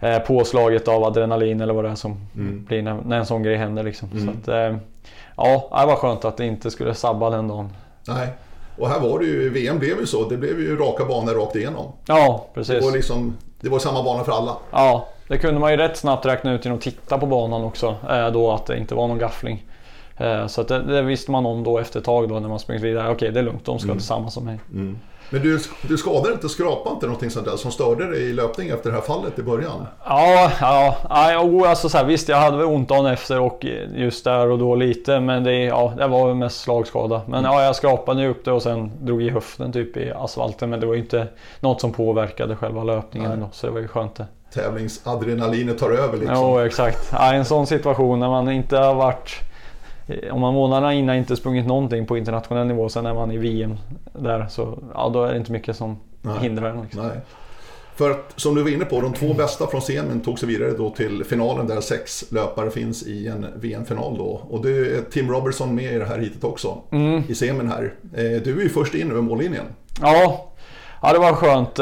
eh, 0.00 0.18
påslaget 0.18 0.88
av 0.88 1.04
adrenalin 1.04 1.60
eller 1.60 1.74
vad 1.74 1.84
det 1.84 1.90
är 1.90 1.94
som 1.94 2.16
mm. 2.34 2.64
blir 2.64 2.82
när, 2.82 2.96
när, 3.06 3.18
en 3.18 3.26
sån 3.26 3.42
grej 3.42 3.56
händer. 3.56 3.82
Liksom. 3.82 4.10
Mm. 4.12 4.24
Så 4.24 4.30
att, 4.52 4.76
ja, 5.36 5.80
det 5.80 5.86
var 5.86 5.96
skönt 5.96 6.24
att 6.24 6.36
det 6.36 6.46
inte 6.46 6.70
skulle 6.70 6.94
sabba 6.94 7.30
den 7.30 7.48
dagen. 7.48 7.70
Nej. 8.08 8.28
Och 8.78 8.88
här 8.88 9.00
var 9.00 9.18
det 9.18 9.24
ju, 9.24 9.50
VM 9.50 9.78
blev 9.78 10.00
ju 10.00 10.06
så, 10.06 10.28
det 10.28 10.36
blev 10.36 10.60
ju 10.60 10.76
raka 10.76 11.04
banor 11.04 11.34
rakt 11.34 11.56
igenom. 11.56 11.92
Ja, 12.06 12.46
precis. 12.54 12.74
Det 12.74 12.80
var, 12.80 12.92
liksom, 12.92 13.36
det 13.60 13.68
var 13.68 13.78
samma 13.78 14.02
bana 14.02 14.24
för 14.24 14.32
alla. 14.32 14.56
Ja, 14.70 15.08
det 15.28 15.38
kunde 15.38 15.60
man 15.60 15.70
ju 15.70 15.76
rätt 15.76 15.96
snabbt 15.96 16.26
räkna 16.26 16.52
ut 16.52 16.64
genom 16.64 16.78
att 16.78 16.84
titta 16.84 17.18
på 17.18 17.26
banan 17.26 17.64
också. 17.64 17.96
Eh, 18.10 18.30
då 18.30 18.52
att 18.52 18.66
det 18.66 18.78
inte 18.78 18.94
var 18.94 19.08
någon 19.08 19.18
gaffling. 19.18 19.66
Eh, 20.16 20.46
så 20.46 20.62
det, 20.62 20.82
det, 20.82 21.02
visste 21.02 21.30
man 21.30 21.46
om 21.46 21.64
då 21.64 21.78
efter 21.78 21.98
ett 21.98 22.04
tag 22.04 22.28
då 22.28 22.40
när 22.40 22.48
man 22.48 22.58
sprungit 22.58 22.84
vidare. 22.84 23.10
Okej, 23.10 23.30
det 23.30 23.38
är 23.40 23.44
lugnt, 23.44 23.64
de 23.64 23.78
ska 23.78 23.88
mm. 23.88 23.98
till 23.98 24.06
samma 24.06 24.30
som 24.30 24.44
mig. 24.44 24.60
Mm. 24.72 24.98
Men 25.32 25.42
du, 25.42 25.58
du 25.88 25.96
skadade 25.96 26.32
inte, 26.32 26.48
skrapade 26.48 26.94
inte 26.94 27.06
någonting 27.06 27.30
sånt 27.30 27.46
där 27.46 27.56
som 27.56 27.72
störde 27.72 28.10
dig 28.10 28.22
i 28.22 28.32
löpning 28.32 28.68
efter 28.68 28.90
det 28.90 28.96
här 28.96 29.02
fallet 29.02 29.38
i 29.38 29.42
början? 29.42 29.86
Ja, 30.04 30.50
ja, 30.60 30.96
ja 31.08 31.68
alltså 31.68 31.88
så 31.88 31.98
här, 31.98 32.04
visst 32.04 32.28
jag 32.28 32.36
hade 32.36 32.56
väl 32.56 32.66
ont 32.66 32.88
dagen 32.88 33.06
efter 33.06 33.40
och 33.40 33.66
just 33.94 34.24
där 34.24 34.50
och 34.50 34.58
då 34.58 34.74
lite 34.74 35.20
men 35.20 35.44
det, 35.44 35.64
ja, 35.64 35.92
det 35.96 36.06
var 36.06 36.34
mest 36.34 36.60
slagskada. 36.60 37.22
Men 37.26 37.44
ja, 37.44 37.62
jag 37.62 37.76
skrapade 37.76 38.28
upp 38.28 38.44
det 38.44 38.52
och 38.52 38.62
sen 38.62 38.92
drog 39.00 39.22
i 39.22 39.30
höften 39.30 39.72
typ 39.72 39.96
i 39.96 40.12
asfalten 40.12 40.70
men 40.70 40.80
det 40.80 40.86
var 40.86 40.94
ju 40.94 41.00
inte 41.00 41.26
något 41.60 41.80
som 41.80 41.92
påverkade 41.92 42.56
själva 42.56 42.84
löpningen 42.84 43.40
då, 43.40 43.48
så 43.52 43.66
det 43.66 43.72
var 43.72 43.80
ju 43.80 43.88
skönt 43.88 44.14
det. 44.14 44.26
Tävlingsadrenalinet 44.54 45.78
tar 45.78 45.90
över 45.90 46.18
liksom? 46.18 46.36
Jo, 46.36 46.58
exakt. 46.58 47.08
Ja, 47.12 47.34
en 47.34 47.44
sån 47.44 47.66
situation 47.66 48.20
när 48.20 48.28
man 48.28 48.50
inte 48.50 48.76
har 48.76 48.94
varit 48.94 49.51
om 50.32 50.40
man 50.40 50.54
månaderna 50.54 50.94
innan 50.94 51.16
inte 51.16 51.36
sprungit 51.36 51.66
någonting 51.66 52.06
på 52.06 52.18
internationell 52.18 52.66
nivå, 52.66 52.88
sen 52.88 53.06
är 53.06 53.14
man 53.14 53.30
i 53.32 53.38
VM 53.38 53.76
där 54.12 54.46
så 54.50 54.78
ja, 54.94 55.08
då 55.08 55.24
är 55.24 55.32
det 55.32 55.38
inte 55.38 55.52
mycket 55.52 55.76
som 55.76 55.96
Nej. 56.22 56.38
hindrar 56.40 56.70
en. 56.70 56.82
Liksom. 56.82 57.06
Nej. 57.06 57.16
För 57.96 58.10
att, 58.10 58.32
som 58.36 58.54
du 58.54 58.62
var 58.62 58.70
inne 58.70 58.84
på, 58.84 59.00
de 59.00 59.12
två 59.12 59.34
bästa 59.34 59.66
från 59.66 59.82
semin 59.82 60.20
tog 60.20 60.38
sig 60.38 60.48
vidare 60.48 60.70
då 60.70 60.90
till 60.90 61.24
finalen 61.24 61.66
där 61.66 61.80
sex 61.80 62.24
löpare 62.32 62.70
finns 62.70 63.02
i 63.06 63.28
en 63.28 63.46
VM-final 63.56 64.16
då. 64.18 64.40
Och 64.50 64.62
det 64.62 64.70
är 64.70 65.02
Tim 65.10 65.30
Robertson 65.30 65.74
med 65.74 65.92
i 65.94 65.98
det 65.98 66.04
här 66.04 66.18
hitet 66.18 66.44
också, 66.44 66.78
Mm. 66.90 67.22
i 67.28 67.34
semin 67.34 67.68
här. 67.68 67.94
Eh, 68.14 68.42
Du 68.42 68.58
är 68.58 68.62
ju 68.62 68.68
först 68.68 68.94
in 68.94 69.10
över 69.10 69.20
mållinjen. 69.22 69.64
Ja, 70.00 70.46
ja 71.02 71.12
det 71.12 71.18
var 71.18 71.32
skönt. 71.32 71.78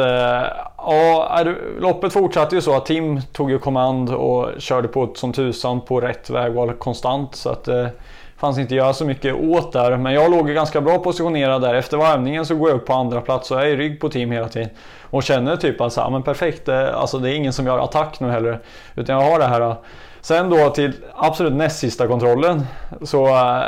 Ja, 0.86 1.44
loppet 1.78 2.12
fortsatte 2.12 2.54
ju 2.54 2.60
så 2.60 2.76
att 2.76 2.86
Tim 2.86 3.20
tog 3.32 3.50
ju 3.50 3.58
kommand 3.58 4.10
och 4.10 4.48
körde 4.58 4.88
på 4.88 5.04
ett 5.04 5.16
som 5.16 5.32
tusan 5.32 5.80
på 5.80 6.00
rätt 6.00 6.30
vägval 6.30 6.72
konstant. 6.72 7.34
Så 7.34 7.50
att 7.50 7.64
det 7.64 7.90
fanns 8.36 8.58
inte 8.58 8.74
att 8.74 8.76
göra 8.76 8.92
så 8.92 9.04
mycket 9.04 9.34
åt 9.34 9.72
där. 9.72 9.96
Men 9.96 10.12
jag 10.12 10.30
låg 10.30 10.48
ju 10.48 10.54
ganska 10.54 10.80
bra 10.80 10.98
positionerad 10.98 11.62
där. 11.62 11.74
Efter 11.74 11.96
varvningen 11.96 12.46
så 12.46 12.54
går 12.54 12.68
jag 12.68 12.76
upp 12.76 12.86
på 12.86 12.92
andra 12.92 13.20
plats 13.20 13.50
och 13.50 13.56
jag 13.56 13.66
är 13.66 13.70
i 13.70 13.76
rygg 13.76 14.00
på 14.00 14.08
Tim 14.08 14.30
hela 14.30 14.48
tiden. 14.48 14.68
Och 15.02 15.22
känner 15.22 15.56
typ 15.56 15.80
att 15.80 15.92
så 15.92 16.00
här, 16.00 16.10
men 16.10 16.22
perfekt, 16.22 16.68
eh, 16.68 16.94
alltså 16.94 17.18
det 17.18 17.30
är 17.30 17.34
ingen 17.34 17.52
som 17.52 17.66
gör 17.66 17.78
attack 17.78 18.20
nu 18.20 18.30
heller. 18.30 18.60
Utan 18.94 19.16
jag 19.16 19.30
har 19.30 19.38
det 19.38 19.46
här. 19.46 19.74
Sen 20.20 20.50
då 20.50 20.70
till 20.70 20.92
absolut 21.14 21.52
näst 21.52 21.78
sista 21.78 22.06
kontrollen 22.06 22.66
så 23.02 23.26
eh, 23.26 23.62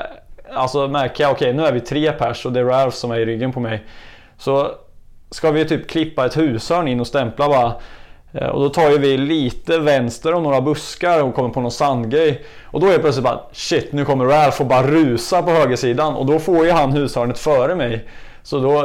alltså 0.55 0.89
märker 0.89 1.25
jag 1.25 1.33
okej 1.33 1.53
nu 1.53 1.67
är 1.67 1.73
vi 1.73 1.81
tre 1.81 2.13
pers 2.13 2.47
och 2.47 2.53
det 2.53 2.61
är 2.61 2.65
Ralph 2.65 2.97
som 2.97 3.11
är 3.11 3.19
i 3.19 3.27
ryggen 3.27 3.53
på 3.53 3.61
mig. 3.61 3.85
Så 4.39 4.71
ska 5.33 5.51
vi 5.51 5.65
typ 5.65 5.91
klippa 5.91 6.27
ett 6.27 6.37
hushörn 6.37 6.89
in 6.89 7.01
och 7.01 7.07
stämpla 7.07 7.49
bara. 7.49 7.73
Eh, 8.33 8.49
och 8.49 8.61
då 8.61 8.69
tar 8.69 8.91
ju 8.91 8.99
vi 8.99 9.17
lite 9.17 9.79
vänster 9.79 10.35
om 10.35 10.43
några 10.43 10.61
buskar 10.61 11.23
och 11.23 11.35
kommer 11.35 11.49
på 11.49 11.61
någon 11.61 11.71
sandgrej. 11.71 12.45
Och 12.65 12.81
då 12.81 12.87
är 12.87 12.93
det 12.93 12.99
plötsligt 12.99 13.25
bara 13.25 13.41
shit 13.53 13.93
nu 13.93 14.05
kommer 14.05 14.25
Ralph 14.25 14.61
och 14.61 14.67
bara 14.67 14.87
rusa 14.87 15.43
på 15.43 15.51
högersidan 15.51 16.15
och 16.15 16.27
då 16.27 16.39
får 16.39 16.65
ju 16.65 16.71
han 16.71 16.93
hushörnet 16.93 17.39
före 17.39 17.75
mig. 17.75 18.09
Så 18.43 18.59
då 18.59 18.81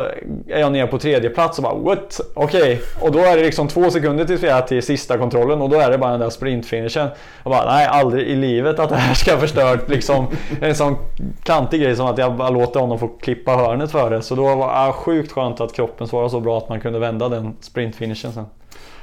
är 0.47 0.59
jag 0.59 0.71
nere 0.71 0.87
på 0.87 0.99
tredje 0.99 1.29
plats 1.29 1.57
och 1.57 1.63
bara 1.63 1.73
what? 1.75 2.21
Okej. 2.33 2.81
Och 3.01 3.11
då 3.11 3.19
är 3.19 3.37
det 3.37 3.43
liksom 3.43 3.67
två 3.67 3.91
sekunder 3.91 4.25
tills 4.25 4.43
vi 4.43 4.47
är 4.47 4.61
till 4.61 4.83
sista 4.83 5.17
kontrollen 5.17 5.61
och 5.61 5.69
då 5.69 5.79
är 5.79 5.91
det 5.91 5.97
bara 5.97 6.11
den 6.11 6.19
där 6.19 6.29
sprintfinishen. 6.29 7.07
Och 7.43 7.51
bara 7.51 7.65
nej 7.65 7.85
aldrig 7.85 8.27
i 8.27 8.35
livet 8.35 8.79
att 8.79 8.89
det 8.89 8.95
här 8.95 9.13
ska 9.13 9.37
förstört 9.37 9.89
liksom 9.89 10.27
en 10.61 10.75
sån 10.75 10.95
klantig 11.43 11.81
grej 11.81 11.95
som 11.95 12.07
att 12.07 12.17
jag 12.17 12.35
bara 12.35 12.49
låter 12.49 12.79
honom 12.79 12.99
få 12.99 13.07
klippa 13.07 13.55
hörnet 13.55 13.91
före. 13.91 14.21
Så 14.21 14.35
då 14.35 14.55
var 14.55 14.87
det 14.87 14.93
sjukt 14.93 15.31
skönt 15.31 15.61
att 15.61 15.73
kroppen 15.73 16.07
svarade 16.07 16.29
så 16.29 16.39
bra 16.39 16.57
att 16.57 16.69
man 16.69 16.79
kunde 16.79 16.99
vända 16.99 17.29
den 17.29 17.55
sprintfinishen 17.61 18.33
sen. 18.33 18.45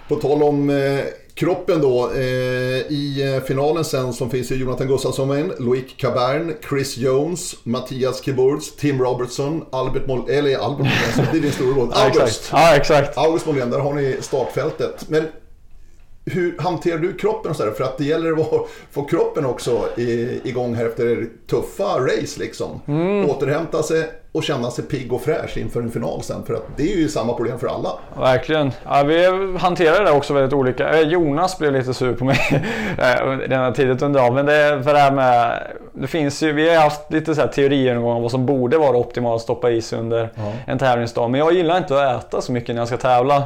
På 0.09 0.17
tal 0.17 0.43
om 0.43 0.71
eh, 0.71 1.05
kroppen 1.35 1.81
då. 1.81 2.11
Eh, 2.15 2.23
I 2.89 3.35
eh, 3.37 3.45
finalen 3.45 3.85
sen 3.85 4.13
så 4.13 4.29
finns 4.29 4.53
ju 4.53 4.57
Jonathan 4.57 4.89
Gustafsson 4.89 5.29
med, 5.29 5.53
Loic 5.59 5.97
Cabern, 5.97 6.55
Chris 6.69 6.97
Jones, 6.97 7.55
Mattias 7.63 8.23
Kiburz, 8.25 8.77
Tim 8.77 9.03
Robertson, 9.03 9.65
Albert 9.71 10.07
Mol 10.07 10.31
eller 10.31 10.59
Albert 10.59 10.79
Molén, 10.79 11.29
det 11.33 11.39
är 11.39 11.43
din. 11.43 11.53
Ja, 11.95 12.05
August. 12.05 12.49
Ja, 12.53 12.77
exakt. 12.77 13.19
August 13.19 13.47
Molén, 13.47 13.71
där 13.71 13.79
har 13.79 13.95
ni 13.95 14.17
startfältet. 14.21 15.09
Men 15.09 15.25
hur 16.25 16.59
hanterar 16.59 16.99
du 16.99 17.13
kroppen 17.13 17.51
och 17.51 17.57
sådär? 17.57 17.73
För 17.73 17.85
att 17.85 17.99
det 17.99 18.05
gäller 18.05 18.33
att 18.33 18.69
få 18.91 19.05
kroppen 19.05 19.47
också 19.47 19.89
i, 19.97 20.41
igång 20.45 20.75
här 20.75 20.87
efter 20.87 21.27
tuffa 21.51 22.01
race 22.01 22.41
liksom. 22.41 22.81
Mm. 22.87 23.31
Återhämta 23.31 23.83
sig 23.83 24.11
och 24.35 24.43
känna 24.45 24.71
sig 24.71 24.85
pigg 24.85 25.13
och 25.13 25.21
fräsch 25.23 25.57
inför 25.59 25.81
en 25.81 25.91
final 25.91 26.23
sen. 26.23 26.45
För 26.47 26.55
att 26.55 26.63
det 26.77 26.93
är 26.93 26.97
ju 26.97 27.09
samma 27.09 27.33
problem 27.33 27.59
för 27.59 27.67
alla. 27.67 27.91
Verkligen. 28.19 28.73
Ja, 28.85 29.03
vi 29.03 29.27
hanterar 29.59 30.05
det 30.05 30.11
också 30.11 30.35
väldigt 30.35 30.53
olika. 30.53 30.89
Eh, 30.89 31.01
Jonas 31.01 31.59
blev 31.59 31.73
lite 31.73 31.95
sur 31.95 32.15
på 32.15 32.25
mig 32.25 32.39
eh, 32.99 33.29
redan 33.39 33.73
tidigt 33.73 34.03
under 34.03 34.21
dagen. 34.21 34.35
Men 34.35 34.47
det 34.47 34.55
är 34.55 34.83
för 34.83 34.93
det 34.93 34.99
här 34.99 35.13
med... 35.13 35.63
Det 35.93 36.07
finns 36.07 36.43
ju, 36.43 36.53
vi 36.53 36.75
har 36.75 36.83
haft 36.83 37.13
lite 37.13 37.35
så 37.35 37.41
här 37.41 37.49
teorier 37.49 37.95
någon 37.95 38.03
gång 38.05 38.17
om 38.17 38.23
vad 38.23 38.31
som 38.31 38.47
borde 38.47 38.79
vara 38.79 38.97
optimalt 38.97 39.37
att 39.37 39.43
stoppa 39.43 39.71
i 39.71 39.83
sig 39.83 39.99
under 39.99 40.29
en 40.67 40.79
tävlingsdag. 40.79 41.29
Men 41.31 41.41
jag 41.41 41.53
gillar 41.53 41.77
inte 41.77 42.11
att 42.11 42.25
äta 42.25 42.41
så 42.41 42.53
mycket 42.53 42.75
när 42.75 42.81
jag 42.81 42.89
ska 42.89 42.97
tävla. 42.97 43.43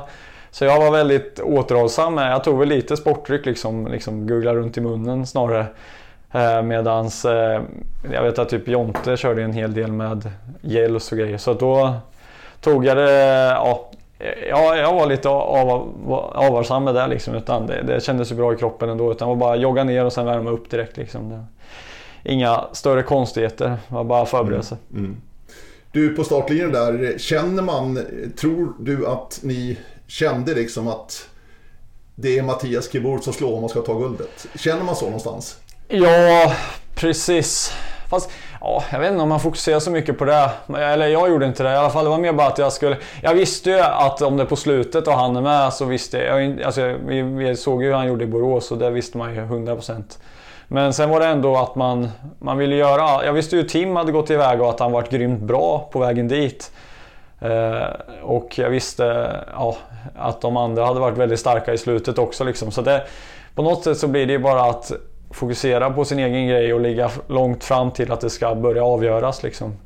Så 0.51 0.65
jag 0.65 0.81
var 0.81 0.91
väldigt 0.91 1.41
återhållsam. 1.41 2.15
med- 2.15 2.33
Jag 2.33 2.45
tog 2.45 2.59
väl 2.59 2.69
lite 2.69 2.97
sportdryck 2.97 3.47
liksom, 3.47 3.87
liksom 3.87 4.27
googla 4.27 4.55
runt 4.55 4.77
i 4.77 4.81
munnen 4.81 5.27
snarare. 5.27 5.67
Eh, 6.33 6.63
medans 6.63 7.25
eh, 7.25 7.63
jag 8.13 8.23
vet 8.23 8.39
att 8.39 8.49
typ 8.49 8.69
Jonte 8.69 9.17
körde 9.17 9.43
en 9.43 9.53
hel 9.53 9.75
del 9.75 9.93
med 9.93 10.31
gels 10.63 11.13
och 11.13 11.19
grejer. 11.19 11.39
Så 11.39 11.55
då 11.55 11.95
tog 12.61 12.85
jag 12.85 12.97
det, 12.97 13.11
ja, 14.49 14.77
jag 14.77 14.95
var 14.95 15.07
lite 15.07 15.29
av, 15.29 15.71
avvarsam 16.35 16.85
med 16.85 16.95
det 16.95 17.07
liksom. 17.07 17.35
Utan 17.35 17.67
det, 17.67 17.83
det 17.83 18.05
kändes 18.05 18.33
ju 18.33 18.37
bra 18.37 18.53
i 18.53 18.57
kroppen 18.57 18.89
ändå. 18.89 19.13
Utan 19.13 19.29
det 19.29 19.35
var 19.35 19.41
bara 19.41 19.57
jogga 19.57 19.85
ner 19.85 20.05
och 20.05 20.13
sen 20.13 20.27
värma 20.27 20.51
upp 20.51 20.71
direkt 20.71 20.97
liksom. 20.97 21.29
Det, 21.29 21.45
inga 22.23 22.65
större 22.73 23.03
konstigheter, 23.03 23.69
det 23.89 23.95
var 23.95 24.05
bara 24.05 24.27
förberedelse. 24.27 24.77
Mm, 24.91 25.05
mm. 25.05 25.21
Du 25.93 26.17
på 26.17 26.25
startlinjen 26.25 26.73
där, 26.73 27.19
känner 27.19 27.63
man, 27.63 27.99
tror 28.37 28.73
du 28.79 29.07
att 29.07 29.41
ni 29.43 29.79
kände 30.07 30.55
liksom 30.55 30.89
att 30.89 31.29
det 32.15 32.39
är 32.39 32.43
Mattias 32.43 32.93
Kibor 32.93 33.19
som 33.19 33.33
slår 33.33 33.55
om 33.55 33.61
man 33.61 33.69
ska 33.69 33.81
ta 33.81 33.99
guldet? 33.99 34.47
Känner 34.55 34.85
man 34.85 34.97
så 34.97 35.05
någonstans? 35.05 35.61
Ja, 35.91 36.53
precis. 36.95 37.73
Fast 38.09 38.31
ja, 38.61 38.85
jag 38.93 39.01
vet 39.01 39.11
inte 39.11 39.23
om 39.23 39.29
man 39.29 39.41
fokuserar 39.41 39.81
så 39.81 39.91
mycket 39.91 40.19
på 40.19 40.25
det. 40.25 40.51
Eller 40.79 41.07
jag 41.07 41.31
gjorde 41.31 41.47
inte 41.47 41.63
det 41.63 41.73
i 41.73 41.77
alla 41.77 41.91
fall. 41.91 42.05
Det 42.05 42.11
var 42.11 42.19
mer 42.19 42.33
bara 42.33 42.47
att 42.47 42.59
jag 42.59 42.73
skulle... 42.73 42.97
Jag 43.23 43.35
visste 43.35 43.71
ju 43.71 43.79
att 43.81 44.23
om 44.23 44.37
det 44.37 44.45
på 44.45 44.57
slutet 44.57 45.07
och 45.07 45.15
han 45.15 45.37
är 45.37 45.41
med 45.41 45.73
så 45.73 45.85
visste 45.85 46.19
jag... 46.19 46.63
alltså, 46.63 46.95
vi, 47.07 47.23
vi 47.23 47.57
såg 47.57 47.83
ju 47.83 47.89
hur 47.89 47.95
han 47.95 48.07
gjorde 48.07 48.25
i 48.25 48.27
Borås 48.27 48.71
och 48.71 48.79
det 48.79 48.91
visste 48.91 49.19
man 49.19 49.35
ju 49.35 49.41
100%. 49.41 50.03
Men 50.67 50.93
sen 50.93 51.11
var 51.11 51.21
det 51.21 51.27
ändå 51.27 51.57
att 51.57 51.75
man, 51.75 52.11
man 52.39 52.59
ville 52.59 52.77
göra... 52.77 53.25
Jag 53.25 53.33
visste 53.33 53.57
ju 53.57 53.63
att 53.63 53.69
Tim 53.69 53.97
hade 53.97 54.13
gått 54.13 54.31
iväg 54.31 54.61
och 54.61 54.71
att 54.71 54.81
han 54.81 54.93
varit 54.93 55.11
grymt 55.11 55.41
bra 55.41 55.89
på 55.93 55.99
vägen 55.99 56.29
dit. 56.29 56.71
Eh, 57.41 58.23
och 58.23 58.59
jag 58.59 58.71
visste 58.71 59.37
ja, 59.53 59.77
att 60.17 60.41
de 60.41 60.57
andra 60.57 60.87
hade 60.87 61.01
varit 61.01 61.19
väldigt 61.19 61.41
starka 61.41 61.73
i 61.73 61.79
slutet 61.79 62.19
också. 62.19 62.45
Liksom. 62.45 62.71
Så 62.71 62.83
det, 62.83 63.07
på 63.55 63.63
något 63.63 63.85
sätt 63.85 63.99
så 63.99 64.09
blir 64.09 64.27
det 64.27 64.33
ju 64.33 64.39
bara 64.39 64.63
att 64.63 64.93
fokusera 65.31 65.91
på 65.91 66.05
sin 66.05 66.19
egen 66.19 66.49
grej 66.49 66.75
och 66.75 66.81
ligga 66.81 67.11
långt 67.27 67.65
fram 67.65 67.91
till 67.91 68.13
att 68.13 68.21
det 68.21 68.31
ska 68.31 68.55
börja 68.55 68.85
avgöras. 68.85 69.43
Liksom. 69.43 69.77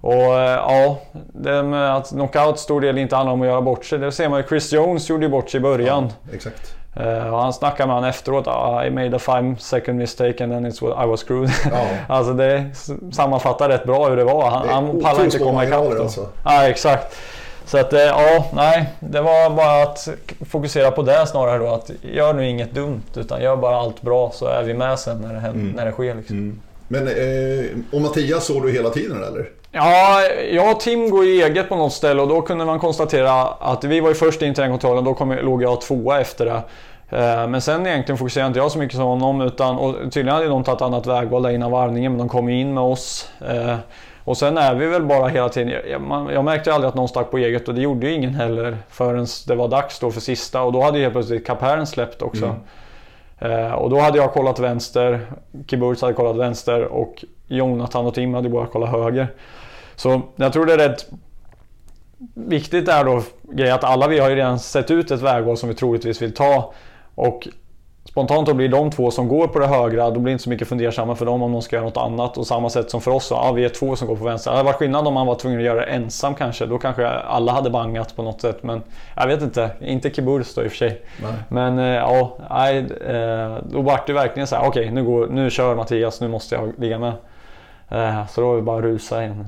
Och 0.00 0.12
eh, 0.12 0.50
ja, 0.50 0.98
det 1.32 1.62
med 1.62 1.96
att 1.96 2.08
knockout 2.08 2.58
stor 2.58 2.80
del 2.80 2.98
inte 2.98 3.16
handlar 3.16 3.32
om 3.32 3.42
att 3.42 3.48
göra 3.48 3.60
bort 3.60 3.84
sig. 3.84 3.98
Det 3.98 4.12
ser 4.12 4.28
man 4.28 4.40
ju. 4.40 4.46
Chris 4.48 4.72
Jones 4.72 5.10
gjorde 5.10 5.24
ju 5.24 5.30
bort 5.30 5.50
sig 5.50 5.58
i 5.58 5.60
början. 5.60 6.12
Exakt. 6.32 6.74
Eh, 6.96 7.32
och 7.34 7.40
han 7.42 7.52
snackade 7.52 7.86
med 7.86 7.96
honom 7.96 8.10
efteråt. 8.10 8.44
"Ah, 8.46 8.84
I 8.84 8.90
made 8.90 9.16
a 9.16 9.18
five 9.18 9.56
second 9.58 9.98
mistake 9.98 10.44
and 10.44 10.52
then 10.52 10.66
it's 10.66 10.82
what 10.88 11.04
I 11.04 11.08
was 11.08 11.20
screwed. 11.24 11.50
Ja. 11.72 11.86
alltså 12.14 12.32
det 12.32 12.64
sammanfattar 13.12 13.68
rätt 13.68 13.84
bra 13.84 14.08
hur 14.08 14.16
det 14.16 14.24
var. 14.24 14.50
Han, 14.50 14.66
Det 14.66 14.72
han 14.72 15.00
pallade 15.02 15.24
inte 15.24 15.38
komma 15.38 15.64
ikapp 15.64 16.00
alltså. 16.00 16.26
Ja, 16.44 16.68
exakt. 16.68 17.16
Så 17.68 17.78
att 17.78 17.92
eh, 17.92 18.00
ja, 18.00 18.44
nej. 18.52 18.88
Det 19.00 19.20
var 19.20 19.50
bara 19.50 19.82
att 19.82 20.08
fokusera 20.50 20.90
på 20.90 21.02
det 21.02 21.26
snarare 21.26 21.58
då. 21.58 21.66
Att 21.66 21.90
gör 22.02 22.32
nu 22.32 22.48
inget 22.48 22.74
dumt 22.74 23.02
utan 23.16 23.42
gör 23.42 23.56
bara 23.56 23.76
allt 23.76 24.02
bra 24.02 24.30
så 24.34 24.46
är 24.46 24.62
vi 24.62 24.74
med 24.74 24.98
sen 24.98 25.18
när 25.20 25.34
det, 25.34 25.40
händer, 25.40 25.76
när 25.76 25.86
det 25.86 25.92
sker. 25.92 26.14
Liksom. 26.14 26.60
Men, 26.88 27.08
eh, 27.08 27.64
och 27.92 28.00
Mattias 28.00 28.46
såg 28.46 28.62
du 28.62 28.72
hela 28.72 28.90
tiden 28.90 29.24
eller? 29.24 29.48
Ja, 29.72 30.20
jag 30.52 30.70
och 30.72 30.80
Tim 30.80 31.10
går 31.10 31.24
ju 31.24 31.42
eget 31.42 31.68
på 31.68 31.76
något 31.76 31.92
ställe 31.92 32.22
och 32.22 32.28
då 32.28 32.42
kunde 32.42 32.64
man 32.64 32.78
konstatera 32.78 33.32
att 33.44 33.84
vi 33.84 34.00
var 34.00 34.08
ju 34.08 34.14
först 34.14 34.42
in 34.42 34.54
till 34.54 34.62
den 34.62 34.70
kontrollen. 34.70 35.04
Då 35.04 35.14
kom, 35.14 35.32
låg 35.32 35.62
jag 35.62 35.80
tvåa 35.80 36.20
efter 36.20 36.44
det. 36.44 36.62
Eh, 37.18 37.48
Men 37.48 37.60
sen 37.60 37.86
egentligen 37.86 38.18
fokuserade 38.18 38.46
inte 38.48 38.58
jag 38.58 38.70
så 38.72 38.78
mycket 38.78 38.96
som 38.96 39.04
honom 39.06 39.40
utan 39.40 39.78
och 39.78 39.94
tydligen 40.12 40.34
hade 40.34 40.48
de 40.48 40.64
tagit 40.64 40.82
annat 40.82 41.06
vägval 41.06 41.42
där 41.42 41.50
innan 41.50 41.70
varvningen 41.70 42.12
men 42.12 42.18
de 42.18 42.28
kom 42.28 42.48
in 42.48 42.74
med 42.74 42.82
oss. 42.82 43.28
Och 44.28 44.36
sen 44.36 44.58
är 44.58 44.74
vi 44.74 44.86
väl 44.86 45.04
bara 45.04 45.28
hela 45.28 45.48
tiden, 45.48 45.82
jag, 45.90 46.00
man, 46.00 46.32
jag 46.32 46.44
märkte 46.44 46.74
aldrig 46.74 46.88
att 46.88 46.94
någon 46.94 47.08
stack 47.08 47.30
på 47.30 47.38
eget 47.38 47.68
och 47.68 47.74
det 47.74 47.80
gjorde 47.80 48.06
ju 48.06 48.12
ingen 48.12 48.34
heller 48.34 48.76
förrän 48.88 49.26
det 49.46 49.54
var 49.54 49.68
dags 49.68 49.98
då 49.98 50.10
för 50.10 50.20
sista 50.20 50.62
och 50.62 50.72
då 50.72 50.82
hade 50.82 50.98
ju 50.98 51.02
helt 51.02 51.14
plötsligt 51.14 51.46
Kapern 51.46 51.86
släppt 51.86 52.22
också. 52.22 52.56
Eh, 53.38 53.72
och 53.72 53.90
då 53.90 53.98
hade 54.00 54.18
jag 54.18 54.32
kollat 54.32 54.58
vänster, 54.58 55.26
Kiburz 55.66 56.02
hade 56.02 56.14
kollat 56.14 56.36
vänster 56.36 56.84
och 56.84 57.24
Jonathan 57.46 58.06
och 58.06 58.14
Tim 58.14 58.34
hade 58.34 58.48
bara 58.48 58.66
kollat 58.66 58.90
höger. 58.90 59.28
Så 59.96 60.22
jag 60.36 60.52
tror 60.52 60.66
det 60.66 60.72
är 60.72 60.88
rätt 60.88 61.06
viktigt 62.34 62.86
där 62.86 63.04
då 63.04 63.22
att 63.72 63.84
alla 63.84 64.08
vi 64.08 64.18
har 64.18 64.28
ju 64.28 64.36
redan 64.36 64.58
sett 64.58 64.90
ut 64.90 65.10
ett 65.10 65.22
vägval 65.22 65.56
som 65.56 65.68
vi 65.68 65.74
troligtvis 65.74 66.22
vill 66.22 66.34
ta. 66.34 66.72
Och 67.14 67.48
spontant 68.08 68.46
då 68.46 68.54
blir 68.54 68.68
de 68.68 68.90
två 68.90 69.10
som 69.10 69.28
går 69.28 69.46
på 69.46 69.58
det 69.58 69.66
högra, 69.66 70.10
då 70.10 70.20
blir 70.20 70.24
det 70.24 70.32
inte 70.32 70.44
så 70.44 70.50
mycket 70.50 70.68
fundersamma 70.68 71.14
för 71.14 71.26
dem 71.26 71.42
om 71.42 71.52
de 71.52 71.62
ska 71.62 71.76
göra 71.76 71.86
något 71.86 71.96
annat. 71.96 72.38
Och 72.38 72.46
samma 72.46 72.70
sätt 72.70 72.90
som 72.90 73.00
för 73.00 73.10
oss, 73.10 73.26
så, 73.26 73.34
ja, 73.34 73.52
vi 73.52 73.64
är 73.64 73.68
två 73.68 73.96
som 73.96 74.08
går 74.08 74.16
på 74.16 74.24
vänster. 74.24 74.50
Det 74.50 74.56
hade 74.56 74.66
varit 74.66 74.76
skillnad 74.76 75.06
om 75.06 75.14
man 75.14 75.26
var 75.26 75.34
tvungen 75.34 75.58
att 75.58 75.64
göra 75.64 75.80
det 75.80 75.86
ensam 75.86 76.34
kanske. 76.34 76.66
Då 76.66 76.78
kanske 76.78 77.06
alla 77.08 77.52
hade 77.52 77.70
bangat 77.70 78.16
på 78.16 78.22
något 78.22 78.40
sätt. 78.40 78.62
Men 78.62 78.82
jag 79.16 79.26
vet 79.26 79.42
inte, 79.42 79.70
inte 79.80 80.10
Kiburz 80.10 80.54
då 80.54 80.64
i 80.64 80.66
och 80.66 80.70
för 80.70 80.78
sig. 80.78 81.02
Nej. 81.22 81.32
Men 81.48 81.78
eh, 81.78 81.84
ja, 81.84 82.38
nej, 82.50 82.78
eh, 83.06 83.56
då 83.70 83.82
vart 83.82 84.06
det 84.06 84.12
verkligen 84.12 84.46
så 84.46 84.56
här, 84.56 84.68
okej 84.68 84.90
nu, 84.90 85.04
går, 85.04 85.26
nu 85.26 85.50
kör 85.50 85.74
Mattias, 85.74 86.20
nu 86.20 86.28
måste 86.28 86.54
jag 86.54 86.72
ligga 86.78 86.98
med. 86.98 87.12
Eh, 87.88 88.26
Så 88.26 88.40
då 88.40 88.46
var 88.48 88.56
det 88.56 88.62
bara 88.62 88.78
att 88.78 88.84
rusa 88.84 89.24
in. 89.24 89.46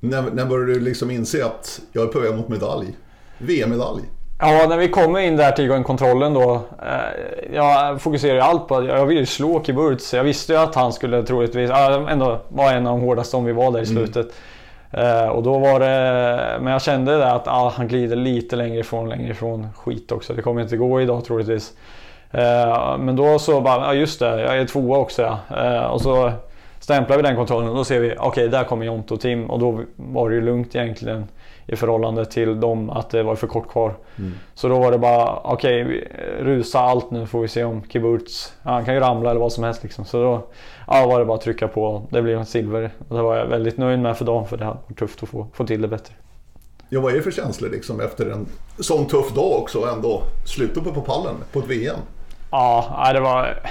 När, 0.00 0.22
när 0.22 0.44
började 0.46 0.74
du 0.74 0.80
liksom 0.80 1.10
inse 1.10 1.44
att 1.44 1.80
jag 1.92 2.02
är 2.04 2.08
på 2.08 2.18
väg 2.18 2.34
mot 2.34 2.48
medalj? 2.48 2.86
VM-medalj? 3.38 4.02
Ja, 4.38 4.66
när 4.68 4.76
vi 4.76 4.88
kommer 4.88 5.20
in 5.20 5.36
där 5.36 5.52
till 5.52 5.82
kontrollen 5.82 6.34
då. 6.34 6.54
Eh, 6.82 7.54
jag 7.54 8.02
fokuserar 8.02 8.34
ju 8.34 8.40
allt 8.40 8.68
på 8.68 8.76
att 8.76 8.86
jag 8.86 9.06
ville 9.06 9.20
ju 9.20 9.26
slå 9.26 9.64
Kiburz. 9.64 10.14
Jag 10.14 10.24
visste 10.24 10.52
ju 10.52 10.58
att 10.58 10.74
han 10.74 10.92
skulle 10.92 11.22
troligtvis, 11.22 11.70
ja, 11.70 12.08
ändå 12.10 12.40
var 12.48 12.72
en 12.72 12.86
av 12.86 12.98
de 12.98 13.06
hårdaste 13.06 13.36
om 13.36 13.44
vi 13.44 13.52
var 13.52 13.70
där 13.70 13.80
i 13.80 13.86
slutet. 13.86 14.26
Eh, 14.90 15.26
och 15.26 15.42
då 15.42 15.58
var 15.58 15.80
det, 15.80 16.58
men 16.60 16.72
jag 16.72 16.82
kände 16.82 17.18
det 17.18 17.32
att 17.32 17.48
ah, 17.48 17.72
han 17.76 17.88
glider 17.88 18.16
lite 18.16 18.56
längre 18.56 18.80
ifrån, 18.80 19.08
längre 19.08 19.30
ifrån. 19.30 19.68
Skit 19.76 20.12
också, 20.12 20.34
det 20.34 20.42
kommer 20.42 20.62
inte 20.62 20.76
gå 20.76 21.00
idag 21.00 21.24
troligtvis. 21.24 21.72
Eh, 22.30 22.98
men 22.98 23.16
då 23.16 23.38
så 23.38 23.60
bara, 23.60 23.80
ja 23.80 23.94
just 23.94 24.20
det, 24.20 24.40
jag 24.40 24.58
är 24.58 24.66
tvåa 24.66 24.98
också 24.98 25.22
ja. 25.22 25.64
Eh, 25.64 25.84
och 25.84 26.00
så 26.00 26.32
stämplar 26.80 27.16
vi 27.16 27.22
den 27.22 27.36
kontrollen 27.36 27.68
och 27.68 27.76
då 27.76 27.84
ser 27.84 28.00
vi, 28.00 28.12
okej 28.12 28.28
okay, 28.28 28.48
där 28.48 28.64
kommer 28.64 28.86
Jonte 28.86 29.14
och 29.14 29.20
Tim 29.20 29.50
och 29.50 29.58
då 29.58 29.80
var 29.96 30.28
det 30.28 30.34
ju 30.34 30.40
lugnt 30.40 30.74
egentligen 30.74 31.28
i 31.66 31.76
förhållande 31.76 32.24
till 32.24 32.60
dem 32.60 32.90
att 32.90 33.10
det 33.10 33.22
var 33.22 33.36
för 33.36 33.46
kort 33.46 33.68
kvar. 33.68 33.94
Mm. 34.18 34.32
Så 34.54 34.68
då 34.68 34.78
var 34.78 34.92
det 34.92 34.98
bara, 34.98 35.36
okej 35.44 35.84
okay, 35.84 36.04
rusa 36.40 36.80
allt 36.80 37.10
nu 37.10 37.26
får 37.26 37.40
vi 37.40 37.48
se 37.48 37.64
om 37.64 37.82
Kiburts, 37.88 38.52
ja, 38.62 38.70
han 38.70 38.84
kan 38.84 38.94
ju 38.94 39.00
ramla 39.00 39.30
eller 39.30 39.40
vad 39.40 39.52
som 39.52 39.64
helst 39.64 39.82
liksom. 39.82 40.04
Så 40.04 40.22
då 40.22 40.46
ja, 40.86 41.06
var 41.06 41.18
det 41.18 41.24
bara 41.24 41.36
att 41.36 41.44
trycka 41.44 41.68
på, 41.68 42.02
det 42.10 42.22
blev 42.22 42.38
en 42.38 42.46
silver. 42.46 42.90
Och 43.08 43.16
det 43.16 43.22
var 43.22 43.36
jag 43.36 43.46
väldigt 43.46 43.78
nöjd 43.78 43.98
med 43.98 44.16
för 44.16 44.24
dagen 44.24 44.46
för 44.46 44.56
det 44.56 44.64
varit 44.64 44.98
tufft 44.98 45.22
att 45.22 45.28
få, 45.28 45.46
få 45.52 45.66
till 45.66 45.82
det 45.82 45.88
bättre. 45.88 46.14
Ja, 46.88 47.00
vad 47.00 47.12
är 47.12 47.16
det 47.16 47.22
för 47.22 47.30
känslor 47.30 47.70
liksom 47.70 48.00
efter 48.00 48.30
en 48.30 48.46
sån 48.78 49.06
tuff 49.06 49.34
dag 49.34 49.52
också 49.52 49.88
ändå 49.88 50.22
sluta 50.46 50.80
uppe 50.80 50.90
på 50.90 51.00
pallen 51.00 51.34
på 51.52 51.58
ett 51.58 51.66
VM? 51.66 51.96
Ja, 52.50 53.10
det 53.12 53.20
var 53.20 53.62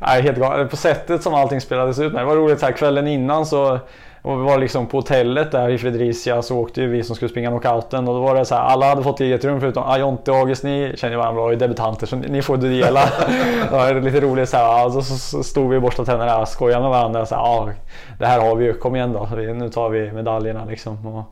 helt 0.00 0.38
galet. 0.38 0.70
På 0.70 0.76
sättet 0.76 1.22
som 1.22 1.34
allting 1.34 1.60
spelades 1.60 1.98
ut 1.98 2.12
med. 2.12 2.22
Det 2.22 2.26
var 2.26 2.36
roligt 2.36 2.62
här 2.62 2.72
kvällen 2.72 3.06
innan 3.06 3.46
så 3.46 3.78
och 4.24 4.40
vi 4.40 4.44
var 4.44 4.58
liksom 4.58 4.86
på 4.86 4.96
hotellet 4.96 5.52
där 5.52 5.68
i 5.68 5.78
Fredricia 5.78 6.42
så 6.42 6.58
åkte 6.58 6.80
ju 6.80 6.88
vi 6.88 7.02
som 7.02 7.16
skulle 7.16 7.28
springa 7.28 7.50
knockouten 7.50 8.08
och 8.08 8.14
då 8.14 8.20
var 8.20 8.34
det 8.34 8.44
så 8.44 8.54
här, 8.54 8.62
alla 8.62 8.86
hade 8.86 9.02
fått 9.02 9.20
eget 9.20 9.44
rum 9.44 9.60
förutom 9.60 9.84
Ajonte 9.86 10.30
och 10.30 10.36
August, 10.36 10.64
ni 10.64 10.92
känner 10.96 11.16
varandra 11.16 11.42
bra, 11.42 11.52
är 11.52 11.56
debutanter 11.56 12.06
så 12.06 12.16
ni 12.16 12.42
får 12.42 12.56
dela. 12.56 13.00
det 13.70 13.76
var 13.76 14.00
lite 14.00 14.20
roligt 14.20 14.48
så 14.48 14.56
här, 14.56 14.86
och 14.86 15.04
så 15.04 15.42
stod 15.42 15.70
vi 15.70 15.76
och 15.76 15.82
borstade 15.82 16.06
tänderna 16.06 16.38
och 16.38 16.48
skojade 16.48 16.82
med 16.82 16.90
varandra. 16.90 17.26
Så 17.26 17.34
här, 17.34 17.74
det 18.18 18.26
här 18.26 18.40
har 18.40 18.56
vi 18.56 18.64
ju, 18.64 18.74
kom 18.74 18.96
igen 18.96 19.12
då, 19.12 19.28
nu 19.36 19.68
tar 19.68 19.88
vi 19.88 20.12
medaljerna 20.12 20.64
liksom. 20.64 21.06
Och, 21.06 21.24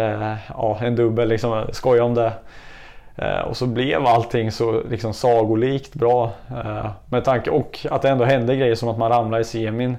eh, 0.00 0.34
ja, 0.48 0.78
en 0.80 0.96
dubbel 0.96 1.28
liksom, 1.28 1.64
skoja 1.72 2.04
om 2.04 2.14
det. 2.14 2.32
Eh, 3.16 3.40
och 3.40 3.56
så 3.56 3.66
blev 3.66 4.06
allting 4.06 4.52
så 4.52 4.82
liksom 4.90 5.14
sagolikt 5.14 5.94
bra. 5.94 6.30
Eh, 6.50 6.90
med 7.06 7.24
tanke 7.24 7.50
och 7.50 7.86
att 7.90 8.02
det 8.02 8.08
ändå 8.08 8.24
hände 8.24 8.56
grejer 8.56 8.74
som 8.74 8.88
att 8.88 8.98
man 8.98 9.10
ramlade 9.10 9.40
i 9.40 9.44
semin. 9.44 9.96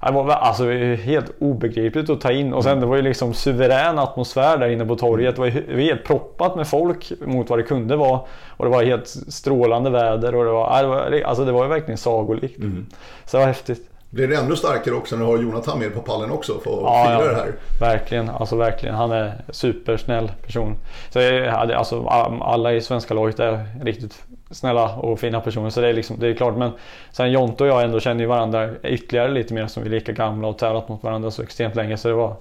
Det 0.00 0.12
var 0.12 0.30
alltså, 0.30 0.70
helt 0.94 1.32
obegripligt 1.38 2.10
att 2.10 2.20
ta 2.20 2.32
in 2.32 2.52
och 2.52 2.64
sen 2.64 2.80
det 2.80 2.86
var 2.86 2.96
ju 2.96 3.02
liksom 3.02 3.34
suverän 3.34 3.98
atmosfär 3.98 4.58
där 4.58 4.68
inne 4.68 4.86
på 4.86 4.96
torget. 4.96 5.34
Det 5.34 5.40
var 5.40 5.48
ju 5.48 5.80
helt 5.82 6.04
proppat 6.04 6.56
med 6.56 6.68
folk 6.68 7.12
mot 7.20 7.50
vad 7.50 7.58
det 7.58 7.62
kunde 7.62 7.96
vara. 7.96 8.20
Och 8.48 8.64
det 8.64 8.70
var 8.70 8.82
helt 8.82 9.08
strålande 9.08 9.90
väder 9.90 10.34
och 10.34 10.44
det 10.44 10.50
var, 10.50 11.22
alltså 11.24 11.44
det 11.44 11.52
var 11.52 11.62
ju 11.62 11.68
verkligen 11.68 11.98
sagolikt. 11.98 12.58
Mm. 12.58 12.86
Så 13.24 13.36
det 13.36 13.40
var 13.40 13.46
häftigt. 13.46 13.89
Blir 14.10 14.28
det 14.28 14.36
ännu 14.36 14.56
starkare 14.56 14.94
också 14.94 15.16
när 15.16 15.24
du 15.24 15.30
har 15.30 15.38
Jonathan 15.38 15.78
med 15.78 15.94
på 15.94 16.00
pallen 16.00 16.30
också 16.30 16.60
för 16.60 16.70
att 16.70 16.82
ja, 16.82 17.04
fira 17.06 17.26
ja, 17.26 17.32
det 17.32 17.36
här? 17.36 17.54
Verkligen, 17.80 18.28
alltså 18.28 18.56
verkligen. 18.56 18.94
Han 18.94 19.12
är 19.12 19.32
supersnäll 19.48 20.32
person. 20.46 20.76
Så 21.10 21.20
jag, 21.20 21.72
alltså, 21.72 22.06
alla 22.40 22.72
i 22.72 22.80
svenska 22.80 23.14
laget 23.14 23.40
är 23.40 23.66
riktigt 23.82 24.22
snälla 24.50 24.94
och 24.94 25.20
fina 25.20 25.40
personer. 25.40 25.70
Så 25.70 25.80
det 25.80 25.88
är, 25.88 25.92
liksom, 25.92 26.16
det 26.18 26.28
är 26.28 26.34
klart. 26.34 26.56
Men 26.56 26.72
sen 27.10 27.32
Jonte 27.32 27.64
och 27.64 27.70
jag 27.70 27.82
ändå 27.82 28.00
känner 28.00 28.20
ju 28.20 28.26
varandra 28.26 28.70
ytterligare 28.82 29.30
lite 29.30 29.54
mer 29.54 29.66
som 29.66 29.82
vi 29.82 29.88
är 29.88 29.92
lika 29.92 30.12
gamla 30.12 30.48
och 30.48 30.58
tävlat 30.58 30.88
mot 30.88 31.02
varandra 31.02 31.30
så 31.30 31.42
extremt 31.42 31.74
länge. 31.74 31.96
Så 31.96 32.08
det 32.08 32.14
var 32.14 32.36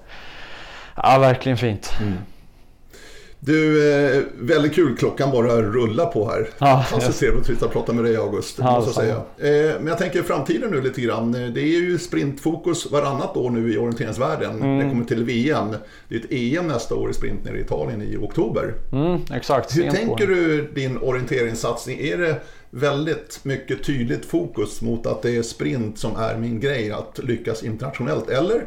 ja, 0.96 1.20
verkligen 1.20 1.58
fint. 1.58 1.94
Mm. 2.02 2.18
Du, 3.40 3.91
eh, 3.94 4.24
väldigt 4.40 4.76
kul. 4.76 4.98
Klockan 4.98 5.32
bara 5.32 5.61
rullar 5.61 6.06
på 6.06 6.30
här. 6.30 6.49
Ja, 6.57 6.86
alltså 6.94 7.11
trevligt 7.11 7.64
att 7.64 7.74
prata 7.74 7.94
med 7.94 8.03
dig 8.03 8.16
August. 8.16 8.60
Ja, 8.60 8.80
måste 8.80 8.94
säga. 8.94 9.16
Eh, 9.16 9.80
men 9.80 9.88
jag 9.88 9.98
tänker 9.98 10.24
framtiden 10.24 10.72
nu 10.72 10.82
lite 10.82 11.02
grann. 11.02 11.32
Det 11.32 11.61
är 11.61 11.80
ju 11.82 11.98
sprintfokus 11.98 12.91
varannat 12.91 13.38
år 13.38 13.49
nu 13.49 13.74
i 13.74 13.78
orienteringsvärlden. 13.78 14.56
Mm. 14.56 14.78
Det 14.78 14.90
kommer 14.90 15.06
till 15.06 15.24
VM. 15.24 15.76
Det 16.07 16.16
är 16.16 16.20
ett 16.20 16.32
EM 16.32 16.68
nästa 16.68 16.95
år 16.95 17.10
i 17.10 17.14
sprint 17.14 17.45
nere 17.45 17.57
i 17.57 17.61
Italien 17.61 18.02
i 18.02 18.18
oktober. 18.18 18.74
Mm, 18.91 19.22
exakt. 19.34 19.78
Hur 19.78 19.91
tänker 19.91 20.28
du 20.28 20.72
din 20.76 20.98
orienteringssatsning? 20.98 21.99
Är 21.99 22.18
det 22.18 22.36
väldigt 22.70 23.40
mycket 23.44 23.84
tydligt 23.84 24.26
fokus 24.26 24.82
mot 24.82 25.06
att 25.06 25.22
det 25.22 25.38
är 25.38 25.41
sprint 25.41 25.99
som 25.99 26.16
är 26.16 26.38
min 26.38 26.60
grej 26.60 26.91
att 26.91 27.20
lyckas 27.24 27.64
internationellt? 27.64 28.30
Eller 28.30 28.66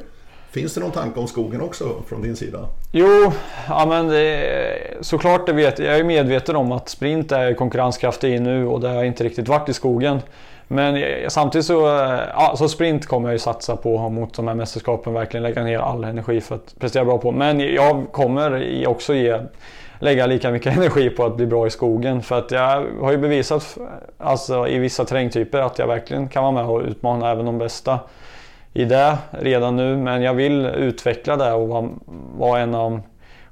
Finns 0.52 0.74
det 0.74 0.80
någon 0.80 0.90
tanke 0.90 1.20
om 1.20 1.26
skogen 1.26 1.60
också 1.60 2.02
från 2.08 2.22
din 2.22 2.36
sida? 2.36 2.58
Jo, 2.90 3.32
ja 3.68 3.86
men 3.86 4.08
det, 4.08 4.74
såklart 5.00 5.46
det 5.46 5.52
vet 5.52 5.78
jag. 5.78 5.98
är 5.98 6.04
medveten 6.04 6.56
om 6.56 6.72
att 6.72 6.88
sprint 6.88 7.32
är 7.32 7.54
konkurrenskraftig 7.54 8.40
nu 8.40 8.66
och 8.66 8.80
det 8.80 8.88
har 8.88 9.04
inte 9.04 9.24
riktigt 9.24 9.48
varit 9.48 9.68
i 9.68 9.72
skogen. 9.72 10.20
Men 10.68 10.96
eh, 10.96 11.28
samtidigt 11.28 11.66
så, 11.66 11.86
eh, 11.86 12.20
ja, 12.34 12.54
så 12.56 12.68
sprint 12.68 13.06
kommer 13.06 13.28
jag 13.28 13.34
ju 13.34 13.38
satsa 13.38 13.76
på 13.76 14.08
mot 14.08 14.34
de 14.34 14.48
här 14.48 14.54
mästerskapen. 14.54 15.12
Verkligen 15.12 15.42
lägga 15.42 15.62
ner 15.62 15.78
all 15.78 16.04
energi 16.04 16.40
för 16.40 16.54
att 16.54 16.74
prestera 16.78 17.04
bra 17.04 17.18
på. 17.18 17.32
Men 17.32 17.60
jag 17.60 18.06
kommer 18.12 18.86
också 18.86 19.14
ge, 19.14 19.40
lägga 19.98 20.26
lika 20.26 20.50
mycket 20.50 20.76
energi 20.76 21.10
på 21.10 21.24
att 21.24 21.36
bli 21.36 21.46
bra 21.46 21.66
i 21.66 21.70
skogen. 21.70 22.22
För 22.22 22.38
att 22.38 22.50
jag 22.50 22.86
har 23.00 23.12
ju 23.12 23.18
bevisat 23.18 23.78
alltså, 24.18 24.68
i 24.68 24.78
vissa 24.78 25.04
terrängtyper 25.04 25.58
att 25.58 25.78
jag 25.78 25.86
verkligen 25.86 26.28
kan 26.28 26.42
vara 26.42 26.52
med 26.52 26.64
och 26.64 26.82
utmana 26.82 27.30
även 27.30 27.46
de 27.46 27.58
bästa 27.58 27.98
i 28.72 28.84
det 28.84 29.18
redan 29.30 29.76
nu 29.76 29.96
men 29.96 30.22
jag 30.22 30.34
vill 30.34 30.66
utveckla 30.66 31.36
det 31.36 31.52
och 31.52 31.68
vara, 31.68 31.88
vara 32.36 32.60
en 32.60 32.74
av 32.74 33.00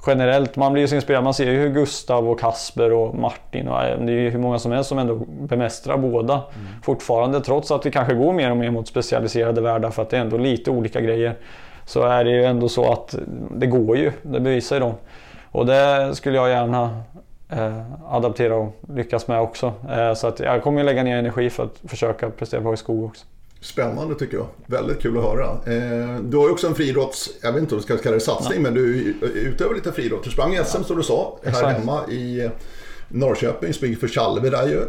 generellt, 0.07 0.57
man 0.57 0.73
blir 0.73 0.83
ju 0.83 0.89
så 0.89 0.95
inspirerad. 0.95 1.25
Man 1.25 1.35
ser 1.35 1.51
ju 1.51 1.59
hur 1.59 1.69
Gustav 1.69 2.31
och 2.31 2.41
Kasper 2.41 2.93
och 2.93 3.15
Martin 3.15 3.69
och 3.69 3.83
det 3.83 4.13
är 4.13 4.17
ju 4.17 4.31
hur 4.31 4.39
många 4.39 4.59
som 4.59 4.73
helst 4.73 4.89
som 4.89 4.99
ändå 4.99 5.15
bemästrar 5.29 5.97
båda 5.97 6.35
mm. 6.35 6.67
fortfarande. 6.83 7.41
Trots 7.41 7.71
att 7.71 7.87
vi 7.87 7.91
kanske 7.91 8.15
går 8.15 8.33
mer 8.33 8.51
och 8.51 8.57
mer 8.57 8.71
mot 8.71 8.89
specialiserade 8.89 9.61
världar 9.61 9.91
för 9.91 10.03
att 10.03 10.11
det 10.11 10.17
är 10.17 10.21
ändå 10.21 10.37
lite 10.37 10.71
olika 10.71 11.01
grejer. 11.01 11.35
Så 11.85 12.03
är 12.03 12.25
det 12.25 12.31
ju 12.31 12.45
ändå 12.45 12.69
så 12.69 12.93
att 12.93 13.15
det 13.57 13.67
går 13.67 13.97
ju, 13.97 14.13
det 14.23 14.41
bevisar 14.41 14.77
ju 14.77 14.81
de. 14.81 14.95
Och 15.53 15.67
det 15.67 16.15
skulle 16.15 16.37
jag 16.37 16.49
gärna 16.49 17.03
eh, 17.49 17.83
adaptera 18.09 18.57
och 18.57 18.77
lyckas 18.95 19.29
med 19.29 19.41
också. 19.41 19.73
Eh, 19.91 20.15
så 20.15 20.27
att 20.27 20.41
jag 20.41 20.63
kommer 20.63 20.85
lägga 20.85 21.03
ner 21.03 21.17
energi 21.17 21.51
för 21.51 21.65
att 21.65 21.91
försöka 21.91 22.31
prestera 22.31 22.61
bra 22.61 22.75
i 22.75 22.77
skog 22.77 23.05
också. 23.05 23.27
Spännande 23.61 24.15
tycker 24.15 24.37
jag. 24.37 24.47
Väldigt 24.67 25.03
kul 25.03 25.19
att 25.19 25.25
höra. 25.25 25.47
Eh, 25.47 26.21
du 26.21 26.37
har 26.37 26.45
ju 26.45 26.53
också 26.53 26.67
en 26.67 26.75
friidrotts, 26.75 27.31
jag 27.43 27.53
vet 27.53 27.63
inte 27.63 27.75
om 27.75 27.81
du 27.81 27.85
ska 27.85 27.97
kalla 27.97 28.15
det 28.15 28.21
satsning, 28.21 28.59
ja. 28.59 28.63
men 28.63 28.75
du 28.75 29.15
utövar 29.35 29.75
lite 29.75 29.93
friidrott. 29.93 30.25
Du 30.25 30.31
sprang 30.31 30.55
i 30.55 30.65
SM 30.65 30.83
som 30.83 30.97
du 30.97 31.03
sa, 31.03 31.39
här 31.45 31.51
Exakt. 31.51 31.79
hemma 31.79 32.07
i 32.09 32.51
Norrköping. 33.09 33.73
Springer 33.73 33.97
för 33.97 34.09
Chalve 34.09 34.51
där 34.51 34.67
ju. 34.67 34.81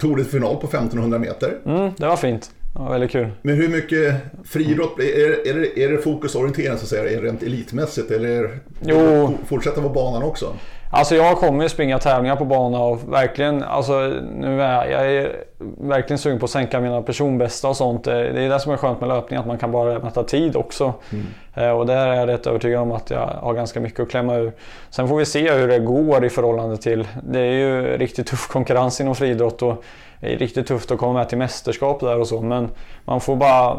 Tog 0.00 0.16
dig 0.16 0.24
final 0.24 0.56
på 0.56 0.66
1500 0.66 1.18
meter. 1.18 1.58
Mm, 1.66 1.90
det 1.96 2.06
var 2.06 2.16
fint. 2.16 2.50
Var 2.74 2.90
väldigt 2.90 3.10
kul. 3.10 3.30
Men 3.42 3.54
hur 3.54 3.68
mycket 3.68 4.16
friidrott, 4.44 4.98
är, 4.98 5.48
är, 5.48 5.54
det, 5.54 5.84
är 5.84 5.90
det 5.90 5.98
fokusorienterat 5.98 6.78
så 6.78 6.84
att 6.84 6.88
säga, 6.88 7.22
rent 7.22 7.42
elitmässigt? 7.42 8.10
Eller 8.10 8.58
det, 8.80 9.30
fortsätta 9.46 9.82
på 9.82 9.88
banan 9.88 10.22
också? 10.22 10.56
Alltså 10.94 11.14
jag 11.14 11.38
kommer 11.38 11.68
springa 11.68 11.98
tävlingar 11.98 12.36
på 12.36 12.44
bana 12.44 12.80
och 12.80 13.12
verkligen, 13.12 13.62
alltså 13.62 13.92
nu 14.36 14.62
är 14.62 14.90
jag 14.90 15.12
är 15.12 15.36
verkligen 15.78 16.18
sugen 16.18 16.38
på 16.38 16.44
att 16.44 16.50
sänka 16.50 16.80
mina 16.80 17.02
personbästa 17.02 17.68
och 17.68 17.76
sånt. 17.76 18.04
Det 18.04 18.12
är 18.12 18.48
det 18.48 18.60
som 18.60 18.72
är 18.72 18.76
skönt 18.76 19.00
med 19.00 19.08
löpning, 19.08 19.38
att 19.38 19.46
man 19.46 19.58
kan 19.58 19.72
bara 19.72 19.98
mäta 19.98 20.24
tid 20.24 20.56
också. 20.56 20.94
Mm. 21.12 21.26
Eh, 21.54 21.70
och 21.70 21.86
där 21.86 22.06
är 22.06 22.14
jag 22.14 22.28
rätt 22.28 22.46
övertygad 22.46 22.80
om 22.80 22.92
att 22.92 23.10
jag 23.10 23.26
har 23.26 23.54
ganska 23.54 23.80
mycket 23.80 24.00
att 24.00 24.10
klämma 24.10 24.36
ur. 24.36 24.52
Sen 24.90 25.08
får 25.08 25.16
vi 25.16 25.24
se 25.24 25.52
hur 25.52 25.68
det 25.68 25.78
går 25.78 26.24
i 26.24 26.30
förhållande 26.30 26.76
till, 26.76 27.08
det 27.22 27.40
är 27.40 27.52
ju 27.52 27.98
riktigt 27.98 28.26
tuff 28.26 28.48
konkurrens 28.48 29.00
inom 29.00 29.14
friidrott 29.14 29.62
och 29.62 29.84
det 30.20 30.34
är 30.34 30.38
riktigt 30.38 30.66
tufft 30.66 30.90
att 30.90 30.98
komma 30.98 31.12
med 31.12 31.28
till 31.28 31.38
mästerskap 31.38 32.00
där 32.00 32.18
och 32.18 32.26
så. 32.28 32.40
Men 32.40 32.68
man 33.04 33.20
får 33.20 33.36
bara 33.36 33.76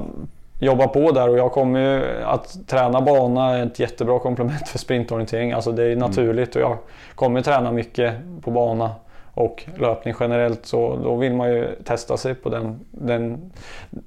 jobba 0.59 0.87
på 0.87 1.11
där 1.11 1.29
och 1.29 1.37
jag 1.37 1.51
kommer 1.51 1.79
ju 1.79 2.23
att 2.23 2.67
träna 2.67 3.01
bana 3.01 3.57
är 3.57 3.65
ett 3.65 3.79
jättebra 3.79 4.19
komplement 4.19 4.67
för 4.67 4.79
sprintorientering. 4.79 5.51
Alltså 5.51 5.71
det 5.71 5.83
är 5.83 5.91
mm. 5.91 5.99
naturligt 5.99 6.55
och 6.55 6.61
jag 6.61 6.77
kommer 7.15 7.41
träna 7.41 7.71
mycket 7.71 8.13
på 8.41 8.51
bana 8.51 8.91
och 9.33 9.63
löpning 9.77 10.15
generellt 10.19 10.65
så 10.65 10.95
då 11.03 11.15
vill 11.15 11.33
man 11.33 11.49
ju 11.49 11.75
testa 11.83 12.17
sig 12.17 12.35
på 12.35 12.49
den, 12.49 12.79
den, 12.91 13.51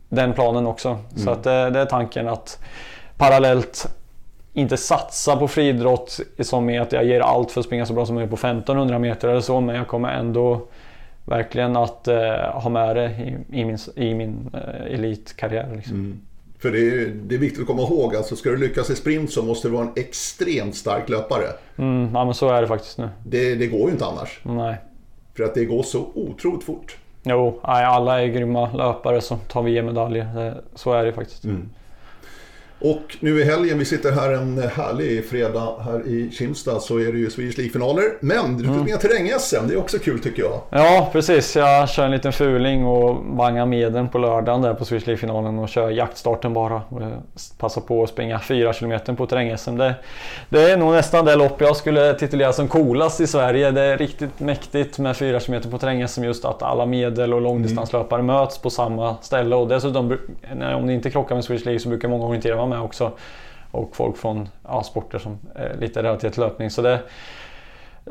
den 0.09 0.33
planen 0.33 0.67
också. 0.67 0.89
Mm. 0.89 1.03
Så 1.15 1.31
att 1.31 1.43
det, 1.43 1.71
det, 1.71 1.81
är 1.81 1.87
tanken 1.87 2.29
att 2.29 2.59
parallellt 3.17 3.89
inte 4.53 4.77
satsa 4.77 5.37
på 5.37 5.49
friidrott 5.49 6.21
som 6.41 6.71
är 6.71 6.81
att 6.81 6.93
jag 6.93 7.05
ger 7.05 7.21
allt 7.21 7.51
för 7.51 7.61
att 7.61 7.67
springa 7.67 7.87
så 7.87 7.93
bra 7.93 8.07
som 8.07 8.15
möjligt 8.15 8.31
på 8.31 8.47
1500 8.47 8.99
meter 8.99 9.29
eller 9.29 9.41
så 9.41 9.61
men 9.61 9.77
jag 9.77 9.89
kommer 9.89 10.09
ändå 10.09 10.61
verkligen 11.25 11.77
att 11.77 12.09
eh, 12.09 12.53
ha 12.53 12.71
med 12.71 12.97
det 12.97 13.11
i, 13.11 13.61
i 13.61 13.65
min, 13.65 13.79
i 13.97 14.15
min 14.15 14.51
eh, 14.55 14.95
elitkarriär. 14.95 15.69
Liksom. 15.75 15.95
Mm. 15.95 16.21
För 16.67 16.73
det 16.73 16.79
är, 16.79 17.07
det 17.07 17.35
är 17.35 17.39
viktigt 17.39 17.61
att 17.61 17.67
komma 17.67 17.83
ihåg, 17.83 18.17
alltså 18.17 18.37
ska 18.37 18.51
du 18.51 18.57
lyckas 18.57 18.91
i 18.91 18.97
sprint 18.97 19.33
så 19.33 19.43
måste 19.43 19.69
du 19.69 19.73
vara 19.73 19.83
en 19.83 19.93
extremt 19.97 20.77
stark 20.77 21.09
löpare. 21.09 21.45
Mm, 21.77 22.11
ja 22.15 22.25
men 22.25 22.35
så 22.35 22.49
är 22.49 22.61
det 22.63 22.69
faktiskt 22.69 22.99
nu. 22.99 23.09
Det, 23.25 23.55
det 23.55 23.67
går 23.67 23.81
ju 23.81 23.93
inte 23.93 24.07
annars. 24.07 24.41
Nej. 24.43 24.77
För 25.37 25.45
att 25.45 25.55
det 25.55 25.65
går 25.65 25.83
så 25.83 26.07
otroligt 26.15 26.65
fort. 26.65 26.97
Jo, 27.23 27.61
alla 27.63 28.23
är 28.23 28.27
grymma 28.27 28.73
löpare 28.73 29.21
som 29.21 29.39
tar 29.39 29.63
VM-medaljer. 29.63 30.55
Så 30.75 30.93
är 30.93 31.05
det 31.05 31.13
faktiskt. 31.13 31.45
Mm. 31.45 31.69
Och 32.79 33.17
nu 33.21 33.41
i 33.41 33.45
helgen, 33.45 33.79
vi 33.79 33.85
sitter 33.85 34.13
här 34.13 34.33
en 34.33 34.59
härlig 34.59 35.29
fredag 35.29 35.75
här 35.85 36.07
i 36.07 36.31
Kimstad, 36.33 36.81
så 36.81 36.99
är 36.99 37.13
det 37.13 37.19
ju 37.19 37.31
Swedish 37.31 37.59
League-finaler. 37.59 38.05
Men 38.21 38.59
du 38.59 38.65
får 38.65 38.81
springa 38.81 38.97
terräng-SM, 38.97 39.69
det 39.69 39.75
är 39.75 39.79
också 39.79 39.99
kul 39.99 40.21
tycker 40.21 40.43
jag. 40.43 40.61
Ja, 40.71 41.09
precis. 41.13 41.57
Jag 41.57 41.89
kör 41.89 42.05
en 42.05 42.11
liten 42.11 42.33
fuling 42.33 42.87
och 42.87 43.17
vangar 43.25 43.67
medel 43.67 44.07
på 44.07 44.19
lördagen 44.19 44.63
där 44.63 44.75
på 44.75 44.85
Swedish 44.85 45.07
League-finalen 45.07 45.59
och 45.59 45.69
kör 45.69 45.91
jaktstarten 45.91 46.53
bara. 46.53 46.83
Och 46.89 47.01
passar 47.59 47.81
på 47.81 48.03
att 48.03 48.09
springa 48.09 48.41
4 48.41 48.73
km 48.73 49.17
på 49.17 49.27
terräng-SM. 49.27 49.77
Det, 49.77 49.95
det, 50.49 50.71
är 50.71 50.77
nog 50.77 50.93
nästan 50.93 51.25
det 51.25 51.37
lopp 51.37 51.61
jag 51.61 51.77
skulle 51.77 52.15
titulera 52.15 52.53
som 52.53 52.69
coolast 52.69 53.21
i 53.21 53.27
Sverige. 53.27 53.71
Det 53.71 53.83
är 53.83 53.99
riktigt 53.99 54.41
mäktigt 54.41 54.99
med 54.99 55.17
4 55.17 55.41
km 55.41 55.63
på 55.71 55.79
terräng-SM 55.79 56.25
just 56.25 56.45
att 56.45 56.63
alla 56.63 56.87
medel 56.87 57.35
och 57.35 57.41
långdistanslöpare 57.41 58.21
mm. 58.21 58.37
möts 58.37 58.59
på 58.59 58.71
samma 58.71 59.17
ställe. 59.23 59.57
Och 59.57 59.69
dessutom, 59.69 60.19
om 60.77 60.87
det 60.87 60.93
inte 60.93 61.11
krockar 61.11 61.35
med 61.35 61.45
Swedish 61.45 61.65
League 61.65 61.81
så 61.81 61.89
brukar 61.89 62.09
många 62.09 62.25
orientera 62.25 62.66
vara 62.69 62.79
med 62.79 62.85
också. 62.85 63.13
Och 63.71 63.97
folk 63.97 64.17
från 64.17 64.49
ja, 64.65 64.83
sporter 64.83 65.19
som 65.19 65.39
är 65.55 65.77
lite 65.81 66.03
relaterat 66.03 66.35
till 66.35 66.43
löpning. 66.43 66.71
Så 66.71 66.83
det 66.83 67.01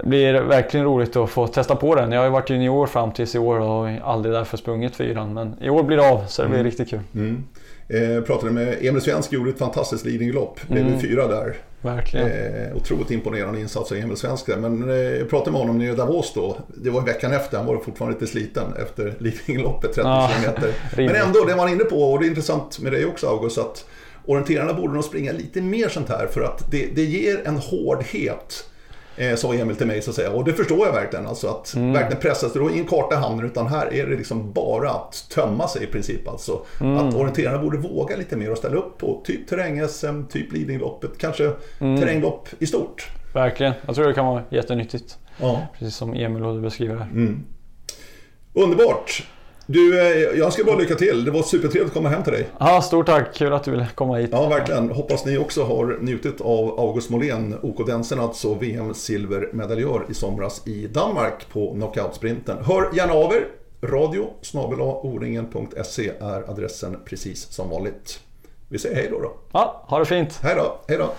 blir 0.03 0.34
verkligen 0.34 0.86
roligt 0.86 1.15
att 1.15 1.30
få 1.30 1.48
testa 1.48 1.76
på 1.76 1.95
den. 1.95 2.11
Jag 2.11 2.19
har 2.19 2.26
ju 2.26 2.32
varit 2.32 2.49
junior 2.49 2.88
fram 2.88 3.11
tills 3.11 3.36
i 3.36 3.40
år 3.40 3.60
och 3.60 3.90
aldrig 4.03 4.36
därför 4.36 4.57
sprungit 4.57 4.95
fyran. 4.95 5.34
Men 5.34 5.56
i 5.61 5.69
år 5.69 5.84
blir 5.84 5.98
det 5.98 6.10
av 6.10 6.26
så 6.27 6.41
det 6.41 6.48
blir 6.48 6.60
mm. 6.60 6.72
riktigt 6.72 6.90
kul. 6.90 6.99
Mm. 7.15 7.44
Eh, 7.88 8.23
pratade 8.23 8.52
med 8.52 8.77
Emil 8.82 9.02
Svensk, 9.02 9.34
gjorde 9.34 9.49
ett 9.49 9.60
fantastiskt 9.60 10.06
leadinglopp. 10.06 10.60
Blev 10.68 10.88
mm. 10.88 10.99
fyra 10.99 11.27
där. 11.27 11.56
Verkligen. 11.82 12.27
Eh, 12.27 12.76
otroligt 12.76 13.11
imponerande 13.11 13.60
insats 13.60 13.91
av 13.91 13.98
Emil 13.98 14.18
Svensk 14.18 14.45
där. 14.45 14.57
Men 14.57 14.90
eh, 14.90 14.95
jag 14.95 15.30
pratade 15.30 15.52
med 15.52 15.61
honom 15.61 15.77
nere 15.77 15.91
i 15.91 15.95
Davos 15.95 16.34
då. 16.34 16.57
Det 16.68 16.90
var 16.90 17.02
veckan 17.02 17.34
efter, 17.34 17.57
han 17.57 17.65
var 17.65 17.77
fortfarande 17.77 18.19
lite 18.19 18.32
sliten 18.32 18.73
efter 18.82 19.14
leadingloppet, 19.19 19.94
30 19.94 20.07
ah, 20.07 20.30
km. 20.41 20.53
Men 20.95 21.15
ändå, 21.15 21.45
det 21.48 21.53
var 21.53 21.64
han 21.64 21.73
inne 21.73 21.84
på 21.84 22.11
och 22.11 22.19
det 22.19 22.26
är 22.26 22.30
intressant 22.30 22.80
med 22.80 22.91
dig 22.91 23.06
också 23.06 23.27
August. 23.27 23.57
Att 23.57 23.86
orienterarna 24.27 24.73
borde 24.73 24.93
nog 24.93 25.03
springa 25.03 25.31
lite 25.31 25.61
mer 25.61 25.89
sånt 25.89 26.10
här 26.10 26.27
för 26.27 26.41
att 26.41 26.72
det, 26.72 26.95
det 26.95 27.03
ger 27.03 27.47
en 27.47 27.57
hårdhet. 27.57 28.69
Eh, 29.18 29.35
sa 29.35 29.53
Emil 29.53 29.76
till 29.76 29.88
mig 29.88 30.02
så 30.02 30.10
att 30.10 30.15
säga. 30.15 30.31
Och 30.31 30.45
det 30.45 30.53
förstår 30.53 30.85
jag 30.85 30.93
verkligen. 30.93 31.27
Alltså 31.27 31.47
att 31.47 31.73
mm. 31.76 31.93
verkligen 31.93 32.22
pressa 32.22 32.49
sig. 32.49 32.61
Då 32.61 32.69
är 32.69 32.73
en 32.73 32.88
karta 32.88 33.15
i 33.15 33.18
handen 33.18 33.45
utan 33.45 33.68
här 33.68 33.93
är 33.93 34.07
det 34.07 34.15
liksom 34.15 34.53
bara 34.53 34.89
att 34.89 35.30
tömma 35.30 35.68
sig 35.68 35.84
i 35.84 35.88
princip. 35.88 36.27
Alltså. 36.27 36.65
Mm. 36.81 36.97
Att 36.97 37.15
orienterarna 37.15 37.57
borde 37.57 37.77
våga 37.77 38.15
lite 38.18 38.38
mer 38.38 38.52
och 38.52 38.57
ställa 38.57 38.76
upp 38.76 38.97
på 38.97 39.22
typ 39.26 39.47
terräng-SM, 39.47 40.23
typ 40.30 40.53
Lidingloppet, 40.53 41.18
kanske 41.18 41.52
mm. 41.80 42.02
terränglopp 42.02 42.49
i 42.60 42.68
stort. 42.68 43.10
Verkligen. 43.34 43.73
Jag 43.85 43.95
tror 43.95 44.07
det 44.07 44.14
kan 44.14 44.26
vara 44.26 44.43
jättenyttigt. 44.49 45.18
Ja. 45.38 45.68
Precis 45.80 45.95
som 45.95 46.14
Emil 46.14 46.61
beskriver 46.61 46.95
här. 46.95 47.06
Mm. 47.06 47.43
Underbart! 48.53 49.23
Du, 49.68 50.00
eh, 50.00 50.40
jag 50.40 50.54
ska 50.54 50.64
bara 50.64 50.76
lycka 50.76 50.96
till. 50.96 51.26
Det 51.26 51.32
var 51.32 51.44
supertrevligt 51.44 51.88
att 51.88 51.94
komma 51.94 52.10
hem 52.10 52.24
till 52.24 52.34
dig. 52.34 52.48
Ja, 52.60 52.82
stort 52.82 53.06
tack. 53.06 53.36
Kul 53.36 53.54
att 53.54 53.64
du 53.64 53.72
ville 53.72 53.88
komma 53.96 54.18
hit. 54.18 54.30
Ja, 54.34 54.50
verkligen. 54.50 54.90
Hoppas 54.90 55.26
ni 55.26 55.38
också 55.38 55.64
har 55.64 55.98
njutit 56.02 56.42
av 56.42 56.80
August 56.80 57.10
Molén, 57.10 57.56
OK 57.62 57.88
Densen 57.88 58.20
alltså, 58.20 58.54
VM 58.54 58.94
silvermedaljör 58.94 60.06
i 60.10 60.14
somras 60.14 60.68
i 60.68 60.88
Danmark 60.88 61.50
på 61.54 61.74
knockout-sprinten. 61.74 62.58
Hör 62.64 62.96
gärna 62.96 63.14
av 63.14 63.34
er. 63.34 63.48
Radio 63.84 64.28
oringen.se 65.04 66.12
är 66.20 66.50
adressen 66.50 66.98
precis 67.06 67.52
som 67.52 67.70
vanligt. 67.70 68.20
Vi 68.70 68.80
säger 68.80 68.96
hej 68.96 69.08
då. 69.12 69.20
då. 69.20 69.34
Ja, 69.52 69.86
ha 69.88 70.00
det 70.00 70.06
fint. 70.06 70.40
Hej 70.44 70.56
då. 70.56 70.78
Hej 70.88 70.98
då. 70.98 71.14